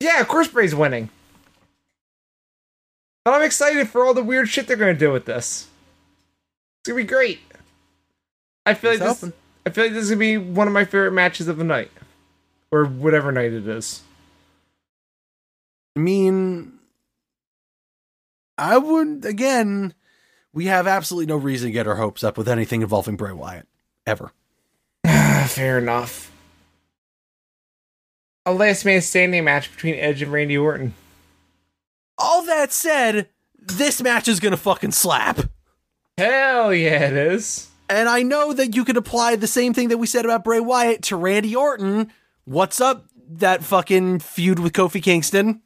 Yeah, 0.00 0.20
of 0.20 0.28
course 0.28 0.48
Bray's 0.48 0.74
winning. 0.74 1.10
But 3.24 3.34
I'm 3.34 3.42
excited 3.42 3.88
for 3.88 4.04
all 4.04 4.14
the 4.14 4.22
weird 4.22 4.48
shit 4.48 4.66
they're 4.66 4.76
gonna 4.76 4.94
do 4.94 5.12
with 5.12 5.24
this. 5.24 5.66
It's 6.80 6.88
gonna 6.88 7.02
be 7.02 7.04
great. 7.04 7.40
I 8.64 8.74
feel 8.74 8.92
like 8.92 9.00
He's 9.00 9.20
this. 9.20 9.32
I 9.66 9.70
feel 9.70 9.84
like 9.84 9.92
this 9.92 10.04
is 10.04 10.10
gonna 10.10 10.20
be 10.20 10.38
one 10.38 10.66
of 10.66 10.72
my 10.72 10.84
favorite 10.84 11.12
matches 11.12 11.48
of 11.48 11.56
the 11.56 11.64
night. 11.64 11.90
Or 12.70 12.84
whatever 12.84 13.32
night 13.32 13.52
it 13.52 13.66
is. 13.66 14.02
I 15.96 16.00
mean, 16.00 16.78
I 18.56 18.78
would 18.78 19.24
again. 19.24 19.94
We 20.52 20.66
have 20.66 20.86
absolutely 20.86 21.26
no 21.26 21.36
reason 21.36 21.68
to 21.68 21.72
get 21.72 21.86
our 21.86 21.96
hopes 21.96 22.24
up 22.24 22.38
with 22.38 22.48
anything 22.48 22.82
involving 22.82 23.16
Bray 23.16 23.32
Wyatt 23.32 23.68
ever. 24.06 24.32
Fair 25.46 25.78
enough. 25.78 26.32
A 28.48 28.52
last 28.52 28.86
man 28.86 29.02
standing 29.02 29.44
match 29.44 29.70
between 29.70 29.96
Edge 29.96 30.22
and 30.22 30.32
Randy 30.32 30.56
Orton. 30.56 30.94
All 32.16 32.46
that 32.46 32.72
said, 32.72 33.28
this 33.58 34.00
match 34.00 34.26
is 34.26 34.40
gonna 34.40 34.56
fucking 34.56 34.92
slap. 34.92 35.50
Hell 36.16 36.72
yeah, 36.72 37.08
it 37.08 37.12
is. 37.12 37.68
And 37.90 38.08
I 38.08 38.22
know 38.22 38.54
that 38.54 38.74
you 38.74 38.86
could 38.86 38.96
apply 38.96 39.36
the 39.36 39.46
same 39.46 39.74
thing 39.74 39.88
that 39.88 39.98
we 39.98 40.06
said 40.06 40.24
about 40.24 40.44
Bray 40.44 40.60
Wyatt 40.60 41.02
to 41.02 41.16
Randy 41.16 41.54
Orton. 41.54 42.10
What's 42.46 42.80
up, 42.80 43.04
that 43.32 43.62
fucking 43.62 44.20
feud 44.20 44.60
with 44.60 44.72
Kofi 44.72 45.02
Kingston? 45.02 45.60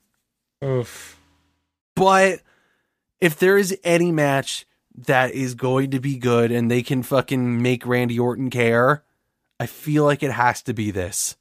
Oof. 0.65 1.21
But 1.95 2.41
if 3.21 3.39
there 3.39 3.59
is 3.59 3.79
any 3.85 4.11
match 4.11 4.67
that 5.07 5.31
is 5.31 5.55
going 5.55 5.93
to 5.93 6.01
be 6.01 6.17
good 6.17 6.51
and 6.51 6.69
they 6.69 6.83
can 6.83 7.05
fucking 7.05 7.63
make 7.63 7.87
Randy 7.87 8.19
Orton 8.19 8.51
care, 8.51 9.05
I 9.61 9.67
feel 9.67 10.03
like 10.03 10.25
it 10.25 10.33
has 10.33 10.63
to 10.63 10.75
be 10.75 10.91
this. 10.91 11.37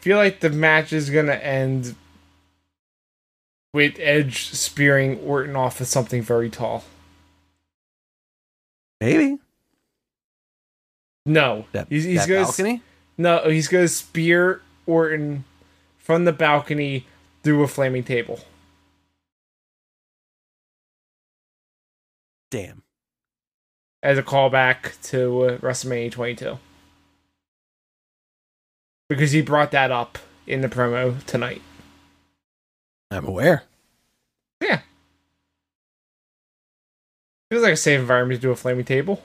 Feel 0.00 0.16
like 0.16 0.40
the 0.40 0.50
match 0.50 0.92
is 0.92 1.10
gonna 1.10 1.34
end 1.34 1.94
with 3.72 3.96
Edge 3.98 4.48
spearing 4.48 5.18
Orton 5.20 5.56
off 5.56 5.80
of 5.80 5.86
something 5.86 6.22
very 6.22 6.50
tall. 6.50 6.84
Maybe. 9.00 9.38
No, 11.26 11.66
That, 11.72 11.86
he's, 11.88 12.04
he's 12.04 12.20
that 12.26 12.28
gonna 12.28 12.44
balcony? 12.44 12.82
no, 13.18 13.48
he's 13.48 13.68
gonna 13.68 13.88
spear 13.88 14.62
Orton 14.86 15.44
from 15.98 16.24
the 16.24 16.32
balcony 16.32 17.06
through 17.42 17.62
a 17.62 17.68
flaming 17.68 18.02
table. 18.04 18.40
Damn. 22.50 22.82
as 24.02 24.18
a 24.18 24.22
callback 24.22 25.00
to 25.10 25.42
uh, 25.44 25.58
WrestleMania 25.58 26.10
22. 26.10 26.58
Because 29.10 29.32
he 29.32 29.42
brought 29.42 29.72
that 29.72 29.90
up 29.90 30.18
in 30.46 30.60
the 30.60 30.68
promo 30.68 31.22
tonight. 31.26 31.60
I'm 33.10 33.26
aware. 33.26 33.64
Yeah. 34.62 34.82
Feels 37.50 37.64
like 37.64 37.72
a 37.72 37.76
safe 37.76 37.98
environment 37.98 38.40
to 38.40 38.46
do 38.46 38.52
a 38.52 38.56
flaming 38.56 38.84
table. 38.84 39.20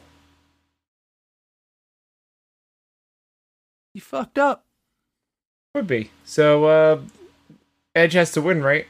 You 3.94 4.02
fucked 4.02 4.40
up. 4.40 4.66
Would 5.76 5.86
be. 5.86 6.10
So, 6.24 6.66
uh, 6.66 7.02
Edge 7.94 8.14
has 8.14 8.32
to 8.32 8.42
win, 8.42 8.64
right? 8.64 8.88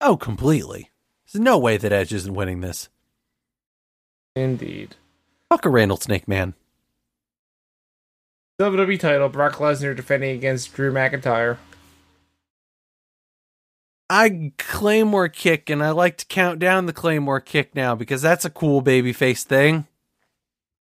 Oh, 0.00 0.16
completely. 0.16 0.90
There's 1.32 1.40
no 1.40 1.56
way 1.56 1.76
that 1.76 1.92
Edge 1.92 2.12
isn't 2.12 2.34
winning 2.34 2.62
this. 2.62 2.88
Indeed. 4.34 4.96
Fuck 5.48 5.64
a 5.64 5.68
Randall 5.68 5.98
Snake 5.98 6.26
Man. 6.26 6.54
WWE 8.60 8.98
title, 8.98 9.28
Brock 9.28 9.54
Lesnar 9.54 9.94
defending 9.94 10.36
against 10.36 10.74
Drew 10.74 10.92
McIntyre. 10.92 11.58
I 14.10 14.52
Claymore 14.58 15.28
kick, 15.28 15.70
and 15.70 15.82
I 15.82 15.90
like 15.90 16.16
to 16.16 16.26
count 16.26 16.58
down 16.58 16.86
the 16.86 16.92
Claymore 16.92 17.40
kick 17.40 17.76
now 17.76 17.94
because 17.94 18.20
that's 18.20 18.44
a 18.44 18.50
cool 18.50 18.82
babyface 18.82 19.44
thing. 19.44 19.86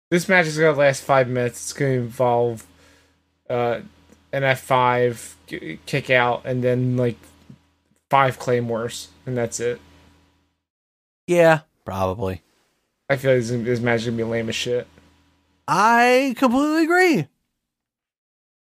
This 0.10 0.27
match 0.27 0.48
is 0.48 0.57
going 0.57 0.73
to 0.73 0.80
last 0.80 1.03
five 1.03 1.30
minutes. 1.30 1.61
It's 1.61 1.73
going 1.73 1.93
to 1.93 1.99
involve 2.02 2.65
uh, 3.49 3.80
an 4.34 4.43
F5 4.43 5.80
kick 5.85 6.10
out 6.10 6.41
and 6.43 6.61
then 6.61 6.98
like 6.98 7.18
five 8.10 8.38
claymores, 8.38 9.10
and 9.26 9.38
that's 9.38 9.61
it. 9.61 9.80
Yeah, 11.26 11.61
probably. 11.85 12.41
I 13.10 13.15
feel 13.15 13.35
like 13.35 13.43
this, 13.43 13.49
this 13.49 13.80
match 13.80 14.02
is 14.02 14.07
going 14.07 14.18
to 14.18 14.23
be 14.26 14.30
lame 14.30 14.49
as 14.49 14.56
shit. 14.56 14.88
I 15.69 16.34
completely 16.38 16.84
agree. 16.84 17.27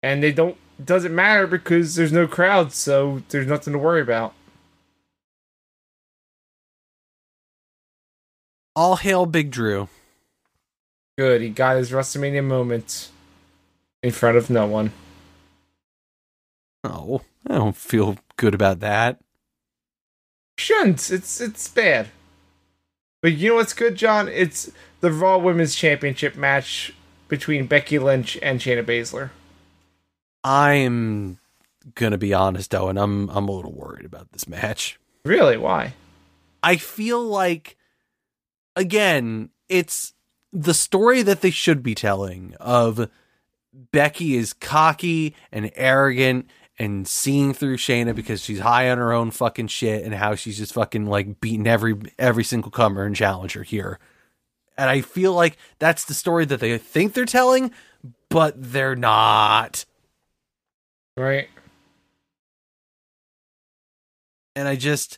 And 0.03 0.23
they 0.23 0.31
don't, 0.31 0.57
doesn't 0.83 1.13
matter 1.13 1.47
because 1.47 1.95
there's 1.95 2.11
no 2.11 2.27
crowd, 2.27 2.73
so 2.73 3.21
there's 3.29 3.47
nothing 3.47 3.73
to 3.73 3.79
worry 3.79 4.01
about. 4.01 4.33
All 8.75 8.95
hail 8.95 9.25
Big 9.25 9.51
Drew. 9.51 9.89
Good, 11.17 11.41
he 11.41 11.49
got 11.49 11.77
his 11.77 11.91
WrestleMania 11.91 12.43
moment 12.43 13.09
in 14.01 14.11
front 14.11 14.37
of 14.37 14.49
no 14.49 14.65
one. 14.65 14.91
Oh, 16.83 17.21
I 17.47 17.55
don't 17.55 17.75
feel 17.75 18.17
good 18.37 18.55
about 18.55 18.79
that. 18.79 19.19
Shouldn't. 20.57 21.11
It's 21.11 21.41
it's 21.41 21.67
bad. 21.67 22.07
But 23.21 23.33
you 23.33 23.49
know 23.49 23.55
what's 23.55 23.73
good, 23.73 23.95
John? 23.95 24.27
It's 24.27 24.71
the 24.99 25.11
Raw 25.11 25.37
Women's 25.37 25.75
Championship 25.75 26.35
match 26.35 26.93
between 27.27 27.67
Becky 27.67 27.99
Lynch 27.99 28.37
and 28.41 28.59
Shayna 28.59 28.83
Baszler. 28.83 29.29
I'm 30.43 31.39
gonna 31.95 32.17
be 32.17 32.33
honest, 32.33 32.71
though, 32.71 32.89
and 32.89 32.99
I'm 32.99 33.29
I'm 33.29 33.47
a 33.47 33.51
little 33.51 33.73
worried 33.73 34.05
about 34.05 34.31
this 34.31 34.47
match. 34.47 34.99
Really? 35.25 35.57
Why? 35.57 35.93
I 36.63 36.77
feel 36.77 37.23
like, 37.23 37.77
again, 38.75 39.49
it's 39.69 40.13
the 40.51 40.73
story 40.73 41.21
that 41.23 41.41
they 41.41 41.49
should 41.49 41.81
be 41.81 41.95
telling 41.95 42.55
of 42.59 43.09
Becky 43.73 44.35
is 44.35 44.53
cocky 44.53 45.35
and 45.51 45.71
arrogant 45.75 46.49
and 46.77 47.07
seeing 47.07 47.53
through 47.53 47.77
Shayna 47.77 48.15
because 48.15 48.43
she's 48.43 48.59
high 48.59 48.89
on 48.89 48.97
her 48.97 49.13
own 49.13 49.31
fucking 49.31 49.67
shit 49.67 50.03
and 50.03 50.13
how 50.13 50.35
she's 50.35 50.57
just 50.57 50.73
fucking 50.73 51.05
like 51.05 51.39
beating 51.39 51.67
every 51.67 51.95
every 52.17 52.43
single 52.43 52.71
comer 52.71 53.05
and 53.05 53.15
challenger 53.15 53.63
here. 53.63 53.99
And 54.77 54.89
I 54.89 55.01
feel 55.01 55.33
like 55.33 55.57
that's 55.79 56.05
the 56.05 56.13
story 56.13 56.45
that 56.45 56.59
they 56.59 56.77
think 56.77 57.13
they're 57.13 57.25
telling, 57.25 57.71
but 58.29 58.55
they're 58.57 58.95
not. 58.95 59.85
Right. 61.17 61.49
And 64.55 64.67
I 64.67 64.75
just 64.75 65.17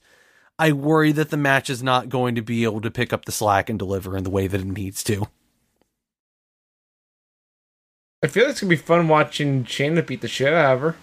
I 0.60 0.72
worry 0.72 1.12
that 1.12 1.30
the 1.30 1.38
match 1.38 1.70
is 1.70 1.82
not 1.82 2.10
going 2.10 2.36
to 2.36 2.42
be 2.42 2.64
able 2.64 2.82
to 2.82 2.92
pick 2.92 3.12
up 3.14 3.26
the 3.26 3.32
slack 3.32 3.70
and 3.70 3.80
deliver 3.80 4.16
in 4.18 4.24
the 4.24 4.30
way 4.30 4.48
that 4.48 4.62
it 4.62 4.68
needs 4.68 5.04
to. 5.06 5.28
I 8.24 8.28
feel 8.28 8.44
like 8.44 8.52
it's 8.52 8.62
gonna 8.62 8.70
be 8.70 8.76
fun 8.78 9.08
watching 9.08 9.66
Shayna 9.66 10.06
beat 10.06 10.22
the 10.22 10.28
shit 10.28 10.54
out 10.54 10.76
of 10.76 10.82
her. 10.82 10.96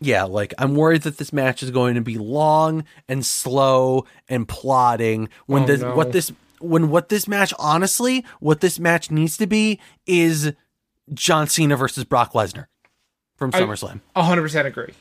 Yeah, 0.00 0.24
like 0.24 0.54
I'm 0.58 0.74
worried 0.74 1.02
that 1.02 1.18
this 1.18 1.32
match 1.32 1.62
is 1.62 1.70
going 1.70 1.94
to 1.94 2.00
be 2.00 2.18
long 2.18 2.84
and 3.08 3.24
slow 3.24 4.06
and 4.28 4.46
plotting 4.48 5.28
when 5.46 5.64
Oh, 5.64 5.66
this 5.66 5.80
no. 5.80 5.94
what 5.94 6.12
this 6.12 6.32
when 6.60 6.88
what 6.90 7.08
this 7.08 7.26
match 7.28 7.52
honestly 7.58 8.24
what 8.40 8.60
this 8.60 8.78
match 8.78 9.10
needs 9.10 9.36
to 9.38 9.46
be 9.46 9.80
is 10.06 10.52
John 11.12 11.46
Cena 11.48 11.76
versus 11.76 12.04
Brock 12.04 12.32
Lesnar 12.32 12.66
from 13.36 13.50
I- 13.54 13.60
SummerSlam. 13.60 14.00
hundred 14.16 14.42
percent 14.42 14.66
agree. 14.68 14.94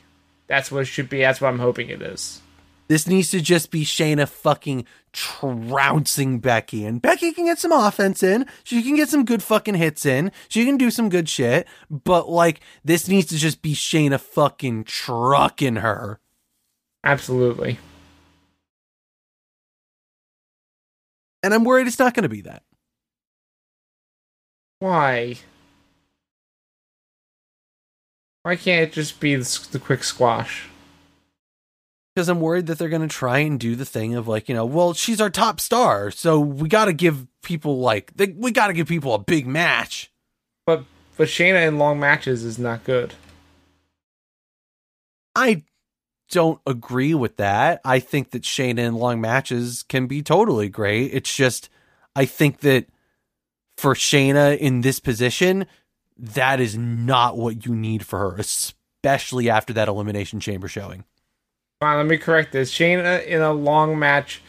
That's 0.48 0.72
what 0.72 0.82
it 0.82 0.86
should 0.86 1.10
be. 1.10 1.20
That's 1.22 1.40
what 1.42 1.50
I'm 1.50 1.60
hoping 1.60 1.90
it 1.90 2.02
is. 2.02 2.42
This 2.90 3.08
needs 3.08 3.32
to 3.32 3.40
just 3.40 3.72
be 3.72 3.86
Shayna 3.86 4.28
fucking 4.28 4.86
trouncing 5.14 6.40
Becky. 6.40 6.86
And 6.86 7.02
Becky 7.02 7.32
can 7.32 7.46
get 7.46 7.58
some 7.58 7.72
offense 7.72 8.22
in. 8.22 8.46
She 8.66 8.84
can 8.84 8.96
get 8.98 9.08
some 9.08 9.24
good 9.24 9.42
fucking 9.42 9.76
hits 9.76 10.06
in. 10.06 10.32
She 10.50 10.66
can 10.66 10.76
do 10.78 10.92
some 10.92 11.08
good 11.08 11.30
shit. 11.30 11.66
But 11.90 12.28
like, 12.30 12.60
this 12.84 13.08
needs 13.08 13.28
to 13.28 13.38
just 13.38 13.62
be 13.62 13.74
Shayna 13.74 14.20
fucking 14.20 14.84
trucking 14.84 15.78
her. 15.78 16.20
Absolutely. 17.06 17.80
And 21.42 21.54
I'm 21.54 21.64
worried 21.64 21.88
it's 21.88 22.00
not 22.00 22.14
going 22.14 22.24
to 22.24 22.30
be 22.30 22.42
that. 22.42 22.64
Why? 24.80 25.38
Why 28.44 28.58
can't 28.58 28.84
it 28.84 28.94
just 28.94 29.20
be 29.20 29.36
the, 29.36 29.68
the 29.72 29.80
quick 29.80 30.04
squash? 30.04 30.70
Because 32.14 32.30
I'm 32.30 32.42
worried 32.42 32.68
that 32.68 32.78
they're 32.78 32.90
going 32.90 33.02
to 33.02 33.08
try 33.08 33.40
and 33.40 33.60
do 33.60 33.76
the 33.76 33.86
thing 33.86 34.14
of 34.16 34.28
like, 34.28 34.48
you 34.48 34.54
know, 34.54 34.66
well, 34.66 34.94
she's 34.94 35.20
our 35.20 35.30
top 35.30 35.60
star. 35.60 36.12
So 36.12 36.40
we 36.40 36.70
got 36.70 36.86
to 36.86 36.94
give 36.94 37.26
people 37.42 37.80
like, 37.80 38.14
they, 38.16 38.28
we 38.28 38.52
got 38.52 38.68
to 38.68 38.74
give 38.74 38.88
people 38.88 39.16
a 39.16 39.20
big 39.20 39.48
match. 39.48 40.12
But 40.66 40.84
but 41.18 41.28
Shayna 41.28 41.68
in 41.68 41.78
long 41.78 42.00
matches 42.00 42.44
is 42.44 42.58
not 42.58 42.84
good. 42.84 43.14
I 45.36 45.64
don't 46.30 46.60
agree 46.66 47.14
with 47.14 47.38
that. 47.38 47.82
I 47.86 48.00
think 48.00 48.32
that 48.32 48.44
Shayna 48.44 48.80
in 48.80 48.96
long 48.96 49.22
matches 49.22 49.84
can 49.84 50.08
be 50.08 50.22
totally 50.22 50.70
great. 50.70 51.14
It's 51.14 51.36
just 51.36 51.70
I 52.16 52.26
think 52.26 52.60
that 52.60 52.88
for 53.78 53.94
Shayna 53.94 54.58
in 54.58 54.82
this 54.82 55.00
position, 55.00 55.66
that 56.24 56.60
is 56.60 56.78
not 56.78 57.38
what 57.38 57.66
you 57.66 57.76
need 57.76 58.06
for 58.06 58.20
her, 58.20 58.36
especially 58.38 59.50
after 59.50 59.74
that 59.74 59.88
elimination 59.88 60.40
chamber 60.40 60.68
showing. 60.68 61.04
Fine, 61.82 61.98
let 61.98 62.06
me 62.06 62.18
correct 62.18 62.54
this. 62.54 62.72
Shayna 62.72 63.26
in 63.26 63.42
a 63.42 63.52
long 63.52 64.00
match 64.00 64.42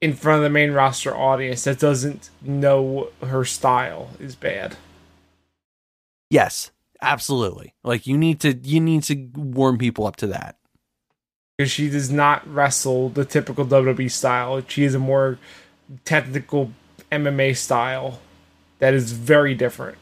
in 0.00 0.12
front 0.14 0.38
of 0.38 0.42
the 0.42 0.50
main 0.50 0.72
roster 0.72 1.14
audience 1.14 1.64
that 1.64 1.78
doesn't 1.78 2.30
know 2.42 3.08
her 3.22 3.44
style 3.44 4.10
is 4.18 4.34
bad. 4.34 4.76
Yes, 6.30 6.72
absolutely. 7.00 7.74
Like 7.84 8.06
you 8.06 8.18
need 8.18 8.40
to 8.40 8.54
you 8.54 8.80
need 8.80 9.04
to 9.04 9.30
warm 9.36 9.78
people 9.78 10.06
up 10.06 10.16
to 10.16 10.26
that. 10.28 10.56
Because 11.56 11.70
she 11.70 11.88
does 11.88 12.10
not 12.10 12.46
wrestle 12.52 13.08
the 13.08 13.24
typical 13.24 13.64
WWE 13.64 14.10
style. 14.10 14.62
She 14.66 14.84
is 14.84 14.94
a 14.94 14.98
more 14.98 15.38
technical 16.04 16.72
MMA 17.10 17.56
style 17.56 18.20
that 18.78 18.94
is 18.94 19.12
very 19.12 19.54
different. 19.54 19.98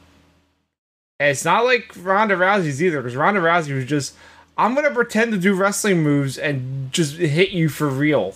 And 1.18 1.30
it's 1.30 1.44
not 1.44 1.64
like 1.64 1.92
Ronda 1.96 2.36
Rousey's 2.36 2.82
either, 2.82 3.00
because 3.00 3.16
Ronda 3.16 3.40
Rousey 3.40 3.74
was 3.74 3.86
just, 3.86 4.14
I'm 4.58 4.74
going 4.74 4.86
to 4.86 4.94
pretend 4.94 5.32
to 5.32 5.38
do 5.38 5.54
wrestling 5.54 6.02
moves 6.02 6.36
and 6.36 6.92
just 6.92 7.16
hit 7.16 7.50
you 7.50 7.68
for 7.68 7.88
real. 7.88 8.34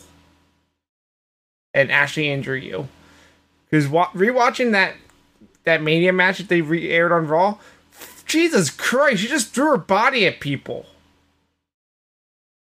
And 1.75 1.93
actually 1.93 2.31
injure 2.31 2.57
you. 2.57 2.89
Because 3.71 3.87
wa- 3.87 4.11
rewatching 4.11 4.73
that 4.73 4.95
that 5.65 5.83
Mania 5.83 6.13
match 6.13 6.39
that 6.39 6.49
they 6.49 6.63
re 6.63 6.91
aired 6.91 7.13
on 7.13 7.29
Raw, 7.29 7.59
Jesus 8.27 8.71
Christ, 8.71 9.23
she 9.23 9.29
just 9.29 9.55
threw 9.55 9.71
her 9.71 9.77
body 9.77 10.27
at 10.27 10.41
people. 10.41 10.87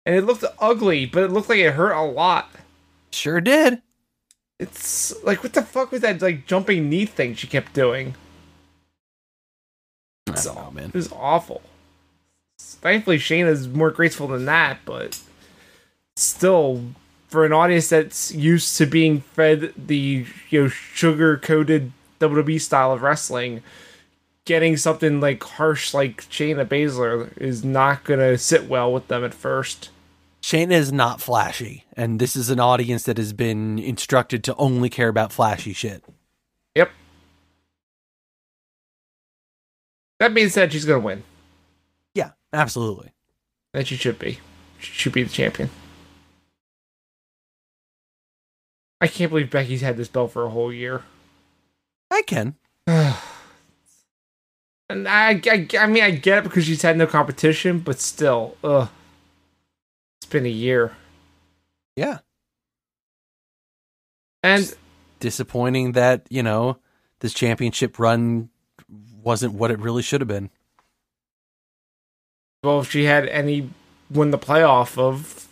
And 0.06 0.14
it 0.14 0.22
looked 0.22 0.44
ugly, 0.58 1.06
but 1.06 1.24
it 1.24 1.30
looked 1.30 1.48
like 1.48 1.58
it 1.58 1.74
hurt 1.74 1.92
a 1.92 2.02
lot. 2.02 2.50
Sure 3.10 3.40
did. 3.40 3.82
It's 4.58 5.22
like, 5.24 5.42
what 5.42 5.52
the 5.52 5.62
fuck 5.62 5.92
was 5.92 6.02
that 6.02 6.22
like 6.22 6.46
jumping 6.46 6.88
knee 6.88 7.06
thing 7.06 7.34
she 7.34 7.46
kept 7.46 7.74
doing? 7.74 8.14
I 10.26 10.32
don't 10.32 10.54
know, 10.54 10.70
man. 10.70 10.88
It 10.88 10.94
was 10.94 11.12
awful. 11.12 11.62
Thankfully, 12.58 13.18
Shane 13.18 13.46
is 13.46 13.68
more 13.68 13.90
graceful 13.90 14.28
than 14.28 14.44
that, 14.46 14.78
but 14.84 15.20
still, 16.16 16.84
for 17.28 17.44
an 17.44 17.52
audience 17.52 17.88
that's 17.88 18.32
used 18.32 18.76
to 18.78 18.86
being 18.86 19.20
fed 19.20 19.72
the 19.76 20.26
you 20.50 20.62
know 20.62 20.68
sugar 20.68 21.36
coated 21.36 21.92
WWE 22.20 22.60
style 22.60 22.92
of 22.92 23.02
wrestling, 23.02 23.62
getting 24.44 24.76
something 24.76 25.20
like 25.20 25.42
harsh 25.42 25.92
like 25.92 26.22
Shayna 26.28 26.66
Baszler 26.66 27.36
is 27.36 27.64
not 27.64 28.04
gonna 28.04 28.38
sit 28.38 28.68
well 28.68 28.92
with 28.92 29.08
them 29.08 29.24
at 29.24 29.34
first. 29.34 29.90
Shayna 30.42 30.72
is 30.72 30.92
not 30.92 31.22
flashy, 31.22 31.84
and 31.96 32.20
this 32.20 32.36
is 32.36 32.50
an 32.50 32.60
audience 32.60 33.04
that 33.04 33.16
has 33.18 33.32
been 33.32 33.78
instructed 33.78 34.44
to 34.44 34.54
only 34.56 34.90
care 34.90 35.08
about 35.08 35.32
flashy 35.32 35.72
shit. 35.72 36.04
That 40.24 40.32
being 40.32 40.48
said, 40.48 40.72
she's 40.72 40.86
gonna 40.86 41.00
win. 41.00 41.22
Yeah, 42.14 42.30
absolutely. 42.50 43.12
And 43.74 43.86
she 43.86 43.94
should 43.94 44.18
be. 44.18 44.38
She 44.78 44.90
should 44.94 45.12
be 45.12 45.22
the 45.22 45.28
champion. 45.28 45.68
I 49.02 49.06
can't 49.06 49.30
believe 49.30 49.50
Becky's 49.50 49.82
had 49.82 49.98
this 49.98 50.08
belt 50.08 50.32
for 50.32 50.46
a 50.46 50.48
whole 50.48 50.72
year. 50.72 51.02
I 52.10 52.22
can. 52.22 52.54
and 52.86 53.12
I, 54.88 55.42
I, 55.44 55.68
I 55.78 55.86
mean, 55.88 56.02
I 56.02 56.12
get 56.12 56.38
it 56.38 56.44
because 56.44 56.64
she's 56.64 56.80
had 56.80 56.96
no 56.96 57.06
competition, 57.06 57.80
but 57.80 58.00
still, 58.00 58.56
ugh. 58.64 58.88
It's 60.22 60.30
been 60.30 60.46
a 60.46 60.48
year. 60.48 60.96
Yeah. 61.96 62.20
And 64.42 64.74
Disappointing 65.20 65.92
that, 65.92 66.26
you 66.30 66.42
know, 66.42 66.78
this 67.20 67.34
championship 67.34 67.98
run 67.98 68.48
wasn't 69.24 69.54
what 69.54 69.70
it 69.70 69.78
really 69.78 70.02
should 70.02 70.20
have 70.20 70.28
been. 70.28 70.50
well, 72.62 72.80
if 72.80 72.90
she 72.90 73.04
had 73.04 73.28
any 73.28 73.70
win 74.10 74.30
the 74.30 74.38
playoff 74.38 74.98
of, 74.98 75.48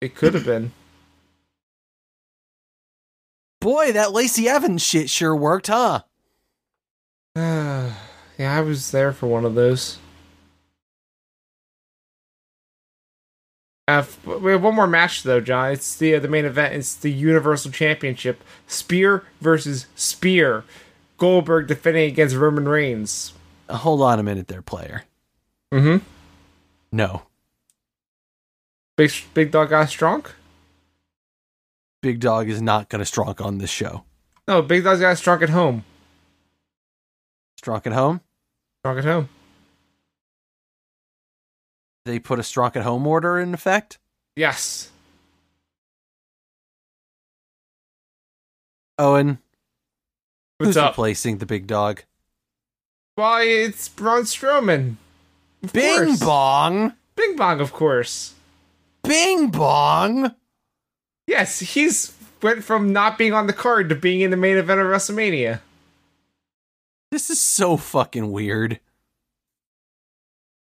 it 0.00 0.14
could 0.14 0.34
have 0.34 0.44
been. 0.44 0.72
Boy, 3.60 3.92
that 3.92 4.12
Lacey 4.12 4.48
Evans 4.48 4.82
shit 4.82 5.08
sure 5.08 5.34
worked, 5.34 5.68
huh? 5.68 6.02
yeah, 7.36 7.94
I 8.38 8.60
was 8.60 8.90
there 8.90 9.12
for 9.12 9.26
one 9.26 9.44
of 9.44 9.54
those. 9.54 9.98
Uh, 13.86 14.02
we 14.24 14.52
have 14.52 14.62
one 14.62 14.74
more 14.74 14.86
match 14.86 15.24
though, 15.24 15.40
John. 15.40 15.72
It's 15.72 15.96
the 15.96 16.14
uh, 16.14 16.20
the 16.20 16.28
main 16.28 16.46
event. 16.46 16.74
It's 16.74 16.94
the 16.94 17.12
Universal 17.12 17.72
Championship: 17.72 18.42
Spear 18.66 19.24
versus 19.42 19.86
Spear. 19.94 20.64
Goldberg 21.16 21.66
defending 21.68 22.10
against 22.10 22.36
Roman 22.36 22.68
Reigns. 22.68 23.32
Hold 23.70 24.02
on 24.02 24.18
a 24.18 24.22
minute 24.22 24.48
there, 24.48 24.62
player. 24.62 25.04
Mm-hmm. 25.72 26.04
No. 26.92 27.22
Big 28.96 29.12
Big 29.32 29.50
Dog 29.50 29.70
got 29.70 29.88
strong. 29.88 30.24
Big 32.02 32.20
Dog 32.20 32.48
is 32.48 32.60
not 32.60 32.88
going 32.88 33.00
to 33.00 33.04
strong 33.06 33.34
on 33.40 33.58
this 33.58 33.70
show. 33.70 34.04
No, 34.46 34.62
Big 34.62 34.84
Dog's 34.84 35.00
got 35.00 35.16
strong 35.18 35.42
at 35.42 35.50
home. 35.50 35.84
Strong 37.58 37.82
at 37.86 37.92
home? 37.92 38.20
Strong 38.82 38.98
at 38.98 39.04
home. 39.04 39.28
They 42.04 42.18
put 42.18 42.38
a 42.38 42.42
strong 42.42 42.72
at 42.74 42.82
home 42.82 43.06
order 43.06 43.38
in 43.40 43.54
effect. 43.54 43.98
Yes. 44.36 44.90
Owen, 48.98 49.38
What's 50.58 50.68
who's 50.68 50.76
up? 50.76 50.92
replacing 50.92 51.38
the 51.38 51.46
big 51.46 51.66
dog? 51.66 52.02
Why, 53.16 53.42
it's 53.44 53.88
Braun 53.88 54.22
Strowman. 54.22 54.96
Of 55.62 55.72
Bing 55.72 56.04
course. 56.06 56.20
bong, 56.20 56.92
Bing 57.16 57.36
Bong, 57.36 57.60
of 57.60 57.72
course. 57.72 58.34
bing 59.02 59.48
bong. 59.50 60.34
Yes, 61.26 61.60
he's 61.60 62.12
went 62.42 62.62
from 62.64 62.92
not 62.92 63.16
being 63.16 63.32
on 63.32 63.46
the 63.46 63.52
card 63.52 63.88
to 63.88 63.94
being 63.94 64.20
in 64.20 64.30
the 64.30 64.36
main 64.36 64.56
event 64.58 64.80
of 64.80 64.86
WrestleMania. 64.86 65.60
This 67.10 67.30
is 67.30 67.40
so 67.40 67.76
fucking 67.76 68.30
weird. 68.32 68.80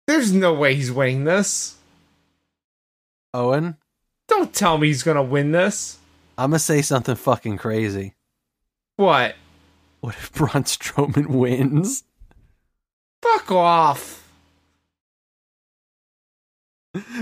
There's 0.06 0.32
no 0.32 0.52
way 0.52 0.74
he's 0.74 0.90
winning 0.92 1.24
this. 1.24 1.76
Owen, 3.32 3.76
Don't 4.28 4.52
tell 4.52 4.76
me 4.76 4.88
he's 4.88 5.02
gonna 5.04 5.22
win 5.22 5.52
this. 5.52 5.98
I'm 6.36 6.50
gonna 6.50 6.58
say 6.58 6.82
something 6.82 7.14
fucking 7.14 7.56
crazy. 7.58 8.14
What? 8.96 9.36
What 10.00 10.14
if 10.14 10.32
Braun 10.32 10.64
Strowman 10.64 11.26
wins? 11.28 12.04
Fuck 13.22 13.52
off. 13.52 14.16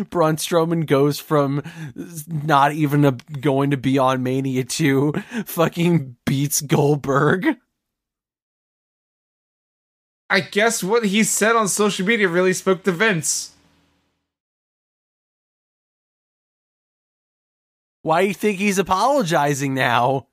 Braun 0.09 0.36
Strowman 0.36 0.86
goes 0.86 1.18
from 1.18 1.62
not 2.26 2.72
even 2.72 3.05
a, 3.05 3.12
going 3.12 3.70
to 3.70 3.76
be 3.76 3.98
on 3.98 4.22
Mania 4.22 4.64
to 4.64 5.12
fucking 5.44 6.16
beats 6.24 6.62
Goldberg. 6.62 7.56
I 10.30 10.40
guess 10.40 10.82
what 10.82 11.06
he 11.06 11.22
said 11.24 11.56
on 11.56 11.68
social 11.68 12.06
media 12.06 12.28
really 12.28 12.52
spoke 12.52 12.82
to 12.84 12.92
Vince. 12.92 13.52
Why 18.02 18.22
do 18.22 18.28
you 18.28 18.34
think 18.34 18.59
he's 18.59 18.78
apologizing 18.78 19.74
now? 19.74 20.27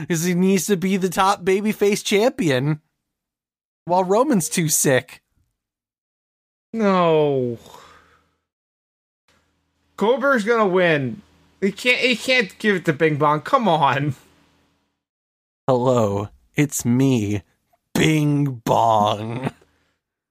Because 0.00 0.24
he 0.24 0.34
needs 0.34 0.66
to 0.66 0.76
be 0.76 0.96
the 0.96 1.08
top 1.08 1.44
babyface 1.44 2.04
champion 2.04 2.80
while 3.84 4.04
Roman's 4.04 4.48
too 4.48 4.68
sick. 4.68 5.22
No. 6.72 7.58
Goldberg's 9.96 10.44
gonna 10.44 10.66
win. 10.66 11.22
He 11.60 11.72
can't. 11.72 11.98
He 11.98 12.14
can't 12.14 12.56
give 12.58 12.76
it 12.76 12.84
to 12.84 12.92
Bing 12.92 13.16
Bong. 13.16 13.40
Come 13.40 13.66
on. 13.68 14.14
Hello, 15.66 16.28
it's 16.54 16.84
me, 16.84 17.42
Bing 17.94 18.62
Bong. 18.64 19.50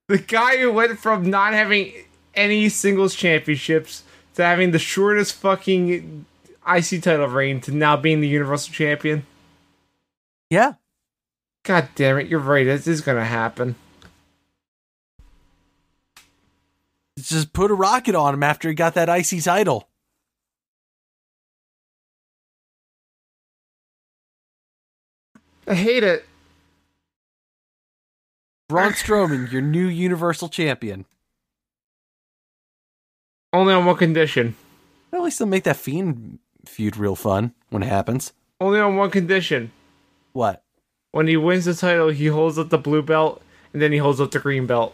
The 0.07 0.17
guy 0.17 0.57
who 0.57 0.71
went 0.71 0.97
from 0.99 1.29
not 1.29 1.53
having 1.53 1.91
any 2.33 2.69
singles 2.69 3.13
championships 3.13 4.03
to 4.35 4.43
having 4.43 4.71
the 4.71 4.79
shortest 4.79 5.35
fucking 5.35 6.25
IC 6.65 7.03
title 7.03 7.27
reign 7.27 7.59
to 7.61 7.71
now 7.71 7.97
being 7.97 8.21
the 8.21 8.27
Universal 8.27 8.73
Champion. 8.73 9.25
Yeah, 10.49 10.73
God 11.63 11.89
damn 11.95 12.17
it, 12.17 12.27
you're 12.27 12.39
right. 12.39 12.65
This 12.65 12.87
is 12.87 13.01
gonna 13.01 13.25
happen. 13.25 13.75
just 17.27 17.53
put 17.53 17.71
a 17.71 17.73
rocket 17.73 18.15
on 18.15 18.33
him 18.33 18.43
after 18.43 18.69
he 18.69 18.75
got 18.75 18.93
that 18.93 19.09
IC 19.09 19.43
title. 19.43 19.89
I 25.67 25.75
hate 25.75 26.03
it. 26.03 26.25
Braun 28.69 28.93
Strowman, 28.93 29.51
your 29.51 29.61
new 29.61 29.87
Universal 29.87 30.49
Champion. 30.49 31.05
Only 33.51 33.73
on 33.73 33.85
one 33.85 33.97
condition. 33.97 34.55
At 35.11 35.21
least 35.21 35.39
they'll 35.39 35.47
make 35.47 35.63
that 35.63 35.77
Fiend 35.77 36.39
feud 36.65 36.97
real 36.97 37.15
fun 37.15 37.53
when 37.69 37.83
it 37.83 37.87
happens. 37.87 38.33
Only 38.59 38.79
on 38.79 38.95
one 38.95 39.09
condition. 39.09 39.71
What? 40.37 40.61
When 41.13 41.25
he 41.25 41.35
wins 41.35 41.65
the 41.65 41.73
title, 41.73 42.09
he 42.09 42.27
holds 42.27 42.59
up 42.59 42.69
the 42.69 42.77
blue 42.77 43.01
belt 43.01 43.41
and 43.73 43.81
then 43.81 43.91
he 43.91 43.97
holds 43.97 44.21
up 44.21 44.29
the 44.29 44.37
green 44.37 44.67
belt. 44.67 44.93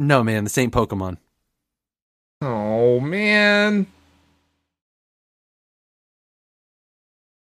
No, 0.00 0.24
man, 0.24 0.42
the 0.42 0.50
same 0.50 0.72
Pokemon. 0.72 1.18
Oh 2.42 2.98
man. 2.98 3.86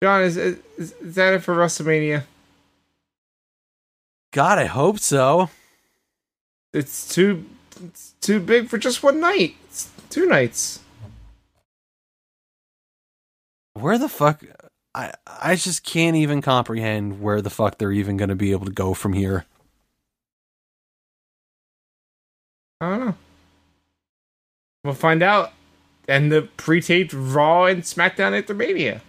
John, 0.03 0.23
is, 0.23 0.37
is 0.37 0.59
is 0.79 1.15
that 1.15 1.35
it 1.35 1.45
for 1.45 1.55
WrestleMania? 1.55 2.25
God, 4.33 4.59
I 4.59 4.65
hope 4.65 4.99
so. 4.99 5.49
It's 6.73 7.15
too 7.15 7.47
it's 7.85 8.15
too 8.21 8.41
big 8.41 8.67
for 8.67 8.79
just 8.79 9.05
one 9.05 9.21
night. 9.21 9.55
It's 9.67 9.89
two 10.09 10.27
nights. 10.27 10.81
Where 13.81 13.99
the 13.99 14.09
fuck? 14.09 14.43
I 14.95 15.13
I 15.27 15.57
just 15.57 15.85
can't 15.85 16.17
even 16.17 16.43
comprehend 16.43 17.21
where 17.21 17.41
the 17.41 17.51
fuck 17.51 17.79
they're 17.79 17.93
even 17.93 18.17
going 18.17 18.29
to 18.29 18.35
be 18.35 18.53
able 18.53 18.67
to 18.67 18.73
go 18.73 18.95
from 18.95 19.13
here. 19.13 19.47
I 22.81 22.91
don't 22.91 23.07
know. 23.07 23.15
We'll 24.85 24.95
find 24.95 25.23
out. 25.23 25.53
And 26.09 26.33
the 26.33 26.49
pre-taped 26.57 27.13
Raw 27.13 27.67
and 27.67 27.83
SmackDown 27.83 28.37
after 28.37 28.55
Mania. 28.55 29.03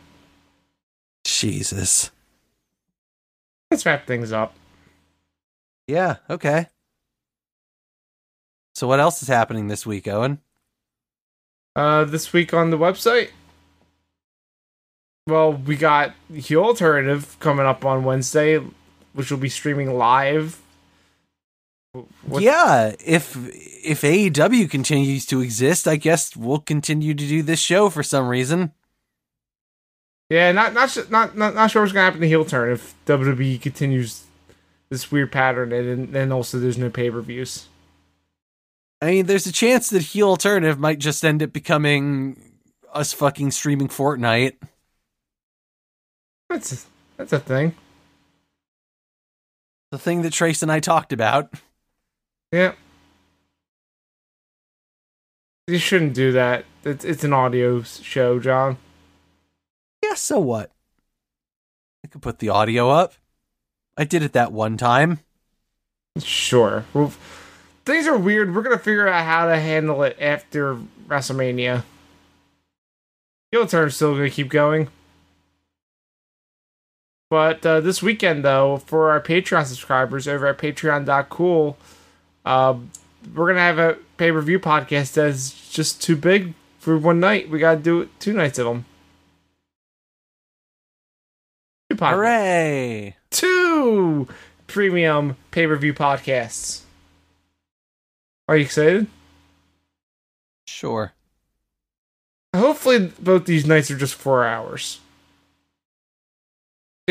Jesus. 1.26 2.11
Let's 3.72 3.85
wrap 3.85 4.06
things 4.06 4.31
up. 4.31 4.53
Yeah. 5.88 6.18
Okay. 6.30 6.68
So 8.76 8.88
what 8.88 8.99
else 8.99 9.22
is 9.22 9.30
happening 9.30 9.68
this 9.68 9.85
week, 9.85 10.07
Owen? 10.07 10.39
Uh, 11.76 12.03
this 12.03 12.34
week 12.34 12.53
on 12.53 12.69
the 12.69 12.77
website. 12.77 13.30
Well, 15.31 15.53
we 15.53 15.77
got 15.77 16.13
the 16.29 16.57
alternative 16.57 17.37
coming 17.39 17.65
up 17.65 17.85
on 17.85 18.03
Wednesday, 18.03 18.59
which 19.13 19.31
will 19.31 19.37
be 19.37 19.47
streaming 19.47 19.97
live. 19.97 20.61
What- 22.23 22.43
yeah, 22.43 22.93
if 23.05 23.37
if 23.85 24.01
AEW 24.01 24.69
continues 24.69 25.25
to 25.27 25.39
exist, 25.39 25.87
I 25.87 25.95
guess 25.95 26.35
we'll 26.35 26.59
continue 26.59 27.13
to 27.13 27.27
do 27.27 27.41
this 27.41 27.61
show 27.61 27.89
for 27.89 28.03
some 28.03 28.27
reason. 28.27 28.73
Yeah, 30.29 30.51
not 30.51 30.73
not 30.73 31.09
not 31.09 31.37
not, 31.37 31.55
not 31.55 31.71
sure 31.71 31.81
what's 31.81 31.93
gonna 31.93 32.03
happen 32.03 32.19
to 32.19 32.27
heel 32.27 32.43
turn 32.43 32.73
if 32.73 32.93
WWE 33.05 33.61
continues 33.61 34.25
this 34.89 35.13
weird 35.13 35.31
pattern, 35.31 35.71
and 35.71 36.09
then 36.11 36.33
also 36.33 36.59
there's 36.59 36.77
no 36.77 36.89
pay 36.89 37.09
per 37.09 37.21
views. 37.21 37.67
I 39.01 39.05
mean, 39.07 39.25
there's 39.27 39.47
a 39.47 39.53
chance 39.53 39.89
that 39.91 40.01
heel 40.01 40.27
alternative 40.27 40.77
might 40.77 40.99
just 40.99 41.23
end 41.23 41.41
up 41.41 41.53
becoming 41.53 42.51
us 42.93 43.13
fucking 43.13 43.51
streaming 43.51 43.87
Fortnite. 43.87 44.55
That's 46.52 46.86
that's 47.15 47.32
a 47.32 47.40
thing. 47.40 47.76
The 49.91 49.98
thing 49.98 50.22
that 50.23 50.34
Trace 50.34 50.61
and 50.61 50.72
I 50.72 50.82
talked 50.82 51.14
about. 51.14 51.53
Yeah. 52.52 52.73
You 55.68 55.78
shouldn't 55.78 56.14
do 56.14 56.34
that. 56.34 56.65
It's 56.84 57.06
it's 57.06 57.23
an 57.23 57.32
audio 57.32 57.82
show, 57.84 58.38
John. 58.40 58.78
Yeah, 60.03 60.15
so 60.15 60.40
what? 60.41 60.72
I 62.03 62.07
could 62.10 62.22
put 62.22 62.40
the 62.40 62.49
audio 62.49 62.90
up. 62.90 63.14
I 63.95 64.03
did 64.03 64.22
it 64.22 64.34
that 64.34 64.52
one 64.52 64.76
time. 64.76 65.19
Sure. 66.18 66.84
Well, 66.94 67.14
things 67.86 68.07
are 68.07 68.18
weird. 68.18 68.53
We're 68.53 68.64
gonna 68.64 68.78
figure 68.78 69.07
out 69.07 69.23
how 69.26 69.48
to 69.48 69.57
handle 69.57 70.03
it 70.03 70.18
after 70.19 70.78
WrestleMania. 71.07 71.84
Heel 73.53 73.68
turn's 73.68 73.95
still 73.95 74.15
gonna 74.15 74.30
keep 74.30 74.49
going. 74.49 74.90
But 77.31 77.65
uh, 77.65 77.79
this 77.79 78.03
weekend, 78.03 78.43
though, 78.43 78.75
for 78.85 79.09
our 79.09 79.21
Patreon 79.21 79.65
subscribers 79.65 80.27
over 80.27 80.47
at 80.47 80.57
patreon.cool, 80.57 81.77
uh, 82.43 82.75
we're 83.33 83.45
going 83.45 83.55
to 83.55 83.61
have 83.61 83.79
a 83.79 83.97
pay 84.17 84.33
per 84.33 84.41
view 84.41 84.59
podcast 84.59 85.13
that's 85.13 85.71
just 85.71 86.03
too 86.03 86.17
big 86.17 86.55
for 86.77 86.97
one 86.97 87.21
night. 87.21 87.49
We 87.49 87.57
got 87.57 87.75
to 87.75 87.81
do 87.81 88.09
two 88.19 88.33
nights 88.33 88.59
of 88.59 88.65
them. 88.65 88.83
Two 91.89 91.95
podcasts. 91.95 92.11
Hooray! 92.11 93.15
Two 93.29 94.27
premium 94.67 95.37
pay 95.51 95.67
per 95.67 95.77
view 95.77 95.93
podcasts. 95.93 96.81
Are 98.49 98.57
you 98.57 98.65
excited? 98.65 99.07
Sure. 100.67 101.13
Hopefully, 102.53 103.13
both 103.21 103.45
these 103.45 103.65
nights 103.65 103.89
are 103.89 103.97
just 103.97 104.15
four 104.15 104.45
hours. 104.45 104.99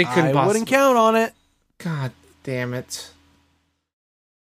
They 0.01 0.05
couldn't 0.15 0.31
I 0.31 0.33
possibly. 0.33 0.47
wouldn't 0.61 0.69
count 0.69 0.97
on 0.97 1.15
it. 1.15 1.35
God 1.77 2.13
damn 2.43 2.73
it. 2.73 3.11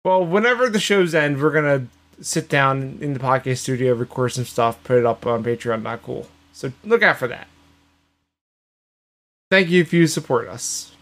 Well, 0.04 0.24
whenever 0.26 0.68
the 0.68 0.78
shows 0.78 1.14
end, 1.14 1.40
we're 1.42 1.52
gonna 1.52 1.86
sit 2.20 2.50
down 2.50 2.98
in 3.00 3.14
the 3.14 3.18
podcast 3.20 3.58
studio, 3.58 3.94
record 3.94 4.32
some 4.32 4.44
stuff, 4.44 4.82
put 4.84 4.98
it 4.98 5.06
up 5.06 5.26
on 5.26 5.42
Patreon. 5.42 5.80
Not 5.82 6.02
cool. 6.02 6.28
So 6.52 6.70
look 6.84 7.02
out 7.02 7.16
for 7.16 7.28
that. 7.28 7.46
Thank 9.50 9.70
you 9.70 9.80
if 9.80 9.94
you 9.94 10.06
support 10.06 10.48
us. 10.48 10.92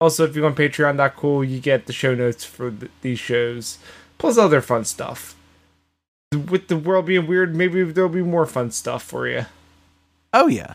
Also, 0.00 0.24
if 0.24 0.36
you 0.36 0.42
go 0.42 0.46
on 0.46 0.54
patreon.cool, 0.54 1.42
you 1.42 1.58
get 1.58 1.86
the 1.86 1.92
show 1.92 2.14
notes 2.14 2.44
for 2.44 2.70
th- 2.70 2.92
these 3.00 3.18
shows, 3.18 3.78
plus 4.18 4.38
other 4.38 4.60
fun 4.60 4.84
stuff. 4.84 5.34
With 6.32 6.68
the 6.68 6.76
world 6.76 7.06
being 7.06 7.26
weird, 7.26 7.56
maybe 7.56 7.82
there'll 7.82 8.08
be 8.10 8.22
more 8.22 8.46
fun 8.46 8.70
stuff 8.70 9.02
for 9.02 9.26
you. 9.26 9.46
Oh 10.32 10.46
yeah. 10.46 10.74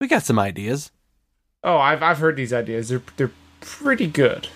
We 0.00 0.08
got 0.08 0.22
some 0.24 0.38
ideas. 0.38 0.90
Oh, 1.64 1.78
I've 1.78 2.02
I've 2.02 2.18
heard 2.18 2.36
these 2.36 2.52
ideas. 2.52 2.90
They're 2.90 3.02
they're 3.16 3.32
pretty 3.60 4.06
good. 4.06 4.48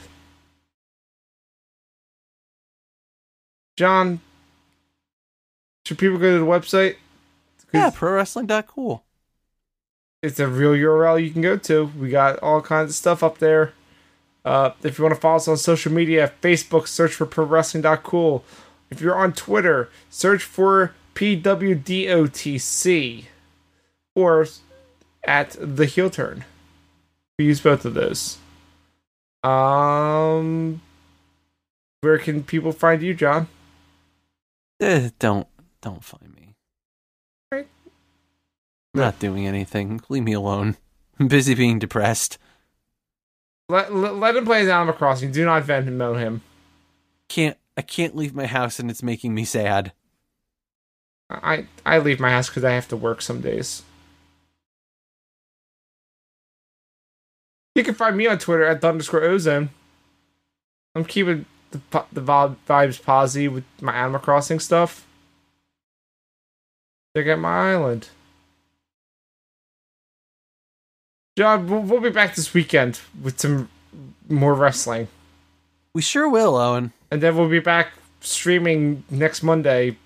John, 3.77 4.21
should 5.87 5.99
people 5.99 6.19
go 6.19 6.39
to 6.39 6.45
the 6.45 6.51
website? 6.51 6.97
Yeah, 7.73 7.91
pro 7.95 8.13
wrestling.cool. 8.15 9.05
it's 10.23 10.39
a 10.41 10.47
real 10.49 10.73
URL 10.73 11.23
you 11.25 11.31
can 11.31 11.41
go 11.43 11.57
to. 11.57 11.85
We 11.99 12.11
got 12.11 12.39
all 12.41 12.61
kinds 12.61 12.91
of 12.91 12.97
stuff 12.97 13.23
up 13.23 13.39
there. 13.39 13.73
Uh, 14.45 14.71
if 14.83 14.99
you 14.99 15.05
want 15.05 15.15
to 15.15 15.21
follow 15.21 15.37
us 15.37 15.47
on 15.49 15.57
social 15.57 15.93
media, 15.93 16.33
Facebook, 16.43 16.87
search 16.89 17.15
for 17.15 17.27
pro 17.27 17.45
wrestling.cool. 17.45 18.45
If 18.91 19.01
you're 19.01 19.15
on 19.15 19.33
Twitter, 19.33 19.89
search 20.11 20.43
for 20.43 20.93
PWDOTC 21.15 23.25
or 24.17 24.47
at 25.25 25.57
the 25.61 25.87
heel 25.87 26.11
turn. 26.11 26.45
We 27.39 27.47
use 27.47 27.61
both 27.61 27.85
of 27.85 27.95
those. 27.95 28.39
Um, 29.43 30.83
where 32.03 32.19
can 32.19 32.43
people 32.43 32.73
find 32.73 33.03
you, 33.03 33.15
John? 33.15 33.49
Eh, 34.81 35.11
don't 35.19 35.47
don't 35.81 36.05
find 36.05 36.35
me. 36.35 36.55
Right. 37.51 37.69
I'm 38.95 39.01
not 39.01 39.19
doing 39.19 39.47
anything. 39.47 40.01
Leave 40.09 40.25
me 40.25 40.33
alone. 40.33 40.77
I'm 41.19 41.29
busy 41.29 41.55
being 41.55 41.79
depressed. 41.79 42.39
Let, 43.69 43.95
let, 43.95 44.17
let 44.17 44.37
him 44.37 44.45
play 44.45 44.61
his 44.61 44.69
Animal 44.69 44.95
Crossing. 44.95 45.31
Do 45.31 45.45
not 45.45 45.63
vent 45.63 45.87
Venmo 45.87 46.19
him. 46.19 46.43
Can't 47.29 47.57
I 47.77 47.83
can't 47.83 48.17
leave 48.17 48.35
my 48.35 48.47
house 48.47 48.79
and 48.79 48.91
it's 48.91 49.03
making 49.03 49.35
me 49.35 49.45
sad. 49.45 49.93
I 51.31 51.67
I 51.87 51.99
leave 51.99 52.21
my 52.21 52.31
house 52.31 52.49
because 52.49 52.65
I 52.65 52.73
have 52.73 52.89
to 52.89 52.97
work 52.97 53.23
some 53.23 53.41
days. 53.41 53.83
You 57.75 57.85
can 57.85 57.95
find 57.95 58.17
me 58.17 58.27
on 58.27 58.39
Twitter 58.39 58.65
at 58.65 58.81
the 58.81 58.89
underscore 58.89 59.23
ozone. 59.23 59.71
I'm 60.95 61.05
keeping 61.05 61.47
the 61.71 61.81
the 62.13 62.21
vibes 62.23 63.03
posy 63.03 63.47
with 63.49 63.65
my 63.81 63.93
Animal 63.95 64.21
Crossing 64.21 64.59
stuff. 64.59 65.07
Check 67.17 67.29
out 67.29 67.39
my 67.39 67.73
island. 67.73 68.09
John, 71.39 71.69
we'll, 71.69 71.81
we'll 71.83 72.01
be 72.01 72.11
back 72.11 72.35
this 72.35 72.53
weekend 72.53 73.01
with 73.23 73.41
some 73.41 73.69
more 74.29 74.55
wrestling, 74.55 75.09
We 75.95 76.03
sure 76.03 76.29
will, 76.29 76.57
Owen. 76.57 76.93
and 77.11 77.23
then 77.23 77.37
we'll 77.37 77.49
be 77.49 77.61
back 77.61 77.93
streaming 78.21 79.05
next 79.11 79.43
Monday 79.43 79.97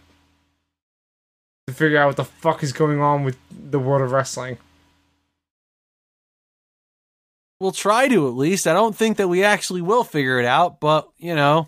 to 1.66 1.74
figure 1.74 1.98
out 1.98 2.08
what 2.08 2.16
the 2.16 2.24
fuck 2.24 2.62
is 2.62 2.72
going 2.72 3.00
on 3.00 3.24
with 3.24 3.36
the 3.50 3.78
world 3.78 4.02
of 4.02 4.12
wrestling. 4.12 4.58
We'll 7.64 7.72
try 7.72 8.08
to 8.08 8.28
at 8.28 8.34
least. 8.34 8.66
I 8.66 8.74
don't 8.74 8.94
think 8.94 9.16
that 9.16 9.28
we 9.28 9.42
actually 9.42 9.80
will 9.80 10.04
figure 10.04 10.38
it 10.38 10.44
out, 10.44 10.80
but 10.80 11.08
you 11.16 11.34
know, 11.34 11.66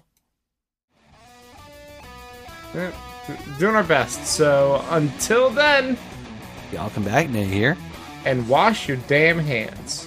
doing 3.58 3.74
our 3.74 3.82
best. 3.82 4.26
So 4.26 4.84
until 4.90 5.48
then, 5.48 5.96
y'all 6.70 6.90
come 6.90 7.04
back 7.04 7.30
Nate 7.30 7.48
here. 7.48 7.78
and 8.26 8.46
wash 8.46 8.86
your 8.86 8.98
damn 9.08 9.38
hands. 9.38 10.06